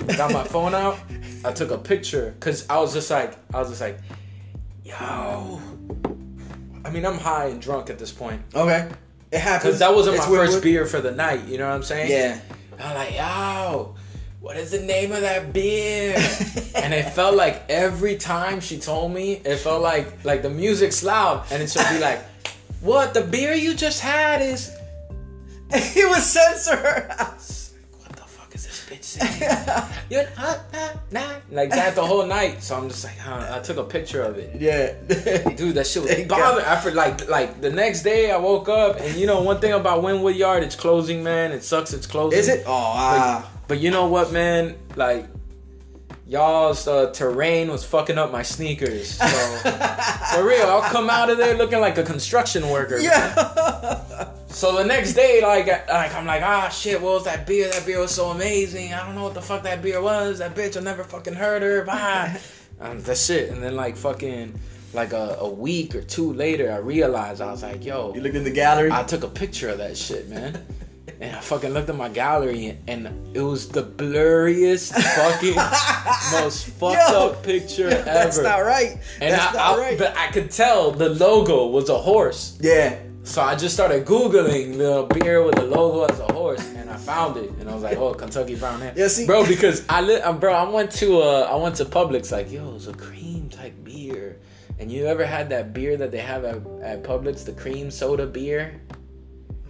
I 0.08 0.16
got 0.16 0.32
my 0.32 0.42
phone 0.42 0.74
out. 0.74 0.98
I 1.44 1.52
took 1.52 1.70
a 1.70 1.78
picture 1.78 2.34
because 2.38 2.68
I 2.68 2.78
was 2.78 2.92
just 2.92 3.08
like, 3.08 3.36
I 3.54 3.60
was 3.60 3.68
just 3.68 3.80
like, 3.80 3.98
yo. 4.84 5.60
I 6.84 6.90
mean, 6.90 7.06
I'm 7.06 7.18
high 7.18 7.46
and 7.46 7.60
drunk 7.62 7.90
at 7.90 7.98
this 7.98 8.12
point 8.12 8.42
Okay. 8.54 8.90
It 9.30 9.38
happens. 9.38 9.62
because 9.64 9.78
that 9.78 9.94
wasn't 9.94 10.16
It's 10.16 10.26
my 10.26 10.30
weird- 10.32 10.48
first 10.50 10.62
beer 10.62 10.84
for 10.86 11.00
the 11.00 11.12
night. 11.12 11.44
You 11.46 11.58
know 11.58 11.68
what 11.68 11.74
I'm 11.74 11.82
saying? 11.82 12.10
Yeah. 12.10 12.38
I'm 12.78 12.94
like, 12.94 13.14
yo, 13.16 13.94
what 14.40 14.56
is 14.56 14.72
the 14.72 14.80
name 14.80 15.12
of 15.12 15.20
that 15.22 15.52
beer? 15.52 16.14
and 16.74 16.92
it 16.92 17.10
felt 17.10 17.34
like 17.36 17.62
every 17.70 18.16
time 18.16 18.60
she 18.60 18.78
told 18.78 19.12
me, 19.12 19.34
it 19.44 19.56
felt 19.58 19.80
like 19.82 20.24
like 20.24 20.42
the 20.42 20.50
music's 20.50 21.02
loud, 21.02 21.46
and 21.50 21.62
it 21.62 21.70
should 21.70 21.88
be 21.90 21.98
like, 22.00 22.20
what 22.80 23.14
the 23.14 23.20
beer 23.22 23.54
you 23.54 23.74
just 23.74 24.00
had 24.00 24.42
is. 24.42 24.70
he 25.94 26.04
was 26.04 26.26
censor 26.26 27.08
You're 30.10 30.28
nah. 31.10 31.34
Like 31.50 31.70
that 31.70 31.94
the 31.94 32.04
whole 32.04 32.26
night. 32.26 32.62
So 32.62 32.76
I'm 32.76 32.88
just 32.88 33.04
like, 33.04 33.18
huh, 33.18 33.48
I 33.50 33.60
took 33.60 33.76
a 33.76 33.84
picture 33.84 34.22
of 34.22 34.38
it. 34.38 34.60
Yeah. 34.60 34.92
Dude, 35.56 35.74
that 35.74 35.86
shit 35.86 36.02
was 36.02 36.14
bothering. 36.28 36.64
After 36.64 36.90
like 36.92 37.28
like 37.28 37.60
the 37.60 37.70
next 37.70 38.02
day, 38.02 38.30
I 38.30 38.36
woke 38.36 38.68
up 38.68 39.00
and 39.00 39.14
you 39.16 39.26
know 39.26 39.42
one 39.42 39.60
thing 39.60 39.72
about 39.72 40.02
Wynwood 40.02 40.36
Yard, 40.36 40.62
it's 40.62 40.76
closing, 40.76 41.22
man. 41.22 41.52
It 41.52 41.62
sucks. 41.62 41.92
It's 41.92 42.06
closing. 42.06 42.38
Is 42.38 42.48
it? 42.48 42.64
Oh, 42.66 42.72
ah. 42.72 43.50
But 43.68 43.80
you 43.80 43.90
know 43.90 44.06
what, 44.08 44.32
man? 44.32 44.76
Like, 44.96 45.26
y'all's 46.26 46.86
uh, 46.86 47.10
terrain 47.12 47.70
was 47.70 47.84
fucking 47.84 48.18
up 48.18 48.30
my 48.30 48.42
sneakers. 48.42 49.16
So, 49.16 49.26
for 50.34 50.44
real, 50.46 50.66
I'll 50.66 50.82
come 50.82 51.08
out 51.08 51.30
of 51.30 51.38
there 51.38 51.56
looking 51.56 51.80
like 51.80 51.96
a 51.98 52.02
construction 52.02 52.68
worker. 52.68 52.98
yeah. 52.98 54.28
So 54.52 54.76
the 54.76 54.84
next 54.84 55.14
day, 55.14 55.40
like, 55.40 55.66
like 55.88 56.14
I'm 56.14 56.26
like, 56.26 56.42
ah, 56.42 56.68
shit, 56.68 57.00
what 57.00 57.14
was 57.14 57.24
that 57.24 57.46
beer? 57.46 57.70
That 57.70 57.86
beer 57.86 57.98
was 58.00 58.10
so 58.14 58.26
amazing. 58.30 58.92
I 58.92 59.04
don't 59.04 59.14
know 59.14 59.24
what 59.24 59.34
the 59.34 59.40
fuck 59.42 59.62
that 59.62 59.80
beer 59.82 60.00
was. 60.02 60.38
That 60.38 60.54
bitch, 60.54 60.76
I 60.76 60.80
never 60.80 61.02
fucking 61.04 61.34
heard 61.34 61.62
her. 61.62 61.84
Bye. 61.84 62.38
um, 62.80 63.00
that 63.02 63.16
shit. 63.16 63.50
And 63.50 63.62
then, 63.62 63.74
like, 63.76 63.96
fucking, 63.96 64.58
like 64.92 65.14
a, 65.14 65.36
a 65.40 65.48
week 65.48 65.94
or 65.94 66.02
two 66.02 66.34
later, 66.34 66.70
I 66.70 66.76
realized 66.76 67.40
I 67.40 67.50
was 67.50 67.62
like, 67.62 67.84
yo, 67.84 68.12
You 68.14 68.20
looked 68.20 68.36
in 68.36 68.44
the 68.44 68.50
gallery. 68.50 68.90
I 68.92 69.02
took 69.04 69.24
a 69.24 69.28
picture 69.28 69.70
of 69.70 69.78
that 69.78 69.96
shit, 69.96 70.28
man. 70.28 70.64
And 71.20 71.36
I 71.36 71.40
fucking 71.40 71.70
looked 71.70 71.88
at 71.88 71.96
my 71.96 72.08
gallery 72.08 72.76
and 72.88 73.08
it 73.34 73.40
was 73.42 73.68
the 73.68 73.82
blurriest 73.82 74.92
fucking 74.92 75.54
most 76.40 76.66
fucked 76.66 76.96
Yo, 76.96 77.28
up 77.30 77.42
picture 77.44 77.90
Yo, 77.90 77.96
ever. 77.96 78.04
That's 78.04 78.38
not 78.40 78.58
right. 78.58 78.98
and 79.20 79.32
that's 79.32 79.54
I, 79.54 79.58
not 79.58 79.78
I- 79.78 79.80
right. 79.82 79.98
but 79.98 80.16
I 80.16 80.28
could 80.32 80.50
tell 80.50 80.90
the 80.90 81.10
logo 81.10 81.66
was 81.68 81.88
a 81.90 81.98
horse. 81.98 82.58
yeah. 82.60 82.98
So 83.24 83.40
I 83.40 83.54
just 83.54 83.74
started 83.74 84.04
googling 84.04 84.78
the 84.78 85.06
beer 85.14 85.44
with 85.44 85.54
the 85.54 85.62
logo 85.64 86.12
as 86.12 86.18
a 86.18 86.32
horse, 86.32 86.66
and 86.74 86.90
I 86.90 86.96
found 86.96 87.36
it, 87.36 87.50
and 87.60 87.70
I 87.70 87.74
was 87.74 87.82
like, 87.82 87.96
"Oh, 87.96 88.12
Kentucky 88.14 88.56
Brown 88.56 88.82
Ale." 88.82 88.92
Yeah, 88.96 89.06
see- 89.08 89.26
bro, 89.26 89.46
because 89.46 89.84
I 89.88 90.00
li- 90.00 90.20
uh, 90.20 90.32
bro, 90.32 90.52
I 90.52 90.68
went 90.68 90.90
to 90.92 91.20
uh, 91.20 91.48
I 91.50 91.54
went 91.54 91.76
to 91.76 91.84
Publix, 91.84 92.32
like, 92.32 92.50
yo, 92.50 92.74
it's 92.74 92.88
a 92.88 92.92
cream 92.94 93.48
type 93.48 93.74
beer. 93.84 94.38
And 94.80 94.90
you 94.90 95.06
ever 95.06 95.24
had 95.24 95.48
that 95.50 95.72
beer 95.72 95.96
that 95.96 96.10
they 96.10 96.18
have 96.18 96.44
at, 96.44 96.56
at 96.82 97.04
Publix, 97.04 97.44
the 97.44 97.52
cream 97.52 97.90
soda 97.92 98.26
beer? 98.26 98.80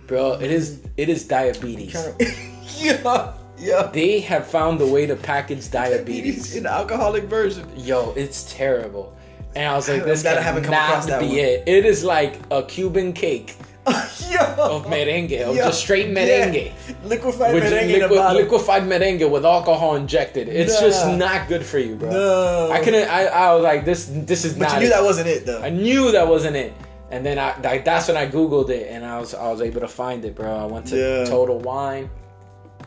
Bro, 0.07 0.41
it 0.41 0.51
is 0.51 0.81
it 0.97 1.11
is 1.11 1.29
diabetes. 1.29 1.95
yeah. 2.79 3.35
Yeah. 3.59 3.91
They 3.93 4.21
have 4.21 4.47
found 4.47 4.81
a 4.81 4.87
way 4.87 5.07
to 5.07 5.15
package 5.15 5.71
diabetes. 5.71 6.57
in 6.57 6.67
alcoholic 6.67 7.25
version. 7.25 7.69
Yo, 7.77 8.13
it's 8.17 8.51
terrible. 8.53 9.15
And 9.55 9.67
I 9.69 9.75
was 9.77 9.89
like, 9.89 10.05
this 10.05 10.25
I 10.25 10.31
cannot 10.31 10.43
haven't 10.45 10.65
come 10.65 10.75
across 10.75 11.07
that 11.07 11.21
be 11.21 11.27
one. 11.29 11.37
it. 11.37 11.63
It 11.67 11.85
is 11.85 12.05
like 12.05 12.41
a 12.51 12.63
Cuban 12.63 13.13
cake 13.13 13.57
of 13.87 14.87
merengue, 14.87 15.43
of 15.43 15.57
Yo. 15.57 15.65
just 15.65 15.81
straight 15.81 16.07
merengue. 16.09 16.67
Yeah. 16.89 16.95
Liquefied 17.05 17.55
With 17.55 17.65
merengue 17.65 18.09
a 18.09 18.35
liquefied 18.35 18.83
merengue 18.85 19.29
with 19.31 19.45
alcohol 19.45 19.97
injected. 19.97 20.49
It's 20.49 20.75
Nah. 20.75 20.81
just 20.89 21.07
not 21.19 21.49
good 21.49 21.65
for 21.67 21.79
you, 21.79 21.97
bro. 21.97 22.11
No. 22.11 22.71
I 22.73 22.83
couldn't. 22.83 23.09
I, 23.09 23.27
I 23.27 23.55
was 23.55 23.63
like, 23.65 23.85
this. 23.85 24.07
This 24.11 24.45
is 24.45 24.55
But 24.55 24.69
not. 24.69 24.75
you 24.75 24.81
knew 24.81 24.87
it. 24.87 24.91
that 24.91 25.03
wasn't 25.03 25.29
it 25.29 25.45
though. 25.47 25.61
I 25.63 25.71
knew 25.71 26.13
that 26.13 26.27
wasn't 26.27 26.57
it. 26.57 26.73
And 27.11 27.27
then 27.27 27.39
I 27.39 27.59
like 27.61 27.85
that's 27.85 28.09
when 28.09 28.17
I 28.17 28.27
googled 28.27 28.71
it 28.71 28.89
and 28.91 29.05
I 29.05 29.19
was 29.19 29.35
I 29.35 29.51
was 29.51 29.61
able 29.61 29.81
to 29.81 29.89
find 29.89 30.25
it, 30.25 30.35
bro. 30.35 30.51
I 30.57 30.65
went 30.65 30.87
to 30.87 30.97
Yeah. 30.97 31.25
Total 31.27 31.59
Wine 31.59 32.09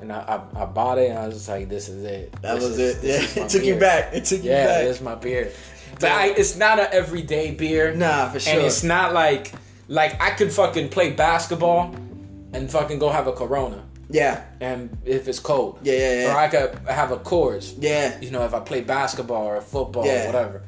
and 0.01 0.11
I, 0.11 0.41
I, 0.55 0.63
I 0.63 0.65
bought 0.65 0.97
it 0.97 1.09
and 1.11 1.19
I 1.19 1.27
was 1.27 1.35
just 1.35 1.49
like, 1.49 1.69
this 1.69 1.89
is 1.89 2.03
it. 2.05 2.31
that 2.41 2.55
This 2.55 2.63
was 2.63 2.79
is- 2.79 3.03
it. 3.03 3.37
Yeah. 3.37 3.43
It 3.45 3.49
took 3.49 3.63
you 3.63 3.75
back. 3.75 4.13
It 4.13 4.25
took 4.25 4.43
you 4.43 4.49
Yeah, 4.49 4.65
back. 4.65 4.83
Yeah, 4.83 4.89
it's 4.89 5.01
my 5.01 5.13
beer. 5.15 5.51
But 5.99 6.11
I, 6.11 6.27
it's 6.27 6.55
not 6.55 6.79
an 6.79 6.87
everyday 6.91 7.51
beer. 7.51 7.93
Nah, 7.93 8.29
for 8.29 8.39
sure. 8.39 8.53
And 8.53 8.61
it's 8.63 8.83
not 8.83 9.13
like 9.13 9.53
like 9.87 10.19
I 10.21 10.31
could 10.31 10.51
fucking 10.51 10.89
play 10.89 11.11
basketball 11.11 11.95
and 12.53 12.69
fucking 12.71 12.99
go 12.99 13.09
have 13.09 13.27
a 13.27 13.31
Corona. 13.33 13.83
yeah. 14.09 14.43
And 14.61 14.95
if 15.05 15.27
it's 15.27 15.39
cold, 15.39 15.79
Yeah, 15.83 15.93
yeah, 15.93 16.21
yeah. 16.21 16.33
Or 16.33 16.37
I 16.37 16.47
could 16.47 16.77
have 16.87 17.11
a 17.11 17.17
Coors. 17.17 17.75
Yeah. 17.79 18.19
You 18.21 18.31
know, 18.31 18.43
if 18.45 18.53
I 18.53 18.59
play 18.61 18.81
basketball 18.81 19.45
or 19.45 19.61
football 19.61 20.05
Yeah. 20.05 20.23
or 20.23 20.25
whatever, 20.27 20.61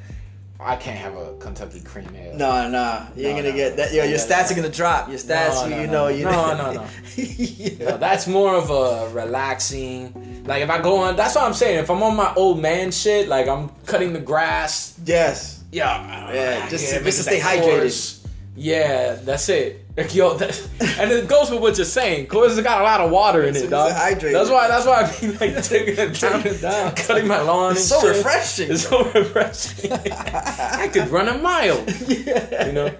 I 0.59 0.75
can't 0.75 0.97
have 0.97 1.15
a 1.15 1.35
Kentucky 1.39 1.81
cream 1.81 2.09
ale. 2.15 2.35
No, 2.35 2.67
no, 2.69 3.05
you 3.15 3.27
ain't 3.27 3.37
No, 3.37 3.43
gonna 3.43 3.51
no. 3.51 3.55
get 3.55 3.77
that. 3.77 3.93
Yo, 3.93 4.03
your 4.05 4.17
stats 4.17 4.51
are 4.51 4.55
gonna 4.55 4.69
drop. 4.69 5.07
Your 5.07 5.19
stats, 5.19 5.69
No, 5.69 5.77
you, 5.81 5.87
no, 5.87 5.87
you 5.87 5.87
know, 5.87 5.91
no. 5.91 6.07
you 6.09 6.23
No, 6.25 6.31
know. 6.55 6.73
no, 6.73 6.73
no. 6.81 6.87
Yeah. 7.15 7.89
No, 7.91 7.97
that's 7.97 8.25
more 8.27 8.55
of 8.55 8.69
a 8.71 9.13
relaxing. 9.13 10.43
Like 10.45 10.63
if 10.63 10.69
I 10.69 10.81
go 10.81 10.97
on, 10.97 11.15
that's 11.15 11.35
what 11.35 11.43
I'm 11.43 11.53
saying. 11.53 11.79
If 11.79 11.89
I'm 11.91 12.01
on 12.01 12.15
my 12.15 12.33
old 12.35 12.59
man 12.59 12.91
shit, 12.91 13.27
like 13.27 13.47
I'm 13.47 13.69
cutting 13.85 14.13
the 14.13 14.19
grass. 14.19 14.99
Yes. 15.05 15.63
Yeah, 15.71 16.33
Yeah, 16.33 16.69
just- 16.69 16.91
yeah, 16.93 17.01
just 17.01 17.17
to 17.17 17.23
stay 17.23 17.39
hydrated. 17.39 17.81
Coors. 17.83 18.16
Yeah, 18.59 19.13
that's 19.21 19.49
it. 19.49 19.85
Like, 19.95 20.13
yo, 20.15 20.33
that, 20.35 20.69
and 20.99 21.11
it 21.11 21.27
goes 21.27 21.51
with 21.51 21.61
what 21.61 21.77
you're 21.77 21.85
saying. 21.85 22.25
Cause 22.25 22.57
it's 22.57 22.65
got 22.65 22.81
a 22.81 22.83
lot 22.83 23.01
of 23.01 23.11
water 23.11 23.43
in 23.43 23.55
it, 23.55 23.69
dog. 23.69 23.91
it's. 23.93 24.33
That's 24.33 24.49
why. 24.49 24.67
That's 24.67 24.85
why 24.87 25.03
I 25.03 25.19
be 25.19 25.27
like 25.37 25.63
taking 25.63 25.95
it 25.97 26.19
down, 26.19 26.41
down. 26.61 26.95
cutting 26.95 27.27
my 27.27 27.39
lawn. 27.41 27.73
It's 27.73 27.85
so 27.87 27.99
shit. 28.01 28.15
refreshing. 28.17 28.71
It's 28.71 28.87
so 28.87 29.03
refreshing. 29.11 29.91
I 30.11 30.89
could 30.91 31.07
run 31.09 31.27
a 31.27 31.37
mile. 31.37 31.83
You 32.09 32.71
know, 32.73 32.95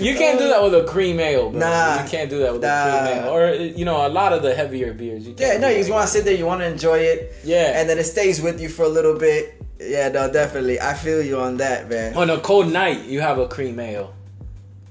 you 0.00 0.14
can't 0.16 0.38
do 0.38 0.48
that 0.48 0.62
with 0.62 0.74
a 0.74 0.84
cream 0.88 1.20
ale, 1.20 1.50
bro. 1.50 1.60
Nah. 1.60 2.02
you 2.02 2.08
can't 2.08 2.30
do 2.30 2.38
that 2.40 2.52
with 2.54 2.62
Nah. 2.62 2.68
a 2.68 2.90
cream 3.06 3.24
ale, 3.24 3.28
or 3.34 3.54
you 3.54 3.84
know, 3.84 4.06
a 4.06 4.08
lot 4.08 4.32
of 4.32 4.42
the 4.42 4.54
heavier 4.54 4.94
beers. 4.94 5.26
You 5.28 5.34
can't 5.34 5.54
Yeah, 5.54 5.58
no, 5.60 5.68
you 5.68 5.78
just 5.78 5.90
want 5.90 6.06
to 6.06 6.12
sit 6.12 6.24
there, 6.24 6.34
you 6.34 6.46
want 6.46 6.60
to 6.62 6.66
enjoy 6.66 6.98
it, 6.98 7.32
Yeah. 7.44 7.78
and 7.78 7.88
then 7.90 7.98
it 7.98 8.04
stays 8.04 8.40
with 8.40 8.58
you 8.60 8.68
for 8.70 8.84
a 8.84 8.88
little 8.88 9.18
bit. 9.18 9.54
Yeah, 9.80 10.08
no, 10.08 10.30
definitely. 10.32 10.80
I 10.80 10.94
feel 10.94 11.22
you 11.22 11.38
on 11.38 11.58
that, 11.58 11.88
man. 11.88 12.16
on 12.16 12.30
a 12.30 12.38
cold 12.40 12.72
night, 12.72 13.04
you 13.04 13.20
have 13.20 13.38
a 13.38 13.46
cream 13.46 13.78
ale. 13.78 14.14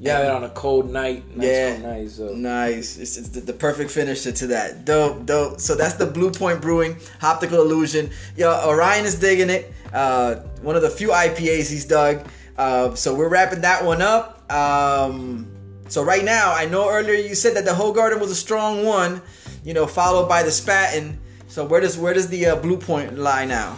Have 0.06 0.26
it 0.26 0.30
on 0.32 0.44
a 0.44 0.50
cold 0.50 0.92
night. 0.92 1.24
Nice 1.36 1.48
Yeah. 1.48 1.78
night. 1.78 2.12
So. 2.12 2.28
Nice. 2.30 2.98
It's, 2.98 3.18
it's 3.18 3.30
the, 3.30 3.40
the 3.42 3.54
perfect 3.54 3.90
finisher 3.90 4.32
to 4.32 4.48
that. 4.48 4.86
Dope, 4.86 5.26
dope. 5.26 5.60
So 5.60 5.76
that's 5.76 5.96
the 5.96 6.06
Blue 6.06 6.30
Point 6.32 6.62
Brewing 6.62 6.98
Optical 7.22 7.62
Illusion. 7.62 8.12
Yo, 8.36 8.52
Orion 8.68 9.06
is 9.06 9.16
digging 9.16 9.50
it. 9.50 9.74
Uh, 9.92 10.36
one 10.62 10.76
of 10.76 10.82
the 10.84 10.90
few 10.90 11.10
IPAs 11.10 11.70
he's 11.70 11.86
dug. 11.86 12.28
Uh, 12.58 12.94
so 12.96 13.16
we're 13.16 13.30
wrapping 13.30 13.62
that 13.62 13.84
one 13.84 14.02
up. 14.02 14.52
Um, 14.52 15.48
so 15.88 16.04
right 16.04 16.24
now, 16.24 16.54
I 16.54 16.66
know 16.66 16.90
earlier 16.90 17.16
you 17.16 17.34
said 17.36 17.56
that 17.56 17.66
the 17.66 17.74
Whole 17.74 17.94
Garden 17.94 18.20
was 18.20 18.30
a 18.30 18.36
strong 18.36 18.86
one. 18.86 19.22
You 19.64 19.74
know, 19.74 19.88
followed 19.88 20.28
by 20.30 20.44
the 20.44 20.50
Spaten. 20.50 21.18
So 21.48 21.66
where 21.66 21.82
does 21.82 21.98
where 21.98 22.14
does 22.14 22.28
the 22.28 22.46
uh, 22.48 22.56
Blue 22.58 22.78
Point 22.78 23.18
lie 23.18 23.46
now? 23.46 23.78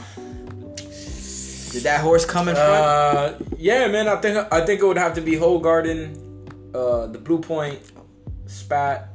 Did 1.71 1.83
that 1.83 2.01
horse 2.01 2.25
come 2.25 2.47
in 2.49 2.55
front? 2.55 2.69
Uh, 2.69 3.33
yeah, 3.57 3.87
man. 3.87 4.07
I 4.07 4.15
think 4.17 4.47
I 4.51 4.65
think 4.65 4.81
it 4.81 4.85
would 4.85 4.97
have 4.97 5.13
to 5.15 5.21
be 5.21 5.35
Whole 5.35 5.59
Garden, 5.59 6.15
uh, 6.73 7.05
the 7.07 7.19
Blue 7.19 7.39
Point, 7.39 7.79
Spat, 8.47 9.09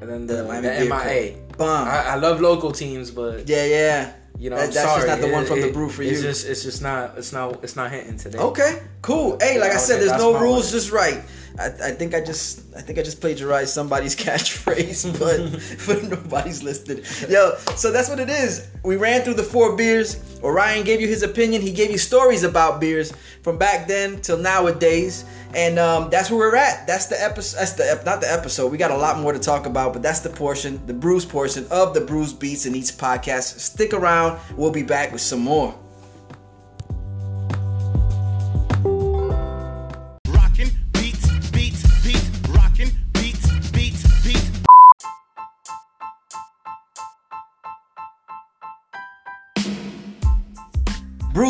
and 0.00 0.10
then 0.10 0.26
the, 0.26 0.34
The 0.36 0.42
the, 0.42 0.48
Miami 0.48 0.68
Beer 0.68 0.84
MIA. 0.88 1.36
Bomb. 1.58 1.86
I, 1.88 2.02
I 2.06 2.14
love 2.16 2.40
local 2.40 2.72
teams, 2.72 3.10
but 3.10 3.46
yeah, 3.48 3.64
yeah. 3.66 4.12
You 4.38 4.50
know, 4.50 4.56
That- 4.56 4.72
that's 4.72 4.94
just 4.96 5.06
not 5.06 5.20
the 5.20 5.28
one 5.28 5.44
from 5.44 5.60
the 5.60 5.68
It- 5.68 5.74
brew 5.74 5.88
for 5.90 6.02
it's 6.02 6.12
you. 6.20 6.22
Just, 6.22 6.46
it's 6.48 6.62
just 6.62 6.80
not. 6.82 7.16
It's 7.18 7.32
not. 7.32 7.62
It's 7.62 7.76
not 7.76 7.90
hitting 7.90 8.16
today. 8.16 8.38
Okay, 8.38 8.80
cool. 9.02 9.36
Hey, 9.40 9.58
like 9.60 9.70
I 9.70 9.74
Okay, 9.74 9.78
said, 9.84 10.00
there's 10.00 10.18
no 10.18 10.38
rules, 10.40 10.66
word. 10.66 10.72
just 10.72 10.90
right. 10.90 11.20
I, 11.58 11.66
I 11.66 11.90
think 11.92 12.14
I 12.14 12.20
just 12.20 12.62
I 12.76 12.80
think 12.80 12.98
I 12.98 13.02
just 13.02 13.20
plagiarized 13.20 13.72
somebody's 13.72 14.16
catchphrase, 14.24 15.18
but 15.18 15.86
but 15.86 16.10
nobody's 16.10 16.62
listed. 16.62 17.06
Yo, 17.28 17.56
so 17.76 17.92
that's 17.92 18.08
what 18.08 18.20
it 18.20 18.30
is. 18.30 18.68
We 18.84 18.96
ran 18.96 19.22
through 19.22 19.34
the 19.34 19.42
four 19.42 19.76
beers. 19.76 20.22
Orion 20.42 20.84
gave 20.84 21.00
you 21.00 21.08
his 21.08 21.22
opinion. 21.22 21.62
He 21.62 21.72
gave 21.72 21.90
you 21.90 21.98
stories 21.98 22.42
about 22.42 22.80
beers 22.80 23.12
from 23.42 23.58
back 23.58 23.86
then 23.86 24.20
till 24.20 24.38
nowadays, 24.38 25.24
and 25.54 25.78
um, 25.78 26.10
that's 26.10 26.30
where 26.30 26.38
we're 26.38 26.56
at. 26.56 26.86
That's 26.86 27.06
the 27.06 27.22
episode. 27.22 27.58
That's 27.58 27.72
the 27.72 27.90
ep- 27.90 28.04
not 28.04 28.20
the 28.20 28.32
episode. 28.32 28.72
We 28.72 28.78
got 28.78 28.90
a 28.90 28.96
lot 28.96 29.18
more 29.18 29.32
to 29.32 29.38
talk 29.38 29.66
about, 29.66 29.92
but 29.92 30.02
that's 30.02 30.20
the 30.20 30.30
portion, 30.30 30.84
the 30.86 30.94
Brews 30.94 31.24
portion 31.24 31.66
of 31.70 31.94
the 31.94 32.00
Brews 32.00 32.32
Beats 32.32 32.66
and 32.66 32.74
Eats 32.74 32.90
podcast. 32.90 33.58
Stick 33.58 33.92
around. 33.92 34.38
We'll 34.56 34.70
be 34.70 34.82
back 34.82 35.12
with 35.12 35.20
some 35.20 35.40
more. 35.40 35.78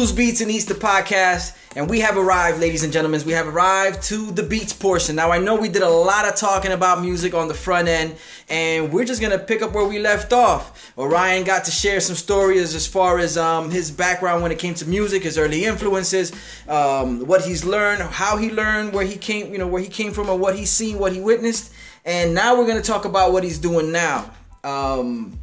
Bruce 0.02 0.10
Beats 0.10 0.40
and 0.40 0.50
Eats 0.50 0.64
the 0.64 0.74
podcast, 0.74 1.56
and 1.76 1.88
we 1.88 2.00
have 2.00 2.16
arrived, 2.16 2.58
ladies 2.58 2.82
and 2.82 2.92
gentlemen. 2.92 3.22
We 3.24 3.34
have 3.34 3.46
arrived 3.46 4.02
to 4.08 4.32
the 4.32 4.42
beats 4.42 4.72
portion. 4.72 5.14
Now, 5.14 5.30
I 5.30 5.38
know 5.38 5.54
we 5.54 5.68
did 5.68 5.82
a 5.82 5.88
lot 5.88 6.26
of 6.26 6.34
talking 6.34 6.72
about 6.72 7.00
music 7.00 7.34
on 7.34 7.46
the 7.46 7.54
front 7.54 7.86
end, 7.86 8.16
and 8.48 8.92
we're 8.92 9.04
just 9.04 9.20
gonna 9.20 9.38
pick 9.38 9.62
up 9.62 9.74
where 9.74 9.86
we 9.86 10.00
left 10.00 10.32
off. 10.32 10.92
Orion 10.98 11.44
got 11.44 11.66
to 11.66 11.70
share 11.70 12.00
some 12.00 12.16
stories 12.16 12.74
as 12.74 12.84
far 12.84 13.20
as 13.20 13.38
um, 13.38 13.70
his 13.70 13.92
background 13.92 14.42
when 14.42 14.50
it 14.50 14.58
came 14.58 14.74
to 14.74 14.88
music, 14.88 15.22
his 15.22 15.38
early 15.38 15.66
influences, 15.66 16.32
um, 16.66 17.24
what 17.24 17.44
he's 17.44 17.64
learned, 17.64 18.02
how 18.02 18.36
he 18.36 18.50
learned, 18.50 18.92
where 18.92 19.06
he 19.06 19.16
came, 19.16 19.52
you 19.52 19.58
know, 19.58 19.68
where 19.68 19.80
he 19.80 19.88
came 19.88 20.10
from, 20.10 20.28
and 20.28 20.40
what 20.40 20.56
he's 20.56 20.70
seen, 20.70 20.98
what 20.98 21.12
he 21.12 21.20
witnessed. 21.20 21.72
And 22.04 22.34
now 22.34 22.58
we're 22.58 22.66
gonna 22.66 22.82
talk 22.82 23.04
about 23.04 23.32
what 23.32 23.44
he's 23.44 23.58
doing 23.58 23.92
now. 23.92 24.32
Um, 24.64 25.38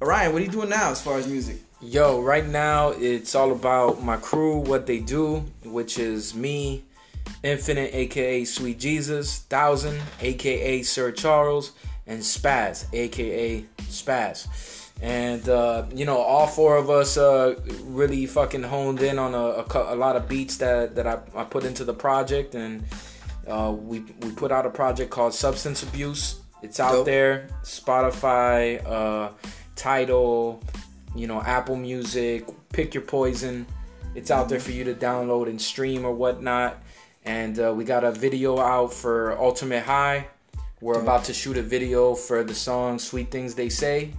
Orion, 0.00 0.32
what 0.32 0.40
are 0.40 0.44
you 0.46 0.50
doing 0.50 0.70
now 0.70 0.90
as 0.90 1.02
far 1.02 1.18
as 1.18 1.28
music? 1.28 1.58
Yo, 1.82 2.20
right 2.20 2.46
now 2.46 2.90
it's 2.90 3.34
all 3.34 3.52
about 3.52 4.02
my 4.02 4.18
crew, 4.18 4.58
what 4.58 4.86
they 4.86 4.98
do, 4.98 5.38
which 5.64 5.98
is 5.98 6.34
me, 6.34 6.84
Infinite, 7.42 7.94
aka 7.94 8.44
Sweet 8.44 8.78
Jesus, 8.78 9.38
Thousand, 9.38 9.98
aka 10.20 10.82
Sir 10.82 11.10
Charles, 11.10 11.72
and 12.06 12.20
Spaz, 12.20 12.84
aka 12.92 13.64
Spaz. 13.84 14.90
And 15.00 15.48
uh, 15.48 15.86
you 15.94 16.04
know, 16.04 16.18
all 16.18 16.46
four 16.46 16.76
of 16.76 16.90
us 16.90 17.16
uh, 17.16 17.54
really 17.84 18.26
fucking 18.26 18.62
honed 18.62 19.00
in 19.00 19.18
on 19.18 19.34
a, 19.34 19.38
a, 19.38 19.94
a 19.94 19.96
lot 19.96 20.16
of 20.16 20.28
beats 20.28 20.58
that 20.58 20.94
that 20.96 21.06
I, 21.06 21.20
I 21.34 21.44
put 21.44 21.64
into 21.64 21.84
the 21.84 21.94
project, 21.94 22.54
and 22.54 22.84
uh, 23.48 23.72
we 23.74 24.00
we 24.20 24.32
put 24.32 24.52
out 24.52 24.66
a 24.66 24.70
project 24.70 25.10
called 25.10 25.32
Substance 25.32 25.82
Abuse. 25.82 26.40
It's 26.60 26.78
out 26.78 26.92
Dope. 26.92 27.06
there, 27.06 27.48
Spotify, 27.62 28.86
uh, 28.86 29.32
Tidal, 29.76 30.62
you 31.14 31.26
know, 31.26 31.40
Apple 31.42 31.76
Music, 31.76 32.46
pick 32.72 32.94
your 32.94 33.02
poison. 33.02 33.66
It's 34.14 34.30
out 34.30 34.48
there 34.48 34.60
for 34.60 34.72
you 34.72 34.84
to 34.84 34.94
download 34.94 35.48
and 35.48 35.60
stream 35.60 36.04
or 36.04 36.12
whatnot. 36.12 36.82
And 37.24 37.58
uh, 37.60 37.72
we 37.76 37.84
got 37.84 38.02
a 38.04 38.10
video 38.12 38.58
out 38.58 38.92
for 38.92 39.38
Ultimate 39.38 39.84
High. 39.84 40.26
We're 40.80 41.00
about 41.00 41.24
to 41.24 41.34
shoot 41.34 41.56
a 41.58 41.62
video 41.62 42.14
for 42.14 42.42
the 42.42 42.54
song 42.54 42.98
"Sweet 42.98 43.30
Things 43.30 43.54
They 43.54 43.68
Say." 43.68 44.12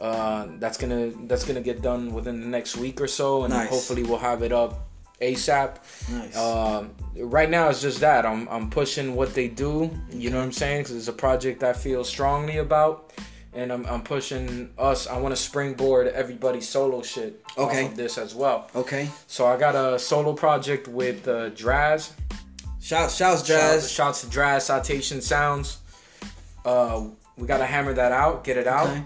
Uh, 0.00 0.48
that's 0.58 0.76
gonna 0.78 1.12
that's 1.26 1.44
gonna 1.44 1.60
get 1.60 1.82
done 1.82 2.12
within 2.12 2.40
the 2.40 2.46
next 2.46 2.76
week 2.76 3.00
or 3.00 3.06
so, 3.06 3.44
and 3.44 3.52
Nice. 3.52 3.68
hopefully 3.68 4.02
we'll 4.02 4.18
have 4.18 4.42
it 4.42 4.50
up 4.52 4.88
ASAP. 5.20 5.76
Nice. 6.10 6.36
Um, 6.36 6.90
right 7.16 7.48
now 7.48 7.68
it's 7.68 7.80
just 7.82 8.00
that 8.00 8.26
I'm 8.26 8.48
I'm 8.48 8.70
pushing 8.70 9.14
what 9.14 9.34
they 9.34 9.48
do. 9.48 9.90
You 10.10 10.30
know 10.30 10.38
what 10.38 10.44
I'm 10.44 10.52
saying? 10.52 10.82
Because 10.82 10.96
it's 10.96 11.08
a 11.08 11.12
project 11.12 11.62
I 11.62 11.72
feel 11.74 12.02
strongly 12.02 12.56
about, 12.58 13.12
and 13.54 13.72
I'm 13.72 13.86
I'm 13.86 14.02
pushing 14.02 14.70
us. 14.78 15.06
I 15.06 15.18
want 15.18 15.34
to 15.34 15.40
springboard 15.40 16.08
everybody's 16.08 16.68
solo 16.68 17.02
shit 17.02 17.42
Okay. 17.56 17.84
off 17.84 17.90
of 17.92 17.96
this 17.96 18.18
as 18.18 18.34
well. 18.34 18.70
Okay. 18.74 19.08
So 19.26 19.46
I 19.46 19.56
got 19.56 19.74
a 19.74 19.98
solo 19.98 20.32
project 20.32 20.88
with 20.88 21.26
uh, 21.28 21.50
Draz. 21.50 22.12
Shout, 22.80 23.10
shouts, 23.10 23.46
Shout, 23.46 23.82
shouts 23.82 24.20
to 24.22 24.26
Draz 24.26 24.62
Citation 24.62 25.20
Sounds. 25.22 25.78
Uh, 26.64 27.06
we 27.36 27.46
gotta 27.46 27.66
hammer 27.66 27.94
that 27.94 28.12
out, 28.12 28.44
get 28.44 28.56
it 28.56 28.66
out, 28.66 28.88
Okay. 28.88 29.02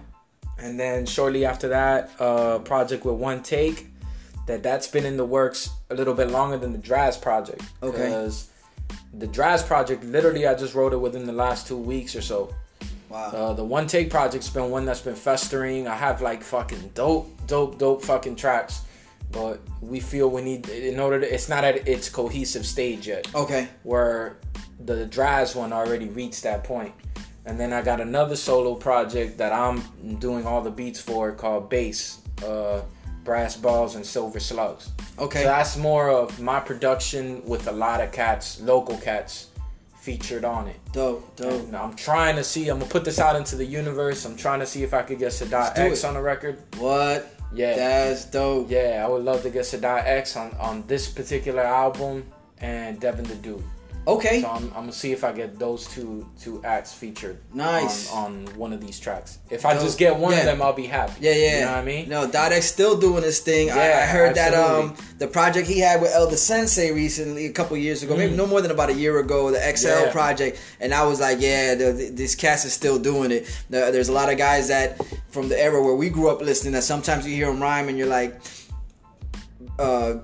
and 0.59 0.79
then 0.79 1.07
shortly 1.07 1.45
after 1.45 1.69
that, 1.69 2.11
uh, 2.21 2.59
project 2.61 3.05
with 3.05 3.15
One 3.17 3.43
Take. 3.43 3.87
That 4.47 4.63
that's 4.63 4.89
been 4.89 5.05
in 5.05 5.19
the 5.19 5.27
works 5.27 5.69
a 5.91 5.95
little 5.95 6.15
bit 6.15 6.31
longer 6.31 6.57
than 6.57 6.73
the 6.73 6.79
Draz 6.79 7.21
project. 7.21 7.61
Okay. 7.83 8.07
Because 8.07 8.49
the 9.13 9.27
Draz 9.29 9.65
project, 9.67 10.03
literally, 10.05 10.47
I 10.47 10.55
just 10.55 10.75
wrote 10.75 10.95
it 10.95 10.97
within 10.97 11.27
the 11.27 11.35
last 11.35 11.67
two 11.67 11.77
weeks 11.77 12.17
or 12.17 12.23
so. 12.23 12.55
Wow. 13.09 13.31
Uh, 13.31 13.53
the 13.55 13.65
One 13.65 13.87
Take 13.87 14.11
project's 14.11 14.51
been 14.51 14.71
one 14.71 14.85
that's 14.85 15.01
been 15.01 15.15
festering. 15.15 15.89
I 15.89 15.95
have 15.95 16.21
like 16.21 16.43
fucking 16.43 16.91
dope, 16.95 17.31
dope, 17.47 17.79
dope 17.79 18.05
fucking 18.05 18.37
tracks, 18.37 18.83
but 19.33 19.61
we 19.81 20.01
feel 20.01 20.29
we 20.29 20.43
need 20.43 20.69
in 20.69 21.01
order 21.01 21.21
to. 21.21 21.35
It's 21.35 21.49
not 21.49 21.65
at 21.65 21.89
its 21.89 22.09
cohesive 22.09 22.67
stage 22.67 23.07
yet 23.07 23.33
okay. 23.35 23.69
where 23.83 24.37
the 24.85 25.07
Draz 25.07 25.57
one 25.57 25.73
already 25.73 26.09
reached 26.09 26.43
that 26.43 26.65
point. 26.65 26.95
And 27.47 27.59
then 27.59 27.73
I 27.73 27.81
got 27.81 28.01
another 28.01 28.37
solo 28.37 28.75
project 28.75 29.39
that 29.39 29.55
I'm 29.55 29.83
doing 30.19 30.47
all 30.47 30.61
the 30.61 30.71
beats 30.71 31.01
for 31.01 31.33
called 31.33 31.71
Bass, 31.71 32.21
uh, 32.45 32.83
Brass 33.25 33.57
Balls 33.57 33.95
and 33.95 34.05
Silver 34.05 34.39
Slugs. 34.39 34.91
Okay. 35.19 35.43
So 35.43 35.49
that's 35.49 35.77
more 35.79 36.11
of 36.11 36.39
my 36.41 36.61
production 36.61 37.43
with 37.47 37.67
a 37.67 37.73
lot 37.73 38.03
of 38.03 38.13
cats, 38.13 38.61
local 38.61 38.99
cats, 38.99 39.48
featured 40.09 40.43
on 40.43 40.67
it. 40.69 40.81
Dope. 40.95 41.37
Dope. 41.37 41.67
And 41.67 41.77
I'm 41.77 41.95
trying 41.95 42.37
to 42.37 42.43
see, 42.43 42.71
I'm 42.71 42.79
gonna 42.79 42.91
put 42.91 43.05
this 43.05 43.19
out 43.19 43.37
into 43.37 43.57
the 43.57 43.65
universe. 43.65 44.25
I'm 44.25 44.37
trying 44.37 44.61
to 44.61 44.65
see 44.65 44.83
if 44.83 44.95
I 44.95 45.03
could 45.03 45.19
get 45.19 45.33
Sadat 45.33 45.77
X 45.77 46.03
it. 46.03 46.07
on 46.07 46.15
the 46.15 46.23
record. 46.23 46.57
What? 46.79 47.31
Yeah. 47.53 47.77
That's 47.77 48.25
dope. 48.25 48.71
Yeah, 48.71 49.05
I 49.05 49.09
would 49.09 49.23
love 49.23 49.43
to 49.43 49.51
get 49.51 49.65
Sadat 49.65 50.07
X 50.07 50.35
on, 50.35 50.57
on 50.59 50.83
this 50.87 51.11
particular 51.11 51.61
album 51.61 52.25
and 52.57 52.99
Devin 52.99 53.27
the 53.27 53.35
Dude. 53.35 53.63
Okay. 54.09 54.41
So 54.41 54.49
I'm, 54.49 54.65
I'm 54.69 54.71
gonna 54.73 54.93
see 54.93 55.13
if 55.13 55.23
I 55.23 55.33
get 55.33 55.59
those 55.59 55.87
two 55.87 56.27
two 56.41 56.63
acts 56.65 56.95
featured. 56.95 57.39
Nice. 57.53 58.11
On, 58.11 58.49
on 58.49 58.57
one 58.57 58.73
of 58.73 58.81
these 58.81 58.99
tracks. 58.99 59.39
If 59.51 59.67
I 59.67 59.75
just 59.75 59.99
get 59.99 60.17
one 60.17 60.33
Yeah. 60.33 60.39
of 60.41 60.47
them, 60.47 60.63
I'll 60.63 60.73
be 60.73 60.87
happy. 60.87 61.13
Yeah, 61.21 61.33
yeah. 61.35 61.55
You 61.59 61.65
know 61.67 61.73
what 61.73 61.79
I 61.79 61.85
mean? 61.85 62.09
No, 62.09 62.23
X 62.33 62.67
still 62.67 62.99
doing 62.99 63.23
his 63.23 63.41
thing. 63.41 63.71
I, 63.71 63.75
I 63.75 63.77
Yeah, 63.89 64.07
heard 64.07 64.35
that 64.37 64.55
absolutely. 64.55 64.91
um 65.03 65.19
the 65.19 65.27
project 65.29 65.69
he 65.69 65.79
had 65.79 66.01
with 66.01 66.11
El 66.15 66.29
Da 66.31 66.37
Sensei 66.37 66.91
recently, 66.91 67.45
a 67.47 67.53
couple 67.53 67.77
years 67.77 68.03
ago, 68.03 68.17
maybe 68.17 68.35
no 68.35 68.47
more 68.47 68.63
than 68.63 68.71
about 68.71 68.89
a 68.89 68.95
year 68.95 69.19
ago, 69.19 69.51
the 69.51 69.59
XL 69.59 69.89
Mm. 69.89 70.07
Yeah. 70.07 70.13
project, 70.13 70.61
and 70.81 70.95
I 70.95 71.05
was 71.05 71.21
like, 71.21 71.39
yeah, 71.41 71.75
the, 71.75 71.93
the- 71.93 72.09
this 72.11 72.35
cast 72.35 72.65
is 72.65 72.73
still 72.73 72.99
doing 72.99 73.31
it. 73.31 73.45
The- 73.69 73.91
there's 73.93 74.09
a 74.09 74.13
lot 74.13 74.33
of 74.33 74.39
guys 74.39 74.69
that 74.69 74.99
from 75.29 75.49
the 75.51 75.61
era 75.61 75.83
where 75.83 75.95
we 75.95 76.09
grew 76.09 76.29
up 76.31 76.41
listening 76.41 76.73
that 76.73 76.85
sometimes 76.85 77.27
you 77.27 77.35
hear 77.35 77.47
them 77.53 77.61
rhyme 77.63 77.89
and 77.91 77.99
you're 77.99 78.07
like, 78.09 78.41
uh, 79.79 80.15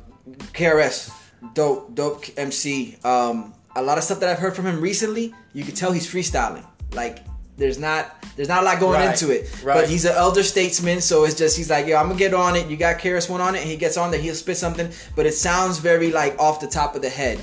KRS, 0.54 1.10
dope, 1.54 1.94
dope 1.94 2.24
MC. 2.38 2.96
Um, 3.04 3.52
a 3.76 3.82
lot 3.82 3.98
of 3.98 4.04
stuff 4.04 4.20
that 4.20 4.28
I've 4.28 4.38
heard 4.38 4.54
from 4.56 4.66
him 4.66 4.80
recently, 4.80 5.34
you 5.52 5.64
can 5.64 5.74
tell 5.74 5.92
he's 5.92 6.06
freestyling. 6.10 6.64
Like 6.92 7.24
there's 7.56 7.78
not 7.78 8.16
there's 8.36 8.48
not 8.48 8.62
a 8.62 8.64
lot 8.66 8.80
going 8.80 8.94
Right, 9.00 9.10
into 9.12 9.30
it. 9.32 9.50
But 9.62 9.66
right. 9.66 9.88
he's 9.88 10.04
an 10.04 10.14
elder 10.16 10.42
statesman, 10.42 11.00
so 11.00 11.24
it's 11.24 11.34
just 11.36 11.56
he's 11.56 11.70
like, 11.70 11.86
yo, 11.86 11.96
I'm 11.96 12.06
gonna 12.08 12.18
get 12.18 12.34
on 12.34 12.56
it. 12.56 12.68
You 12.68 12.76
got 12.76 12.98
KRS 12.98 13.28
One 13.30 13.40
on 13.40 13.54
it, 13.54 13.60
and 13.62 13.68
he 13.70 13.76
gets 13.76 13.96
on 13.96 14.10
there, 14.10 14.20
he'll 14.20 14.34
spit 14.34 14.56
something, 14.56 14.90
but 15.16 15.26
it 15.26 15.34
sounds 15.34 15.78
very 15.78 16.10
like 16.12 16.38
off 16.38 16.60
the 16.60 16.66
top 16.66 16.94
of 16.96 17.02
the 17.02 17.08
head. 17.10 17.38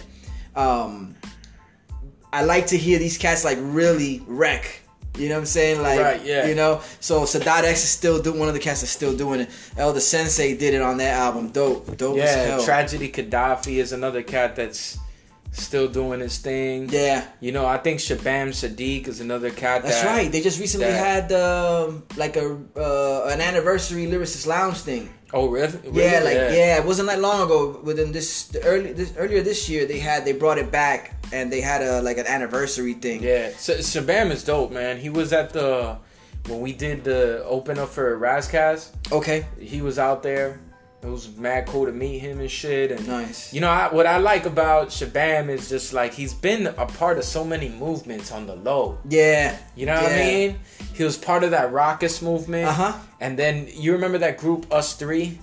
Um, 0.56 1.16
I 2.34 2.44
like 2.44 2.68
to 2.68 2.78
hear 2.78 2.98
these 3.00 3.18
cats 3.18 3.44
like 3.44 3.58
really 3.62 4.22
wreck. 4.28 4.80
You 5.18 5.28
know 5.28 5.36
what 5.36 5.40
I'm 5.42 5.46
saying? 5.46 5.82
Like, 5.82 6.00
Right, 6.00 6.24
yeah. 6.26 6.48
you 6.48 6.56
know. 6.56 6.82
So 7.02 7.24
Sadat 7.24 7.64
X 7.66 7.84
is 7.84 7.90
still 7.90 8.22
doing 8.22 8.40
one 8.40 8.48
of 8.48 8.54
the 8.54 8.62
cats 8.62 8.82
is 8.82 8.90
still 8.90 9.16
doing 9.16 9.42
it. 9.42 9.50
El 9.78 9.92
Da 9.94 10.00
Sensei 10.00 10.56
did 10.56 10.74
it 10.74 10.82
on 10.82 10.96
that 10.98 11.14
album. 11.20 11.50
Dope, 11.50 11.98
dope 11.98 12.18
as 12.18 12.34
Yeah, 12.36 12.44
hell. 12.46 12.64
Tragedy 12.64 13.10
Khadafi 13.12 13.76
is 13.78 13.92
another 13.92 14.24
cat 14.24 14.56
that's 14.56 14.98
still 15.52 15.88
doing 15.88 16.20
his 16.22 16.38
thing. 16.38 16.90
yeah, 16.90 17.26
You 17.40 17.52
know, 17.52 17.66
I 17.66 17.78
think 17.78 18.00
Shabaam 18.00 18.50
Sahdeeq 18.50 19.08
is 19.08 19.20
another 19.20 19.50
cat. 19.52 19.84
that's 19.84 20.02
that, 20.02 20.08
right. 20.16 20.32
They 20.32 20.42
just 20.42 20.60
recently 20.60 20.88
that- 20.88 21.30
had 21.30 21.32
um, 21.34 22.04
like 22.18 22.38
a 22.38 22.58
uh, 22.76 23.30
an 23.32 23.42
anniversary 23.42 24.06
lyricist 24.08 24.48
lounge 24.48 24.78
thing. 24.78 25.10
Oh, 25.34 25.48
really? 25.48 25.80
Yeah, 25.92 26.20
Really? 26.20 26.26
like 26.26 26.36
yeah. 26.58 26.78
it 26.80 26.86
wasn't 26.86 27.08
that 27.10 27.20
long 27.22 27.42
ago. 27.44 27.80
Within 27.84 28.12
this 28.12 28.48
the 28.48 28.62
early 28.64 28.92
this, 28.94 29.14
earlier 29.18 29.42
this 29.42 29.70
year, 29.70 29.86
they 29.86 30.00
had 30.00 30.26
they 30.26 30.34
brought 30.34 30.58
it 30.58 30.72
back 30.72 31.16
and 31.32 31.52
they 31.52 31.62
had 31.62 31.82
a 31.82 32.02
like 32.02 32.18
an 32.18 32.28
anniversary 32.28 32.94
thing. 32.96 33.24
Yeah, 33.24 33.52
so, 33.58 33.76
Shabaam 33.76 34.32
is 34.32 34.44
dope, 34.44 34.72
man. 34.72 34.98
He 34.98 35.10
was 35.10 35.32
at 35.32 35.52
the 35.54 35.98
when 36.48 36.60
we 36.60 36.74
did 36.74 37.04
the 37.06 37.44
open 37.46 37.78
up 37.80 37.90
for 37.90 38.18
Ras 38.18 38.48
Kass. 38.50 38.92
Okay. 39.12 39.46
He 39.60 39.82
was 39.82 39.98
out 40.00 40.22
there. 40.24 40.60
It 41.04 41.08
was 41.08 41.36
mad 41.36 41.66
cool 41.66 41.88
to 41.88 41.92
meet 41.92 42.20
him 42.20 42.40
and 42.40 42.50
shit. 42.50 42.92
And 42.92 43.08
Nice. 43.08 43.52
You 43.54 43.62
know 43.62 43.70
I, 43.70 43.92
what 43.92 44.06
I 44.06 44.18
like 44.18 44.46
about 44.46 44.90
Shabaam 44.90 45.50
is 45.50 45.68
just 45.68 45.94
like 45.94 46.14
he's 46.14 46.34
been 46.34 46.68
a 46.68 46.86
part 46.86 47.18
of 47.18 47.24
so 47.24 47.44
many 47.44 47.70
movements 47.70 48.32
on 48.32 48.46
the 48.46 48.56
low. 48.56 49.00
Yeah. 49.10 49.58
You 49.76 49.88
know 49.88 49.96
what 49.96 50.12
I 50.12 50.18
mean? 50.18 50.60
He 50.94 51.04
was 51.04 51.18
part 51.18 51.44
of 51.44 51.52
that 51.52 51.72
Rawkus 51.72 52.22
movement. 52.22 52.68
Uh-huh. 52.68 52.94
And 53.20 53.38
then 53.38 53.68
you 53.74 53.94
remember 53.94 54.20
that 54.20 54.38
group 54.38 54.72
Us 54.72 54.94
Three, 54.94 55.40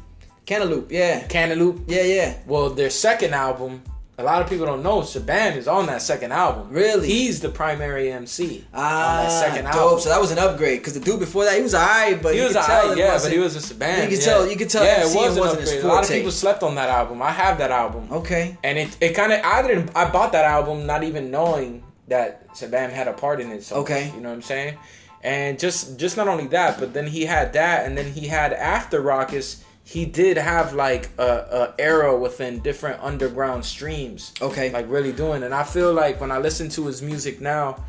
Cantaloop. 0.46 0.92
Yeah. 0.92 1.26
Cantaloop. 1.26 1.84
Yeah. 1.88 2.02
Yeah. 2.02 2.38
Well, 2.46 2.70
their 2.70 2.90
second 2.90 3.34
album, 3.34 3.82
a 4.18 4.22
lot 4.24 4.42
of 4.42 4.48
people 4.48 4.66
don't 4.66 4.82
know. 4.82 5.00
Shabaam 5.02 5.56
is 5.56 5.68
on 5.68 5.86
that 5.86 6.02
second 6.02 6.32
album. 6.32 6.68
Really? 6.70 7.06
He's 7.06 7.40
the 7.40 7.48
primary 7.48 8.10
MC 8.10 8.64
Ah, 8.74 9.20
on 9.20 9.24
that 9.24 9.30
second 9.30 9.64
dope. 9.66 9.74
album. 9.74 10.00
So 10.00 10.08
that 10.08 10.20
was 10.20 10.32
an 10.32 10.38
upgrade 10.38 10.80
because 10.80 10.94
the 10.94 11.00
dude 11.00 11.20
before 11.20 11.44
that 11.44 11.56
he 11.56 11.62
was 11.62 11.74
alright, 11.74 12.20
but 12.20 12.34
he 12.34 12.40
was 12.40 12.56
alright, 12.56 12.96
yeah, 12.98 13.18
but 13.22 13.30
he 13.30 13.38
was 13.38 13.54
a 13.54 13.60
Shabaam. 13.74 14.02
You 14.02 14.08
could 14.08 14.18
yeah. 14.18 14.24
tell- 14.24 14.46
you 14.50 14.56
could 14.56 14.68
tell 14.70 14.84
Yeah, 14.84 15.02
it 15.02 15.14
was 15.14 15.36
an 15.36 15.40
wasn't 15.40 15.62
upgrade. 15.62 15.84
A 15.84 15.86
lot 15.86 16.04
of 16.04 16.10
people 16.10 16.30
slept 16.32 16.62
on 16.64 16.74
that 16.74 16.88
album. 16.88 17.22
I 17.22 17.30
have 17.30 17.58
that 17.58 17.70
album. 17.70 18.08
Okay. 18.10 18.56
And 18.64 18.76
it, 18.76 18.96
it 19.00 19.14
kind 19.14 19.32
of 19.32 19.40
I 19.44 19.62
didn't 19.62 19.90
I 19.96 20.10
bought 20.10 20.32
that 20.32 20.44
album 20.44 20.84
not 20.86 21.04
even 21.04 21.30
knowing 21.30 21.84
that 22.08 22.48
Shabaam 22.54 22.90
had 22.90 23.06
a 23.06 23.12
part 23.12 23.40
in 23.40 23.52
it. 23.52 23.62
So 23.62 23.76
Okay. 23.76 24.10
you 24.14 24.20
know 24.20 24.30
what 24.30 24.34
I'm 24.34 24.42
saying? 24.42 24.76
And 25.22 25.58
just 25.58 25.96
just 25.98 26.16
not 26.16 26.26
only 26.28 26.46
that, 26.48 26.78
but 26.80 26.92
then 26.94 27.06
he 27.06 27.24
had 27.24 27.52
that, 27.54 27.86
and 27.86 27.96
then 27.98 28.10
he 28.12 28.26
had 28.28 28.52
after 28.52 29.00
Rawkus, 29.02 29.58
he 29.94 30.04
did 30.04 30.36
have 30.36 30.74
like 30.74 31.08
a, 31.18 31.30
a 31.60 31.74
era 31.78 32.12
within 32.18 32.58
different 32.60 33.02
underground 33.02 33.64
streams. 33.64 34.34
Okay. 34.42 34.70
like 34.70 34.86
really 34.90 35.12
doing. 35.12 35.42
And 35.44 35.54
I 35.54 35.64
feel 35.64 35.94
like 35.94 36.20
when 36.20 36.30
I 36.30 36.36
listen 36.38 36.68
to 36.76 36.86
his 36.86 37.00
music 37.00 37.40
now, 37.40 37.82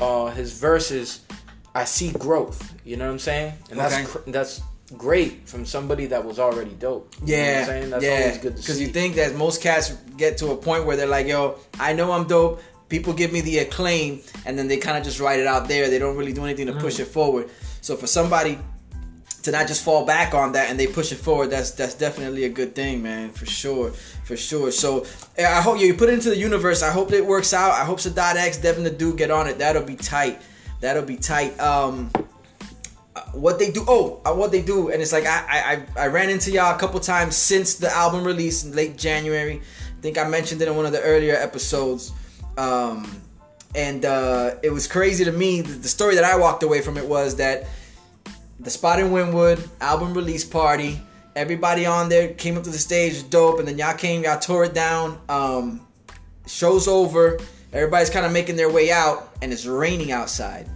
uh, 0.00 0.26
his 0.40 0.58
verses, 0.58 1.20
I 1.72 1.84
see 1.84 2.10
growth. 2.26 2.74
You 2.84 2.96
know 2.96 3.06
what 3.06 3.12
I'm 3.12 3.18
saying? 3.20 3.52
And 3.70 3.78
Okay. 3.78 3.88
that's 3.90 4.10
cr- 4.10 4.30
that's 4.36 4.60
great 4.96 5.48
from 5.48 5.64
somebody 5.64 6.06
that 6.06 6.24
was 6.24 6.38
already 6.40 6.74
dope. 6.86 7.14
You 7.14 7.36
know 7.36 7.42
what 7.42 7.48
Yeah, 7.48 7.58
I'm 7.60 7.66
saying? 7.66 7.90
That's 7.90 8.04
yeah. 8.04 8.10
always 8.22 8.38
good 8.38 8.54
to 8.56 8.62
Because 8.62 8.80
you 8.80 8.88
think 8.88 9.14
that 9.14 9.36
most 9.36 9.62
cats 9.62 9.92
get 10.16 10.38
to 10.38 10.50
a 10.50 10.56
point 10.56 10.84
where 10.86 10.96
they're 10.96 11.14
like, 11.18 11.28
"Yo, 11.28 11.58
I 11.78 11.92
know 11.92 12.10
I'm 12.10 12.26
dope." 12.26 12.60
People 12.88 13.12
give 13.12 13.32
me 13.32 13.40
the 13.40 13.58
acclaim, 13.58 14.20
and 14.46 14.58
then 14.58 14.66
they 14.68 14.78
kind 14.78 14.96
of 14.98 15.04
just 15.04 15.18
write 15.20 15.38
it 15.40 15.46
out 15.46 15.68
there. 15.68 15.90
They 15.90 15.98
don't 16.00 16.16
really 16.16 16.32
do 16.32 16.44
anything 16.44 16.66
to 16.66 16.72
Mm. 16.72 16.80
push 16.86 16.98
it 16.98 17.06
forward. 17.18 17.50
So 17.82 17.96
for 17.96 18.06
somebody 18.08 18.58
to 19.46 19.52
not 19.52 19.66
just 19.66 19.84
fall 19.84 20.04
back 20.04 20.34
on 20.34 20.52
that 20.52 20.70
and 20.70 20.78
they 20.78 20.86
push 20.86 21.12
it 21.12 21.16
forward, 21.16 21.48
that's 21.48 21.70
that's 21.70 21.94
definitely 21.94 22.44
a 22.44 22.48
good 22.48 22.74
thing, 22.74 23.02
man, 23.02 23.30
for 23.30 23.46
sure, 23.46 23.90
for 24.24 24.36
sure. 24.36 24.70
So 24.70 25.06
I 25.38 25.62
hope 25.62 25.80
you 25.80 25.94
put 25.94 26.08
it 26.10 26.14
into 26.14 26.30
the 26.30 26.36
universe. 26.36 26.82
I 26.82 26.90
hope 26.90 27.12
it 27.12 27.24
works 27.24 27.54
out. 27.54 27.70
I 27.70 27.84
hope 27.84 27.98
Sadat 27.98 28.34
X, 28.34 28.58
Devin 28.58 28.84
the 28.84 28.90
Dude 28.90 29.16
get 29.16 29.30
on 29.30 29.46
it. 29.46 29.58
That'll 29.58 29.84
be 29.84 29.96
tight. 29.96 30.42
That'll 30.80 31.04
be 31.04 31.16
tight. 31.16 31.58
Um, 31.60 32.10
what 33.32 33.58
they 33.58 33.70
do 33.70 33.84
oh 33.88 34.20
uh, 34.26 34.34
what 34.34 34.52
they 34.52 34.60
do 34.60 34.90
and 34.90 35.00
it's 35.00 35.12
like 35.12 35.24
I, 35.24 35.86
I 35.96 36.02
i 36.04 36.06
ran 36.08 36.28
into 36.28 36.50
y'all 36.50 36.74
a 36.74 36.78
couple 36.78 37.00
times 37.00 37.34
since 37.34 37.76
the 37.76 37.90
album 37.90 38.24
release 38.24 38.64
in 38.64 38.72
late 38.72 38.98
january 38.98 39.62
i 39.62 40.00
think 40.02 40.18
i 40.18 40.28
mentioned 40.28 40.60
it 40.60 40.68
in 40.68 40.76
one 40.76 40.84
of 40.84 40.92
the 40.92 41.00
earlier 41.00 41.34
episodes 41.34 42.12
um 42.58 43.22
and 43.74 44.04
uh 44.04 44.56
it 44.62 44.70
was 44.70 44.86
crazy 44.86 45.24
to 45.24 45.32
me 45.32 45.62
the 45.62 45.88
story 45.88 46.14
that 46.14 46.24
i 46.24 46.36
walked 46.36 46.62
away 46.62 46.82
from 46.82 46.98
it 46.98 47.06
was 47.06 47.36
that 47.36 47.66
the 48.60 48.70
spot 48.70 48.98
in 48.98 49.06
Wynwood 49.06 49.66
album 49.80 50.14
release 50.14 50.44
party 50.44 51.00
everybody 51.34 51.86
on 51.86 52.08
there 52.08 52.34
came 52.34 52.56
up 52.56 52.64
to 52.64 52.70
the 52.70 52.78
stage 52.78 53.28
dope 53.30 53.58
and 53.58 53.68
then 53.68 53.78
y'all 53.78 53.94
came 53.94 54.24
y'all 54.24 54.38
tore 54.38 54.64
it 54.64 54.74
down 54.74 55.20
um 55.28 55.86
show's 56.46 56.88
over 56.88 57.38
everybody's 57.72 58.10
kind 58.10 58.24
of 58.24 58.32
making 58.32 58.56
their 58.56 58.70
way 58.70 58.90
out 58.90 59.36
and 59.42 59.52
it's 59.52 59.66
raining 59.66 60.12
outside 60.12 60.68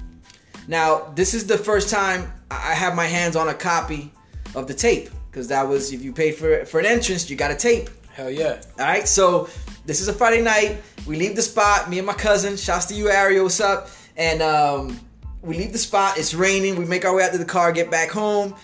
now, 0.70 1.10
this 1.16 1.34
is 1.34 1.48
the 1.48 1.58
first 1.58 1.90
time 1.90 2.32
I 2.48 2.74
have 2.74 2.94
my 2.94 3.06
hands 3.06 3.34
on 3.34 3.48
a 3.48 3.54
copy 3.54 4.12
of 4.54 4.68
the 4.68 4.74
tape 4.74 5.10
because 5.28 5.48
that 5.48 5.66
was 5.66 5.92
if 5.92 6.00
you 6.00 6.12
paid 6.12 6.36
for 6.36 6.64
for 6.64 6.78
an 6.78 6.86
entrance, 6.86 7.28
you 7.28 7.34
got 7.34 7.50
a 7.50 7.56
tape. 7.56 7.90
Hell 8.12 8.30
yeah. 8.30 8.60
All 8.78 8.86
right, 8.86 9.08
so 9.08 9.48
this 9.84 10.00
is 10.00 10.06
a 10.06 10.12
Friday 10.12 10.40
night. 10.40 10.80
We 11.08 11.16
leave 11.16 11.34
the 11.34 11.42
spot. 11.42 11.90
Me 11.90 11.98
and 11.98 12.06
my 12.06 12.12
cousin, 12.12 12.56
shouts 12.56 12.86
to 12.86 12.94
you, 12.94 13.10
Ariel. 13.10 13.44
What's 13.44 13.60
up? 13.60 13.88
And 14.16 14.42
um, 14.42 15.00
we 15.42 15.56
leave 15.56 15.72
the 15.72 15.78
spot. 15.78 16.18
It's 16.18 16.34
raining. 16.34 16.76
We 16.76 16.84
make 16.84 17.04
our 17.04 17.14
way 17.14 17.24
out 17.24 17.32
to 17.32 17.38
the 17.38 17.44
car, 17.44 17.72
get 17.72 17.90
back 17.90 18.10
home. 18.10 18.54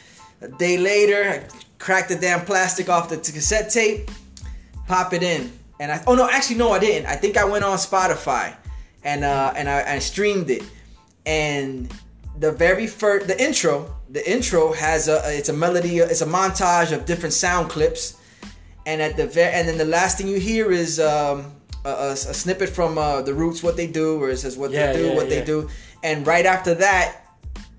A 0.43 0.49
day 0.49 0.77
later, 0.77 1.23
I 1.25 1.49
crack 1.79 2.09
the 2.09 2.17
damn 2.17 2.45
plastic 2.45 2.89
off 2.89 3.09
the 3.09 3.17
cassette 3.17 3.71
tape, 3.71 4.11
pop 4.87 5.13
it 5.13 5.23
in, 5.23 5.53
and 5.81 5.91
I. 5.91 6.03
Oh 6.07 6.15
no, 6.15 6.29
actually 6.29 6.57
no, 6.57 6.73
I 6.73 6.79
didn't. 6.79 7.07
I 7.07 7.17
think 7.17 7.37
I 7.37 7.45
went 7.45 7.65
on 7.65 7.79
Spotify, 7.79 8.55
and 9.05 9.25
uh, 9.25 9.55
and 9.57 9.69
I, 9.69 9.95
I 9.95 9.99
streamed 9.99 10.51
it, 10.51 10.63
and 11.25 11.93
the 12.39 12.53
very 12.53 12.87
first 12.87 13.29
the 13.29 13.43
intro 13.43 13.95
the 14.11 14.31
intro 14.31 14.73
has 14.73 15.09
a 15.09 15.23
it's 15.27 15.49
a 15.49 15.53
melody 15.53 15.99
it's 15.99 16.21
a 16.21 16.27
montage 16.27 16.93
of 16.93 17.07
different 17.07 17.33
sound 17.33 17.71
clips 17.71 18.19
and 18.85 19.01
at 19.01 19.17
the 19.17 19.27
very 19.27 19.53
and 19.53 19.67
then 19.69 19.79
the 19.79 19.85
last 19.85 20.19
thing 20.19 20.29
you 20.29 20.39
hear 20.39 20.71
is 20.71 21.01
um, 21.01 21.53
a, 21.85 21.89
a, 21.89 22.13
a 22.13 22.17
snippet 22.17 22.69
from 22.69 22.99
uh, 22.99 23.23
the 23.23 23.33
Roots 23.33 23.63
what 23.63 23.77
they 23.77 23.87
do 23.87 24.19
where 24.19 24.31
it 24.31 24.37
says 24.39 24.57
what 24.57 24.71
Yeah, 24.71 24.93
they 24.93 24.99
do 24.99 25.09
yeah, 25.09 25.15
what 25.15 25.29
they 25.29 25.45
do 25.45 25.69
and 26.07 26.27
right 26.27 26.47
after 26.47 26.73
that 26.75 27.07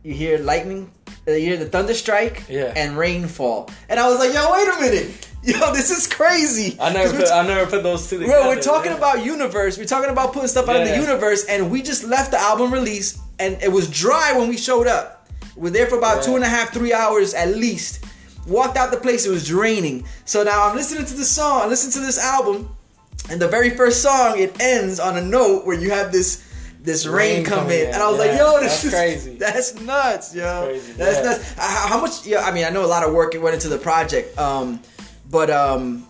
you 0.04 0.14
hear 0.14 0.38
lightning 0.38 0.92
uh, 1.28 1.32
you 1.32 1.46
hear 1.50 1.58
the 1.58 1.66
thunder 1.66 1.94
strike 1.94 2.44
Yeah. 2.50 2.74
and 2.76 2.98
rainfall 2.98 3.70
and 3.90 4.00
I 4.00 4.08
was 4.10 4.20
like 4.20 4.34
yo 4.34 4.52
wait 4.54 4.68
a 4.68 4.80
minute 4.82 5.28
yo 5.44 5.72
this 5.74 5.90
is 5.98 6.06
crazy 6.08 6.78
I 6.80 6.92
never 6.92 7.14
put, 7.18 7.32
we're 7.32 7.48
never 7.48 7.70
put 7.70 7.84
those 7.84 8.10
two 8.10 8.20
together. 8.20 8.42
Bro, 8.42 8.50
we're 8.50 8.62
talking 8.62 8.92
yeah. 8.92 8.98
about 8.98 9.24
universe. 9.24 9.78
We're 9.78 9.86
talking 9.96 10.10
about 10.10 10.34
putting 10.34 10.50
stuff 10.50 10.68
out 10.68 10.76
in 10.78 10.84
the 10.84 10.96
Yeah. 10.96 11.02
universe, 11.08 11.46
and 11.46 11.72
we 11.72 11.82
just 11.82 12.04
left 12.04 12.32
the 12.32 12.40
album 12.40 12.74
release, 12.74 13.20
and 13.40 13.52
it 13.62 13.72
was 13.72 13.86
dry 13.90 14.34
when 14.38 14.48
we 14.50 14.58
showed 14.58 14.88
up. 14.88 15.30
We 15.56 15.70
are 15.70 15.72
there 15.78 15.88
for 15.88 15.98
about 15.98 16.18
Yeah. 16.18 16.24
two 16.28 16.36
and 16.36 16.44
a 16.44 16.50
half, 16.50 16.74
three 16.74 16.92
hours 16.92 17.34
at 17.34 17.50
least. 17.56 18.04
Walked 18.48 18.78
out 18.78 18.92
the 18.92 18.98
place, 19.08 19.26
it 19.26 19.30
was 19.40 19.54
raining. 19.54 20.06
So 20.26 20.44
now 20.44 20.68
I'm 20.68 20.76
listening 20.76 21.06
to 21.06 21.14
the 21.14 21.24
song, 21.26 21.62
I 21.62 21.68
listen 21.68 21.92
to 21.92 22.00
this 22.00 22.18
album, 22.20 22.58
and 23.30 23.40
the 23.40 23.48
very 23.48 23.70
first 23.70 24.02
song 24.02 24.40
it 24.40 24.52
ends 24.60 25.00
on 25.00 25.18
a 25.18 25.22
note 25.22 25.66
where 25.66 25.78
you 25.78 25.92
have 25.92 26.12
this 26.12 26.44
this 26.88 27.06
rain, 27.06 27.36
Rain 27.36 27.46
come 27.46 27.60
coming 27.60 27.80
in, 27.80 27.88
in, 27.90 27.94
and 27.94 28.02
I 28.02 28.10
was 28.10 28.18
yeah. 28.18 28.32
like, 28.32 28.40
"Yo, 28.40 28.60
this 28.62 28.82
That's 28.82 28.84
is 28.86 28.94
crazy. 28.94 29.36
That's 29.40 29.82
nuts, 29.82 30.34
yo. 30.34 30.66
crazy, 30.68 30.94
That's 30.94 31.18
yeah. 31.18 31.24
nuts. 31.24 31.54
How, 31.54 31.88
how 31.90 32.02
much? 32.02 32.26
Yeah, 32.26 32.40
I 32.40 32.52
mean, 32.54 32.64
I 32.64 32.70
know 32.70 32.86
a 32.86 32.88
lot 32.88 33.04
of 33.04 33.14
work 33.14 33.34
went 33.36 33.54
into 33.54 33.68
the 33.68 33.78
project, 33.78 34.38
um, 34.40 34.82
but 35.30 35.50
um, 35.50 36.08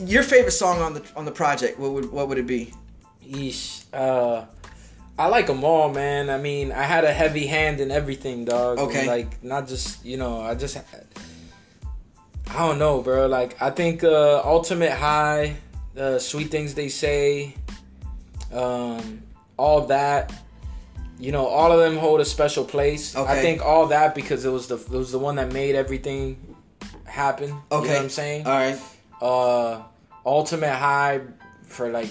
your 0.00 0.22
favorite 0.22 0.52
song 0.52 0.80
on 0.80 0.94
the 0.94 1.04
on 1.14 1.26
the 1.26 1.30
project, 1.30 1.78
what 1.78 1.92
would 1.92 2.10
what 2.10 2.28
would 2.28 2.38
it 2.38 2.46
be? 2.46 2.72
Yeesh. 3.22 3.84
Uh, 3.92 4.46
I 5.18 5.26
like 5.26 5.46
them 5.46 5.64
all, 5.64 5.92
man. 5.92 6.30
I 6.30 6.38
mean, 6.38 6.72
I 6.72 6.84
had 6.84 7.04
a 7.04 7.12
heavy 7.12 7.46
hand 7.46 7.78
in 7.80 7.90
everything, 7.90 8.46
dog. 8.46 8.78
Okay. 8.78 9.06
Like, 9.06 9.44
not 9.44 9.68
just, 9.68 10.02
you 10.02 10.16
know, 10.16 10.40
I 10.40 10.54
just. 10.54 10.78
I 10.78 12.66
don't 12.66 12.78
know, 12.78 13.02
bro. 13.02 13.26
Like, 13.26 13.60
I 13.60 13.68
think 13.68 14.02
uh, 14.02 14.40
Ultimate 14.42 14.92
High, 14.92 15.56
uh, 15.94 16.18
Sweet 16.18 16.50
Things 16.50 16.72
They 16.72 16.88
Say, 16.88 17.54
um, 18.50 19.22
all 19.60 19.86
that. 19.86 20.32
You 21.18 21.32
know, 21.32 21.46
all 21.46 21.70
of 21.70 21.78
them 21.84 21.96
hold 21.98 22.20
a 22.20 22.24
special 22.24 22.64
place. 22.64 23.14
Okay. 23.14 23.30
I 23.30 23.42
think 23.42 23.60
all 23.62 23.86
that 23.88 24.14
because 24.14 24.46
it 24.46 24.50
was 24.58 24.66
the 24.68 24.76
it 24.76 24.90
was 25.04 25.12
the 25.12 25.18
one 25.18 25.36
that 25.36 25.52
made 25.52 25.74
everything 25.74 26.22
happen. 27.04 27.48
You 27.48 27.54
know 27.70 27.76
Okay, 27.80 27.94
what 27.94 28.02
I'm 28.02 28.08
saying? 28.22 28.46
All 28.46 28.52
right. 28.52 28.78
uh 29.20 29.82
ultimate 30.24 30.74
high 30.88 31.20
for 31.62 31.90
like 31.90 32.08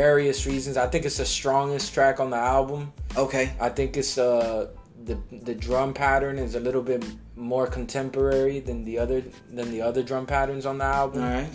various 0.00 0.46
reasons 0.46 0.76
i 0.76 0.86
think 0.86 1.04
it's 1.04 1.18
the 1.18 1.24
strongest 1.24 1.92
track 1.94 2.18
on 2.18 2.28
the 2.30 2.36
album 2.56 2.92
Okay. 3.16 3.52
i 3.60 3.68
think 3.68 3.96
it's 3.96 4.16
uh 4.18 4.68
the 5.04 5.16
the 5.48 5.54
drum 5.54 5.92
pattern 5.94 6.38
is 6.38 6.54
a 6.56 6.60
little 6.60 6.82
bit 6.82 7.04
more 7.36 7.66
contemporary 7.66 8.58
than 8.60 8.84
the 8.84 8.98
other 8.98 9.20
than 9.58 9.70
the 9.70 9.80
other 9.88 10.02
drum 10.02 10.24
patterns 10.26 10.64
on 10.66 10.78
the 10.78 10.84
album 11.02 11.22
All 11.22 11.30
right. 11.40 11.50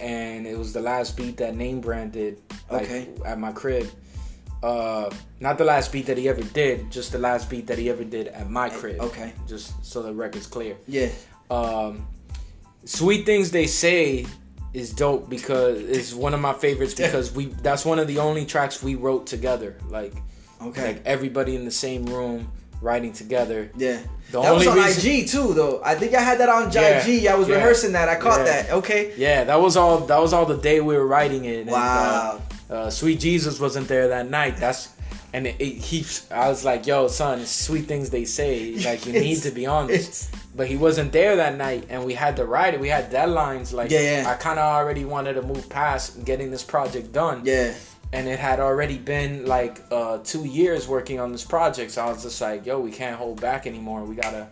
And 0.00 0.46
it 0.46 0.56
was 0.58 0.72
the 0.72 0.80
last 0.80 1.16
beat 1.16 1.36
that 1.38 1.54
name 1.56 1.80
brand 1.80 2.12
did 2.12 2.40
like 2.70 2.84
Okay. 2.84 3.08
at 3.24 3.38
my 3.38 3.52
crib 3.52 3.86
uh 4.62 5.10
not 5.40 5.58
the 5.58 5.64
last 5.64 5.90
beat 5.92 6.06
that 6.06 6.16
he 6.18 6.28
ever 6.28 6.42
did 6.54 6.90
just 6.90 7.10
the 7.12 7.18
last 7.18 7.50
beat 7.50 7.66
that 7.66 7.78
he 7.78 7.90
ever 7.90 8.04
did 8.04 8.28
at 8.28 8.48
my 8.48 8.68
crib 8.68 9.00
okay. 9.00 9.32
just 9.48 9.72
so 9.84 10.02
the 10.02 10.12
record's 10.14 10.46
clear 10.46 10.76
Yeah. 10.86 11.08
um, 11.50 12.06
"Sweet 12.84 13.26
Things 13.26 13.50
They 13.50 13.66
Say" 13.66 14.26
is 14.74 14.92
dope 14.92 15.28
because 15.28 15.78
it's 15.80 16.14
one 16.14 16.32
of 16.34 16.40
my 16.40 16.52
favorites 16.52 16.94
because 17.04 17.32
we 17.32 17.46
that's 17.62 17.84
one 17.84 17.98
of 17.98 18.06
the 18.06 18.18
only 18.18 18.44
tracks 18.46 18.82
we 18.82 18.94
wrote 18.94 19.26
together. 19.26 19.76
Like, 19.88 20.14
Okay. 20.62 20.86
like 20.94 21.02
everybody 21.04 21.56
in 21.56 21.64
the 21.64 21.70
same 21.72 22.06
room 22.06 22.50
writing 22.80 23.12
together. 23.12 23.70
yeah. 23.76 23.98
The 24.30 24.40
that 24.40 24.54
was 24.54 24.66
on 24.66 24.76
reason- 24.78 25.10
IG 25.12 25.28
too, 25.28 25.52
though. 25.54 25.82
I 25.84 25.94
think 25.94 26.14
I 26.14 26.20
had 26.22 26.38
that 26.38 26.48
on 26.48 26.72
Yeah, 26.72 27.04
IG. 27.04 27.26
I 27.26 27.34
was 27.34 27.48
yeah, 27.48 27.56
rehearsing 27.56 27.92
that. 27.92 28.08
I 28.08 28.16
caught 28.16 28.38
yeah. 28.38 28.62
that. 28.62 28.70
Okay. 28.72 29.12
Yeah, 29.18 29.44
that 29.44 29.60
was 29.60 29.76
all. 29.76 29.98
That 30.06 30.20
was 30.20 30.32
all 30.32 30.46
the 30.46 30.56
day 30.56 30.80
we 30.80 30.96
were 30.96 31.06
writing 31.06 31.44
it. 31.44 31.62
And, 31.62 31.70
Wow. 31.70 32.40
uh, 32.40 32.51
uh, 32.72 32.90
Sweet 32.90 33.20
Jesus 33.20 33.60
wasn't 33.60 33.86
there 33.88 34.08
that 34.08 34.30
night. 34.30 34.56
That's 34.56 34.88
and 35.34 35.46
it, 35.46 35.56
it, 35.58 35.74
he. 35.76 36.04
I 36.30 36.48
was 36.48 36.64
like, 36.64 36.86
"Yo, 36.86 37.08
son, 37.08 37.44
sweet 37.46 37.86
things 37.86 38.10
they 38.10 38.24
say. 38.24 38.74
Like 38.76 39.06
you 39.06 39.12
need 39.26 39.38
to 39.42 39.50
be 39.50 39.66
on 39.66 39.86
this." 39.86 40.30
But 40.54 40.66
he 40.66 40.76
wasn't 40.76 41.12
there 41.12 41.36
that 41.36 41.56
night, 41.56 41.86
and 41.88 42.04
we 42.04 42.12
had 42.14 42.36
to 42.36 42.44
write 42.44 42.74
it. 42.74 42.80
We 42.80 42.88
had 42.88 43.10
deadlines. 43.10 43.72
Like, 43.72 43.90
Yeah, 43.90 44.22
yeah. 44.22 44.30
I 44.30 44.34
kind 44.34 44.58
of 44.58 44.64
already 44.66 45.04
wanted 45.04 45.34
to 45.34 45.42
move 45.42 45.68
past 45.70 46.24
getting 46.26 46.50
this 46.50 46.62
project 46.62 47.12
done. 47.12 47.40
Yeah. 47.44 47.72
And 48.14 48.28
it 48.28 48.38
had 48.38 48.60
already 48.60 48.98
been 48.98 49.46
like 49.46 49.80
uh, 49.90 50.18
two 50.22 50.44
years 50.44 50.86
working 50.86 51.18
on 51.18 51.32
this 51.32 51.44
project, 51.44 51.92
so 51.92 52.04
I 52.04 52.10
was 52.12 52.22
just 52.22 52.40
like, 52.40 52.66
"Yo, 52.66 52.78
we 52.80 52.90
can't 52.90 53.16
hold 53.16 53.40
back 53.40 53.66
anymore. 53.66 54.04
We 54.04 54.14
gotta 54.16 54.48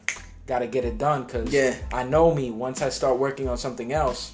gotta 0.47 0.67
get 0.67 0.85
it 0.85 0.97
done 0.99 1.25
because 1.25 1.53
Yeah. 1.53 1.75
I 1.93 2.05
know 2.05 2.35
me. 2.35 2.51
Once 2.51 2.81
I 2.83 2.89
start 2.89 3.19
working 3.19 3.49
on 3.49 3.59
something 3.59 3.93
else, 3.93 4.33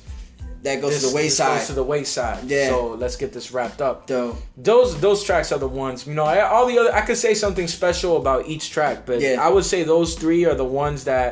That 0.66 0.80
goes 0.82 0.94
this, 0.94 1.02
to 1.05 1.09
the 1.10 1.14
wayside. 1.14 1.59
goes 1.59 1.66
to 1.68 1.72
the 1.74 1.82
wayside. 1.94 2.43
Yeah. 2.51 2.68
So 2.70 2.97
let's 3.02 3.16
get 3.22 3.32
this 3.32 3.52
wrapped 3.52 3.80
up. 3.88 4.06
Dope. 4.09 4.36
Those 4.70 5.01
those 5.01 5.20
tracks 5.28 5.52
are 5.52 5.60
the 5.66 5.68
ones. 5.86 6.06
You 6.09 6.14
know, 6.18 6.24
I- 6.24 6.40
all 6.55 6.66
the 6.66 6.76
other 6.80 6.93
I 7.01 7.02
could 7.06 7.16
say 7.26 7.34
something 7.34 7.68
special 7.68 8.16
about 8.16 8.40
each 8.52 8.70
track, 8.70 9.06
but 9.06 9.20
Yeah. 9.20 9.36
I 9.47 9.48
would 9.48 9.64
say 9.64 9.84
those 9.84 10.10
three 10.22 10.44
are 10.44 10.56
the 10.56 10.70
ones 10.84 11.05
that 11.05 11.28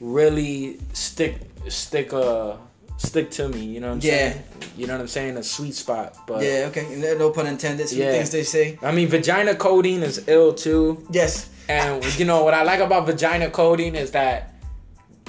really 0.00 0.78
stick 0.94 1.34
stick 1.68 2.12
uh 2.12 2.54
stick 2.96 3.30
to 3.32 3.48
me. 3.48 3.60
You 3.64 3.80
know 3.80 3.88
what 3.88 3.94
I'm 3.96 4.00
Yeah. 4.10 4.16
saying? 4.32 4.42
You 4.78 4.86
know 4.86 4.94
what 4.94 5.00
I'm 5.02 5.08
saying? 5.08 5.36
A 5.36 5.42
sweet 5.42 5.74
spot. 5.74 6.14
But 6.26 6.42
Yeah, 6.42 6.68
okay. 6.70 6.86
No 6.96 7.14
no 7.16 7.30
pun 7.30 7.46
intended. 7.46 7.88
Some 7.88 7.98
Yeah. 7.98 8.12
things 8.12 8.30
they 8.30 8.44
say. 8.44 8.78
I 8.82 8.92
mean, 8.92 9.08
vagina 9.08 9.54
codeine 9.54 10.02
is 10.02 10.22
ill 10.26 10.52
too. 10.54 11.04
Yes. 11.10 11.46
And 11.68 12.04
you 12.18 12.24
know 12.24 12.44
what 12.44 12.54
I 12.54 12.62
like 12.64 12.80
about 12.80 13.06
vagina 13.06 13.50
codeine 13.50 13.94
is 13.94 14.10
that 14.12 14.49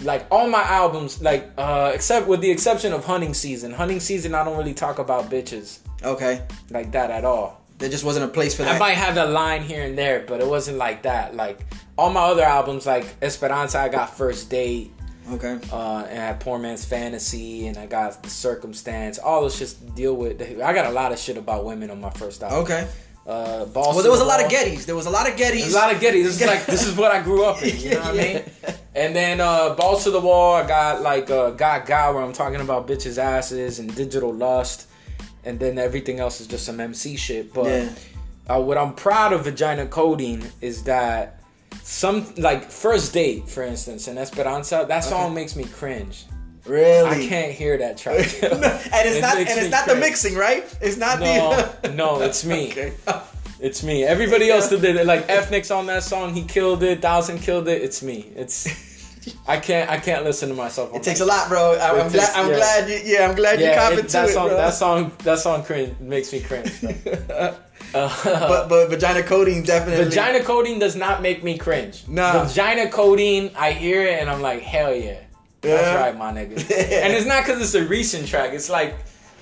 like 0.04 0.26
all 0.32 0.48
my 0.50 0.64
albums, 0.64 1.22
like 1.22 1.50
uh 1.58 1.92
except 1.94 2.28
with 2.28 2.42
the 2.42 2.50
exception 2.50 2.94
of 2.94 3.06
hunting 3.06 3.34
season. 3.34 3.72
Hunting 3.72 4.00
season 4.00 4.34
I 4.36 4.44
don't 4.44 4.58
really 4.58 4.74
talk 4.74 5.00
about 5.00 5.30
bitches 5.30 5.80
Okay. 6.04 6.42
like 6.70 6.92
that 6.92 7.12
at 7.12 7.26
all. 7.26 7.62
There 7.78 7.90
just 7.90 8.04
wasn't 8.04 8.26
a 8.26 8.28
place 8.28 8.56
for 8.56 8.64
that. 8.64 8.76
I 8.76 8.80
might 8.80 8.94
have 8.94 9.18
a 9.18 9.26
line 9.26 9.64
here 9.64 9.84
and 9.84 9.98
there, 9.98 10.24
but 10.28 10.40
it 10.40 10.48
wasn't 10.48 10.78
like 10.78 11.02
that. 11.04 11.36
Like 11.36 11.60
all 11.98 12.10
my 12.12 12.22
other 12.22 12.44
albums, 12.44 12.86
like 12.86 13.06
Esperanza, 13.24 13.80
I 13.80 13.90
got 13.90 14.16
First 14.16 14.50
Date, 14.52 14.92
okay. 15.32 15.60
uh, 15.72 16.06
and 16.10 16.20
I 16.22 16.26
had 16.28 16.40
Poor 16.40 16.60
Man's 16.60 16.86
Fantasy, 16.86 17.66
and 17.68 17.78
I 17.78 17.88
got 17.88 18.22
The 18.22 18.30
Circumstance. 18.30 19.18
All 19.18 19.42
those 19.42 19.56
shit 19.56 19.70
to 19.70 19.94
deal 19.96 20.16
with. 20.16 20.42
I 20.62 20.74
got 20.74 20.86
a 20.86 20.92
lot 20.92 21.12
of 21.12 21.18
shit 21.18 21.38
about 21.38 21.66
women 21.66 21.90
on 21.90 22.00
my 22.00 22.12
first 22.12 22.44
album. 22.44 22.60
Okay. 22.60 22.88
Uh, 23.26 23.66
Balls 23.66 23.94
Well, 23.96 24.02
there 24.04 24.12
was 24.12 24.22
a 24.22 24.26
lot 24.26 24.44
of. 24.44 24.50
Gettys. 24.52 24.86
There 24.86 24.96
was 24.96 25.06
a 25.06 25.10
lot 25.12 25.30
of 25.30 25.36
Gettys. 25.36 25.72
A 25.72 25.76
lot 25.76 25.94
of 25.94 26.02
Getty. 26.02 26.24
This 26.24 26.42
is 26.42 26.48
like 26.48 26.66
this 26.66 26.86
is 26.88 26.96
what 26.98 27.12
I 27.12 27.22
grew 27.22 27.46
up 27.46 27.62
in. 27.62 27.78
You 27.80 27.92
know 27.92 28.00
what 28.02 28.08
I 28.10 28.14
mean? 28.18 28.44
And 28.94 29.16
then 29.16 29.40
uh, 29.40 29.74
balls 29.76 30.04
to 30.04 30.12
the 30.12 30.20
wall. 30.20 30.56
I 30.56 30.68
got 30.68 31.02
like 31.02 31.30
uh, 31.30 31.52
got 31.52 31.86
got 31.86 32.14
where 32.14 32.22
I'm 32.24 32.34
talking 32.34 32.60
about 32.60 32.88
bitches' 32.88 33.18
asses 33.18 33.80
and 33.80 33.94
digital 33.96 34.34
lust, 34.34 34.88
and 35.46 35.58
then 35.58 35.78
everything 35.78 36.20
else 36.20 36.42
is 36.42 36.48
just 36.48 36.66
some 36.66 36.80
MC 36.82 37.16
shit. 37.16 37.54
But 37.54 37.68
Yeah. 37.68 37.90
uh, 38.50 38.60
what 38.60 38.78
I'm 38.78 38.94
proud 38.94 39.32
of 39.32 39.46
vagina 39.46 39.86
codeine 39.86 40.44
is 40.60 40.84
that 40.84 41.42
some 41.84 42.34
like 42.38 42.70
first 42.70 43.14
date, 43.14 43.48
for 43.48 43.64
instance, 43.64 44.10
in 44.10 44.18
Esperanza, 44.18 44.84
that 44.90 45.06
song 45.06 45.34
makes 45.34 45.56
me 45.56 45.64
cringe. 45.64 46.26
Really? 46.66 47.10
I 47.10 47.28
can't 47.28 47.52
hear 47.52 47.78
that 47.78 47.98
track. 47.98 48.18
and 48.20 48.28
it's 48.44 49.18
It 49.18 49.22
not. 49.22 49.38
And 49.38 49.48
it's 49.50 49.72
not 49.72 49.88
the 49.88 49.96
mixing, 49.96 50.36
right? 50.36 50.64
It's 50.82 50.98
not 50.98 51.20
No, 51.20 51.70
the. 51.82 51.92
no, 51.94 52.22
it's 52.22 52.46
me. 52.46 52.72
Okay. 52.72 52.94
It's 53.60 53.84
me. 53.84 54.04
Everybody 54.04 54.50
else 54.50 54.70
that 54.70 54.82
did 54.82 54.96
it, 54.96 55.06
like 55.06 55.30
Ethnic's 55.30 55.70
on 55.72 55.86
that 55.88 56.04
song, 56.04 56.34
he 56.34 56.44
killed 56.44 56.82
it. 56.84 57.02
Thousand 57.02 57.40
killed 57.40 57.68
it. 57.68 57.82
It's 57.82 58.02
me. 58.02 58.32
It's 58.36 58.68
I 59.48 59.58
can't 59.58 59.88
I 59.90 59.98
can't 60.00 60.24
listen 60.24 60.50
to 60.50 60.56
myself. 60.56 60.96
It 60.96 61.04
takes 61.04 61.20
a 61.20 61.26
lot, 61.26 61.48
bro. 61.48 61.74
I, 61.80 62.00
I'm 62.00 62.08
It 62.08 62.14
glad. 62.14 62.36
I'm 62.36 62.50
yeah. 62.50 62.56
glad. 62.58 62.90
You, 62.90 63.00
yeah, 63.06 63.28
I'm 63.28 63.36
glad 63.36 63.60
you 63.60 63.66
Yeah, 63.68 63.76
cop 63.80 63.94
it, 63.94 64.00
it 64.00 64.08
to 64.08 64.14
that 64.14 64.30
it, 64.30 64.34
song. 64.34 64.48
bro. 64.48 64.58
That 64.58 64.74
song. 64.74 65.12
That 65.24 65.40
song 65.40 65.64
cringe 65.64 66.00
makes 66.00 66.32
me 66.34 66.40
cringe. 66.42 66.72
Uh, 67.94 68.10
but 68.24 68.70
but 68.70 68.90
vagina 68.90 69.22
codeine 69.22 69.64
definitely. 69.64 70.06
vagina 70.06 70.42
codeine 70.44 70.80
does 70.80 70.96
not 70.96 71.22
make 71.22 71.44
me 71.44 71.58
cringe. 71.58 72.04
No. 72.08 72.46
Vagina 72.46 72.90
codeine, 72.90 73.52
I 73.58 73.74
hear 73.74 74.02
it 74.08 74.20
and 74.22 74.30
I'm 74.30 74.42
like, 74.42 74.62
hell 74.62 74.94
yeah. 74.96 75.20
That's 75.62 75.84
Yeah. 75.88 75.96
right, 75.96 76.18
my 76.18 76.32
nigga. 76.32 76.58
and 77.04 77.14
it's 77.14 77.26
not 77.26 77.46
because 77.46 77.62
it's 77.62 77.76
a 77.76 77.86
recent 77.88 78.28
track. 78.28 78.54
It's 78.54 78.70
like 78.70 78.96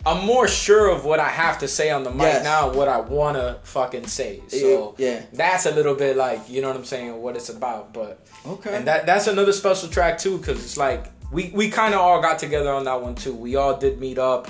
I'm 0.06 0.26
more 0.26 0.48
sure 0.48 0.90
of 0.90 1.04
what 1.04 1.20
I 1.20 1.28
have 1.28 1.60
to 1.60 1.68
say 1.68 1.90
on 1.92 2.04
the 2.04 2.10
mic 2.12 2.22
Yes. 2.22 2.44
now, 2.46 2.72
what 2.72 2.88
I 2.88 3.00
wanna 3.02 3.60
fucking 3.64 4.08
say. 4.08 4.42
So 4.48 4.96
Yeah. 4.98 5.22
that's 5.34 5.66
a 5.66 5.72
little 5.72 5.96
bit 5.96 6.16
like 6.18 6.42
you 6.50 6.62
know 6.62 6.68
what 6.70 6.78
I'm 6.78 6.86
saying, 6.86 7.22
what 7.22 7.36
it's 7.36 7.50
about. 7.50 7.94
But 7.94 8.20
Okay. 8.48 8.76
and 8.76 8.88
that 8.88 9.06
that's 9.06 9.28
another 9.28 9.52
special 9.54 9.90
track 9.90 10.18
too, 10.18 10.38
because 10.38 10.64
it's 10.64 10.78
like 10.78 11.06
we 11.32 11.52
we 11.54 11.70
kind 11.70 11.94
of 11.94 12.00
all 12.02 12.22
got 12.22 12.40
together 12.40 12.72
on 12.72 12.86
that 12.86 13.02
one 13.02 13.16
too. 13.16 13.34
We 13.34 13.56
all 13.56 13.76
did 13.78 14.00
meet 14.00 14.18
up. 14.18 14.48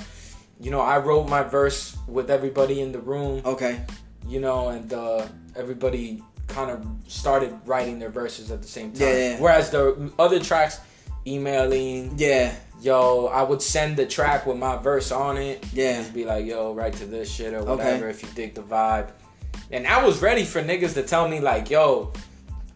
You 0.62 0.72
know, 0.72 0.82
I 0.82 0.98
wrote 0.98 1.30
my 1.30 1.42
verse 1.44 1.96
with 2.08 2.30
everybody 2.30 2.82
in 2.82 2.92
the 2.92 3.00
room. 3.00 3.42
Okay. 3.46 3.80
You 4.28 4.40
know, 4.42 4.70
and 4.70 4.92
uh, 4.94 5.26
everybody 5.56 6.22
kind 6.48 6.70
of 6.70 6.86
started 7.08 7.54
writing 7.66 7.98
their 8.00 8.10
verses 8.10 8.52
at 8.52 8.62
the 8.62 8.68
same 8.68 8.92
time. 8.92 9.02
Yeah, 9.08 9.18
yeah. 9.18 9.40
Whereas 9.40 9.70
the 9.72 10.12
other 10.20 10.40
tracks, 10.40 10.80
emailing, 11.36 12.14
Yeah. 12.18 12.52
yo, 12.82 13.28
I 13.28 13.44
would 13.44 13.62
send 13.62 13.98
the 13.98 14.06
track 14.06 14.46
with 14.46 14.58
my 14.58 14.78
verse 14.78 15.12
on 15.12 15.38
it. 15.38 15.64
Yeah. 15.74 15.98
Just 16.00 16.14
be 16.14 16.26
like, 16.26 16.46
yo, 16.46 16.74
write 16.74 16.94
to 16.96 17.06
this 17.06 17.30
shit 17.32 17.54
or 17.54 17.58
Okay. 17.60 17.70
whatever 17.72 18.10
if 18.10 18.22
you 18.24 18.30
dig 18.36 18.56
the 18.56 18.62
vibe. 18.62 19.08
And 19.72 19.86
I 19.88 20.04
was 20.06 20.22
ready 20.22 20.44
for 20.46 20.62
niggas 20.62 20.94
to 20.96 21.04
tell 21.04 21.28
me 21.28 21.40
like, 21.40 21.70
yo, 21.70 22.12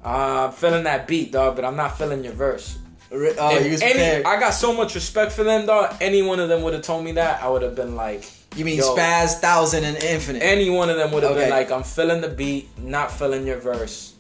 uh, 0.06 0.48
I'm 0.48 0.52
feeling 0.52 0.84
that 0.84 1.08
beat, 1.08 1.32
dog, 1.32 1.56
but 1.56 1.66
I'm 1.66 1.76
not 1.76 1.98
feeling 1.98 2.24
your 2.24 2.34
verse. 2.34 2.78
Oh, 3.12 3.56
If 3.56 3.66
you 3.66 3.72
was 3.72 3.82
any. 3.82 4.24
I 4.26 4.40
got 4.40 4.52
so 4.52 4.74
much 4.74 4.96
respect 4.96 5.32
for 5.32 5.44
them, 5.44 5.66
dog. 5.68 5.96
Any 6.02 6.22
one 6.24 6.40
of 6.40 6.50
them 6.50 6.64
would 6.64 6.74
have 6.74 6.82
told 6.82 7.06
me 7.06 7.12
that, 7.14 7.44
I 7.44 7.48
would 7.50 7.62
have 7.62 7.76
been 7.76 7.96
like, 7.96 8.26
you 8.56 8.66
mean 8.66 8.78
yo, 8.78 8.96
Spaz, 8.96 9.40
Thousand, 9.40 9.84
and 9.84 9.98
Infinite? 9.98 10.42
any 10.44 10.70
one 10.70 10.90
of 10.90 10.98
them 10.98 11.12
would 11.12 11.22
have 11.24 11.34
Okay. 11.34 11.42
been 11.42 11.50
like, 11.52 11.72
I'm 11.72 11.84
feeling 11.84 12.22
the 12.22 12.30
beat, 12.30 12.70
not 12.80 13.12
feeling 13.12 13.46
your 13.48 13.60
verse. 13.60 14.13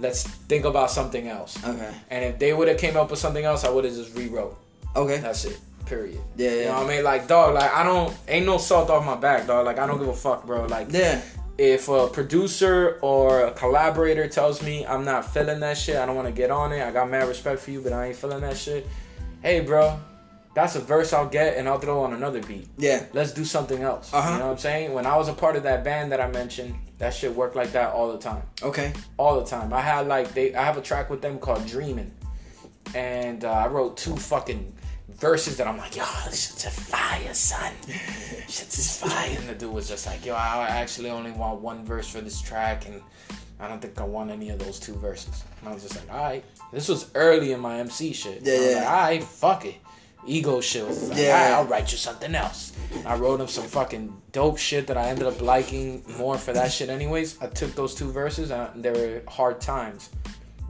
Let's 0.00 0.24
think 0.24 0.64
about 0.64 0.90
something 0.90 1.28
else. 1.28 1.56
okay. 1.64 1.90
And 2.10 2.24
if 2.24 2.38
they 2.38 2.52
would 2.52 2.68
have 2.68 2.78
came 2.78 2.96
up 2.96 3.10
with 3.10 3.20
something 3.20 3.44
else, 3.44 3.64
I 3.64 3.70
would 3.70 3.84
have 3.84 3.94
just 3.94 4.16
rewrote. 4.16 4.58
Okay. 4.96 5.18
That's 5.18 5.44
it. 5.44 5.58
Period. 5.86 6.18
Yeah, 6.36 6.50
You 6.50 6.56
yeah. 6.58 6.64
know 6.66 6.74
what 6.82 6.86
I 6.86 6.96
mean? 6.96 7.04
Like, 7.04 7.28
dog, 7.28 7.54
like, 7.54 7.72
I 7.72 7.84
don't, 7.84 8.12
ain't 8.26 8.46
no 8.46 8.58
salt 8.58 8.90
off 8.90 9.04
my 9.04 9.16
back, 9.16 9.46
dog. 9.46 9.64
Like, 9.66 9.78
I 9.78 9.86
don't 9.86 9.98
give 9.98 10.08
a 10.08 10.14
fuck, 10.14 10.46
bro. 10.46 10.64
Like, 10.66 10.88
Yeah. 10.90 11.20
if 11.58 11.88
a 11.88 12.08
producer 12.08 12.98
or 13.02 13.46
a 13.46 13.50
collaborator 13.52 14.26
tells 14.26 14.62
me 14.62 14.84
I'm 14.86 15.04
not 15.04 15.32
feeling 15.32 15.60
that 15.60 15.76
shit, 15.78 15.96
I 15.96 16.06
don't 16.06 16.16
want 16.16 16.26
to 16.28 16.32
get 16.34 16.50
on 16.50 16.72
it. 16.72 16.82
I 16.82 16.90
got 16.90 17.08
mad 17.10 17.28
respect 17.28 17.60
for 17.60 17.70
you, 17.70 17.80
but 17.80 17.92
I 17.92 18.06
ain't 18.08 18.16
feeling 18.16 18.40
that 18.40 18.56
shit. 18.56 18.86
Hey, 19.42 19.60
bro, 19.60 20.00
that's 20.54 20.74
a 20.74 20.80
verse 20.80 21.12
I'll 21.12 21.28
get 21.28 21.56
and 21.56 21.68
I'll 21.68 21.78
throw 21.78 22.02
on 22.02 22.14
another 22.14 22.42
beat. 22.42 22.66
Yeah. 22.78 23.04
Let's 23.12 23.32
do 23.32 23.44
something 23.44 23.82
else. 23.82 24.12
Uh-huh. 24.12 24.32
You 24.32 24.38
know 24.38 24.46
what 24.46 24.52
I'm 24.52 24.58
saying? 24.58 24.92
When 24.94 25.06
I 25.06 25.16
was 25.16 25.28
a 25.28 25.34
part 25.34 25.54
of 25.54 25.62
that 25.64 25.84
band 25.84 26.10
that 26.12 26.20
I 26.20 26.28
mentioned, 26.28 26.74
that 26.98 27.12
shit 27.12 27.34
worked 27.34 27.56
like 27.56 27.72
that 27.72 27.92
all 27.92 28.12
the 28.12 28.18
time. 28.18 28.42
Okay. 28.62 28.92
All 29.16 29.40
the 29.40 29.46
time. 29.46 29.72
I 29.72 29.80
had 29.80 30.06
like 30.06 30.32
they, 30.34 30.54
I 30.54 30.64
have 30.64 30.76
a 30.76 30.82
track 30.82 31.10
with 31.10 31.20
them 31.20 31.38
called 31.38 31.66
Dreaming, 31.66 32.12
and 32.94 33.44
uh, 33.44 33.50
I 33.50 33.66
wrote 33.66 33.96
two 33.96 34.16
fucking 34.16 34.74
verses 35.08 35.56
that 35.56 35.66
I'm 35.66 35.76
like, 35.76 35.96
yo, 35.96 36.04
this 36.26 36.50
shit's 36.50 36.66
a 36.66 36.70
fire, 36.70 37.34
son. 37.34 37.72
Shit's 38.48 38.78
is 38.78 38.96
fire. 38.98 39.36
And 39.38 39.48
the 39.48 39.54
dude 39.54 39.72
was 39.72 39.88
just 39.88 40.06
like, 40.06 40.24
yo, 40.24 40.34
I 40.34 40.66
actually 40.68 41.10
only 41.10 41.30
want 41.30 41.60
one 41.60 41.84
verse 41.84 42.08
for 42.08 42.20
this 42.20 42.40
track, 42.40 42.86
and 42.86 43.00
I 43.58 43.68
don't 43.68 43.80
think 43.80 43.98
I 44.00 44.04
want 44.04 44.30
any 44.30 44.50
of 44.50 44.58
those 44.58 44.78
two 44.78 44.94
verses. 44.94 45.44
And 45.60 45.68
I 45.68 45.74
was 45.74 45.82
just 45.82 45.96
like, 45.96 46.12
all 46.12 46.22
right. 46.22 46.44
This 46.72 46.88
was 46.88 47.10
early 47.14 47.52
in 47.52 47.60
my 47.60 47.78
MC 47.78 48.12
shit. 48.12 48.42
Yeah, 48.42 48.52
I 48.52 48.56
was 48.56 48.66
yeah. 48.66 48.76
Like, 48.76 48.86
all 48.86 49.02
right, 49.02 49.24
fuck 49.24 49.64
it. 49.64 49.76
Ego 50.26 50.60
shit 50.60 50.86
was 50.86 51.10
like, 51.10 51.18
Yeah. 51.18 51.32
right, 51.50 51.52
I'll 51.58 51.64
write 51.66 51.92
you 51.92 51.98
something 51.98 52.34
else. 52.34 52.72
I 53.04 53.16
wrote 53.16 53.40
him 53.40 53.48
some 53.48 53.64
fucking 53.64 54.14
dope 54.32 54.58
shit 54.58 54.86
that 54.86 54.96
I 54.96 55.08
ended 55.08 55.26
up 55.26 55.40
liking 55.42 56.02
more 56.18 56.38
for 56.38 56.52
that 56.52 56.70
shit 56.72 56.88
anyways. 56.88 57.40
I 57.40 57.46
took 57.48 57.74
those 57.74 57.94
two 57.94 58.10
verses 58.10 58.50
and 58.50 58.82
they 58.82 58.90
were 58.90 59.22
hard 59.28 59.60
times. 59.60 60.10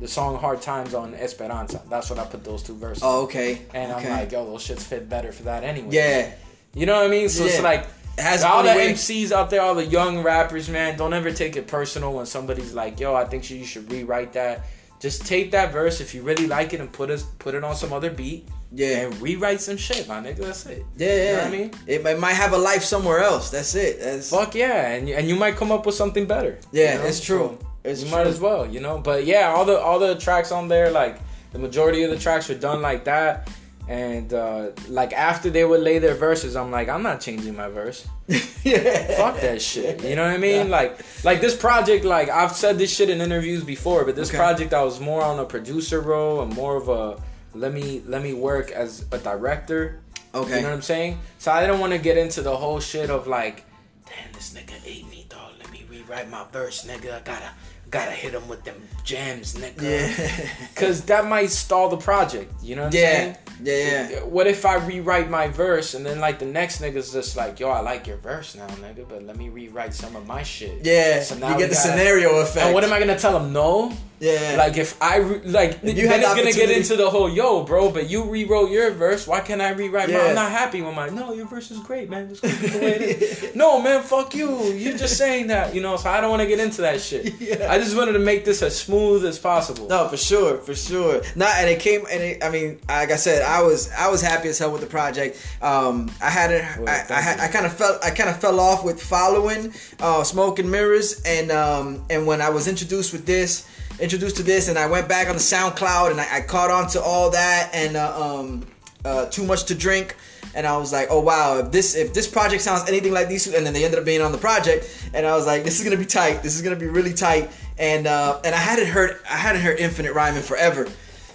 The 0.01 0.09
song 0.09 0.37
Hard 0.39 0.61
Times 0.61 0.93
on 0.93 1.15
Esperanza. 1.15 1.81
That's 1.89 2.11
what 2.11 2.19
I 2.19 2.25
put 2.25 2.43
those 2.43 2.65
two 2.65 2.75
verses. 2.75 3.03
Oh, 3.07 3.23
okay. 3.25 3.63
and 3.75 3.93
okay. 3.93 4.11
I'm 4.11 4.19
like, 4.21 4.33
yo, 4.33 4.45
those 4.45 4.67
shits 4.67 4.83
fit 4.83 5.09
better 5.09 5.31
for 5.31 5.45
that 5.45 5.63
anyway. 5.63 5.89
yeah. 5.93 6.33
You 6.75 6.87
know 6.87 6.97
what 6.97 7.07
I 7.07 7.09
mean? 7.09 7.29
So 7.29 7.45
it's 7.45 7.63
like 7.63 7.87
It 8.19 8.23
has 8.23 8.43
all 8.43 8.65
the 8.65 8.71
way- 8.71 8.93
MCs 8.93 9.31
out 9.31 9.51
there, 9.51 9.61
all 9.63 9.77
the 9.77 9.87
young 9.87 10.23
rappers, 10.25 10.69
man, 10.69 10.99
don't 10.99 11.13
ever 11.13 11.31
take 11.31 11.55
it 11.57 11.69
personal 11.69 12.13
when 12.13 12.27
somebody's 12.27 12.75
like, 12.75 12.99
yo, 12.99 13.15
I 13.15 13.25
think 13.25 13.49
you 13.49 13.65
should 13.65 13.91
rewrite 13.93 14.33
that. 14.33 14.65
Just 14.99 15.27
take 15.27 15.53
that 15.53 15.73
verse 15.73 16.01
if 16.01 16.13
you 16.15 16.23
really 16.23 16.49
like 16.49 16.73
it 16.73 16.81
and 16.81 16.91
put 16.93 17.11
us 17.11 17.23
put 17.39 17.55
it 17.55 17.63
on 17.63 17.77
some 17.77 17.93
other 17.93 18.11
beat 18.11 18.49
Yeah. 18.75 19.07
and 19.07 19.21
rewrite 19.21 19.61
some 19.61 19.77
shit, 19.77 20.09
my 20.09 20.21
nigga. 20.21 20.39
That's 20.39 20.67
it. 20.67 20.85
Yeah, 20.97 21.07
yeah. 21.07 21.15
You 21.15 21.33
know 21.33 21.39
what 21.39 21.47
I 21.47 21.51
mean? 21.51 21.71
It, 21.87 22.03
might- 22.05 22.19
might 22.19 22.33
have 22.33 22.53
a 22.53 22.59
life 22.59 22.83
somewhere 22.83 23.21
else. 23.21 23.51
That's 23.51 23.75
it. 23.75 24.01
That's 24.01 24.31
Fuck 24.31 24.55
yeah, 24.55 24.89
and 24.93 25.09
you, 25.09 25.15
and 25.15 25.29
you 25.29 25.37
might 25.37 25.57
come 25.57 25.71
up 25.73 25.87
with 25.87 25.95
something 25.95 26.27
better. 26.27 26.59
Yeah, 26.73 26.95
you 26.95 26.99
know? 26.99 27.05
it's 27.07 27.21
true. 27.21 27.59
It's 27.85 28.03
you 28.03 28.09
true. 28.09 28.17
might 28.19 28.27
as 28.27 28.41
well, 28.41 28.67
you 28.67 28.81
know. 28.81 28.99
But 28.99 29.25
yeah, 29.27 29.53
all 29.55 29.65
the 29.65 29.79
all 29.79 29.99
the 29.99 30.15
tracks 30.17 30.51
on 30.53 30.69
there, 30.69 30.91
like 30.91 31.19
the 31.53 31.59
majority 31.59 32.03
of 32.03 32.11
the 32.11 32.19
tracks 32.19 32.49
were 32.49 32.55
done 32.57 32.83
like 32.83 33.05
that. 33.05 33.49
And 33.87 34.33
uh, 34.33 34.71
like 34.89 35.13
after 35.13 35.51
they 35.51 35.63
would 35.63 35.83
lay 35.83 35.99
their 35.99 36.15
verses, 36.15 36.57
I'm 36.57 36.71
like, 36.71 36.89
I'm 36.89 37.03
not 37.03 37.21
changing 37.21 37.55
my 37.55 37.69
verse. 37.69 38.09
yeah. 38.65 39.17
Fuck 39.19 39.41
that 39.43 39.61
shit. 39.61 40.03
You 40.03 40.17
know 40.17 40.25
what 40.25 40.33
I 40.33 40.39
mean? 40.39 40.71
Like 40.71 40.99
like 41.23 41.43
this 41.43 41.55
project, 41.55 42.03
like 42.07 42.31
I've 42.31 42.53
said 42.57 42.79
this 42.79 42.91
shit 42.97 43.11
in 43.11 43.21
interviews 43.21 43.63
before, 43.63 44.07
but 44.07 44.17
this 44.17 44.31
Okay. 44.31 44.39
project 44.39 44.73
I 44.73 44.83
was 44.83 45.01
more 45.01 45.23
on 45.23 45.39
a 45.39 45.45
producer 45.45 46.01
role 46.01 46.41
and 46.41 46.55
more 46.55 46.77
of 46.79 46.89
a 46.89 47.23
let 47.55 47.73
me 47.73 48.03
let 48.07 48.23
me 48.23 48.35
work 48.35 48.71
as 48.71 49.07
a 49.13 49.19
director. 49.19 50.01
Okay. 50.35 50.57
You 50.57 50.63
know 50.63 50.69
what 50.69 50.75
I'm 50.75 50.83
saying? 50.83 51.21
So 51.39 51.53
I 51.53 51.61
didn't 51.61 51.81
want 51.81 51.93
to 51.93 51.99
get 51.99 52.19
into 52.19 52.43
the 52.43 52.57
whole 52.57 52.81
shit 52.81 53.09
of 53.09 53.27
like, 53.27 53.65
damn, 54.07 54.33
this 54.33 54.53
nigga 54.55 54.75
ate 54.85 55.09
me, 55.09 55.27
dog. 55.29 55.53
Let 55.59 55.71
me 55.71 55.85
rewrite 55.89 56.29
my 56.29 56.45
verse, 56.53 56.85
nigga. 56.85 57.15
I 57.15 57.21
gotta 57.21 57.51
gotta 57.95 58.11
hit 58.11 58.33
them 58.33 58.47
with 58.49 58.63
them 58.65 58.77
jams, 59.05 59.55
nigga. 59.55 59.83
Yeah. 59.83 60.49
Cause 60.75 61.03
that 61.07 61.27
might 61.27 61.51
stall 61.51 61.89
the 61.89 61.97
project. 61.97 62.53
You 62.63 62.77
know 62.77 62.85
what 62.85 62.95
I'm 62.95 63.01
Yeah. 63.01 63.13
saying? 63.17 63.37
Yeah, 63.63 64.09
yeah. 64.11 64.21
What 64.25 64.47
if 64.49 64.67
I 64.67 64.75
rewrite 64.77 65.31
my 65.31 65.47
verse 65.49 65.95
and 65.95 66.05
then 66.05 66.19
like 66.21 66.39
the 66.41 66.47
next 66.47 66.83
nigga's 66.83 67.13
just 67.13 67.37
like, 67.37 67.61
yo, 67.61 67.69
I 67.71 67.81
like 67.81 68.07
your 68.07 68.17
verse 68.19 68.55
now, 68.57 68.67
nigga, 68.67 69.09
but 69.09 69.23
let 69.25 69.37
me 69.37 69.49
rewrite 69.49 69.95
some 69.95 70.17
of 70.17 70.27
my 70.27 70.43
shit. 70.43 70.85
Yeah, 70.85 71.23
So 71.23 71.35
you 71.37 71.41
now 71.41 71.53
we 71.55 71.59
get 71.63 71.71
the 71.71 71.77
gotta- 71.77 71.89
scenario 71.89 72.31
effect. 72.41 72.67
And 72.67 72.75
what 72.75 72.83
am 72.85 72.93
I 72.93 72.99
gonna 72.99 73.19
tell 73.19 73.37
him? 73.39 73.53
No. 73.53 73.93
Yeah. 74.21 74.55
Like 74.57 74.77
if 74.79 75.01
I 75.03 75.17
re- 75.19 75.41
like 75.45 75.73
you 75.83 76.09
then 76.09 76.21
it's 76.23 76.35
gonna 76.35 76.53
get 76.53 76.71
into 76.71 76.97
the 76.97 77.11
whole 77.11 77.29
yo, 77.29 77.63
bro. 77.65 77.91
But 77.91 78.09
you 78.09 78.25
rewrote 78.25 78.71
your 78.71 78.91
verse. 78.93 79.27
Why 79.27 79.41
can't 79.41 79.61
I 79.61 79.71
rewrite 79.71 80.09
mine? 80.09 80.17
Yeah. 80.19 80.27
I'm 80.29 80.35
not 80.35 80.51
happy 80.51 80.81
with 80.83 80.95
mine. 80.95 81.15
No, 81.15 81.33
your 81.35 81.47
verse 81.47 81.71
is 81.71 81.79
great, 81.81 82.09
man. 82.09 82.31
Just 82.31 82.43
keep 82.43 82.63
it 82.63 82.73
the 82.73 82.79
way 82.79 82.93
it 82.95 83.23
is. 83.23 83.55
no, 83.63 83.83
man, 83.83 84.03
fuck 84.03 84.35
you. 84.35 84.63
You're 84.73 84.97
just 84.97 85.19
saying 85.19 85.49
that, 85.49 85.75
you 85.75 85.83
know. 85.83 85.97
So 85.97 86.09
I 86.11 86.21
don't 86.21 86.31
want 86.31 86.41
to 86.43 86.49
get 86.49 86.59
into 86.59 86.81
that 86.83 87.01
shit. 87.01 87.35
Yeah. 87.45 87.71
I 87.71 87.79
just 87.85 87.97
wanted 87.97 88.13
to 88.13 88.19
make 88.19 88.45
this 88.45 88.63
as 88.63 88.77
smooth 88.77 89.25
as 89.25 89.39
possible. 89.39 89.87
No, 89.89 90.09
for 90.09 90.17
sure, 90.17 90.59
for 90.59 90.75
sure. 90.75 91.23
Not, 91.37 91.55
and 91.57 91.69
it 91.69 91.81
came, 91.81 92.03
and 92.11 92.23
it, 92.23 92.45
I 92.45 92.51
mean, 92.51 92.81
like 92.89 93.11
I 93.11 93.17
said, 93.17 93.43
I 93.43 93.63
was, 93.63 93.91
I 93.93 94.09
was 94.09 94.21
happy 94.21 94.49
as 94.49 94.59
hell 94.59 94.73
with 94.73 94.81
the 94.81 94.87
project. 94.87 95.37
Um, 95.63 96.11
I 96.21 96.31
had 96.31 96.51
it, 96.51 96.65
Well, 96.79 96.89
I, 96.89 97.15
I, 97.15 97.21
had. 97.21 97.41
I 97.41 97.49
kind 97.49 97.67
of 97.67 97.73
felt, 97.73 98.05
I 98.05 98.11
kind 98.11 98.29
of 98.29 98.41
fell 98.41 98.59
off 98.59 98.85
with 98.85 99.03
following, 99.03 99.73
uh, 100.01 100.25
Smoke 100.25 100.59
and 100.59 100.71
Mirrors, 100.71 101.23
and 101.25 101.51
um, 101.51 102.05
and 102.11 102.27
when 102.27 102.41
I 102.41 102.51
was 102.51 102.67
introduced 102.69 103.13
with 103.13 103.27
this, 103.27 103.69
introduced 104.01 104.37
to 104.37 104.43
this, 104.43 104.69
and 104.69 104.79
I 104.79 104.87
went 104.87 105.09
back 105.09 105.29
on 105.29 105.35
the 105.35 105.41
SoundCloud, 105.41 106.11
and 106.11 106.21
I, 106.21 106.39
I 106.39 106.41
caught 106.41 106.71
on 106.71 106.89
to 106.91 107.01
all 107.01 107.31
that, 107.31 107.71
and 107.73 107.97
uh, 107.97 108.39
um, 108.39 108.67
uh, 109.05 109.27
too 109.27 109.45
much 109.45 109.65
to 109.65 109.75
drink. 109.75 110.17
And 110.55 110.67
I 110.67 110.77
was 110.77 110.93
like, 110.93 111.09
oh 111.11 111.21
wow, 111.21 111.59
if 111.59 111.73
this 111.73 111.95
if 111.95 112.15
this 112.15 112.29
project 112.29 112.63
sounds 112.63 112.89
anything 112.89 113.13
like 113.13 113.29
these, 113.29 113.45
two, 113.45 113.55
and 113.55 113.65
then 113.65 113.73
they 113.73 113.85
ended 113.85 113.99
up 113.99 114.05
being 114.05 114.23
on 114.23 114.33
the 114.33 114.39
project, 114.39 115.11
and 115.13 115.27
I 115.27 115.35
was 115.35 115.47
like, 115.47 115.65
this 115.65 115.79
is 115.79 115.85
gonna 115.85 115.97
be 115.97 116.07
tight. 116.07 116.43
This 116.43 116.57
is 116.57 116.63
gonna 116.63 116.77
be 116.77 116.87
really 116.87 117.15
tight. 117.15 117.51
And 117.79 118.07
uh, 118.07 118.41
and 118.45 118.55
I 118.55 118.59
hadn't 118.59 118.87
heard 118.87 119.19
I 119.29 119.37
hadn't 119.37 119.63
heard 119.63 119.79
Infinite 119.79 120.15
rhyming 120.15 120.43
forever, 120.43 120.89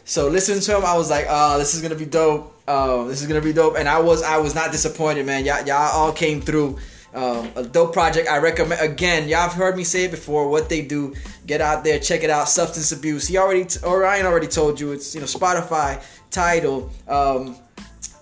so 0.10 0.28
listening 0.28 0.60
to 0.62 0.76
him, 0.76 0.86
I 0.86 0.98
was 0.98 1.12
like, 1.12 1.28
oh, 1.30 1.60
this 1.60 1.76
is 1.76 1.84
gonna 1.84 1.94
be 1.94 2.06
dope. 2.06 2.56
Uh, 2.68 3.04
this 3.04 3.22
is 3.22 3.28
gonna 3.28 3.42
be 3.42 3.54
dope. 3.54 3.78
And 3.78 3.88
I 3.88 4.00
was 4.00 4.24
I 4.24 4.38
was 4.38 4.56
not 4.56 4.72
disappointed, 4.72 5.24
man. 5.26 5.46
Y'all 5.46 5.64
y'all 5.66 5.92
all 5.94 6.12
came 6.12 6.42
through. 6.42 6.80
Um, 7.12 7.50
a 7.56 7.64
dope 7.64 7.94
project. 7.94 8.30
I 8.30 8.38
recommend 8.38 8.82
again. 8.82 9.28
Y'all 9.28 9.42
have 9.42 9.54
heard 9.54 9.76
me 9.76 9.84
say 9.84 10.06
it 10.06 10.12
before. 10.12 10.48
What 10.48 10.70
they 10.70 10.84
do, 10.84 11.16
get 11.48 11.60
out 11.60 11.84
there, 11.84 11.98
check 11.98 12.24
it 12.24 12.30
out. 12.30 12.48
Substance 12.50 12.92
abuse. 12.92 13.28
He 13.28 13.36
already, 13.36 13.66
t- 13.66 13.80
Orion 13.84 14.28
already 14.28 14.46
told 14.46 14.80
you. 14.80 14.92
It's 14.92 15.16
you 15.16 15.22
know 15.22 15.26
Spotify, 15.26 16.04
Tidal. 16.30 16.92
Um, 17.08 17.56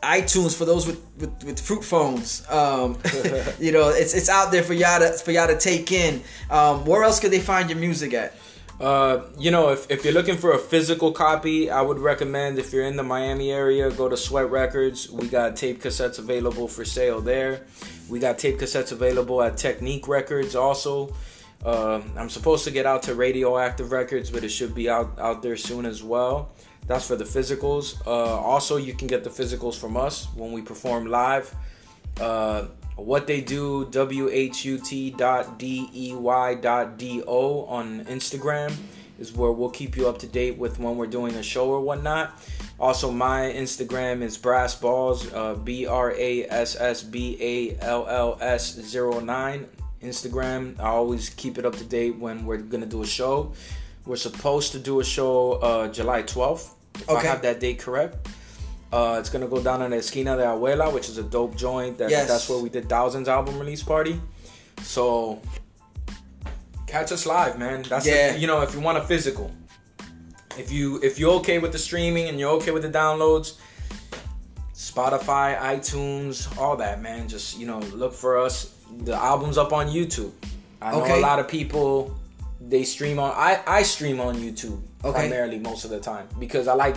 iTunes 0.07 0.55
for 0.57 0.63
those 0.63 0.88
with, 0.88 1.05
with, 1.17 1.43
with 1.43 1.59
fruit 1.59 1.84
phones. 1.84 2.49
Um, 2.49 2.97
you 3.59 3.71
know, 3.71 3.89
it's 3.89 4.13
it's 4.13 4.29
out 4.29 4.51
there 4.51 4.63
for 4.63 4.73
y'all 4.73 4.99
to 4.99 5.13
for 5.13 5.31
y'all 5.31 5.47
to 5.47 5.57
take 5.57 5.91
in. 5.91 6.23
Um, 6.49 6.85
where 6.85 7.03
else 7.03 7.19
could 7.19 7.31
they 7.31 7.39
find 7.39 7.69
your 7.69 7.79
music 7.79 8.13
at? 8.13 8.34
Uh, 8.79 9.23
you 9.39 9.49
know, 9.49 9.69
if, 9.69 9.89
if 9.89 10.03
you're 10.03 10.13
looking 10.13 10.38
for 10.38 10.51
a 10.53 10.59
physical 10.59 11.11
copy, 11.11 11.69
I 11.69 11.81
would 11.81 11.97
recommend 11.97 12.59
if 12.59 12.71
you're 12.71 12.85
in 12.85 12.95
the 12.95 13.03
Miami 13.03 13.51
area, 13.51 13.89
go 13.89 14.07
to 14.07 14.15
Sweat 14.15 14.51
Records. 14.51 15.09
We 15.09 15.27
got 15.27 15.55
tape 15.55 15.81
cassettes 15.81 16.19
available 16.19 16.67
for 16.67 16.85
sale 16.85 17.19
there. 17.19 17.65
We 18.07 18.19
got 18.19 18.38
tape 18.38 18.59
cassettes 18.59 18.91
available 18.91 19.41
at 19.41 19.57
Technique 19.57 20.07
Records 20.07 20.55
also. 20.55 21.13
Uh, 21.65 22.01
I'm 22.15 22.29
supposed 22.29 22.65
to 22.65 22.71
get 22.71 22.85
out 22.85 23.01
to 23.03 23.15
Radioactive 23.15 23.91
Records, 23.91 24.29
but 24.29 24.43
it 24.43 24.49
should 24.49 24.75
be 24.75 24.89
out, 24.89 25.17
out 25.17 25.41
there 25.41 25.57
soon 25.57 25.88
as 25.88 26.03
well. 26.03 26.51
That's 26.88 27.05
for 27.07 27.15
the 27.15 27.26
physicals. 27.26 28.01
Uh, 28.07 28.09
also, 28.39 28.77
you 28.77 28.93
can 28.93 29.07
get 29.07 29.23
the 29.23 29.30
physicals 29.30 29.77
from 29.77 29.97
us 29.97 30.27
when 30.35 30.51
we 30.51 30.61
perform 30.61 31.07
live. 31.07 31.53
Uh, 32.19 32.68
what 32.95 33.27
they 33.27 33.41
do, 33.41 33.85
whut.dey.do 33.85 35.15
on 37.68 38.05
Instagram 38.05 38.76
is 39.19 39.34
where 39.34 39.51
we'll 39.51 39.69
keep 39.69 39.97
you 39.97 40.07
up 40.07 40.18
to 40.19 40.27
date 40.27 40.57
with 40.57 40.80
when 40.80 40.95
we're 40.97 41.07
doing 41.07 41.35
a 41.35 41.43
show 41.43 41.69
or 41.69 41.81
whatnot. 41.81 42.39
Also, 42.80 43.11
my 43.11 43.41
Instagram 43.41 44.22
is 44.22 44.38
Brass 44.38 44.76
Balls, 44.76 45.31
uh, 45.34 45.55
B 45.55 45.85
R 45.85 46.11
A 46.11 46.45
S 46.45 46.76
S 46.76 47.03
B 47.03 47.38
A 47.39 47.77
L 47.84 48.07
L 48.07 48.38
S 48.41 48.77
09. 48.93 49.68
Instagram, 50.03 50.80
I 50.80 50.89
always 50.89 51.30
keep 51.31 51.57
it 51.57 51.65
up 51.65 51.76
to 51.76 51.84
date 51.84 52.15
when 52.18 52.45
we're 52.45 52.57
gonna 52.57 52.85
do 52.85 53.01
a 53.01 53.07
show. 53.07 53.53
We're 54.05 54.15
supposed 54.15 54.72
to 54.73 54.80
do 54.80 54.99
a 54.99 55.03
show 55.03 55.53
uh, 55.53 55.88
July 55.89 56.23
12th, 56.23 56.76
if 57.02 57.10
I 57.10 57.22
have 57.24 57.41
that 57.44 57.60
date 57.60 57.80
correct. 57.80 58.28
Uh, 58.91 59.18
it's 59.19 59.30
gonna 59.30 59.48
go 59.48 59.61
down 59.61 59.82
in 59.82 59.91
the 59.91 59.98
Esquina 59.98 60.38
de 60.38 60.44
Abuela, 60.44 60.94
which 60.94 61.10
is 61.10 61.18
a 61.18 61.24
dope 61.24 61.56
joint. 61.57 61.98
That, 61.98 62.10
Yes. 62.10 62.28
That's 62.28 62.48
where 62.49 62.60
we 62.60 62.69
did 62.69 62.88
Thousands 62.88 63.28
album 63.28 63.60
release 63.60 63.84
party. 63.84 64.22
So 64.82 65.41
catch 66.88 67.11
us 67.11 67.26
live, 67.26 67.60
man. 67.60 67.84
That's 67.84 68.06
the- 68.06 68.11
Yeah. 68.11 68.36
you 68.36 68.48
know 68.48 68.61
if 68.61 68.74
you 68.74 68.80
want 68.80 68.98
a 68.98 69.03
physical. 69.03 69.52
If 70.57 70.72
you 70.72 70.99
if 71.03 71.19
you're 71.19 71.34
okay 71.41 71.60
with 71.60 71.72
the 71.74 71.78
streaming 71.78 72.30
and 72.30 72.40
you're 72.40 72.52
okay 72.52 72.72
with 72.72 72.82
the 72.84 72.90
downloads, 72.90 73.56
Spotify, 74.74 75.60
iTunes, 75.60 76.48
all 76.57 76.78
that, 76.78 77.02
man. 77.02 77.28
Just 77.28 77.57
you 77.60 77.68
know 77.68 77.80
look 77.94 78.14
for 78.14 78.38
us. 78.38 78.72
The 78.99 79.14
album's 79.15 79.57
up 79.57 79.74
on 79.74 79.88
YouTube. 79.88 80.32
I 80.82 80.91
know 80.91 81.02
Okay. 81.03 81.18
a 81.18 81.22
lot 81.22 81.40
of 81.40 81.48
people 81.48 82.15
they 82.61 82.84
stream 82.84 83.19
on. 83.19 83.32
I 83.36 83.60
I 83.68 83.84
stream 83.84 84.19
on 84.22 84.36
YouTube 84.36 84.80
Okay. 85.06 85.19
primarily 85.19 85.60
most 85.60 85.86
of 85.86 85.91
the 85.91 85.99
time 85.99 86.28
because 86.40 86.68
I 86.68 86.74
like 86.74 86.95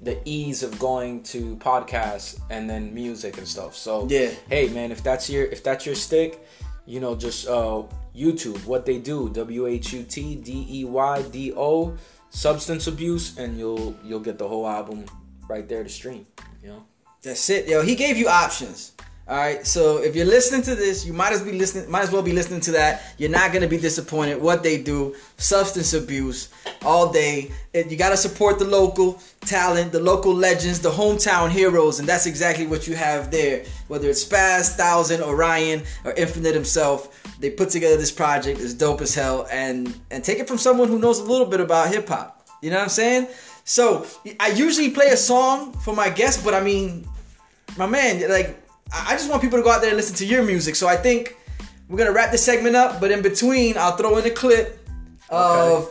the 0.00 0.18
ease 0.24 0.62
of 0.62 0.78
going 0.78 1.22
to 1.24 1.56
podcasts 1.56 2.40
and 2.50 2.68
then 2.68 2.92
music 2.94 3.38
and 3.38 3.46
stuff. 3.46 3.74
So 3.76 4.06
Yeah. 4.08 4.30
hey 4.48 4.68
man, 4.68 4.90
if 4.92 5.02
that's 5.02 5.28
your 5.30 5.44
if 5.46 5.62
that's 5.62 5.84
your 5.86 5.94
stick, 5.94 6.44
you 6.86 7.00
know, 7.00 7.14
just 7.14 7.46
uh 7.48 7.82
YouTube, 8.16 8.64
what 8.66 8.86
they 8.86 8.98
do, 8.98 9.28
W 9.30 9.66
H 9.66 9.92
U 9.92 10.02
T 10.04 10.36
D 10.36 10.66
E 10.70 10.84
Y 10.84 11.22
D 11.30 11.52
O, 11.56 11.96
substance 12.30 12.86
abuse, 12.86 13.36
and 13.38 13.58
you'll 13.58 13.94
you'll 14.04 14.20
get 14.20 14.38
the 14.38 14.48
whole 14.48 14.66
album 14.66 15.04
right 15.48 15.68
there 15.68 15.82
to 15.82 15.88
stream. 15.88 16.26
You 16.62 16.68
know. 16.70 16.84
That's 17.22 17.48
it, 17.50 17.68
yo. 17.68 17.82
He 17.82 17.94
gave 17.94 18.16
you 18.16 18.28
options. 18.28 18.92
All 19.26 19.38
right. 19.38 19.66
So 19.66 20.02
if 20.02 20.14
you're 20.14 20.26
listening 20.26 20.60
to 20.62 20.74
this, 20.74 21.06
you 21.06 21.14
might 21.14 21.32
as 21.32 21.42
be 21.42 21.52
listening. 21.52 21.90
Might 21.90 22.02
as 22.02 22.12
well 22.12 22.20
be 22.20 22.32
listening 22.32 22.60
to 22.62 22.72
that. 22.72 23.02
You're 23.16 23.30
not 23.30 23.54
gonna 23.54 23.66
be 23.66 23.78
disappointed. 23.78 24.40
What 24.40 24.62
they 24.62 24.82
do, 24.82 25.14
substance 25.38 25.94
abuse, 25.94 26.50
all 26.82 27.10
day. 27.10 27.50
You 27.72 27.96
gotta 27.96 28.18
support 28.18 28.58
the 28.58 28.66
local 28.66 29.18
talent, 29.40 29.92
the 29.92 30.00
local 30.00 30.34
legends, 30.34 30.80
the 30.80 30.90
hometown 30.90 31.50
heroes, 31.50 32.00
and 32.00 32.08
that's 32.08 32.26
exactly 32.26 32.66
what 32.66 32.86
you 32.86 32.96
have 32.96 33.30
there. 33.30 33.64
Whether 33.88 34.10
it's 34.10 34.22
Spaz, 34.22 34.76
Thousand, 34.76 35.22
Orion, 35.22 35.82
or 36.04 36.12
Infinite 36.12 36.54
himself, 36.54 37.22
they 37.40 37.48
put 37.48 37.70
together 37.70 37.96
this 37.96 38.12
project. 38.12 38.60
It's 38.60 38.74
dope 38.74 39.00
as 39.00 39.14
hell, 39.14 39.48
and 39.50 39.98
and 40.10 40.22
take 40.22 40.38
it 40.38 40.46
from 40.46 40.58
someone 40.58 40.88
who 40.88 40.98
knows 40.98 41.18
a 41.18 41.24
little 41.24 41.46
bit 41.46 41.60
about 41.60 41.88
hip 41.88 42.08
hop. 42.08 42.46
You 42.60 42.68
know 42.68 42.76
what 42.76 42.84
I'm 42.84 42.88
saying? 42.90 43.28
So 43.64 44.06
I 44.38 44.48
usually 44.48 44.90
play 44.90 45.08
a 45.08 45.16
song 45.16 45.72
for 45.72 45.96
my 45.96 46.10
guests, 46.10 46.44
but 46.44 46.52
I 46.52 46.60
mean, 46.60 47.08
my 47.78 47.86
man, 47.86 48.28
like 48.30 48.63
I 48.92 49.12
just 49.12 49.30
want 49.30 49.42
people 49.42 49.58
to 49.58 49.64
go 49.64 49.70
out 49.70 49.80
there 49.80 49.90
and 49.90 49.96
listen 49.96 50.16
to 50.16 50.26
your 50.26 50.42
music. 50.42 50.76
So 50.76 50.86
I 50.86 50.96
think 50.96 51.36
we're 51.88 51.98
gonna 51.98 52.12
wrap 52.12 52.30
this 52.30 52.44
segment 52.44 52.76
up, 52.76 53.00
but 53.00 53.10
in 53.10 53.22
between, 53.22 53.76
I'll 53.76 53.96
throw 53.96 54.16
in 54.18 54.26
a 54.26 54.30
clip 54.30 54.86
of. 55.30 55.90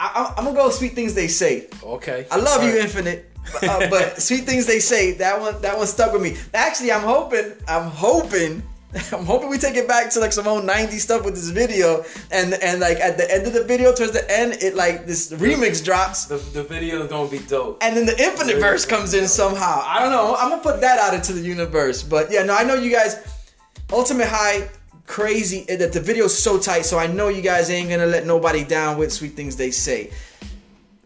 I, 0.00 0.34
am 0.36 0.44
gonna 0.44 0.56
go 0.56 0.70
sweet 0.70 0.94
things 0.94 1.14
they 1.14 1.28
say. 1.28 1.68
Okay. 1.82 2.26
I 2.30 2.36
love 2.36 2.62
you, 2.62 2.70
Alright. 2.70 2.84
Infinite, 2.84 3.30
but, 3.52 3.64
uh, 3.64 3.90
but 3.90 4.20
sweet 4.22 4.44
things 4.44 4.66
they 4.66 4.80
say. 4.80 5.12
That 5.12 5.40
one, 5.40 5.60
that 5.62 5.76
one 5.76 5.86
stuck 5.86 6.12
with 6.12 6.20
me. 6.20 6.36
Actually, 6.52 6.92
I'm 6.92 7.02
hoping, 7.02 7.52
I'm 7.68 7.90
hoping. 7.90 8.62
I'm 9.12 9.24
hoping 9.24 9.48
we 9.48 9.58
take 9.58 9.74
it 9.74 9.88
back 9.88 10.10
to 10.10 10.20
like 10.20 10.32
some 10.32 10.46
old 10.46 10.64
90s 10.64 11.00
stuff 11.00 11.24
with 11.24 11.34
this 11.34 11.48
video, 11.50 12.04
and 12.30 12.54
and 12.54 12.80
like 12.80 12.98
at 13.00 13.16
the 13.16 13.28
end 13.32 13.46
of 13.46 13.52
the 13.52 13.64
video, 13.64 13.92
towards 13.92 14.12
the 14.12 14.24
end, 14.30 14.58
it 14.62 14.74
like 14.76 15.06
this 15.06 15.32
remix 15.32 15.84
drops, 15.84 16.26
The, 16.26 16.36
the 16.36 16.62
video 16.62 17.02
is 17.02 17.08
gonna 17.10 17.28
be 17.28 17.40
dope. 17.40 17.82
and 17.82 17.96
then 17.96 18.06
the 18.06 18.16
infinite 18.22 18.60
verse 18.60 18.86
comes 18.86 19.12
in 19.14 19.26
somehow. 19.26 19.82
I 19.84 20.00
don't 20.00 20.12
know. 20.12 20.36
I'm 20.36 20.50
gonna 20.50 20.62
put 20.62 20.80
that 20.80 20.98
out 20.98 21.12
into 21.14 21.32
the 21.32 21.40
universe. 21.40 22.02
But 22.02 22.30
yeah, 22.30 22.44
no, 22.44 22.54
I 22.54 22.62
know 22.62 22.74
you 22.74 22.92
guys. 22.92 23.16
Ultimate 23.92 24.28
High, 24.28 24.68
crazy 25.06 25.64
eh, 25.68 25.76
that 25.76 25.92
the 25.92 26.00
video's 26.00 26.36
so 26.36 26.58
tight. 26.58 26.82
So 26.86 26.98
I 26.98 27.06
know 27.06 27.28
you 27.28 27.42
guys 27.42 27.70
ain't 27.70 27.90
gonna 27.90 28.06
let 28.06 28.26
nobody 28.26 28.64
down 28.64 28.96
with 28.96 29.12
sweet 29.12 29.32
things 29.34 29.56
they 29.56 29.70
say. 29.72 30.10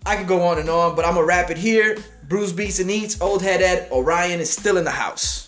I 0.06 0.16
could 0.16 0.28
go 0.28 0.42
on 0.42 0.58
and 0.58 0.68
on, 0.68 0.94
but 0.94 1.04
I'm 1.04 1.14
gonna 1.14 1.26
wrap 1.26 1.50
it 1.50 1.56
here. 1.58 1.96
Bruce 2.28 2.52
Beats 2.52 2.78
and 2.78 2.90
Eats, 2.90 3.20
Old 3.22 3.40
Head 3.42 3.62
Ed, 3.62 3.90
Orion 3.90 4.40
is 4.40 4.50
still 4.50 4.76
in 4.76 4.84
the 4.84 4.90
house. 4.90 5.47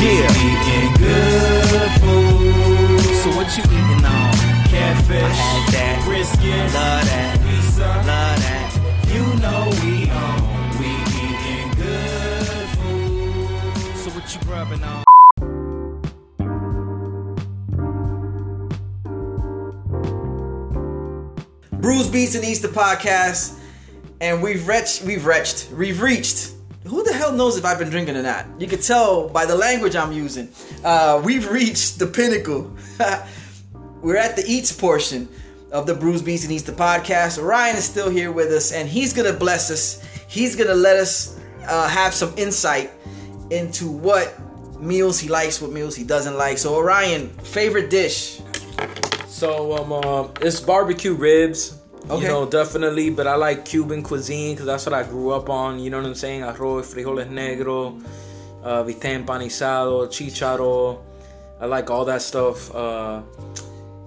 Yeah. 0.00 0.32
Eating 0.32 0.92
good 0.96 1.90
food. 2.00 3.00
So 3.20 3.28
what 3.36 3.48
you 3.56 3.62
eating 3.64 4.04
on? 4.04 4.32
Catfish. 4.72 5.22
I 5.22 5.28
had 5.28 5.72
that. 5.74 6.02
Brisket. 6.06 6.72
Love 6.72 7.04
that. 7.04 7.38
Pizza. 7.44 7.84
Love 7.84 8.06
that. 8.40 8.68
You 9.12 9.24
know 9.42 9.68
we 9.84 10.08
on. 10.08 10.40
We 10.80 10.88
eating 11.20 11.68
good 11.76 12.68
food. 12.80 13.96
So 13.98 14.08
what 14.12 14.24
you 14.34 14.40
grubbing 14.48 14.82
on? 14.82 15.04
Bruce 21.80 22.08
Beats 22.08 22.34
and 22.34 22.44
Easter 22.44 22.68
podcast, 22.68 23.58
and 24.22 24.42
we've 24.42 24.66
reached, 24.66 25.02
we've 25.02 25.26
reached, 25.26 25.70
we've 25.72 26.00
reached. 26.00 26.52
Who 26.86 27.04
the 27.04 27.12
hell 27.12 27.32
knows 27.32 27.58
if 27.58 27.64
I've 27.64 27.78
been 27.78 27.90
drinking 27.90 28.16
or 28.16 28.22
not? 28.22 28.46
You 28.58 28.66
can 28.66 28.80
tell 28.80 29.28
by 29.28 29.44
the 29.44 29.54
language 29.54 29.94
I'm 29.94 30.12
using. 30.12 30.48
Uh, 30.82 31.20
we've 31.24 31.50
reached 31.60 31.98
the 31.98 32.06
pinnacle 32.06 32.74
we're 34.02 34.16
at 34.16 34.34
the 34.36 34.44
eats 34.46 34.72
portion 34.72 35.28
of 35.72 35.86
the 35.86 35.94
Bruce 35.94 36.22
Beats 36.22 36.44
and 36.44 36.52
Eats 36.52 36.62
the 36.62 36.72
podcast. 36.72 37.42
Ryan 37.42 37.76
is 37.76 37.84
still 37.84 38.08
here 38.08 38.32
with 38.32 38.50
us, 38.50 38.72
and 38.72 38.88
he's 38.88 39.12
gonna 39.12 39.32
bless 39.32 39.70
us. 39.70 40.02
He's 40.26 40.56
gonna 40.56 40.74
let 40.74 40.96
us 40.96 41.38
uh, 41.66 41.88
have 41.88 42.14
some 42.14 42.32
insight 42.36 42.90
into 43.50 43.90
what 43.90 44.34
meals 44.80 45.20
he 45.20 45.28
likes, 45.28 45.60
what 45.60 45.70
meals 45.70 45.94
he 45.94 46.04
doesn't 46.04 46.36
like. 46.36 46.56
So, 46.58 46.74
Orion, 46.74 47.28
favorite 47.42 47.90
dish? 47.90 48.40
So 49.26 49.76
um, 49.76 49.92
uh, 49.92 50.28
it's 50.40 50.60
barbecue 50.60 51.14
ribs. 51.14 51.79
Okay. 52.08 52.22
You 52.22 52.28
know, 52.28 52.46
definitely, 52.46 53.10
but 53.10 53.26
I 53.26 53.36
like 53.36 53.64
Cuban 53.64 54.02
cuisine 54.02 54.54
because 54.54 54.66
that's 54.66 54.86
what 54.86 54.94
I 54.94 55.02
grew 55.02 55.30
up 55.30 55.48
on. 55.50 55.78
You 55.78 55.90
know 55.90 55.98
what 55.98 56.06
I'm 56.06 56.14
saying? 56.14 56.42
Arroz, 56.42 56.86
frijoles 56.92 57.28
negro, 57.28 58.02
uh, 58.62 58.82
vite 58.82 59.00
empanizado, 59.00 60.06
chicharo. 60.08 61.00
I 61.60 61.66
like 61.66 61.90
all 61.90 62.04
that 62.06 62.22
stuff. 62.22 62.74
Uh, 62.74 63.22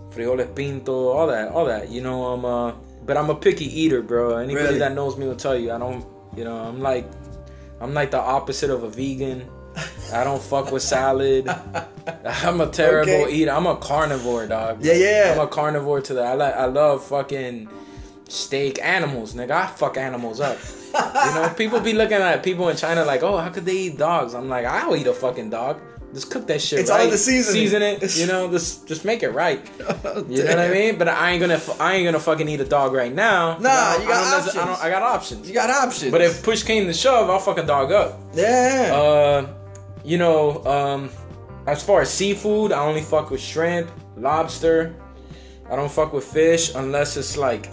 frijoles 0.10 0.54
pinto, 0.56 1.10
all 1.10 1.28
that, 1.28 1.50
all 1.52 1.66
that. 1.66 1.90
You 1.90 2.02
know, 2.02 2.26
I'm 2.34 2.44
uh, 2.46 2.74
but 3.06 3.16
I'm 3.16 3.30
a 3.30 3.36
picky 3.36 3.66
eater, 3.66 4.02
bro. 4.02 4.38
Anybody 4.38 4.66
Really? 4.66 4.80
that 4.80 4.94
knows 4.94 5.16
me 5.18 5.28
will 5.28 5.36
tell 5.36 5.58
you 5.58 5.72
I 5.72 5.78
don't. 5.78 6.06
You 6.36 6.44
know, 6.46 6.58
I'm 6.58 6.82
like, 6.82 7.06
I'm 7.80 7.94
like 7.94 8.12
the 8.12 8.20
opposite 8.20 8.70
of 8.72 8.84
a 8.84 8.90
vegan. 8.90 9.48
I 10.14 10.24
don't 10.24 10.42
fuck 10.42 10.72
with 10.72 10.84
salad. 10.84 11.48
I'm 12.26 12.60
a 12.62 12.68
terrible 12.68 13.12
Okay. 13.12 13.34
eater. 13.34 13.52
I'm 13.52 13.66
a 13.66 13.76
carnivore, 13.78 14.46
dog. 14.48 14.84
Yeah, 14.84 14.94
yeah. 14.94 15.32
I'm 15.34 15.40
a 15.40 15.48
carnivore 15.48 16.02
to 16.02 16.14
that. 16.16 16.26
I 16.26 16.34
like. 16.34 16.56
I 16.56 16.66
love 16.66 17.04
fucking 17.06 17.70
steak 18.34 18.80
animals, 18.84 19.34
nigga. 19.34 19.52
I 19.52 19.68
fuck 19.68 19.98
animals 19.98 20.40
up. 20.40 20.58
you 20.94 21.34
know, 21.36 21.54
people 21.58 21.80
be 21.80 21.94
looking 21.94 22.18
at 22.18 22.44
people 22.44 22.70
in 22.70 22.78
China 22.78 23.06
like, 23.06 23.24
oh, 23.24 23.38
how 23.38 23.50
could 23.50 23.66
they 23.66 23.74
eat 23.78 23.98
dogs? 23.98 24.34
I'm 24.34 24.50
like, 24.50 24.66
I'll 24.66 24.96
eat 24.96 25.08
a 25.08 25.14
fucking 25.14 25.50
dog. 25.50 25.80
Just 26.14 26.30
cook 26.30 26.46
that 26.46 26.62
shit 26.62 26.80
It's 26.80 26.92
all 26.92 27.10
the 27.10 27.18
seasoning. 27.18 27.62
Season 27.64 27.82
it. 27.82 28.18
You 28.18 28.28
know, 28.28 28.48
just 28.56 28.88
just 28.88 29.04
make 29.04 29.24
it 29.24 29.30
right. 29.30 29.60
You 30.30 30.44
know 30.44 30.50
what 30.50 30.60
I 30.60 30.70
mean? 30.70 31.00
But 31.00 31.08
I 31.08 31.32
ain't 31.32 31.42
gonna 31.42 31.60
I 31.80 31.96
ain't 31.96 32.06
gonna 32.06 32.20
fucking 32.20 32.48
eat 32.48 32.60
a 32.60 32.66
dog 32.66 32.94
right 32.94 33.12
now. 33.12 33.58
Nah, 33.58 33.70
I 33.70 33.98
you 34.00 34.08
got 34.08 34.24
I 34.24 34.36
I, 34.36 34.38
options. 34.38 34.54
don't, 34.54 34.84
I 34.84 34.90
got 34.92 35.02
options. 35.02 35.48
You 35.48 35.56
got 35.56 35.70
options. 35.72 36.12
But 36.12 36.22
if 36.22 36.44
push 36.44 36.62
came 36.62 36.86
to 36.86 36.94
shove, 36.94 37.32
I'll 37.32 37.40
fuck 37.40 37.58
a 37.58 37.66
dog 37.66 37.92
up. 37.92 38.20
yeah, 38.36 38.92
Uh, 38.94 39.48
you 40.06 40.20
know, 40.20 40.64
um, 40.66 41.10
as 41.66 41.82
far 41.84 42.02
as 42.02 42.12
seafood, 42.14 42.72
I 42.72 42.80
only 42.86 43.02
fuck 43.02 43.32
with 43.32 43.42
shrimp, 43.42 43.90
lobster. 44.16 44.94
I 45.72 45.76
don't 45.76 45.92
fuck 45.92 46.14
with 46.14 46.26
fish 46.26 46.76
unless 46.76 47.18
it's 47.18 47.38
like. 47.38 47.72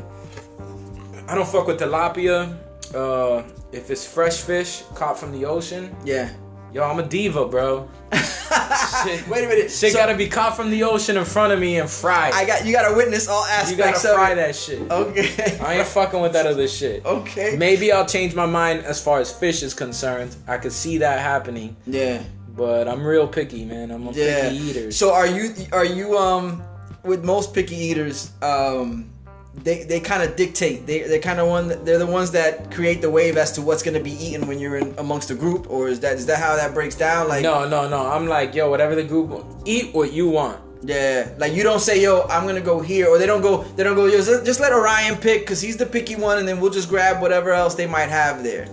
I 1.30 1.34
don't 1.36 1.46
fuck 1.48 1.68
with 1.68 1.78
tilapia. 1.78 2.56
Uh, 2.92 3.44
if 3.70 3.88
it's 3.88 4.04
fresh 4.04 4.38
fish 4.40 4.82
caught 4.96 5.16
from 5.16 5.30
the 5.30 5.44
ocean, 5.44 5.94
yeah. 6.04 6.30
yo, 6.72 6.82
I'm 6.82 6.98
a 6.98 7.04
diva, 7.06 7.46
bro. 7.46 7.88
Shit, 8.12 9.28
Wait 9.28 9.44
a 9.44 9.48
minute. 9.48 9.70
shit 9.70 9.92
So, 9.92 9.94
gotta 9.94 10.16
be 10.16 10.26
caught 10.28 10.56
from 10.56 10.72
the 10.72 10.82
ocean 10.82 11.16
in 11.16 11.24
front 11.24 11.52
of 11.52 11.60
me 11.60 11.78
and 11.78 11.88
fried. 11.88 12.32
I 12.34 12.44
got 12.44 12.66
you. 12.66 12.72
Got 12.72 12.88
to 12.88 12.96
witness 12.96 13.28
all 13.28 13.44
aspects. 13.44 13.70
you 13.70 13.76
gotta 13.76 14.14
fry 14.16 14.32
it. 14.32 14.34
that 14.36 14.56
shit. 14.56 14.90
Okay. 14.90 15.58
I 15.60 15.74
ain't 15.78 15.86
fucking 15.86 16.20
with 16.20 16.32
that 16.32 16.46
other 16.46 16.66
shit. 16.66 17.04
Okay. 17.06 17.54
Maybe 17.56 17.92
I'll 17.92 18.06
change 18.06 18.34
my 18.34 18.46
mind 18.46 18.84
as 18.84 19.00
far 19.02 19.20
as 19.20 19.30
fish 19.32 19.62
is 19.62 19.72
concerned. 19.72 20.34
I 20.48 20.58
could 20.58 20.72
see 20.72 20.98
that 20.98 21.20
happening. 21.20 21.76
Yeah. 21.86 22.24
But 22.56 22.88
I'm 22.88 23.06
real 23.06 23.28
picky, 23.28 23.64
man. 23.64 23.92
I'm 23.92 24.08
a 24.08 24.10
Yeah. 24.10 24.50
picky 24.50 24.56
eater. 24.64 24.90
So 24.90 25.14
are 25.14 25.28
you 25.28 25.54
are 25.72 25.84
you 25.84 26.18
um 26.18 26.64
with 27.04 27.24
most 27.24 27.54
picky 27.54 27.76
eaters 27.76 28.32
um 28.42 29.12
they 29.54 29.82
they 29.84 30.00
kind 30.00 30.22
of 30.22 30.36
dictate 30.36 30.86
they 30.86 31.00
they're 31.00 31.20
kind 31.20 31.40
of 31.40 31.48
one 31.48 31.68
they're 31.84 31.98
the 31.98 32.06
ones 32.06 32.30
that 32.30 32.70
create 32.70 33.00
the 33.02 33.10
wave 33.10 33.36
as 33.36 33.52
to 33.52 33.60
what's 33.62 33.82
going 33.82 33.94
to 33.94 34.02
be 34.02 34.12
eaten 34.12 34.46
when 34.46 34.58
you're 34.58 34.76
in 34.76 34.94
amongst 34.98 35.30
a 35.30 35.34
group 35.34 35.68
or 35.68 35.88
is 35.88 36.00
that 36.00 36.16
is 36.16 36.26
that 36.26 36.38
how 36.38 36.54
that 36.56 36.72
breaks 36.72 36.94
down 36.94 37.28
like 37.28 37.42
no, 37.42 37.68
no, 37.68 37.88
no. 37.88 38.10
I'm 38.10 38.26
like, 38.26 38.54
yo, 38.54 38.70
whatever 38.70 38.94
the 38.94 39.02
group, 39.04 39.44
eat 39.64 39.92
what 39.92 40.12
you 40.12 40.28
want. 40.28 40.60
yeah 40.82 41.28
like 41.38 41.52
you 41.52 41.62
don't 41.62 41.80
say 41.80 42.00
yo 42.00 42.22
I'm 42.30 42.46
gonna 42.46 42.60
go 42.60 42.80
here 42.80 43.08
or 43.08 43.18
they 43.18 43.26
don't 43.26 43.42
go 43.42 43.64
they 43.74 43.82
don't 43.82 43.96
go 43.96 44.06
yo 44.06 44.18
just, 44.18 44.46
just 44.46 44.60
let 44.60 44.72
Orion 44.72 45.16
pick 45.16 45.42
because 45.42 45.60
he's 45.60 45.76
the 45.76 45.86
picky 45.86 46.16
one 46.16 46.38
and 46.38 46.46
then 46.48 46.60
we'll 46.60 46.70
just 46.70 46.88
grab 46.88 47.20
whatever 47.20 47.50
else 47.52 47.74
they 47.74 47.86
might 47.86 48.08
have 48.08 48.42
there 48.42 48.66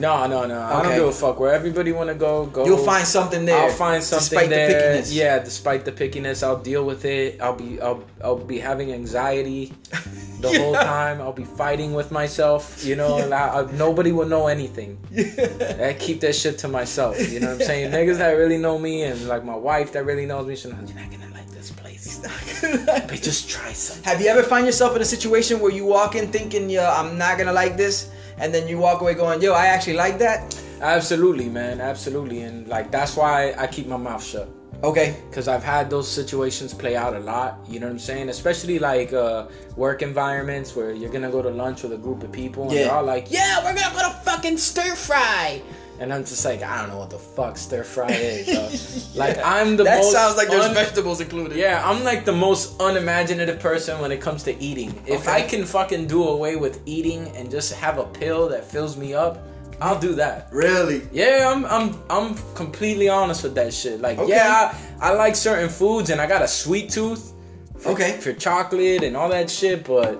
No, 0.00 0.26
no, 0.26 0.46
no. 0.46 0.58
I 0.60 0.72
don't 0.82 0.86
Okay. 0.86 0.94
give 0.96 1.08
a 1.08 1.12
fuck. 1.12 1.38
Where 1.40 1.52
everybody 1.52 1.92
want 1.92 2.08
to 2.08 2.14
go, 2.14 2.46
go. 2.46 2.64
you'll 2.64 2.78
find 2.92 3.06
something 3.06 3.44
there 3.44 3.58
I'll 3.64 3.70
find 3.86 4.02
something 4.02 4.28
despite 4.30 4.48
there. 4.48 4.68
the 4.68 4.98
pickiness 4.98 5.14
Yeah, 5.14 5.38
despite 5.40 5.84
the 5.84 5.92
pickiness, 5.92 6.42
I'll 6.42 6.56
deal 6.70 6.84
with 6.84 7.04
it. 7.04 7.38
I'll 7.40 7.54
be, 7.64 7.80
I'll, 7.80 8.02
I'll 8.24 8.36
be 8.54 8.58
having 8.58 8.92
anxiety 8.92 9.72
the 10.40 10.48
whole 10.58 10.74
time. 10.74 11.20
I'll 11.20 11.34
be 11.34 11.44
fighting 11.44 11.92
with 11.92 12.10
myself. 12.10 12.82
You 12.84 12.96
know, 12.96 13.18
and 13.18 13.34
I, 13.34 13.60
I, 13.60 13.72
nobody 13.72 14.10
will 14.12 14.26
know 14.26 14.46
anything. 14.46 14.96
I 15.14 15.94
keep 15.98 16.20
that 16.20 16.34
shit 16.34 16.56
to 16.64 16.68
myself. 16.68 17.14
You 17.30 17.40
know 17.40 17.48
what 17.52 17.60
I'm 17.60 17.66
saying? 17.66 17.92
Niggas 17.92 18.16
that 18.18 18.32
really 18.32 18.56
know 18.58 18.78
me 18.78 19.02
and 19.02 19.28
like 19.28 19.44
my 19.44 19.54
wife 19.56 19.92
that 19.92 20.04
really 20.06 20.24
knows 20.26 20.46
me, 20.46 20.56
she's 20.56 20.72
like, 20.72 20.88
you're 20.88 20.98
not 20.98 21.10
gonna 21.10 21.34
like 21.34 21.50
this 21.50 21.70
place. 21.72 22.20
But 22.62 23.20
just 23.20 23.50
try 23.50 23.72
something. 23.72 24.04
Have 24.04 24.20
you 24.22 24.28
ever 24.28 24.42
find 24.42 24.64
yourself 24.64 24.96
in 24.96 25.02
a 25.02 25.10
situation 25.16 25.60
where 25.60 25.72
you 25.72 25.84
walk 25.84 26.14
in 26.14 26.28
thinking, 26.32 26.70
"Yo, 26.70 26.84
I'm 26.84 27.18
not 27.18 27.36
gonna 27.38 27.52
like 27.52 27.76
this," 27.76 28.08
and 28.40 28.52
then 28.54 28.66
you 28.68 28.78
walk 28.78 29.00
away 29.02 29.14
going, 29.14 29.40
"Yo, 29.42 29.52
I 29.52 29.66
actually 29.66 29.94
like 29.96 30.18
that." 30.18 30.54
Absolutely, 30.80 31.48
man. 31.48 31.80
Absolutely, 31.80 32.42
and 32.42 32.66
like 32.68 32.90
that's 32.90 33.16
why 33.16 33.54
I 33.58 33.66
keep 33.66 33.86
my 33.86 33.96
mouth 33.98 34.24
shut. 34.24 34.48
Okay. 34.82 35.14
because 35.28 35.46
I've 35.46 35.62
had 35.62 35.90
those 35.90 36.08
situations 36.08 36.72
play 36.72 36.96
out 36.96 37.14
a 37.14 37.18
lot. 37.20 37.58
You 37.68 37.80
know 37.80 37.86
what 37.86 37.92
I'm 37.92 37.98
saying? 37.98 38.30
Especially 38.30 38.78
like 38.78 39.12
uh, 39.12 39.44
work 39.76 40.00
environments 40.00 40.74
where 40.74 40.92
you're 40.92 41.10
gonna 41.12 41.30
go 41.30 41.42
to 41.42 41.50
lunch 41.50 41.82
with 41.82 41.92
a 41.92 41.98
group 41.98 42.22
of 42.22 42.32
people 42.32 42.62
and 42.64 42.72
Yeah. 42.72 42.84
they're 42.84 42.92
all 42.94 43.04
like, 43.04 43.26
"Yeah, 43.30 43.58
we're 43.62 43.74
gonna 43.74 43.94
go 43.94 44.00
to 44.08 44.14
fucking 44.24 44.56
stir 44.56 44.94
fry," 44.94 45.60
and 46.00 46.12
I'm 46.12 46.24
just 46.24 46.44
like, 46.44 46.62
I 46.62 46.80
don't 46.80 46.88
know 46.90 46.98
what 46.98 47.10
the 47.10 47.18
fuck 47.18 47.56
stir 47.56 47.84
fry 47.84 48.10
is. 48.10 48.46
dog." 48.46 48.70
Like 49.22 49.38
I'm 49.44 49.76
the 49.76 49.84
most- 49.84 49.90
that 49.90 49.98
most 50.02 50.12
sounds 50.12 50.36
like 50.36 50.48
there's 50.48 50.64
un- 50.64 50.74
vegetables 50.74 51.20
included. 51.20 51.56
yeah, 51.58 51.82
I'm 51.88 52.02
like 52.04 52.24
the 52.24 52.32
most 52.32 52.80
unimaginative 52.80 53.60
person 53.60 54.00
when 54.00 54.10
it 54.12 54.20
comes 54.20 54.42
to 54.44 54.52
eating. 54.62 54.90
If 55.06 55.28
I 55.28 55.42
can 55.42 55.64
fucking 55.64 56.06
do 56.06 56.24
away 56.24 56.56
with 56.56 56.80
eating 56.86 57.28
and 57.36 57.50
just 57.50 57.72
have 57.74 57.98
a 57.98 58.04
pill 58.04 58.48
that 58.48 58.64
fills 58.64 58.96
me 58.96 59.14
up, 59.14 59.38
I'll 59.82 59.98
do 59.98 60.14
that. 60.14 60.48
Really? 60.52 61.02
Yeah, 61.12 61.50
I'm 61.52 61.64
I'm 61.66 62.00
I'm 62.08 62.34
completely 62.54 63.08
honest 63.08 63.42
with 63.42 63.54
that 63.56 63.72
shit. 63.74 64.00
Like, 64.00 64.18
Okay. 64.18 64.30
yeah, 64.36 64.74
I, 65.00 65.10
I 65.10 65.14
like 65.14 65.34
certain 65.36 65.68
foods 65.70 66.10
and 66.10 66.20
I 66.20 66.26
got 66.26 66.42
a 66.42 66.48
sweet 66.48 66.90
tooth 66.90 67.32
for, 67.78 67.90
Okay. 67.92 68.12
for 68.20 68.32
chocolate 68.32 69.02
and 69.02 69.16
all 69.16 69.28
that 69.30 69.50
shit, 69.50 69.84
but 69.84 70.18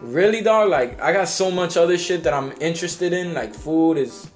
really 0.00 0.40
dog, 0.42 0.68
like 0.70 1.00
I 1.00 1.12
got 1.12 1.28
so 1.28 1.50
much 1.50 1.76
other 1.76 1.98
shit 1.98 2.22
that 2.24 2.32
I'm 2.34 2.52
interested 2.60 3.12
in. 3.12 3.34
Like 3.34 3.54
food 3.54 3.96
is 3.98 4.30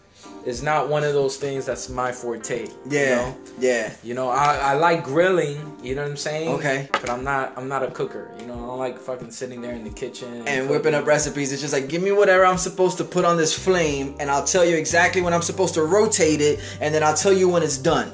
is 0.47 0.63
not 0.63 0.89
one 0.89 1.03
of 1.05 1.15
those 1.15 1.37
things 1.39 1.65
that's 1.65 1.89
my 1.89 2.13
forte. 2.13 2.69
Yeah. 2.89 3.01
You 3.01 3.07
know, 3.17 3.37
Yeah. 3.59 3.93
you 4.03 4.15
know 4.15 4.29
I, 4.29 4.57
I 4.57 4.75
like 4.75 5.03
grilling, 5.05 5.77
you 5.83 5.95
know 5.95 6.03
what 6.03 6.11
I'm 6.11 6.17
saying? 6.17 6.49
Okay. 6.57 6.89
But 6.93 7.09
I'm 7.11 7.25
not 7.25 7.53
I'm 7.57 7.69
not 7.69 7.83
a 7.83 7.91
cooker. 7.91 8.31
You 8.39 8.47
know, 8.47 8.55
I 8.55 8.67
don't 8.67 8.79
like 8.79 8.99
fucking 8.99 9.31
sitting 9.31 9.63
there 9.63 9.73
in 9.73 9.85
the 9.85 9.91
kitchen 9.91 10.47
And 10.47 10.69
whipping 10.69 10.95
up 10.95 11.07
recipes. 11.07 11.53
It's 11.53 11.63
just 11.63 11.73
like, 11.73 11.89
give 11.89 12.03
me 12.03 12.13
whatever 12.13 12.45
I'm 12.45 12.59
supposed 12.59 12.99
to 12.99 13.05
put 13.05 13.25
on 13.25 13.37
this 13.37 13.57
flame, 13.57 14.17
and 14.21 14.31
I'll 14.31 14.45
tell 14.45 14.65
you 14.65 14.77
exactly 14.77 15.23
when 15.23 15.33
I'm 15.33 15.43
supposed 15.43 15.75
to 15.75 15.83
rotate 15.83 16.41
it, 16.41 16.61
and 16.81 16.95
then 16.95 17.03
I'll 17.03 17.17
tell 17.17 17.33
you 17.33 17.49
when 17.49 17.63
it's 17.63 17.79
done. 17.79 18.13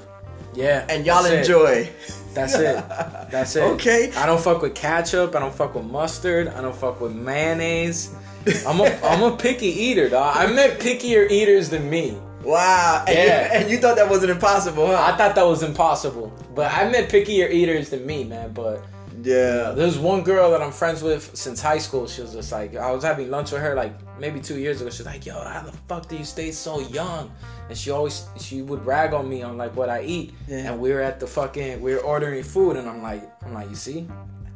Yeah. 0.54 0.84
And 0.88 1.04
y'all 1.06 1.22
that's 1.22 1.34
it. 1.34 1.38
enjoy. 1.40 1.90
That's 2.32 2.54
it. 2.54 2.76
That's 3.30 3.56
it. 3.56 3.62
Okay. 3.74 4.12
I 4.16 4.24
don't 4.26 4.40
fuck 4.40 4.62
with 4.62 4.74
ketchup. 4.76 5.34
I 5.34 5.40
don't 5.40 5.54
fuck 5.54 5.74
with 5.74 5.84
mustard. 5.84 6.46
I 6.48 6.60
don't 6.62 6.74
fuck 6.74 7.00
with 7.00 7.12
mayonnaise. 7.12 8.10
I'm 8.66 8.80
a 8.80 8.84
I'm 9.04 9.22
a 9.22 9.36
picky 9.36 9.66
eater, 9.66 10.08
dog. 10.08 10.36
I 10.36 10.46
met 10.52 10.78
pickier 10.80 11.30
eaters 11.30 11.68
than 11.68 11.88
me. 11.90 12.16
Wow. 12.42 13.04
And, 13.06 13.16
Yeah. 13.16 13.52
you, 13.52 13.60
and 13.60 13.70
you 13.70 13.78
thought 13.78 13.96
that 13.96 14.08
wasn't 14.08 14.30
impossible, 14.30 14.86
huh? 14.86 14.94
I 15.12 15.16
thought 15.16 15.34
that 15.34 15.46
was 15.46 15.62
impossible, 15.62 16.32
but 16.54 16.72
I 16.72 16.88
met 16.88 17.10
pickier 17.10 17.50
eaters 17.50 17.90
than 17.90 18.06
me, 18.06 18.24
man. 18.24 18.52
But 18.54 18.82
Yeah. 19.22 19.72
there's 19.72 19.98
one 19.98 20.22
girl 20.22 20.50
that 20.52 20.62
I'm 20.62 20.72
friends 20.72 21.02
with 21.02 21.36
since 21.36 21.60
high 21.60 21.76
school. 21.76 22.06
She 22.08 22.22
was 22.22 22.32
just 22.32 22.50
like, 22.50 22.74
I 22.76 22.90
was 22.92 23.04
having 23.04 23.30
lunch 23.30 23.52
with 23.52 23.60
her 23.60 23.74
like 23.74 23.92
maybe 24.18 24.40
two 24.40 24.58
years 24.58 24.80
ago. 24.80 24.88
She's 24.88 25.04
like, 25.04 25.26
Yo, 25.26 25.34
how 25.38 25.62
the 25.62 25.72
fuck 25.86 26.08
do 26.08 26.16
you 26.16 26.24
stay 26.24 26.50
so 26.50 26.80
young? 26.80 27.30
And 27.68 27.76
she 27.76 27.90
always 27.90 28.24
she 28.38 28.62
would 28.62 28.84
rag 28.86 29.12
on 29.12 29.28
me 29.28 29.42
on 29.42 29.58
like 29.58 29.76
what 29.76 29.90
I 29.90 30.02
eat. 30.02 30.32
Yeah. 30.48 30.72
And 30.72 30.80
we 30.80 30.92
were 30.92 31.02
at 31.02 31.20
the 31.20 31.26
fucking 31.26 31.80
we 31.82 31.92
were 31.94 32.00
ordering 32.00 32.42
food, 32.42 32.76
and 32.76 32.88
I'm 32.88 33.02
like, 33.02 33.22
I'm 33.44 33.52
like, 33.52 33.68
you 33.68 33.76
see, 33.76 34.08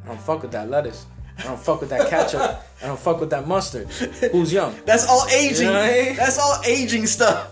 I 0.05 0.09
don't 0.09 0.21
fuck 0.21 0.41
with 0.41 0.53
that 0.53 0.71
lettuce. 0.71 1.05
I 1.39 1.43
don't 1.45 1.59
fuck 1.61 1.81
with 1.81 1.91
that 1.91 2.09
ketchup. 2.09 2.63
I 2.83 2.87
don't 2.87 2.99
fuck 2.99 3.19
with 3.19 3.31
that 3.31 3.49
mustard. 3.49 3.89
Who's 4.33 4.53
young? 4.53 4.75
That's 4.85 5.09
all 5.09 5.27
aging. 5.29 5.67
You 5.69 5.73
know 5.73 5.81
I 5.81 5.91
mean? 6.05 6.17
That's 6.17 6.39
all 6.39 6.61
aging 6.67 7.07
stuff. 7.07 7.51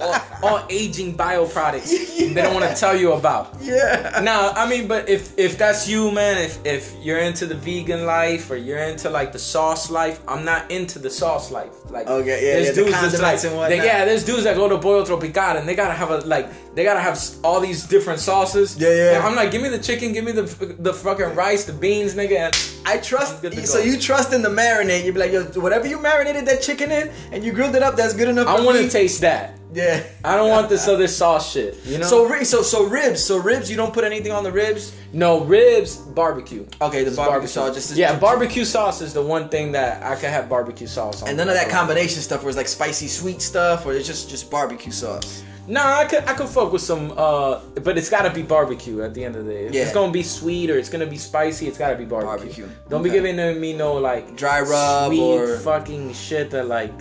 all, 0.00 0.14
all 0.42 0.66
aging 0.68 1.16
bioproducts 1.16 1.88
they 2.34 2.34
don't 2.34 2.52
want 2.54 2.68
to 2.68 2.78
tell 2.78 2.94
you 2.94 3.12
about. 3.12 3.54
yeah. 3.62 4.20
No, 4.22 4.52
I 4.54 4.68
mean, 4.68 4.86
but 4.86 5.08
if 5.08 5.38
if 5.38 5.56
that's 5.56 5.88
you, 5.88 6.10
man, 6.10 6.36
if 6.36 6.64
if 6.66 6.94
you're 7.02 7.18
into 7.18 7.46
the 7.46 7.54
vegan 7.54 8.04
life 8.04 8.50
or 8.50 8.56
you're 8.56 8.78
into 8.78 9.08
like 9.08 9.32
the 9.32 9.38
sauce 9.38 9.90
life, 9.90 10.20
I'm 10.28 10.44
not 10.44 10.70
into 10.70 10.98
the 10.98 11.08
sauce 11.08 11.50
life. 11.50 11.72
Like, 11.90 12.06
Okay, 12.06 12.46
yeah, 12.46 12.54
there's 12.62 12.76
yeah, 12.76 12.84
the 12.84 12.90
that's 13.18 13.44
and 13.44 13.72
they- 13.72 13.76
yeah, 13.78 14.04
there's 14.04 14.24
dudes 14.24 14.44
that 14.44 14.54
go 14.56 14.68
to 14.68 14.78
Pollo 14.78 15.04
Tropical 15.04 15.56
and 15.56 15.66
they 15.68 15.74
gotta 15.74 15.94
have 15.94 16.10
a 16.10 16.18
like 16.18 16.74
they 16.74 16.84
gotta 16.84 17.00
have 17.00 17.18
all 17.42 17.60
these 17.60 17.84
different 17.86 18.20
sauces. 18.20 18.76
Yeah, 18.76 18.90
yeah. 18.90 19.16
And 19.16 19.24
I'm 19.24 19.34
like, 19.34 19.50
give 19.50 19.62
me 19.62 19.70
the 19.70 19.78
chicken, 19.78 20.12
give 20.12 20.24
me 20.24 20.32
the 20.32 20.42
the 20.78 20.92
fucking 20.92 21.34
rice, 21.34 21.64
the 21.64 21.72
beans, 21.72 22.14
nigga. 22.14 22.36
And 22.36 22.54
I 22.86 22.98
trust. 22.98 23.42
So 23.66 23.78
you 23.78 23.98
trust 23.98 24.32
in 24.32 24.42
the 24.42 24.48
marinade? 24.48 25.04
You'd 25.04 25.14
be 25.14 25.20
like, 25.20 25.32
yo, 25.32 25.44
whatever 25.60 25.86
you 25.86 26.00
marinated 26.00 26.46
that 26.46 26.62
chicken 26.62 26.90
in, 26.90 27.10
and 27.32 27.42
you 27.44 27.52
grilled 27.52 27.74
it 27.74 27.82
up, 27.82 27.96
that's 27.96 28.14
good 28.14 28.28
enough. 28.28 28.46
I 28.46 28.60
want 28.60 28.78
to 28.78 28.88
taste 28.88 29.20
that. 29.22 29.58
Yeah. 29.72 30.04
I 30.24 30.36
don't 30.36 30.50
want 30.50 30.68
this 30.68 30.86
other 30.86 31.08
sauce 31.08 31.50
shit. 31.52 31.76
You 31.84 31.98
know. 31.98 32.06
So 32.06 32.42
so 32.44 32.62
so 32.62 32.84
ribs. 32.86 33.22
So 33.24 33.38
ribs. 33.38 33.68
You 33.70 33.76
don't 33.76 33.92
put 33.92 34.04
anything 34.04 34.30
on 34.30 34.44
the 34.44 34.52
ribs. 34.52 34.94
no 35.12 35.40
ribs, 35.44 35.96
barbecue. 35.96 36.66
Okay, 36.80 37.00
the 37.00 37.10
Just 37.10 37.16
barbecue 37.16 37.48
sauce, 37.48 37.74
just- 37.74 37.96
yeah, 37.96 38.16
barbecue 38.18 38.64
sauce 38.64 39.00
is 39.00 39.12
the 39.12 39.22
one 39.22 39.48
thing 39.48 39.72
that 39.72 40.02
I 40.02 40.14
could 40.14 40.30
have 40.30 40.48
barbecue 40.48 40.86
sauce 40.86 41.22
on. 41.22 41.28
And 41.28 41.36
none 41.36 41.48
of 41.48 41.54
that 41.54 41.70
combination 41.70 42.20
stuff 42.22 42.42
where 42.42 42.50
it's 42.50 42.56
like 42.56 42.68
spicy 42.68 43.08
sweet 43.08 43.40
stuff, 43.42 43.84
or 43.86 43.94
it's 43.94 44.06
just 44.06 44.28
just 44.30 44.50
barbecue 44.50 44.92
sauce. 44.92 45.42
Nah, 45.66 45.98
I 46.00 46.04
could 46.04 46.24
I 46.24 46.34
could 46.34 46.48
fuck 46.48 46.72
with 46.72 46.82
some, 46.82 47.12
uh, 47.16 47.60
but 47.82 47.96
it's 47.96 48.10
gotta 48.10 48.28
be 48.30 48.42
barbecue 48.42 49.00
at 49.02 49.14
the 49.14 49.24
end 49.24 49.34
of 49.36 49.46
the 49.46 49.52
day. 49.52 49.66
If 49.66 49.74
Yeah. 49.74 49.82
it's 49.84 49.92
gonna 49.94 50.12
be 50.12 50.22
sweet 50.22 50.70
or 50.70 50.76
it's 50.78 50.90
gonna 50.90 51.06
be 51.06 51.16
spicy, 51.16 51.66
it's 51.68 51.78
gotta 51.78 51.96
be 51.96 52.04
barbecue. 52.04 52.64
Barbecue. 52.66 52.68
Don't 52.90 53.02
be 53.02 53.08
Okay. 53.10 53.20
giving 53.20 53.60
me 53.60 53.72
no 53.72 53.94
like 53.94 54.36
Dry 54.36 54.60
rub 54.60 55.08
sweet 55.12 55.22
or- 55.40 55.58
fucking 55.58 56.12
shit 56.12 56.50
that 56.50 56.68
like. 56.68 56.92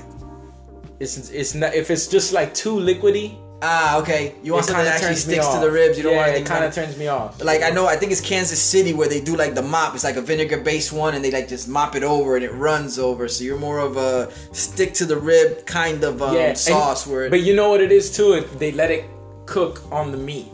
It's 0.99 1.30
it's 1.30 1.53
not 1.53 1.73
if 1.76 1.91
it's 1.91 2.07
just 2.07 2.31
like 2.31 2.53
too 2.53 2.76
liquidy. 2.76 3.35
Ah, 3.65 3.98
okay. 4.02 4.35
You 4.44 4.52
want 4.52 4.65
it 4.65 4.68
something 4.68 4.84
that 4.84 4.95
actually 4.95 5.15
sticks 5.15 5.48
to 5.48 5.60
the 5.60 5.72
ribs. 5.72 5.98
You 5.98 6.03
don't 6.03 6.11
yeah, 6.11 6.18
want 6.18 6.31
it 6.31 6.35
anything 6.35 6.48
kind 6.48 6.65
of 6.65 6.73
turns 6.73 6.98
me 6.98 7.07
off. 7.07 7.41
Like 7.41 7.64
I 7.64 7.69
know, 7.69 7.88
I 7.88 7.95
think 7.95 8.11
it's 8.11 8.19
Kansas 8.19 8.61
City 8.61 8.94
where 8.94 9.07
they 9.07 9.22
do 9.22 9.38
like 9.38 9.56
the 9.56 9.61
mop. 9.61 9.95
It's 9.95 10.03
like 10.03 10.18
a 10.18 10.22
vinegar 10.22 10.57
based 10.57 10.91
one, 10.91 11.15
and 11.15 11.23
they 11.23 11.31
like 11.31 11.48
just 11.48 11.69
mop 11.69 11.95
it 11.95 12.03
over 12.03 12.35
and 12.35 12.44
it 12.44 12.52
runs 12.52 12.99
over. 12.99 13.30
So 13.30 13.45
you're 13.45 13.57
more 13.57 13.80
of 13.80 13.95
a 13.95 14.30
stick 14.52 14.94
to 14.95 15.06
the 15.06 15.15
rib 15.15 15.65
kind 15.65 16.03
of 16.03 16.22
um, 16.22 16.35
and- 16.35 16.57
sauce. 16.57 17.07
Where 17.07 17.26
it, 17.26 17.30
but 17.30 17.41
you 17.41 17.56
know 17.56 17.69
what 17.69 17.80
it 17.80 17.94
is 17.94 18.14
too. 18.15 18.34
If 18.34 18.60
they 18.60 18.73
let 18.73 18.91
it 18.91 19.06
cook 19.45 19.81
on 19.91 20.11
the 20.11 20.18
meat. 20.18 20.48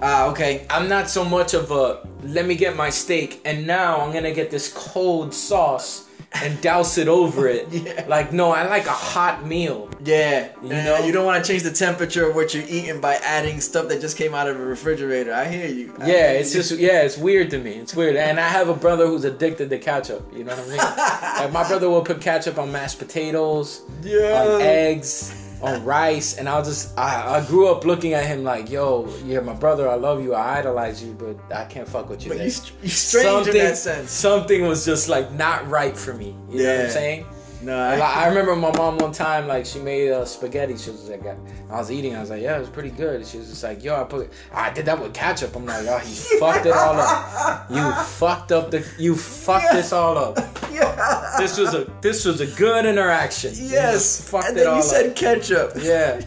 ah, 0.00 0.30
okay. 0.30 0.66
I'm 0.70 0.88
not 0.88 1.10
so 1.10 1.24
much 1.24 1.52
of 1.52 1.70
a 1.70 2.06
let 2.22 2.46
me 2.46 2.54
get 2.54 2.76
my 2.76 2.88
steak 2.90 3.40
and 3.44 3.66
now 3.66 4.00
I'm 4.00 4.12
gonna 4.12 4.32
get 4.32 4.50
this 4.50 4.72
cold 4.72 5.34
sauce 5.34 6.08
and 6.34 6.60
douse 6.60 6.98
it 6.98 7.08
over 7.08 7.46
it. 7.48 7.68
Yeah. 7.72 8.04
Like 8.08 8.32
no, 8.32 8.50
I 8.52 8.66
like 8.68 8.86
a 8.86 8.90
hot 8.90 9.44
meal. 9.46 9.88
Yeah, 10.04 10.48
You 10.62 10.68
know, 10.70 10.98
you 11.04 11.12
don't 11.12 11.24
want 11.26 11.44
to 11.44 11.48
change 11.52 11.62
the 11.62 11.70
temperature 11.70 12.28
of 12.28 12.34
what 12.34 12.54
you're 12.54 12.64
eating 12.66 13.00
by 13.00 13.14
adding 13.16 13.60
stuff 13.60 13.88
that 13.88 14.00
just 14.00 14.16
came 14.16 14.34
out 14.34 14.48
of 14.48 14.58
a 14.58 14.64
refrigerator. 14.64 15.32
I 15.32 15.44
hear 15.46 15.66
you. 15.68 15.94
I 16.00 16.06
Yeah, 16.06 16.30
hear 16.32 16.40
it's 16.40 16.54
you. 16.54 16.60
just 16.60 16.72
yeah, 16.78 17.02
it's 17.02 17.16
weird 17.18 17.50
to 17.50 17.58
me. 17.58 17.72
It's 17.72 17.94
weird, 17.94 18.16
and 18.16 18.38
I 18.40 18.48
have 18.48 18.68
a 18.68 18.74
brother 18.74 19.06
who's 19.06 19.24
addicted 19.24 19.70
to 19.70 19.78
ketchup. 19.78 20.30
You 20.34 20.44
know 20.44 20.54
what 20.56 20.64
I 20.64 20.68
mean? 20.68 20.76
like 21.44 21.52
my 21.52 21.66
brother 21.68 21.88
will 21.90 22.02
put 22.02 22.20
ketchup 22.20 22.58
on 22.58 22.70
mashed 22.72 22.98
potatoes, 22.98 23.82
Yeah. 24.02 24.44
on 24.54 24.60
eggs, 24.62 25.32
on 25.62 25.84
rice, 25.84 26.36
and 26.38 26.48
I'll 26.48 26.64
just 26.64 26.98
I, 26.98 27.38
I 27.38 27.46
grew 27.46 27.68
up 27.68 27.84
looking 27.84 28.14
at 28.14 28.26
him 28.26 28.42
like, 28.42 28.70
yo, 28.70 29.08
you're 29.24 29.42
my 29.42 29.54
brother. 29.54 29.88
I 29.88 29.94
love 29.94 30.22
you. 30.22 30.34
I 30.34 30.58
idolize 30.58 31.02
you, 31.02 31.14
but 31.14 31.36
I 31.54 31.64
can't 31.64 31.88
fuck 31.88 32.08
with 32.08 32.24
you. 32.24 32.30
But 32.30 32.38
you, 32.38 32.52
you 32.82 32.88
strange 32.88 33.46
in 33.48 33.54
that 33.54 33.76
sense. 33.76 34.10
Something 34.10 34.66
was 34.66 34.84
just 34.84 35.08
like 35.08 35.32
not 35.32 35.66
right 35.68 35.96
for 35.96 36.14
me. 36.14 36.36
You 36.50 36.62
know 36.64 36.76
what 36.76 36.84
I'm 36.86 36.90
saying? 36.90 37.26
No, 37.62 37.78
I, 37.78 37.96
I 37.98 38.26
remember 38.28 38.56
my 38.56 38.72
mom 38.76 38.98
one 38.98 39.12
time, 39.12 39.46
like 39.46 39.64
she 39.64 39.78
made 39.78 40.10
uh, 40.10 40.24
spaghetti. 40.24 40.76
She 40.76 40.90
was 40.90 41.08
like, 41.08 41.24
I 41.24 41.36
was 41.70 41.90
eating. 41.90 42.16
I 42.16 42.20
was 42.20 42.30
like, 42.30 42.42
yeah, 42.42 42.56
it 42.56 42.60
was 42.60 42.68
pretty 42.68 42.90
good. 42.90 43.24
She 43.26 43.38
was 43.38 43.48
just 43.48 43.62
like, 43.62 43.84
yo, 43.84 44.00
I 44.00 44.04
put, 44.04 44.32
I 44.52 44.70
did 44.70 44.86
that 44.86 45.00
with 45.00 45.14
ketchup. 45.14 45.54
I'm 45.54 45.64
like, 45.66 45.86
oh, 45.86 45.98
you 45.98 46.14
fucked 46.40 46.66
it 46.66 46.72
all 46.72 46.98
up. 46.98 47.70
You 47.70 47.92
fucked 48.04 48.50
up 48.52 48.70
the, 48.70 48.86
you 48.98 49.14
fucked 49.14 49.72
this 49.72 49.92
all 49.92 50.18
up. 50.18 50.36
yeah. 50.72 51.34
This 51.38 51.56
was 51.56 51.74
a, 51.74 51.90
this 52.00 52.24
was 52.24 52.40
a 52.40 52.46
good 52.58 52.84
interaction. 52.84 53.52
Yes. 53.54 54.28
fucked 54.28 54.48
and 54.48 54.56
it 54.56 54.60
then 54.60 54.68
all 54.68 54.76
you 54.76 54.82
said 54.82 55.10
up. 55.10 55.16
ketchup. 55.16 55.72
Yeah. 55.82 56.20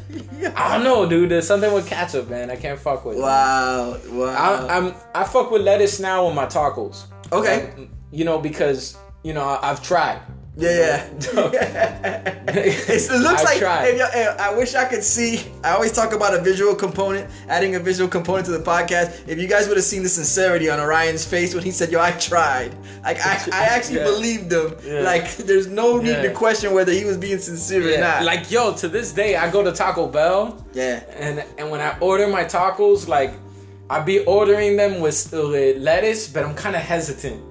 I 0.55 0.75
don't 0.75 0.83
know, 0.83 1.07
dude. 1.09 1.31
There's 1.31 1.47
something 1.47 1.73
with 1.73 1.87
ketchup, 1.87 2.29
man. 2.29 2.49
I 2.51 2.55
can't 2.55 2.79
fuck 2.79 3.03
with. 3.05 3.17
it. 3.17 3.21
Wow. 3.21 3.97
Wow. 4.09 4.67
I, 4.67 4.77
I'm, 4.77 4.93
I 5.13 5.23
fuck 5.23 5.49
with 5.51 5.63
lettuce 5.63 5.99
now 5.99 6.25
on 6.27 6.35
my 6.35 6.45
tacos. 6.45 7.05
okay. 7.31 7.73
Like, 7.77 7.89
you 8.11 8.23
know, 8.25 8.37
because 8.39 8.97
you 9.23 9.33
know 9.33 9.43
I, 9.43 9.71
I've 9.71 9.81
tried. 9.81 10.21
Yeah, 10.57 11.05
yeah. 11.21 12.31
It 12.47 13.11
looks 13.21 13.41
I 13.41 13.43
like. 13.43 13.59
Hey, 14.13 14.27
I 14.39 14.55
wish 14.55 14.73
I 14.75 14.85
could 14.85 15.03
see. 15.03 15.41
I 15.63 15.71
always 15.71 15.91
talk 15.91 16.13
about 16.13 16.33
a 16.33 16.41
visual 16.41 16.73
component, 16.75 17.29
adding 17.49 17.75
a 17.75 17.79
visual 17.79 18.09
component 18.09 18.45
to 18.45 18.51
the 18.53 18.63
podcast. 18.63 19.27
If 19.27 19.37
you 19.39 19.47
guys 19.47 19.67
would 19.67 19.75
have 19.75 19.85
seen 19.85 20.03
the 20.03 20.09
sincerity 20.09 20.69
on 20.69 20.79
Orion's 20.79 21.25
face 21.25 21.53
when 21.53 21.63
he 21.63 21.71
said, 21.71 21.91
"Yo, 21.91 21.99
I 21.99 22.11
tried," 22.11 22.73
like 23.03 23.19
I, 23.25 23.33
I 23.51 23.63
actually 23.75 23.97
Yeah. 23.97 24.03
believed 24.05 24.51
him. 24.53 24.75
Yeah. 24.85 25.01
Like, 25.01 25.35
there's 25.37 25.67
no 25.67 25.97
need 25.97 26.21
to 26.21 26.31
question 26.31 26.73
whether 26.73 26.93
he 26.93 27.03
was 27.03 27.17
being 27.17 27.39
sincere 27.39 27.95
or 27.95 27.99
not. 27.99 28.23
like 28.23 28.49
yo, 28.49 28.73
to 28.75 28.87
this 28.87 29.11
day, 29.11 29.35
I 29.35 29.51
go 29.51 29.61
to 29.63 29.73
Taco 29.73 30.07
Bell. 30.07 30.63
yeah, 30.73 31.03
and 31.17 31.43
and 31.57 31.69
when 31.69 31.81
I 31.81 31.97
order 31.99 32.27
my 32.27 32.45
tacos, 32.45 33.09
like 33.09 33.33
I 33.89 33.99
be 33.99 34.19
ordering 34.25 34.77
them 34.77 35.01
with, 35.01 35.31
with 35.33 35.77
lettuce, 35.81 36.29
but 36.29 36.43
I'm 36.45 36.55
kind 36.55 36.75
of 36.77 36.81
hesitant. 36.81 37.41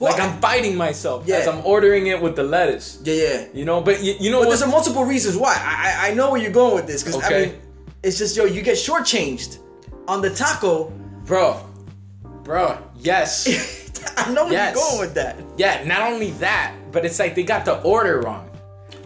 Well, 0.00 0.10
like 0.12 0.20
I'm 0.20 0.40
biting 0.40 0.76
myself 0.76 1.24
Yeah. 1.26 1.36
as 1.36 1.46
I'm 1.46 1.64
ordering 1.64 2.06
it 2.08 2.20
with 2.20 2.34
the 2.34 2.42
lettuce. 2.42 2.98
yeah, 3.04 3.14
yeah. 3.14 3.44
You 3.52 3.64
know, 3.66 3.80
but 3.82 4.02
you, 4.02 4.14
you 4.18 4.30
know 4.30 4.38
But 4.38 4.48
what? 4.48 4.58
there's 4.58 4.62
a 4.62 4.66
multiple 4.66 5.04
reasons 5.04 5.36
why. 5.36 5.54
I, 5.54 6.08
I 6.08 6.10
I 6.10 6.14
know 6.14 6.30
where 6.32 6.40
you're 6.40 6.50
going 6.62 6.74
with 6.74 6.86
this 6.86 7.02
because 7.04 7.22
I 7.22 7.26
Okay. 7.26 7.46
mean, 7.46 7.60
it's 8.02 8.16
just 8.18 8.34
yo, 8.36 8.44
you 8.46 8.62
get 8.62 8.76
shortchanged 8.76 9.58
on 10.08 10.22
the 10.22 10.30
taco. 10.30 10.90
bro, 11.26 11.60
bro, 12.42 12.78
yes, 12.98 13.46
I 14.16 14.32
know 14.32 14.44
where 14.44 14.54
Yes. 14.54 14.74
you're 14.74 14.84
going 14.88 15.00
with 15.00 15.14
that. 15.14 15.36
yeah. 15.58 15.84
Not 15.84 16.00
only 16.10 16.30
that, 16.40 16.72
but 16.92 17.04
it's 17.04 17.18
like 17.18 17.34
they 17.34 17.42
got 17.44 17.64
the 17.66 17.80
order 17.82 18.20
wrong. 18.20 18.48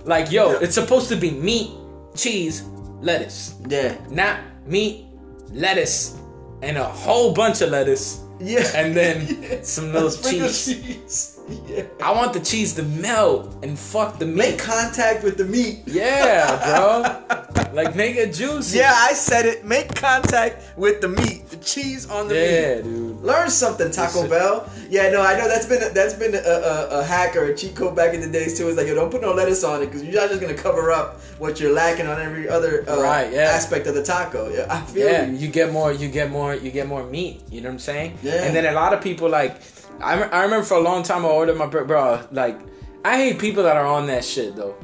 Like 0.04 0.30
yo, 0.30 0.52
Yeah. 0.52 0.58
it's 0.62 0.74
supposed 0.76 1.08
to 1.08 1.16
be 1.16 1.30
meat, 1.32 1.70
cheese, 2.14 2.62
lettuce, 3.02 3.54
Yeah, 3.68 3.96
not 4.10 4.38
meat, 4.64 5.06
lettuce, 5.52 6.14
and 6.62 6.78
a 6.78 6.84
whole 6.84 7.32
bunch 7.34 7.60
of 7.62 7.70
lettuce, 7.70 8.20
yeah. 8.44 8.70
and 8.74 8.94
then 8.96 9.62
some 9.64 9.92
little 9.92 10.10
Sprinkle 10.10 10.48
cheese. 10.48 10.66
cheese. 10.66 11.33
Yeah. 11.68 11.84
I 12.02 12.12
want 12.12 12.32
the 12.32 12.40
cheese 12.40 12.72
to 12.74 12.82
melt 12.82 13.54
and 13.62 13.78
fuck 13.78 14.18
the 14.18 14.24
Make 14.26 14.58
contact 14.58 15.22
with 15.22 15.36
the 15.36 15.44
meat. 15.44 15.82
Yeah, 15.86 16.56
bro. 16.64 17.72
like 17.74 17.94
make 17.94 18.16
it 18.16 18.32
juicy. 18.32 18.78
Yeah, 18.78 18.92
I 18.96 19.12
said 19.12 19.44
it. 19.44 19.64
Make 19.64 19.94
contact 19.94 20.76
with 20.78 21.00
the 21.00 21.08
meat. 21.08 21.48
The 21.50 21.56
cheese 21.58 22.08
on 22.08 22.28
the 22.28 22.34
Yeah, 22.34 22.40
meat. 22.40 22.76
Yeah, 22.76 22.82
dude. 22.82 23.20
Learn 23.22 23.50
something, 23.50 23.90
Taco 23.90 24.26
Bell. 24.28 24.68
Yeah, 24.88 25.10
no, 25.10 25.20
I 25.22 25.36
know 25.38 25.46
that's 25.48 25.66
been 25.66 25.82
a, 25.82 25.88
that's 25.90 26.14
been 26.14 26.34
a, 26.34 26.38
a, 26.38 27.00
a 27.00 27.04
hack 27.04 27.36
or 27.36 27.44
a 27.44 27.56
cheat 27.56 27.74
code 27.76 27.94
back 27.94 28.14
in 28.14 28.20
the 28.20 28.28
days 28.30 28.56
too. 28.56 28.68
It's 28.68 28.76
like, 28.78 28.86
yo, 28.86 28.94
don't 28.94 29.10
put 29.10 29.20
no 29.22 29.32
lettuce 29.34 29.64
on 29.64 29.82
it 29.82 29.86
because 29.86 30.02
you're 30.02 30.14
not 30.20 30.28
just 30.30 30.40
gonna 30.40 30.54
cover 30.54 30.90
up 30.92 31.20
what 31.38 31.60
you're 31.60 31.72
lacking 31.72 32.06
on 32.06 32.20
every 32.20 32.48
other 32.48 32.84
uh, 32.88 33.02
Right, 33.02 33.30
yeah. 33.32 33.42
aspect 33.42 33.86
of 33.86 33.94
the 33.94 34.02
taco. 34.02 34.48
Yeah, 34.52 34.66
I 34.70 34.80
feel 34.82 35.06
Yeah, 35.06 35.26
you. 35.26 35.36
you 35.36 35.48
get 35.48 35.72
more, 35.72 35.92
you 35.92 36.08
get 36.08 36.30
more, 36.30 36.54
you 36.54 36.70
get 36.70 36.86
more 36.86 37.04
meat. 37.04 37.42
You 37.50 37.60
know 37.60 37.68
what 37.68 37.74
I'm 37.74 37.78
saying? 37.80 38.18
Yeah. 38.22 38.44
And 38.44 38.54
then 38.56 38.64
a 38.66 38.72
lot 38.72 38.92
of 38.94 39.02
people 39.02 39.28
like, 39.28 39.60
I, 40.00 40.22
I 40.22 40.42
remember 40.42 40.64
for 40.64 40.74
a 40.76 40.80
long 40.80 41.02
time 41.02 41.24
I 41.24 41.28
ordered 41.28 41.56
my 41.56 41.66
bro, 41.66 41.84
bro. 41.84 42.26
Like, 42.32 42.58
I 43.04 43.16
hate 43.16 43.38
people 43.38 43.62
that 43.64 43.76
are 43.76 43.86
on 43.86 44.06
that 44.08 44.24
shit 44.24 44.56
though. 44.56 44.74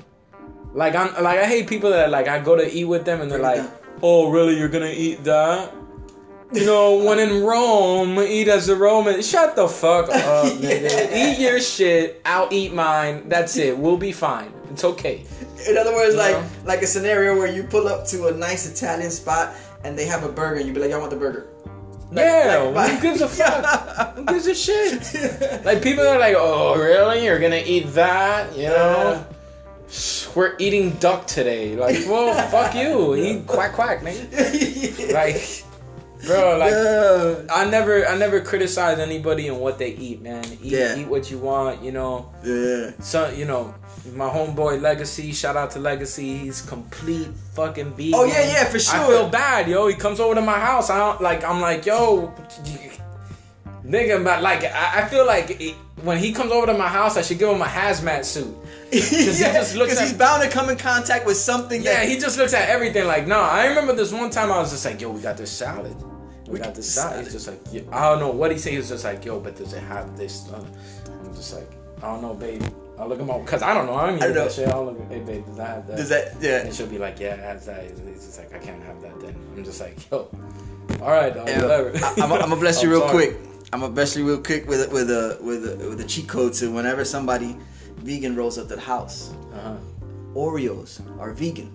Like 0.73 0.95
I'm 0.95 1.13
like 1.23 1.39
I 1.41 1.47
hate 1.47 1.69
people 1.69 1.91
that 1.91 2.11
like 2.11 2.29
I 2.29 2.39
go 2.39 2.55
to 2.57 2.71
eat 2.73 2.85
with 2.85 3.05
them 3.05 3.21
and 3.21 3.31
they're 3.31 3.41
like, 3.41 3.69
oh 4.03 4.31
really? 4.31 4.57
You're 4.57 4.69
gonna 4.69 4.93
eat 4.95 5.25
that? 5.25 5.75
You 6.53 6.65
know, 6.67 6.99
when 7.05 7.19
in 7.19 7.43
Rome, 7.43 8.19
eat 8.21 8.49
as 8.49 8.69
a 8.69 8.77
Roman. 8.77 9.21
Shut 9.23 9.57
the 9.57 9.67
fuck 9.69 10.09
up, 10.11 10.47
nigga. 10.47 10.83
Yeah. 11.11 11.33
Eat 11.33 11.39
your 11.41 11.61
shit. 11.61 12.21
I'll 12.25 12.49
eat 12.53 12.73
mine. 12.73 13.29
That's 13.29 13.57
it. 13.57 13.77
We'll 13.77 13.97
be 13.97 14.13
fine. 14.13 14.53
It's 14.71 14.85
okay. 14.85 15.25
In 15.69 15.77
other 15.77 15.93
words, 15.95 16.15
You 16.15 16.21
like 16.21 16.37
know? 16.37 16.49
like 16.65 16.83
a 16.83 16.87
scenario 16.87 17.37
where 17.37 17.51
you 17.53 17.65
pull 17.65 17.89
up 17.89 18.07
to 18.09 18.29
a 18.29 18.33
nice 18.33 18.71
Italian 18.71 19.11
spot 19.11 19.55
and 19.83 19.99
they 19.99 20.07
have 20.07 20.23
a 20.25 20.29
burger 20.31 20.57
and 20.61 20.69
you 20.69 20.73
be 20.73 20.81
like, 20.81 20.93
I 20.93 20.99
want 20.99 21.11
the 21.11 21.17
burger. 21.17 21.49
Like- 22.11 22.25
Yeah, 22.25 22.59
like- 22.75 22.91
who 22.93 23.01
gives 23.03 23.21
a 23.21 23.29
fuck? 23.39 24.17
Who 24.17 24.25
gives 24.25 24.47
a 24.47 24.55
shit? 24.55 25.63
Like 25.65 25.83
people 25.83 26.07
are 26.07 26.19
like, 26.19 26.35
oh 26.37 26.77
really? 26.77 27.25
You're 27.25 27.39
gonna 27.41 27.63
eat 27.65 27.87
that? 27.95 28.57
You 28.57 28.69
know? 28.69 29.27
We're 30.37 30.55
eating 30.59 30.91
duck 31.01 31.27
today. 31.27 31.75
Like, 31.77 31.97
well, 32.07 32.33
fuck 32.51 32.75
you. 32.75 33.15
Eat 33.17 33.47
quack 33.47 33.73
quack, 33.73 34.01
nigga. 34.03 35.13
Like, 35.13 35.65
bro, 36.27 36.57
like 36.59 36.71
yeah. 36.71 37.53
I 37.53 37.69
never, 37.69 38.07
I 38.07 38.17
never 38.17 38.41
criticize 38.41 38.99
anybody 39.01 39.49
and 39.49 39.59
what 39.59 39.79
they 39.79 39.91
eat, 39.91 40.23
man. 40.23 40.45
Eat, 40.63 40.73
Yeah. 40.73 40.97
eat 40.97 41.09
what 41.09 41.31
you 41.31 41.39
want. 41.39 41.83
You 41.83 41.91
know, 41.93 42.33
yeah. 42.45 42.93
so 43.01 43.31
you 43.31 43.45
know, 43.47 43.75
my 44.15 44.29
homeboy 44.29 44.81
Legacy. 44.81 45.33
Shout 45.33 45.57
out 45.57 45.71
to 45.73 45.79
Legacy. 45.79 46.39
He's 46.39 46.63
complete 46.63 47.29
fucking 47.55 47.93
vegan. 47.95 48.15
Oh, 48.15 48.25
yeah, 48.25 48.45
yeah, 48.45 48.65
for 48.65 48.79
sure. 48.79 48.99
I 49.01 49.07
feel 49.07 49.29
bad, 49.29 49.69
yo. 49.69 49.87
He 49.89 49.95
comes 49.95 50.21
over 50.21 50.35
to 50.35 50.41
my 50.41 50.59
house. 50.59 50.91
I 50.91 50.99
don't 50.99 51.21
like. 51.21 51.45
I'm 51.45 51.61
like, 51.61 51.87
yo, 51.87 52.33
nigga, 53.85 54.23
but 54.25 54.43
like, 54.43 54.65
I, 54.65 55.03
I 55.03 55.09
feel 55.09 55.27
like 55.27 55.61
it, 55.61 55.75
when 56.03 56.19
he 56.19 56.33
comes 56.33 56.51
over 56.53 56.67
to 56.67 56.75
my 56.75 56.89
house, 56.89 57.17
I 57.17 57.23
should 57.23 57.39
give 57.39 57.49
him 57.51 57.61
a 57.63 57.67
hazmat 57.67 58.25
suit. 58.25 58.57
Because 58.91 59.41
yeah, 59.41 59.53
just 59.53 59.77
looks 59.77 59.93
because 59.93 59.99
at- 59.99 60.09
he's 60.09 60.17
bound 60.19 60.43
to 60.43 60.49
come 60.49 60.69
in 60.71 60.77
contact 60.77 61.27
with 61.27 61.37
something. 61.37 61.83
Yeah, 61.83 62.01
that, 62.01 62.09
he 62.09 62.19
just 62.19 62.39
looks 62.39 62.55
at 62.55 62.69
everything 62.69 63.07
like, 63.07 63.27
no. 63.27 63.41
I 63.41 63.67
remember 63.67 63.93
this 63.93 64.13
one 64.13 64.31
time 64.31 64.51
I 64.51 64.59
was 64.59 64.71
just 64.71 64.85
like, 64.85 65.01
yo, 65.01 65.11
we 65.11 65.21
got 65.21 65.37
this 65.37 65.51
salad. 65.51 65.95
We, 66.47 66.55
We 66.55 66.59
got 66.59 66.75
this 66.75 66.93
salad. 66.93 67.25
He's 67.25 67.33
just 67.33 67.47
like, 67.49 67.61
yeah. 67.71 67.83
I 67.93 68.09
don't 68.09 68.19
know 68.19 68.31
what 68.31 68.51
he 68.51 68.59
said. 68.59 68.73
He 68.73 68.79
was 68.79 68.89
just 68.89 69.05
like, 69.05 69.25
yo, 69.25 69.39
but 69.39 69.57
does 69.57 69.73
it 69.73 69.83
have 69.83 70.17
this? 70.17 70.49
Uh, 70.51 70.65
I'm 71.07 71.35
just 71.35 71.55
like, 71.55 71.71
I 71.99 72.07
don't 72.07 72.23
know, 72.23 72.35
baby. 72.35 72.65
I'll 73.01 73.09
look 73.09 73.19
him 73.19 73.31
up 73.31 73.41
because 73.45 73.63
I 73.63 73.73
don't 73.73 73.87
know. 73.87 73.95
I 73.95 74.07
don't 74.07 74.23
I 74.23 74.27
even 74.27 74.35
don't 74.35 74.45
that 74.49 74.53
shit. 74.53 74.69
I'll 74.69 74.85
look. 74.85 75.01
At 75.01 75.09
hey, 75.09 75.21
babe, 75.21 75.47
does 75.47 75.57
that 75.57 75.69
have 75.69 75.87
that? 75.87 75.97
Does 75.97 76.09
that? 76.11 76.35
Yeah. 76.41 76.59
And 76.59 76.75
she'll 76.75 76.87
be 76.87 76.99
like, 76.99 77.19
yeah, 77.19 77.33
it 77.33 77.41
has 77.41 77.65
that. 77.65 77.85
He's 77.85 78.27
just 78.27 78.39
like, 78.39 78.55
I 78.55 78.59
can't 78.59 78.83
have 78.83 79.01
that. 79.01 79.19
Then 79.21 79.35
I'm 79.57 79.65
just 79.65 79.81
like, 79.81 80.11
yo, 80.11 80.29
all 81.01 81.11
right, 81.11 81.35
dog, 81.35 81.49
Yeah, 81.49 81.63
whatever. 81.63 81.93
I, 81.97 82.15
am 82.23 82.29
gonna 82.29 82.57
bless 82.57 82.83
you 82.83 82.91
real 82.91 83.01
sorry. 83.01 83.13
quick. 83.13 83.37
I'm 83.73 83.81
gonna 83.81 83.95
bless 83.95 84.15
you 84.17 84.27
real 84.27 84.43
quick 84.43 84.69
with 84.69 84.87
a, 84.87 84.91
with 84.93 85.11
a 85.11 85.39
with 85.41 85.67
a 85.67 85.89
with 85.89 86.01
a 86.03 86.05
cheat 86.05 86.29
code 86.29 86.53
to 86.55 86.71
whenever 86.71 87.05
somebody 87.07 87.57
vegan 87.97 88.37
rolls 88.37 88.59
up 88.59 88.69
to 88.69 88.77
the 88.77 88.81
house. 88.83 89.33
Uh-huh. 89.55 89.77
Oreos 90.35 91.01
are 91.19 91.33
vegan. 91.33 91.73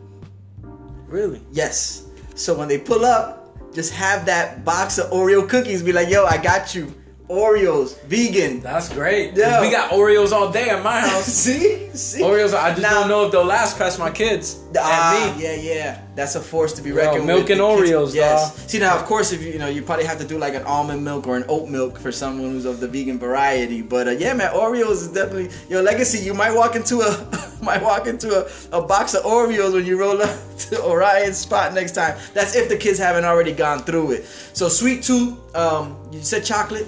Really? 1.07 1.41
Yes. 1.51 2.05
So 2.35 2.55
when 2.55 2.67
they 2.67 2.77
pull 2.77 3.03
up, 3.03 3.73
just 3.73 3.93
have 3.93 4.27
that 4.27 4.63
box 4.63 4.99
of 4.99 5.09
Oreo 5.09 5.49
cookies. 5.49 5.81
Be 5.81 5.91
like, 5.91 6.09
yo, 6.09 6.25
I 6.25 6.37
got 6.37 6.75
you. 6.75 6.93
Oreos, 7.29 7.99
vegan. 8.03 8.59
That's 8.59 8.87
great. 8.89 9.35
Yeah. 9.35 9.59
We 9.61 9.71
got 9.71 9.89
Oreos 9.89 10.31
all 10.31 10.51
day 10.51 10.69
at 10.69 10.83
my 10.83 10.99
house. 10.99 11.25
See? 11.45 11.89
See? 11.95 12.21
Oreos, 12.21 12.53
I 12.53 12.69
just 12.69 12.81
Now- 12.83 12.99
don't 12.99 13.07
know 13.09 13.25
if 13.25 13.31
they'll 13.31 13.43
last 13.43 13.79
past 13.79 13.97
my 13.97 14.11
kids. 14.11 14.59
Ah, 14.77 15.29
and 15.29 15.37
me. 15.37 15.43
yeah, 15.43 15.55
yeah. 15.55 15.99
That's 16.15 16.35
a 16.35 16.39
force 16.39 16.73
to 16.73 16.83
be 16.83 16.91
Bro, 16.91 17.03
reckoned 17.03 17.25
milk 17.25 17.47
with. 17.49 17.51
and 17.51 17.59
The 17.61 17.65
kids- 17.77 17.91
Oreos, 17.91 18.13
Yes. 18.13 18.51
dawg. 18.55 18.69
See 18.69 18.79
now, 18.79 18.95
of 18.95 19.05
course, 19.05 19.31
if 19.31 19.41
you 19.41 19.53
you 19.53 19.57
know, 19.59 19.67
you 19.67 19.81
probably 19.81 20.05
have 20.05 20.19
to 20.19 20.23
do 20.25 20.37
like 20.37 20.53
an 20.53 20.63
almond 20.63 21.03
milk 21.03 21.25
or 21.25 21.35
an 21.35 21.45
oat 21.49 21.67
milk 21.67 21.97
for 21.97 22.11
someone 22.11 22.51
who's 22.51 22.65
of 22.65 22.79
the 22.79 22.87
vegan 22.87 23.17
variety. 23.17 23.81
But 23.81 24.07
uh, 24.07 24.11
yeah, 24.11 24.33
man, 24.33 24.53
Oreos 24.53 24.91
is 25.01 25.07
definitely 25.07 25.49
your 25.67 25.81
legacy. 25.81 26.19
You 26.19 26.35
might 26.35 26.53
walk 26.53 26.75
into 26.75 26.99
a 27.01 27.11
might 27.63 27.81
walk 27.81 28.05
into 28.05 28.29
a, 28.45 28.77
a 28.77 28.81
box 28.83 29.15
of 29.15 29.23
Oreos 29.23 29.73
when 29.73 29.85
you 29.85 29.97
roll 29.97 30.21
up 30.21 30.29
to 30.69 30.83
Orion's 30.83 31.37
spot 31.37 31.73
next 31.73 31.93
time. 31.93 32.17
That's 32.35 32.55
if 32.55 32.69
the 32.69 32.77
kids 32.77 32.99
haven't 32.99 33.25
already 33.25 33.51
gone 33.53 33.79
through 33.79 34.11
it. 34.11 34.25
So 34.53 34.69
sweet 34.69 35.01
tooth. 35.01 35.33
Um, 35.55 35.97
you 36.11 36.21
said 36.21 36.45
chocolate. 36.45 36.85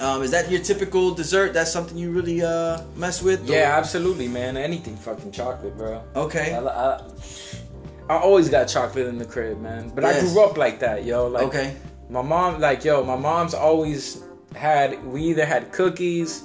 Um, 0.00 0.22
is 0.22 0.30
that 0.32 0.50
your 0.50 0.60
typical 0.60 1.12
dessert? 1.14 1.52
That's 1.54 1.70
something 1.72 1.96
you 1.96 2.10
really 2.10 2.42
uh 2.42 2.82
mess 2.96 3.22
with? 3.22 3.48
or- 3.48 3.52
Yeah, 3.52 3.76
absolutely, 3.78 4.28
man. 4.28 4.56
Anything 4.56 4.96
fucking 4.96 5.32
chocolate, 5.32 5.76
bro. 5.76 6.02
Okay. 6.16 6.54
I, 6.54 6.60
I, 6.60 7.00
I 8.08 8.16
always 8.18 8.48
got 8.48 8.66
chocolate 8.66 9.06
in 9.06 9.18
the 9.18 9.24
crib, 9.24 9.60
man. 9.60 9.90
But 9.94 10.04
I 10.04 10.20
grew 10.20 10.44
up 10.44 10.56
like 10.56 10.78
that, 10.80 11.04
yo. 11.04 11.26
Like, 11.28 11.44
Okay. 11.44 11.76
My 12.10 12.20
mom, 12.22 12.60
like, 12.60 12.84
yo, 12.84 13.02
my 13.02 13.16
mom's 13.16 13.54
always 13.54 14.22
had. 14.54 15.02
We 15.06 15.22
either 15.22 15.46
had 15.46 15.72
cookies, 15.72 16.44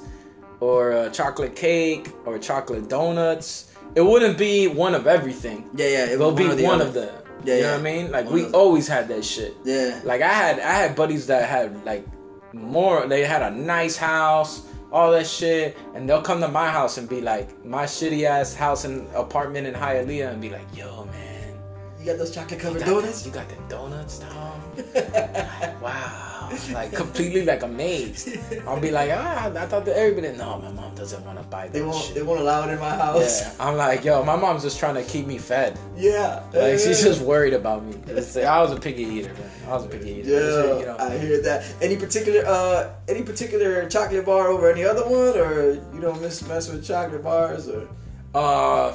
or 0.61 0.93
uh, 0.93 1.09
chocolate 1.09 1.55
cake, 1.55 2.11
or 2.25 2.39
chocolate 2.39 2.87
donuts. 2.87 3.73
It 3.95 4.01
wouldn't 4.01 4.37
be 4.37 4.67
one 4.67 4.95
of 4.95 5.05
everything. 5.05 5.69
Yeah, 5.75 5.87
yeah. 5.87 6.05
It 6.05 6.11
It'll 6.13 6.31
be 6.31 6.45
or 6.45 6.55
one, 6.63 6.79
of 6.79 6.93
them. 6.93 7.13
Yeah, 7.43 7.55
you 7.55 7.61
know 7.61 7.67
yeah. 7.67 7.71
what 7.73 7.79
I 7.79 7.83
mean? 7.83 8.11
Like 8.11 8.25
One 8.25 8.33
we 8.35 8.45
always 8.51 8.87
had 8.87 9.07
that 9.09 9.25
shit. 9.25 9.53
Yeah. 9.65 9.99
Like 10.05 10.21
I 10.21 10.31
had 10.31 10.59
I 10.59 10.73
had 10.73 10.95
buddies 10.95 11.27
that 11.27 11.47
had 11.49 11.83
like 11.85 12.05
more 12.53 13.07
they 13.07 13.23
had 13.25 13.41
a 13.41 13.49
nice 13.51 13.97
house, 13.97 14.67
all 14.91 15.11
that 15.11 15.27
shit, 15.27 15.77
and 15.93 16.09
they'll 16.09 16.21
come 16.21 16.41
to 16.41 16.47
my 16.47 16.69
house 16.69 16.97
and 16.97 17.07
be 17.07 17.21
like 17.21 17.63
my 17.65 17.83
shitty 17.85 18.23
ass 18.23 18.53
house 18.53 18.85
and 18.85 19.07
apartment 19.15 19.67
in 19.67 19.73
Hialeah 19.73 20.31
and 20.31 20.41
be 20.41 20.49
like, 20.49 20.65
yo 20.75 21.05
man, 21.05 21.53
You 21.99 22.05
got 22.05 22.17
those 22.17 22.31
chocolate 22.33 22.59
covered 22.59 22.83
donuts? 22.85 23.25
You 23.25 23.31
got 23.31 23.47
them 23.49 23.63
donuts, 23.67 24.19
Tom? 24.19 24.58
Like, 24.93 25.81
wow. 25.81 26.25
Like 26.73 26.93
completely 26.93 27.45
like 27.45 27.61
amazed. 27.61 28.29
I'll 28.67 28.79
be 28.79 28.89
like, 28.89 29.11
ah, 29.13 29.45
I 29.53 29.65
thought 29.67 29.85
that 29.85 29.95
everybody 29.95 30.35
no, 30.35 30.59
my 30.59 30.71
mom 30.71 30.95
doesn't 30.95 31.23
want 31.23 31.37
to 31.37 31.43
buy 31.45 31.67
that 31.67 31.73
They 31.73 31.81
won't. 31.83 31.95
shit. 32.03 32.15
They 32.15 32.23
won't 32.23 32.39
allow 32.39 32.67
it 32.67 32.73
in 32.73 32.79
my 32.79 32.89
house. 32.89 33.41
yeah, 33.41 33.53
I'm 33.59 33.75
like, 33.77 34.03
yo, 34.03 34.23
my 34.23 34.35
mom's 34.35 34.63
just 34.63 34.79
trying 34.79 34.95
to 34.95 35.03
keep 35.03 35.27
me 35.27 35.37
fed. 35.37 35.77
Yeah. 35.95 36.43
Like 36.53 36.79
she's 36.79 37.03
just 37.03 37.21
worried 37.21 37.53
about 37.53 37.85
me. 37.85 37.95
Like, 38.35 38.45
I 38.45 38.61
was 38.61 38.71
a 38.71 38.79
picky 38.79 39.03
eater, 39.03 39.33
man. 39.33 39.51
I 39.67 39.73
was 39.75 39.85
a 39.85 39.89
picky 39.89 40.09
eater. 40.11 40.29
Yeah, 40.29 40.79
you 40.79 40.85
know. 40.85 40.97
I 40.99 41.17
hear 41.19 41.41
that. 41.43 41.65
Any 41.81 41.97
particular, 41.97 42.43
uh, 42.45 42.93
any 43.07 43.21
particular 43.23 43.87
chocolate 43.87 44.25
bar 44.25 44.47
over 44.47 44.71
any 44.71 44.83
other 44.83 45.03
one, 45.07 45.37
or 45.37 45.73
you 45.93 46.01
don't 46.01 46.19
miss 46.21 46.41
mess 46.47 46.69
with 46.71 46.83
chocolate 46.85 47.23
bars, 47.23 47.67
or 47.69 47.87
Uh, 48.33 48.93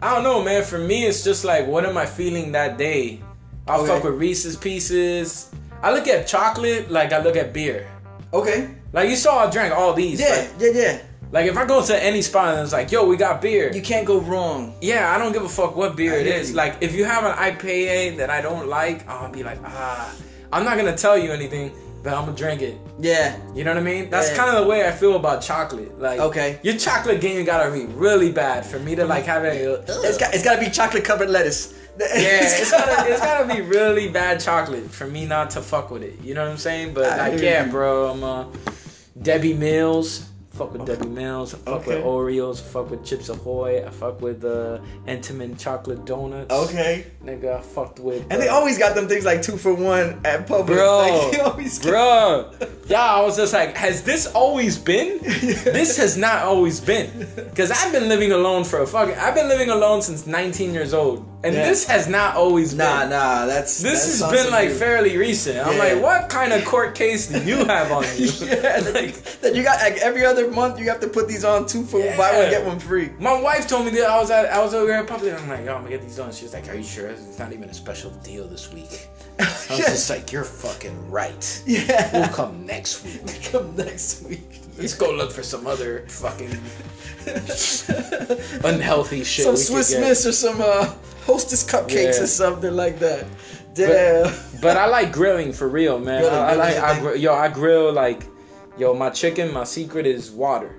I 0.00 0.14
don't 0.14 0.22
know, 0.24 0.42
man. 0.42 0.62
For 0.64 0.78
me, 0.78 1.04
it's 1.06 1.24
just 1.24 1.44
like, 1.44 1.66
what 1.66 1.84
am 1.84 1.96
I 1.96 2.06
feeling 2.06 2.52
that 2.52 2.78
day? 2.78 3.20
I'll 3.68 3.80
Okay. 3.82 3.92
fuck 3.94 4.04
with 4.04 4.14
Reese's 4.14 4.56
Pieces. 4.56 5.50
I 5.82 5.92
look 5.92 6.08
at 6.08 6.26
chocolate 6.26 6.90
like 6.90 7.12
I 7.12 7.22
look 7.22 7.36
at 7.36 7.52
beer. 7.52 7.86
okay, 8.34 8.68
Like 8.92 9.08
you 9.10 9.16
saw, 9.16 9.46
I 9.46 9.50
drank 9.50 9.74
all 9.74 9.92
these. 9.94 10.20
yeah, 10.20 10.28
Like, 10.30 10.48
yeah, 10.58 10.70
yeah. 10.74 10.98
like 11.32 11.46
if 11.46 11.56
I 11.56 11.64
go 11.64 11.82
to 11.84 12.02
any 12.04 12.22
spot 12.22 12.54
and 12.54 12.62
it's 12.62 12.72
like, 12.72 12.90
yo, 12.92 13.04
we 13.06 13.16
got 13.16 13.40
beer. 13.42 13.70
You 13.72 13.82
can't 13.82 14.06
go 14.06 14.18
wrong. 14.20 14.74
yeah, 14.80 15.14
I 15.14 15.18
don't 15.18 15.32
give 15.32 15.44
a 15.44 15.48
fuck 15.48 15.76
what 15.76 15.96
beer 15.96 16.14
I 16.14 16.18
it 16.18 16.26
is. 16.26 16.50
you. 16.50 16.56
Like 16.56 16.76
if 16.80 16.94
you 16.94 17.04
have 17.04 17.24
an 17.24 17.32
IPA 17.36 18.16
that 18.18 18.30
I 18.30 18.40
don't 18.40 18.68
like, 18.68 19.08
I'll 19.08 19.30
be 19.30 19.42
like, 19.42 19.58
ah, 19.64 20.12
I'm 20.52 20.64
not 20.64 20.76
gonna 20.76 20.96
tell 20.96 21.16
you 21.18 21.30
anything, 21.32 21.72
but 22.02 22.12
I'm 22.14 22.24
gonna 22.26 22.36
drink 22.36 22.62
it. 22.62 22.76
Yeah, 23.00 23.36
You 23.54 23.64
know 23.64 23.70
what 23.72 23.78
I 23.78 23.82
mean? 23.84 24.10
That's 24.10 24.30
Yeah. 24.30 24.36
kind 24.36 24.56
of 24.56 24.62
the 24.64 24.68
way 24.70 24.86
I 24.86 24.92
feel 24.92 25.16
about 25.16 25.40
chocolate. 25.42 25.98
Like, 26.00 26.20
Okay. 26.20 26.58
your 26.62 26.74
chocolate 26.76 27.20
game 27.20 27.44
gotta 27.44 27.70
be 27.70 27.84
really 27.86 28.30
bad 28.32 28.64
for 28.66 28.78
me 28.78 28.94
to 28.96 29.04
like 29.04 29.24
have 29.24 29.44
it. 29.44 29.56
it's 29.88 30.18
got 30.18 30.34
it's 30.34 30.44
got 30.44 30.54
to 30.54 30.60
be 30.60 30.70
chocolate 30.70 31.04
covered 31.04 31.30
lettuce. 31.30 31.74
Yeah, 31.98 32.06
it's 32.14 32.70
gotta, 32.70 33.10
it's 33.10 33.20
gotta 33.20 33.54
be 33.54 33.60
really 33.60 34.08
bad 34.08 34.40
chocolate 34.40 34.90
for 34.90 35.06
me 35.06 35.26
not 35.26 35.50
to 35.50 35.60
fuck 35.60 35.90
with 35.90 36.02
it. 36.02 36.20
You 36.22 36.34
know 36.34 36.42
what 36.44 36.50
I'm 36.50 36.56
saying? 36.58 36.94
But 36.94 37.04
I 37.18 37.30
like, 37.30 37.40
yeah, 37.40 37.66
bro, 37.66 38.10
I'm 38.10 38.24
uh, 38.24 38.46
Debbie 39.20 39.54
Mills. 39.54 40.28
Fuck 40.62 40.72
with 40.74 40.86
Debbie 40.86 41.08
Mills. 41.08 41.54
I 41.54 41.56
fuck 41.58 41.86
with 41.86 42.04
Oreos. 42.04 42.60
I 42.60 42.64
fuck 42.64 42.90
with 42.90 43.04
Chips 43.04 43.28
Ahoy. 43.28 43.84
I 43.84 43.90
fuck 43.90 44.20
with 44.20 44.44
uh, 44.44 44.78
Entenmann 45.08 45.58
chocolate 45.58 46.04
donuts. 46.04 46.52
okay. 46.52 47.06
nigga, 47.24 47.58
I 47.58 47.60
fucked 47.60 47.98
with. 47.98 48.24
And 48.30 48.40
they 48.40 48.48
uh, 48.48 48.54
always 48.54 48.78
got 48.78 48.94
them 48.94 49.08
things 49.08 49.24
like 49.24 49.42
two 49.42 49.56
for 49.56 49.74
one 49.74 50.20
at 50.24 50.46
Publix. 50.46 50.66
Bro, 50.66 51.30
like, 51.56 51.82
bro, 51.82 52.52
yeah, 52.86 53.00
I 53.02 53.20
was 53.22 53.36
just 53.36 53.52
like, 53.52 53.76
has 53.76 54.04
this 54.04 54.26
always 54.26 54.78
been? 54.78 55.18
This 55.82 55.96
has 55.96 56.16
not 56.16 56.42
always 56.42 56.80
been, 56.80 57.26
because 57.34 57.70
I've 57.70 57.92
been 57.92 58.08
living 58.08 58.32
alone 58.32 58.64
for 58.64 58.80
a 58.82 58.86
fucking. 58.86 59.16
I've 59.16 59.34
been 59.34 59.48
living 59.48 59.70
alone 59.70 60.02
since 60.02 60.26
19 60.26 60.72
years 60.72 60.92
old, 60.94 61.26
and 61.42 61.54
Yeah. 61.54 61.68
this 61.68 61.84
has 61.86 62.08
not 62.08 62.36
always 62.36 62.74
Nah, 62.74 63.00
been. 63.00 63.10
nah, 63.10 63.46
that's 63.46 63.80
This 63.80 64.04
that's 64.18 64.20
has 64.20 64.42
been 64.42 64.52
like 64.52 64.68
dude. 64.70 64.78
fairly 64.78 65.16
recent. 65.16 65.58
I'm 65.66 65.78
like, 65.78 66.00
what 66.02 66.28
kind 66.28 66.52
of 66.52 66.64
court 66.64 66.94
case 66.94 67.28
do 67.28 67.42
you 67.42 67.64
have 67.64 67.90
on 67.92 68.04
you? 68.16 68.26
yeah, 68.42 68.80
like, 68.94 69.14
that 69.40 69.54
you 69.54 69.62
got 69.62 69.80
like 69.80 69.98
every 69.98 70.24
other 70.24 70.50
month 70.52 70.78
you 70.78 70.88
have 70.88 71.00
to 71.00 71.08
put 71.08 71.26
these 71.28 71.44
on 71.44 71.66
two 71.66 71.84
for 71.84 72.00
buy 72.16 72.32
one 72.32 72.42
Yeah. 72.42 72.50
get 72.50 72.66
one 72.66 72.78
free. 72.78 73.10
my 73.18 73.40
wife 73.40 73.66
told 73.66 73.84
me 73.86 73.90
that 73.92 74.08
I 74.08 74.18
was 74.20 74.30
at 74.30 74.46
I 74.52 74.60
was 74.62 74.74
over 74.74 74.86
here 74.92 75.00
at 75.00 75.06
public. 75.06 75.32
I'm 75.34 75.48
like, 75.48 75.64
yo, 75.64 75.74
I'm 75.74 75.82
gonna 75.82 75.90
get 75.90 76.02
these 76.02 76.18
on. 76.18 76.32
She 76.32 76.44
was 76.44 76.52
like, 76.54 76.68
Are 76.68 76.74
you 76.74 76.82
sure? 76.82 77.08
It's 77.08 77.38
not 77.38 77.52
even 77.52 77.68
a 77.68 77.74
special 77.74 78.10
deal 78.22 78.46
this 78.46 78.72
week. 78.72 79.08
I 79.40 79.44
was 79.44 79.66
just 79.78 80.10
like, 80.10 80.30
You're 80.32 80.44
fucking 80.44 81.10
right. 81.10 81.62
Yeah. 81.66 82.10
We'll 82.12 82.28
come 82.28 82.66
next 82.66 83.04
week. 83.04 83.42
Come 83.52 83.74
next 83.76 84.22
week. 84.24 84.60
Let's 84.78 84.94
go 84.94 85.12
look 85.12 85.30
for 85.32 85.42
some 85.42 85.66
other 85.66 86.06
fucking 86.08 86.56
unhealthy 88.64 89.24
shit. 89.24 89.44
some 89.44 89.56
Swiss. 89.56 89.94
Miss 89.98 90.26
or 90.26 90.32
some 90.32 90.60
uh, 90.60 90.92
Hostess 91.26 91.64
cupcakes 91.64 92.16
Yeah. 92.16 92.22
or 92.22 92.26
something 92.26 92.74
like 92.74 92.98
that. 93.00 93.26
Damn. 93.74 94.32
But 94.60 94.76
I 94.76 94.86
like 94.86 95.12
grilling 95.12 95.52
for 95.52 95.68
real, 95.68 95.98
man. 95.98 96.20
Grilling, 96.22 96.38
I, 96.38 96.52
I 96.52 96.54
like 96.54 96.76
I 96.76 97.14
yo, 97.14 97.34
I 97.34 97.48
grill 97.48 97.92
like 97.92 98.24
yo, 98.78 98.94
my 98.94 99.10
chicken, 99.10 99.52
my 99.52 99.64
secret 99.64 100.06
is 100.06 100.30
water. 100.30 100.74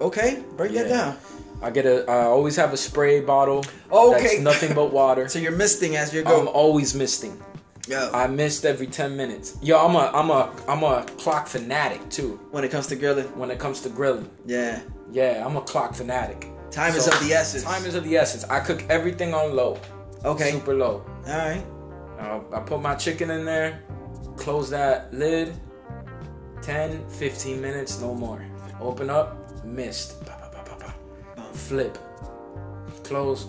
okay, 0.00 0.42
break 0.56 0.72
that 0.72 0.88
Yeah. 0.88 0.96
down. 0.96 1.16
I 1.62 1.70
get 1.70 1.86
a 1.86 2.04
I 2.10 2.24
always 2.24 2.56
have 2.56 2.72
a 2.72 2.76
spray 2.76 3.20
bottle. 3.20 3.64
Okay. 3.90 4.22
That's 4.22 4.40
nothing 4.50 4.74
but 4.74 4.92
water. 4.92 5.28
So 5.28 5.38
you're 5.38 5.52
misting 5.56 5.96
as 5.96 6.12
you 6.12 6.22
go. 6.22 6.40
I'm 6.40 6.48
always 6.48 6.94
misting. 6.94 7.40
Yo, 7.88 8.10
I 8.12 8.26
missed 8.26 8.64
every 8.64 8.86
10 8.86 9.16
minutes. 9.16 9.56
Yo, 9.62 9.78
I'm 9.78 9.94
a 9.94 10.10
I'm 10.12 10.30
a 10.30 10.50
I'm 10.68 10.82
a 10.82 11.04
clock 11.18 11.46
fanatic 11.46 12.00
too 12.10 12.38
when 12.50 12.64
it 12.64 12.70
comes 12.70 12.86
to 12.88 12.96
grilling, 12.96 13.26
when 13.38 13.50
it 13.50 13.58
comes 13.58 13.80
to 13.82 13.88
grilling. 13.88 14.28
yeah, 14.46 14.80
Yeah, 15.12 15.42
I'm 15.46 15.56
a 15.56 15.60
clock 15.62 15.94
fanatic. 15.94 16.48
time 16.70 16.94
is 16.96 17.06
of 17.06 17.18
the 17.26 17.32
essence. 17.34 17.62
Time 17.62 17.84
is 17.86 17.94
of 17.94 18.04
the 18.04 18.16
essence. 18.16 18.44
I 18.44 18.60
cook 18.60 18.84
everything 18.90 19.32
on 19.32 19.54
low. 19.54 19.78
okay. 20.24 20.50
Super 20.52 20.74
low. 20.74 21.04
All 21.26 21.38
right. 21.38 21.64
Uh, 22.18 22.40
I 22.52 22.60
put 22.60 22.80
my 22.82 22.94
chicken 22.94 23.30
in 23.30 23.44
there, 23.44 23.82
close 24.36 24.70
that 24.70 25.12
lid, 25.14 25.54
10, 26.64 27.06
15 27.10 27.60
minutes, 27.60 28.00
no 28.00 28.14
more. 28.14 28.42
Open 28.80 29.10
up, 29.10 29.36
pa, 30.24 30.48
pa, 30.50 30.62
pa, 30.64 30.74
pa. 30.76 30.94
Flip. 31.52 31.98
Close, 33.02 33.46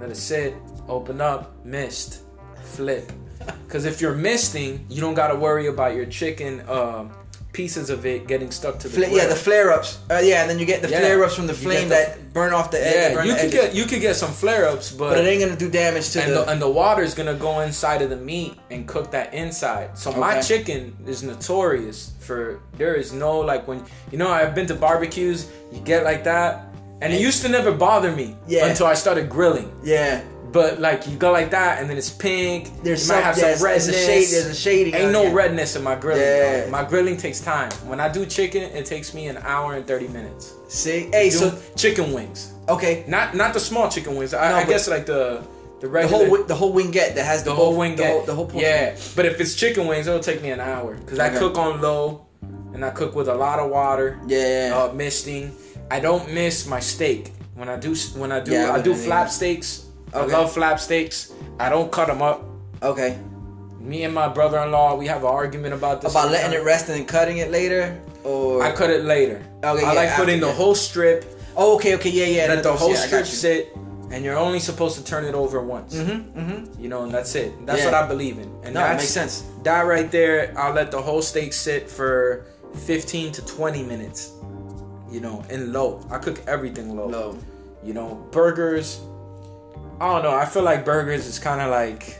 let 0.00 0.10
it 0.10 0.16
sit, 0.16 0.54
open 0.88 1.20
up, 1.20 1.54
mist. 1.64 2.22
Flip. 2.62 3.10
Because 3.66 3.86
if 3.86 4.00
you're 4.02 4.14
misting, 4.16 4.84
you 4.90 5.00
don't 5.00 5.14
got 5.14 5.28
to 5.28 5.36
worry 5.36 5.68
about 5.68 5.94
your 5.94 6.04
chicken 6.04 6.60
um, 6.68 7.10
pieces 7.52 7.90
of 7.90 8.06
it 8.06 8.26
getting 8.28 8.50
stuck 8.50 8.78
to 8.78 8.88
the 8.88 8.94
Fla- 9.06 9.16
yeah, 9.16 9.26
the 9.26 9.34
flare 9.34 9.72
ups. 9.72 9.98
Uh, 10.10 10.20
yeah, 10.22 10.40
and 10.42 10.48
then 10.50 10.58
you 10.58 10.64
get 10.66 10.82
the 10.82 10.88
Yeah. 10.88 11.00
flare 11.00 11.24
ups 11.24 11.34
from 11.34 11.46
the 11.46 11.54
flame 11.54 11.88
the- 11.88 11.94
that 11.96 12.32
burn 12.32 12.52
off 12.52 12.70
the 12.70 12.78
edge. 12.84 13.14
yeah, 13.14 13.24
you 13.24 13.32
could 13.34 13.40
edges. 13.40 13.52
get 13.52 13.74
you 13.74 13.84
could 13.86 14.00
get 14.00 14.14
some 14.16 14.30
flare 14.32 14.68
ups, 14.68 14.90
but 14.90 15.18
it 15.18 15.26
ain't 15.26 15.40
gonna 15.42 15.56
do 15.56 15.68
damage 15.68 16.10
to 16.10 16.22
and 16.22 16.32
the. 16.32 16.44
the, 16.44 16.50
and 16.50 16.62
the 16.62 16.68
water's 16.68 17.12
gonna 17.14 17.34
go 17.34 17.60
inside 17.60 18.02
of 18.02 18.10
the 18.10 18.16
meat 18.16 18.54
and 18.70 18.86
cook 18.86 19.10
that 19.10 19.34
inside. 19.34 19.98
So 19.98 20.12
my 20.12 20.40
chicken 20.40 20.96
is 21.06 21.22
notorious 21.22 22.12
for 22.20 22.60
there 22.78 22.94
is 22.94 23.12
no 23.12 23.38
like 23.40 23.66
when 23.66 23.82
you 24.12 24.18
know 24.18 24.28
I've 24.30 24.54
been 24.54 24.66
to 24.66 24.74
barbecues, 24.74 25.46
you 25.72 25.80
get 25.80 26.04
like 26.04 26.22
that, 26.24 26.66
and 27.02 27.12
it 27.12 27.20
used 27.20 27.42
to 27.42 27.48
never 27.48 27.72
bother 27.72 28.12
me 28.12 28.36
Yeah. 28.46 28.66
until 28.66 28.86
I 28.86 28.94
started 28.94 29.28
grilling. 29.28 29.72
yeah, 29.82 30.20
But 30.52 30.80
like 30.80 31.06
you 31.06 31.16
go 31.16 31.30
like 31.30 31.50
that, 31.50 31.80
and 31.80 31.88
then 31.88 31.96
it's 31.96 32.10
pink. 32.10 32.82
there's 32.82 33.06
you 33.06 33.14
might 33.14 33.20
some, 33.20 33.22
have 33.22 33.34
some 33.36 33.42
there's 33.44 33.62
redness. 33.62 33.88
a 33.88 33.92
shade. 33.92 34.28
There's 34.30 34.46
a 34.46 34.54
shading. 34.54 34.94
Ain't 34.94 35.12
no 35.12 35.26
it. 35.26 35.32
redness 35.32 35.76
in 35.76 35.82
my 35.84 35.94
grilling. 35.94 36.22
Yeah. 36.22 36.62
dog. 36.62 36.70
My 36.70 36.84
grilling 36.84 37.16
takes 37.16 37.40
time. 37.40 37.70
When 37.86 38.00
I 38.00 38.08
do 38.08 38.26
chicken, 38.26 38.62
it 38.62 38.86
takes 38.86 39.14
me 39.14 39.28
an 39.28 39.36
hour 39.38 39.74
and 39.74 39.86
thirty 39.86 40.08
minutes. 40.08 40.54
See, 40.68 41.08
hey, 41.12 41.30
so 41.30 41.56
chicken 41.76 42.12
wings, 42.12 42.52
okay, 42.68 43.04
not 43.06 43.34
not 43.34 43.54
the 43.54 43.60
small 43.60 43.88
chicken 43.88 44.16
wings. 44.16 44.34
I, 44.34 44.50
No, 44.50 44.56
I 44.56 44.64
guess 44.64 44.88
like 44.88 45.06
the 45.06 45.42
the 45.80 45.88
the 45.88 46.08
whole 46.08 46.42
the 46.44 46.54
whole 46.54 46.74
wingette 46.74 47.14
that 47.14 47.24
has 47.24 47.42
the, 47.42 47.50
the 47.50 47.56
whole 47.56 47.70
both- 47.70 47.78
wing 47.78 47.96
the 47.96 48.06
whole, 48.06 48.22
the 48.22 48.34
whole 48.34 48.50
yeah 48.54 48.94
but 49.16 49.24
if 49.24 49.40
it's 49.40 49.54
chicken 49.54 49.86
wings 49.86 50.06
it'll 50.06 50.20
take 50.20 50.42
me 50.42 50.50
an 50.50 50.60
hour 50.60 50.94
because 50.96 51.18
i 51.18 51.30
cook 51.30 51.56
on 51.56 51.80
low 51.80 52.26
and 52.74 52.84
i 52.84 52.90
cook 52.90 53.14
with 53.14 53.28
a 53.28 53.34
lot 53.34 53.58
of 53.58 53.70
water 53.70 54.20
yeah. 54.26 54.72
uh, 54.74 54.92
misting 54.92 55.50
i 55.90 55.98
don't 55.98 56.30
miss 56.34 56.66
my 56.66 56.78
steak 56.78 57.32
when 57.54 57.70
i 57.70 57.76
do 57.76 57.94
when 58.14 58.30
i 58.30 58.40
do 58.40 58.52
Yeah, 58.52 58.72
I 58.72 58.76
i 58.76 58.82
do 58.82 58.94
flap 58.94 59.30
steaks 59.30 59.86
Okay. 60.14 60.34
I 60.34 60.38
love 60.38 60.52
flap 60.52 60.80
steaks. 60.80 61.32
I 61.58 61.68
don't 61.68 61.90
cut 61.92 62.08
them 62.08 62.22
up. 62.22 62.44
Okay. 62.82 63.18
Me 63.78 64.04
and 64.04 64.14
my 64.14 64.28
brother-in-law, 64.28 64.96
we 64.96 65.06
have 65.06 65.22
an 65.22 65.28
argument 65.30 65.74
about 65.74 66.02
this. 66.02 66.12
About 66.12 66.30
letting 66.30 66.52
it 66.52 66.64
rest 66.64 66.88
and 66.88 67.06
cutting 67.08 67.38
it 67.38 67.50
later, 67.50 67.98
or 68.24 68.62
I 68.62 68.72
cut 68.72 68.90
it 68.90 69.04
later. 69.04 69.42
Okay, 69.64 69.84
I 69.84 69.92
yeah, 69.92 70.00
like 70.00 70.14
putting 70.16 70.40
the 70.40 70.52
whole 70.52 70.74
strip. 70.74 71.24
Oh, 71.56 71.76
okay, 71.76 71.94
okay, 71.94 72.10
yeah, 72.10 72.26
yeah. 72.26 72.54
let 72.54 72.62
the 72.62 72.72
whole 72.72 72.90
yeah, 72.90 73.06
strip 73.06 73.26
sit, 73.26 73.74
and 74.10 74.22
you're 74.22 74.36
only 74.36 74.60
supposed 74.60 74.98
to 74.98 75.04
turn 75.04 75.24
it 75.24 75.34
over 75.34 75.62
once. 75.62 75.94
Mm-hmm, 75.94 76.38
mm-hmm. 76.38 76.82
You 76.82 76.88
know, 76.88 77.04
and 77.04 77.12
that's 77.12 77.34
it. 77.34 77.54
That's 77.66 77.80
Yeah. 77.80 77.86
what 77.86 77.94
I 77.94 78.06
believe 78.06 78.38
in. 78.38 78.50
And 78.64 78.74
No, 78.74 78.80
it 78.80 78.88
that's, 78.88 79.02
makes 79.02 79.12
sense. 79.12 79.44
That 79.62 79.82
right 79.86 80.10
there, 80.10 80.52
I'll 80.58 80.74
let 80.74 80.90
the 80.90 81.00
whole 81.00 81.22
steak 81.22 81.52
sit 81.54 81.88
for 81.88 82.44
15 82.84 83.32
to 83.32 83.46
20 83.46 83.82
minutes. 83.84 84.32
You 85.10 85.20
know, 85.20 85.42
in 85.50 85.72
low. 85.72 86.06
I 86.10 86.18
cook 86.18 86.40
everything 86.46 86.94
low. 86.96 87.08
Low. 87.08 87.38
You 87.82 87.94
know, 87.94 88.26
burgers. 88.30 89.00
I 90.00 90.14
don't 90.14 90.22
know. 90.22 90.34
I 90.34 90.46
feel 90.46 90.62
like 90.62 90.84
burgers 90.84 91.26
is 91.26 91.38
kind 91.38 91.60
of 91.60 91.70
like. 91.70 92.18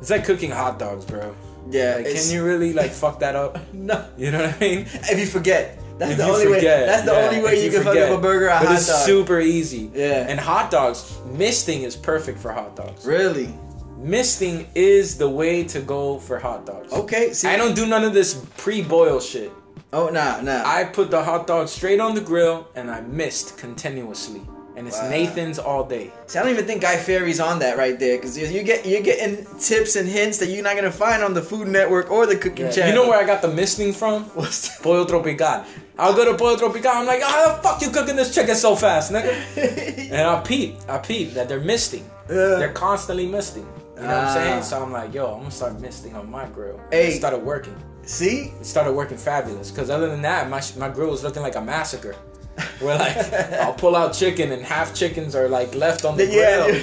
It's 0.00 0.10
like 0.10 0.24
cooking 0.24 0.50
hot 0.50 0.78
dogs, 0.78 1.04
bro. 1.04 1.34
Yeah. 1.70 1.96
Like, 1.96 2.06
can 2.06 2.30
you 2.30 2.44
really 2.44 2.72
like 2.72 2.90
fuck 2.90 3.20
that 3.20 3.34
up? 3.34 3.58
No. 3.72 4.06
You 4.16 4.30
know 4.30 4.42
what 4.44 4.56
I 4.56 4.60
mean? 4.60 4.80
If 4.80 5.18
you 5.18 5.26
forget, 5.26 5.78
that's 5.98 6.12
If 6.12 6.18
the 6.18 6.26
you 6.26 6.32
only 6.32 6.48
way. 6.48 6.60
That's 6.60 7.04
the 7.04 7.12
yeah, 7.12 7.18
only 7.26 7.42
way 7.42 7.56
if 7.56 7.64
you, 7.64 7.70
can 7.70 7.84
fuck 7.84 7.96
up 7.96 8.18
a 8.18 8.20
burger 8.20 8.48
a 8.48 8.60
but 8.62 8.72
it's 8.72 8.86
dog. 8.86 9.06
super 9.06 9.40
easy. 9.40 9.90
Yeah. 9.94 10.26
And 10.28 10.38
hot 10.38 10.70
dogs, 10.70 11.18
misting 11.24 11.82
is 11.82 11.96
perfect 11.96 12.38
for 12.38 12.52
hot 12.52 12.76
dogs. 12.76 13.06
really? 13.06 13.52
Misting 13.96 14.68
is 14.74 15.16
the 15.16 15.28
way 15.28 15.64
to 15.64 15.80
go 15.80 16.18
for 16.18 16.38
hot 16.38 16.66
dogs. 16.66 16.92
Okay. 16.92 17.32
See, 17.32 17.48
I 17.48 17.56
don't 17.56 17.74
do 17.74 17.86
none 17.86 18.04
of 18.04 18.12
this 18.12 18.34
pre-boil 18.58 19.20
shit. 19.20 19.50
Oh, 19.92 20.08
nah, 20.10 20.40
nah. 20.42 20.62
I 20.66 20.84
put 20.84 21.10
the 21.10 21.22
hot 21.24 21.46
dog 21.46 21.68
straight 21.68 21.98
on 21.98 22.14
the 22.14 22.20
grill 22.20 22.68
and 22.74 22.90
I 22.90 23.00
mist 23.00 23.56
continuously. 23.56 24.42
And 24.76 24.86
it's 24.86 24.98
Wow. 25.00 25.08
Nathan's 25.08 25.58
all 25.58 25.84
day. 25.84 26.10
See, 26.26 26.38
I 26.38 26.42
don't 26.42 26.52
even 26.52 26.66
think 26.66 26.82
Guy 26.82 26.96
Fieri's 26.98 27.40
on 27.40 27.58
that 27.60 27.78
right 27.78 27.98
there 27.98 28.18
because 28.18 28.36
you 28.38 28.62
get 28.62 28.84
you're 28.84 29.00
getting 29.00 29.46
tips 29.58 29.96
and 29.96 30.06
hints 30.06 30.36
that 30.38 30.48
you're 30.48 30.62
not 30.62 30.76
gonna 30.76 30.92
find 30.92 31.22
on 31.22 31.32
the 31.32 31.40
Food 31.40 31.68
Network 31.68 32.10
or 32.10 32.26
the 32.26 32.36
Cooking 32.36 32.70
Channel. 32.70 32.90
You 32.90 32.94
know 32.94 33.08
where 33.08 33.18
I 33.18 33.24
got 33.24 33.40
the 33.40 33.48
misting 33.48 33.94
from? 33.94 34.24
What's 34.34 34.68
that? 34.68 34.82
Pollo 34.82 35.06
Tropical. 35.06 35.64
I'll 35.98 36.12
go 36.14 36.30
to 36.30 36.36
Pollo 36.36 36.56
Tropical. 36.58 36.90
I'm 36.90 37.06
like, 37.06 37.22
how 37.22 37.56
the 37.56 37.62
fuck 37.62 37.80
you 37.80 37.88
cooking 37.90 38.16
this 38.16 38.34
chicken 38.34 38.54
so 38.54 38.76
fast, 38.76 39.10
nigga? 39.12 39.32
and 40.12 40.28
I 40.28 40.40
peep, 40.42 40.76
I 40.88 40.98
peep 40.98 41.32
that 41.32 41.48
they're 41.48 41.58
misting. 41.60 42.04
Yeah. 42.28 42.56
They're 42.60 42.72
constantly 42.72 43.26
misting. 43.26 43.66
You 43.96 44.02
know 44.02 44.08
what 44.08 44.14
Ah. 44.14 44.28
I'm 44.28 44.34
saying? 44.34 44.62
So 44.64 44.82
I'm 44.82 44.92
like, 44.92 45.14
yo, 45.14 45.26
I'm 45.32 45.38
gonna 45.38 45.50
start 45.50 45.80
misting 45.80 46.14
on 46.14 46.30
my 46.30 46.44
grill. 46.48 46.78
Hey. 46.90 47.14
It 47.14 47.16
started 47.16 47.38
working. 47.42 47.74
See? 48.02 48.52
It 48.60 48.66
started 48.66 48.92
working 48.92 49.16
fabulous. 49.16 49.70
Cause 49.70 49.88
other 49.88 50.08
than 50.10 50.20
that, 50.20 50.50
my 50.50 50.60
my 50.76 50.90
grill 50.90 51.10
was 51.10 51.24
looking 51.24 51.40
like 51.42 51.56
a 51.56 51.62
massacre. 51.62 52.14
Where 52.80 52.98
like 52.98 53.16
I'll 53.54 53.74
pull 53.74 53.94
out 53.96 54.14
chicken 54.14 54.52
and 54.52 54.62
half 54.62 54.94
chickens 54.94 55.34
are 55.34 55.48
like 55.48 55.74
left 55.74 56.04
on 56.04 56.16
the 56.16 56.26
Yeah, 56.26 56.66
grill. 56.68 56.82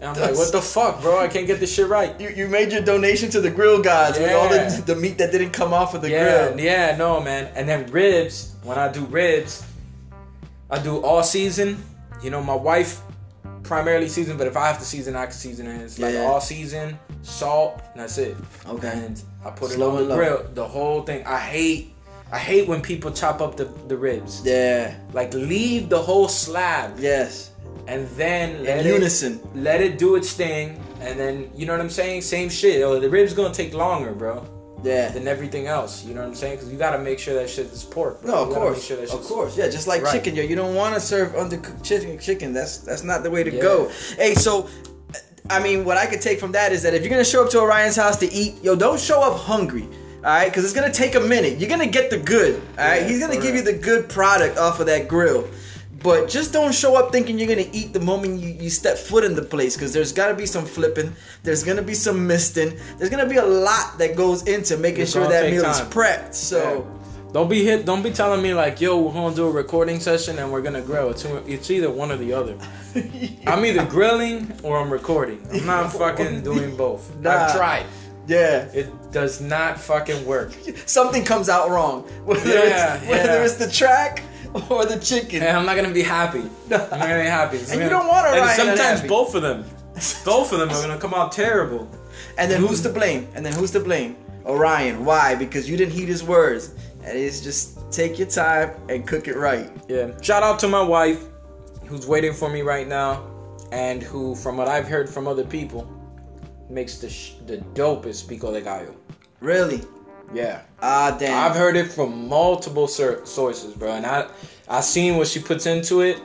And 0.00 0.10
I'm 0.10 0.20
like, 0.20 0.34
what 0.34 0.50
the 0.50 0.60
fuck, 0.60 1.00
bro? 1.00 1.20
I 1.20 1.28
can't 1.28 1.46
get 1.46 1.60
this 1.60 1.72
shit 1.72 1.86
right. 1.88 2.20
You, 2.20 2.28
you 2.30 2.48
made 2.48 2.72
your 2.72 2.82
donation 2.82 3.30
to 3.30 3.40
the 3.40 3.50
grill 3.50 3.80
gods 3.80 4.18
with 4.18 4.32
all 4.32 4.48
the, 4.48 4.82
the 4.84 4.96
meat 4.96 5.16
that 5.18 5.30
didn't 5.30 5.50
come 5.52 5.72
off 5.72 5.94
of 5.94 6.02
the 6.02 6.10
yeah, 6.10 6.48
grill. 6.48 6.60
yeah, 6.60 6.96
no, 6.96 7.20
man. 7.20 7.52
And 7.54 7.68
then 7.68 7.86
ribs, 7.92 8.56
when 8.64 8.78
I 8.78 8.90
do 8.90 9.04
ribs, 9.04 9.64
I 10.70 10.80
do 10.80 11.00
all 11.04 11.22
season. 11.22 11.80
You 12.20 12.30
know, 12.30 12.42
my 12.42 12.54
wife 12.54 13.00
primarily 13.62 14.08
season, 14.08 14.36
but 14.36 14.48
if 14.48 14.56
I 14.56 14.66
have 14.66 14.80
to 14.80 14.84
season, 14.84 15.14
I 15.14 15.26
can 15.26 15.34
season 15.34 15.68
it. 15.68 15.80
It's 15.82 15.98
like 16.00 16.14
Yeah. 16.14 16.22
all 16.22 16.40
season, 16.40 16.98
salt, 17.22 17.80
and 17.92 18.02
that's 18.02 18.18
it. 18.18 18.36
Okay. 18.66 18.88
And 18.90 19.22
I 19.44 19.50
put 19.50 19.70
Slow 19.70 19.98
it 19.98 20.02
on 20.02 20.08
the 20.08 20.16
grill, 20.16 20.46
the 20.54 20.66
whole 20.66 21.02
thing. 21.02 21.24
I 21.26 21.38
hate, 21.38 21.94
I 22.32 22.38
hate 22.38 22.66
when 22.66 22.80
people 22.80 23.10
chop 23.10 23.40
up 23.42 23.56
the, 23.56 23.66
the 23.88 23.96
ribs. 23.96 24.40
Yeah. 24.44 24.94
Like 25.12 25.34
leave 25.34 25.88
the 25.90 26.00
whole 26.00 26.28
slab, 26.28 26.98
Yes. 26.98 27.50
and 27.86 28.08
then 28.16 28.64
let 28.64 28.78
In 28.80 28.86
it, 28.86 28.94
unison. 28.94 29.40
let 29.54 29.80
it 29.82 29.98
do 29.98 30.16
its 30.16 30.32
thing, 30.32 30.82
and 31.00 31.18
then 31.20 31.50
you 31.54 31.66
know 31.66 31.72
what 31.72 31.80
I'm 31.82 31.90
saying. 31.90 32.22
Same 32.22 32.48
shit. 32.48 32.82
Oh, 32.82 32.98
the 32.98 33.10
ribs 33.10 33.34
gonna 33.34 33.52
take 33.52 33.74
longer, 33.74 34.12
bro 34.12 34.46
Yeah. 34.82 35.08
than 35.10 35.28
everything 35.28 35.66
else. 35.66 36.04
You 36.04 36.14
know 36.14 36.22
what 36.22 36.28
I'm 36.28 36.34
saying? 36.34 36.56
Because 36.56 36.72
you 36.72 36.78
gotta 36.78 36.98
make 36.98 37.18
sure 37.18 37.34
that 37.34 37.50
shit 37.50 37.66
is 37.66 37.84
pork. 37.84 38.22
Bro. 38.22 38.30
No, 38.32 38.38
of 38.44 38.54
course, 38.54 38.82
sure 38.82 39.02
of 39.02 39.22
course, 39.24 39.56
yeah. 39.58 39.68
Just 39.68 39.86
like 39.86 40.02
Right. 40.02 40.12
chicken, 40.14 40.34
yo, 40.34 40.42
you 40.42 40.56
don't 40.56 40.74
want 40.74 40.94
to 40.94 41.00
serve 41.00 41.32
undercooked 41.34 41.82
chicken. 41.84 42.18
Chicken, 42.18 42.54
that's 42.54 42.78
that's 42.78 43.04
not 43.04 43.22
the 43.24 43.30
way 43.30 43.42
to 43.44 43.52
Yeah. 43.54 43.60
go. 43.60 43.90
Hey, 44.16 44.34
so, 44.34 44.68
I 45.50 45.58
mean, 45.60 45.84
what 45.84 45.98
I 45.98 46.06
could 46.06 46.22
take 46.22 46.40
from 46.40 46.52
that 46.52 46.72
is 46.72 46.80
that 46.84 46.94
if 46.94 47.02
you're 47.02 47.10
gonna 47.10 47.24
show 47.34 47.44
up 47.44 47.50
to 47.50 47.60
Orion's 47.60 47.96
house 47.96 48.16
to 48.24 48.32
eat, 48.32 48.54
yo, 48.62 48.74
don't 48.74 48.98
show 48.98 49.20
up 49.20 49.36
hungry. 49.36 49.86
All 50.24 50.28
right, 50.30 50.46
because 50.48 50.64
it's 50.64 50.72
gonna 50.72 50.92
take 50.92 51.14
a 51.16 51.20
minute. 51.20 51.58
You're 51.58 51.68
gonna 51.70 51.86
get 51.86 52.10
the 52.10 52.18
good. 52.18 52.54
All 52.78 52.84
right, 52.86 53.02
Yeah, 53.02 53.08
he's 53.08 53.18
gonna 53.18 53.40
give 53.40 53.56
you 53.56 53.62
the 53.62 53.72
good 53.72 54.08
product 54.08 54.56
off 54.56 54.78
of 54.78 54.86
that 54.86 55.08
grill. 55.08 55.48
But 56.00 56.28
just 56.28 56.52
don't 56.52 56.72
show 56.74 56.96
up 56.96 57.12
thinking 57.12 57.38
you're 57.38 57.48
gonna 57.48 57.68
eat 57.72 57.92
the 57.92 58.00
moment 58.00 58.40
you, 58.40 58.48
you 58.50 58.70
step 58.70 58.98
foot 58.98 59.24
in 59.24 59.34
the 59.34 59.42
place, 59.42 59.74
because 59.76 59.92
there's 59.92 60.12
gotta 60.12 60.34
be 60.34 60.46
some 60.46 60.64
flipping, 60.64 61.14
there's 61.42 61.62
gonna 61.64 61.82
be 61.82 61.94
some 61.94 62.26
misting, 62.26 62.76
there's 62.98 63.10
gonna 63.10 63.28
be 63.28 63.36
a 63.36 63.44
lot 63.44 63.98
that 63.98 64.16
goes 64.16 64.42
into 64.48 64.76
making 64.76 65.02
It's 65.02 65.12
sure 65.12 65.28
that 65.28 65.50
meal 65.50 65.62
time. 65.62 65.72
is 65.72 65.80
prepped. 65.92 66.34
So. 66.34 66.86
Yeah. 66.86 66.98
Don't 67.32 67.48
be 67.48 67.64
hit. 67.64 67.86
Don't 67.86 68.02
be 68.02 68.10
telling 68.10 68.42
me 68.42 68.52
like, 68.52 68.78
yo, 68.78 69.00
we're 69.00 69.12
gonna 69.14 69.34
do 69.34 69.46
a 69.46 69.50
recording 69.50 70.00
session 70.00 70.38
and 70.38 70.52
we're 70.52 70.60
gonna 70.60 70.82
grill. 70.82 71.08
It's, 71.08 71.24
it's 71.24 71.70
either 71.70 71.90
one 71.90 72.12
or 72.12 72.18
the 72.18 72.34
other. 72.34 72.58
I'm 73.46 73.64
either 73.64 73.86
grilling 73.86 74.52
or 74.62 74.78
I'm 74.78 74.92
recording. 74.92 75.40
I'm 75.50 75.64
not 75.64 75.92
fucking 75.98 76.42
doing 76.42 76.76
both. 76.76 77.16
Nah. 77.16 77.30
I've 77.46 77.56
tried. 77.56 77.86
Yeah. 78.26 78.64
It 78.72 78.88
does 79.12 79.40
not 79.40 79.78
fucking 79.80 80.24
work. 80.26 80.52
something 80.86 81.24
comes 81.24 81.48
out 81.48 81.70
wrong. 81.70 82.02
Whether, 82.24 82.48
Yeah, 82.50 82.94
it's, 82.96 83.06
whether 83.08 83.32
yeah. 83.38 83.44
it's 83.44 83.54
the 83.56 83.70
track 83.70 84.22
or 84.70 84.84
the 84.86 84.98
chicken. 84.98 85.42
And 85.42 85.56
I'm 85.56 85.66
not 85.66 85.76
gonna 85.76 85.90
be 85.92 86.02
happy. 86.02 86.40
I'm 86.66 86.70
not 86.70 86.90
gonna 86.90 87.22
be 87.22 87.28
happy. 87.28 87.58
And 87.58 87.68
you 87.68 87.74
gonna- 87.78 87.90
don't 87.90 88.08
want 88.08 88.26
And 88.28 88.36
Orion 88.40 88.56
sometimes 88.56 89.02
both 89.02 89.34
of 89.34 89.42
them, 89.42 89.64
both 90.24 90.52
of 90.52 90.58
them 90.60 90.70
are 90.70 90.80
gonna 90.82 90.98
come 90.98 91.14
out 91.14 91.32
terrible. 91.32 91.88
And 92.38 92.50
then 92.50 92.60
who's 92.60 92.80
to 92.82 92.88
blame? 92.90 93.28
And 93.34 93.44
then 93.44 93.52
who's 93.52 93.70
to 93.72 93.80
blame? 93.80 94.16
Orion. 94.46 95.04
Why? 95.04 95.34
Because 95.34 95.68
you 95.68 95.76
didn't 95.76 95.92
heed 95.94 96.08
his 96.08 96.22
words. 96.22 96.74
And 97.04 97.18
it's 97.18 97.40
just 97.40 97.90
take 97.90 98.18
your 98.18 98.28
time 98.28 98.70
and 98.88 99.06
cook 99.06 99.26
it 99.28 99.36
right. 99.36 99.70
Yeah. 99.88 100.10
Shout 100.20 100.42
out 100.42 100.58
to 100.60 100.68
my 100.68 100.82
wife, 100.82 101.24
who's 101.86 102.06
waiting 102.06 102.32
for 102.32 102.48
me 102.48 102.62
right 102.62 102.86
now, 102.86 103.26
and 103.72 104.02
who, 104.02 104.34
from 104.36 104.56
what 104.56 104.68
I've 104.68 104.86
heard 104.86 105.08
from 105.10 105.26
other 105.26 105.44
people, 105.44 105.86
makes 106.72 106.98
the 106.98 107.08
sh- 107.08 107.34
the 107.46 107.58
dopest 107.74 108.28
pico 108.28 108.52
de 108.52 108.60
gallo. 108.60 108.94
Really? 109.40 109.82
Yeah. 110.34 110.62
Ah, 110.80 111.14
damn. 111.18 111.44
I've 111.50 111.56
heard 111.56 111.76
it 111.76 111.92
from 111.92 112.28
multiple 112.28 112.88
sur- 112.88 113.24
sources, 113.26 113.74
bro, 113.74 113.92
and 113.92 114.06
I 114.06 114.28
I 114.68 114.80
seen 114.80 115.16
what 115.16 115.28
she 115.28 115.40
puts 115.40 115.66
into 115.66 116.00
it. 116.00 116.18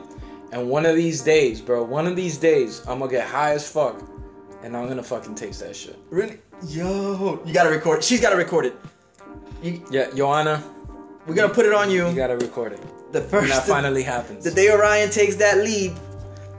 And 0.53 0.69
one 0.69 0.86
of 0.86 0.95
these 0.95 1.22
days, 1.22 1.60
bro, 1.60 1.84
one 1.84 2.07
of 2.07 2.15
these 2.15 2.38
days, 2.38 2.80
I'm 2.88 2.99
gonna 2.99 3.11
get 3.11 3.28
high 3.28 3.52
as 3.53 3.68
fuck, 3.69 4.02
and 4.64 4.78
I'm 4.78 4.88
gonna 4.88 5.03
fucking 5.03 5.36
taste 5.36 5.60
that 5.60 5.76
shit. 5.76 5.98
Really? 6.10 6.40
Yo, 6.68 7.41
you 7.45 7.53
gotta 7.53 7.69
record. 7.69 8.02
She's 8.03 8.22
gotta 8.22 8.38
record 8.38 8.65
it. 8.65 8.76
You, 9.61 9.84
Yeah, 9.91 10.07
Joanna, 10.15 10.64
we're 11.26 11.36
gonna 11.36 11.53
put 11.53 11.65
it 11.65 11.74
on 11.74 11.91
you. 11.91 12.07
you 12.07 12.15
gotta 12.15 12.38
record 12.38 12.72
it. 12.74 12.80
the 13.11 13.19
When 13.22 13.30
first 13.30 13.49
that 13.53 13.68
finally 13.68 14.03
happens. 14.03 14.44
the 14.45 14.52
day 14.52 14.69
Orion 14.72 15.10
takes 15.10 15.36
that 15.38 15.57
lead 15.57 15.94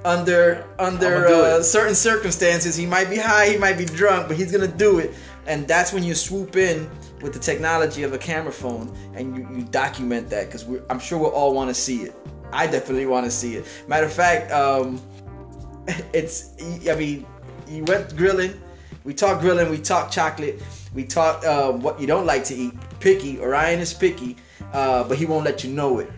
under 0.04 0.64
under 0.78 1.26
uh, 1.26 1.62
certain 1.62 1.94
circumstances, 1.94 2.76
he 2.76 2.86
might 2.86 3.10
be 3.10 3.16
high, 3.16 3.48
he 3.48 3.56
might 3.56 3.76
be 3.78 3.84
drunk, 3.84 4.28
but 4.28 4.36
he's 4.36 4.52
gonna 4.52 4.68
do 4.68 4.98
it. 4.98 5.14
And 5.46 5.66
that's 5.66 5.92
when 5.92 6.02
you 6.02 6.14
swoop 6.14 6.56
in 6.56 6.88
with 7.22 7.32
the 7.32 7.38
technology 7.38 8.02
of 8.02 8.12
a 8.12 8.18
camera 8.18 8.52
phone 8.52 8.94
and 9.14 9.36
you, 9.36 9.48
you 9.56 9.64
document 9.64 10.28
that 10.30 10.46
because 10.46 10.66
I'm 10.90 10.98
sure 10.98 11.18
we'll 11.18 11.30
all 11.30 11.54
want 11.54 11.68
to 11.68 11.74
see 11.74 12.02
it. 12.02 12.14
I 12.52 12.66
definitely 12.66 13.06
want 13.06 13.24
to 13.24 13.30
see 13.30 13.56
it. 13.56 13.66
Matter 13.88 14.06
of 14.06 14.12
fact, 14.12 14.52
um, 14.52 15.00
it's 16.12 16.54
I 16.88 16.94
mean, 16.94 17.26
you 17.66 17.84
went 17.84 18.16
grilling. 18.16 18.60
We 19.04 19.14
talked 19.14 19.40
grilling. 19.40 19.70
We 19.70 19.78
talked 19.78 20.12
chocolate. 20.12 20.62
We 20.94 21.04
talked 21.04 21.44
uh, 21.44 21.72
what 21.72 22.00
you 22.00 22.06
don't 22.06 22.26
like 22.26 22.44
to 22.44 22.54
eat. 22.54 22.74
Picky. 23.00 23.40
Orion 23.40 23.80
is 23.80 23.94
picky, 23.94 24.36
uh, 24.72 25.04
but 25.04 25.18
he 25.18 25.24
won't 25.24 25.44
let 25.44 25.64
you 25.64 25.70
know 25.70 25.98
it 25.98 26.10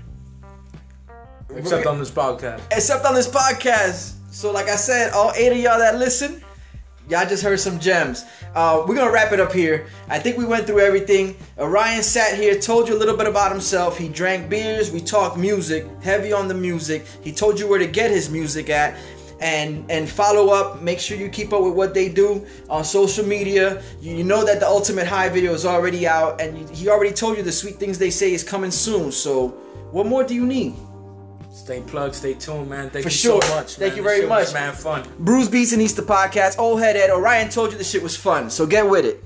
Except 1.57 1.87
on 1.87 1.99
this 1.99 2.11
podcast. 2.11 2.61
except 2.71 3.05
on 3.05 3.15
this 3.15 3.29
podcast. 3.29 4.15
So, 4.31 4.53
like 4.53 4.69
I 4.69 4.77
said, 4.77 5.13
all 5.13 5.33
eight 5.37 5.53
of 5.53 5.59
y'all 5.59 5.79
that 5.79 5.99
listen, 5.99 6.43
y'all 7.09 7.29
just 7.29 7.43
heard 7.43 7.59
some 7.59 7.79
gems. 7.81 8.25
Uh, 8.55 8.85
we're 8.87 8.95
gonna 8.95 9.11
wrap 9.11 9.33
it 9.33 9.41
up 9.41 9.53
here. 9.53 9.87
I 10.09 10.19
think 10.19 10.39
we 10.39 10.45
went 10.45 10.67
through 10.67 10.81
everything. 10.81 11.37
Orion 11.59 12.03
sat 12.03 12.39
here, 12.39 12.59
told 12.59 12.89
you 12.89 12.97
a 12.97 12.99
little 12.99 13.17
bit 13.17 13.27
about 13.27 13.51
himself. 13.51 13.99
He 13.99 14.09
drank 14.09 14.49
beers. 14.49 14.91
We 14.91 15.01
talked 15.01 15.37
music, 15.37 15.87
heavy 16.03 16.33
on 16.33 16.49
the 16.49 16.55
music. 16.55 17.07
He 17.23 17.33
told 17.33 17.59
you 17.59 17.69
where 17.69 17.79
to 17.79 17.87
get 17.87 18.11
his 18.11 18.31
music 18.31 18.71
at. 18.71 18.97
And, 19.43 19.91
and 19.91 20.07
follow 20.07 20.53
up. 20.53 20.83
Make 20.83 21.01
sure 21.01 21.17
you 21.17 21.31
keep 21.31 21.55
up 21.55 21.63
with 21.63 21.73
what 21.73 21.95
they 21.95 22.11
do 22.11 22.47
on 22.69 22.85
social 22.85 23.25
media. 23.25 23.83
You, 24.03 24.17
you 24.17 24.23
know 24.23 24.45
that 24.45 24.61
the 24.61 24.67
Ultimate 24.67 25.07
High 25.07 25.31
video 25.31 25.55
is 25.55 25.65
already 25.65 26.07
out, 26.07 26.43
and 26.43 26.69
he 26.69 26.91
already 26.91 27.11
told 27.15 27.39
you 27.39 27.43
the 27.43 27.51
sweet 27.51 27.77
things 27.77 27.97
they 27.97 28.11
say 28.11 28.35
is 28.35 28.45
coming 28.45 28.71
soon. 28.71 29.11
So, 29.11 29.49
what 29.93 30.05
more 30.05 30.25
do 30.25 30.35
you 30.35 30.45
need? 30.45 30.75
Stay 31.53 31.81
plugged, 31.81 32.15
stay 32.15 32.35
tuned, 32.35 32.71
man. 32.71 32.91
Thank 32.91 33.03
For 33.03 33.09
you 33.09 33.15
sure. 33.17 33.43
so 33.43 33.55
much. 33.55 33.75
Thank 33.75 33.93
man. 33.93 33.97
you 33.97 34.03
very 34.03 34.27
much. 34.27 34.53
man. 34.55 34.73
Fun. 34.73 35.07
Bruce 35.19 35.49
Beats 35.49 35.73
and 35.73 35.83
Easter 35.83 36.03
podcast. 36.03 36.59
Old 36.59 36.81
head 36.81 36.97
Ed. 36.97 37.11
Orion 37.11 37.49
told 37.51 37.73
you 37.73 37.79
the 37.79 37.85
shit 37.85 38.03
was 38.03 38.17
fun, 38.17 38.51
so 38.51 38.67
get 38.67 38.89
with 38.89 39.05
it. 39.05 39.23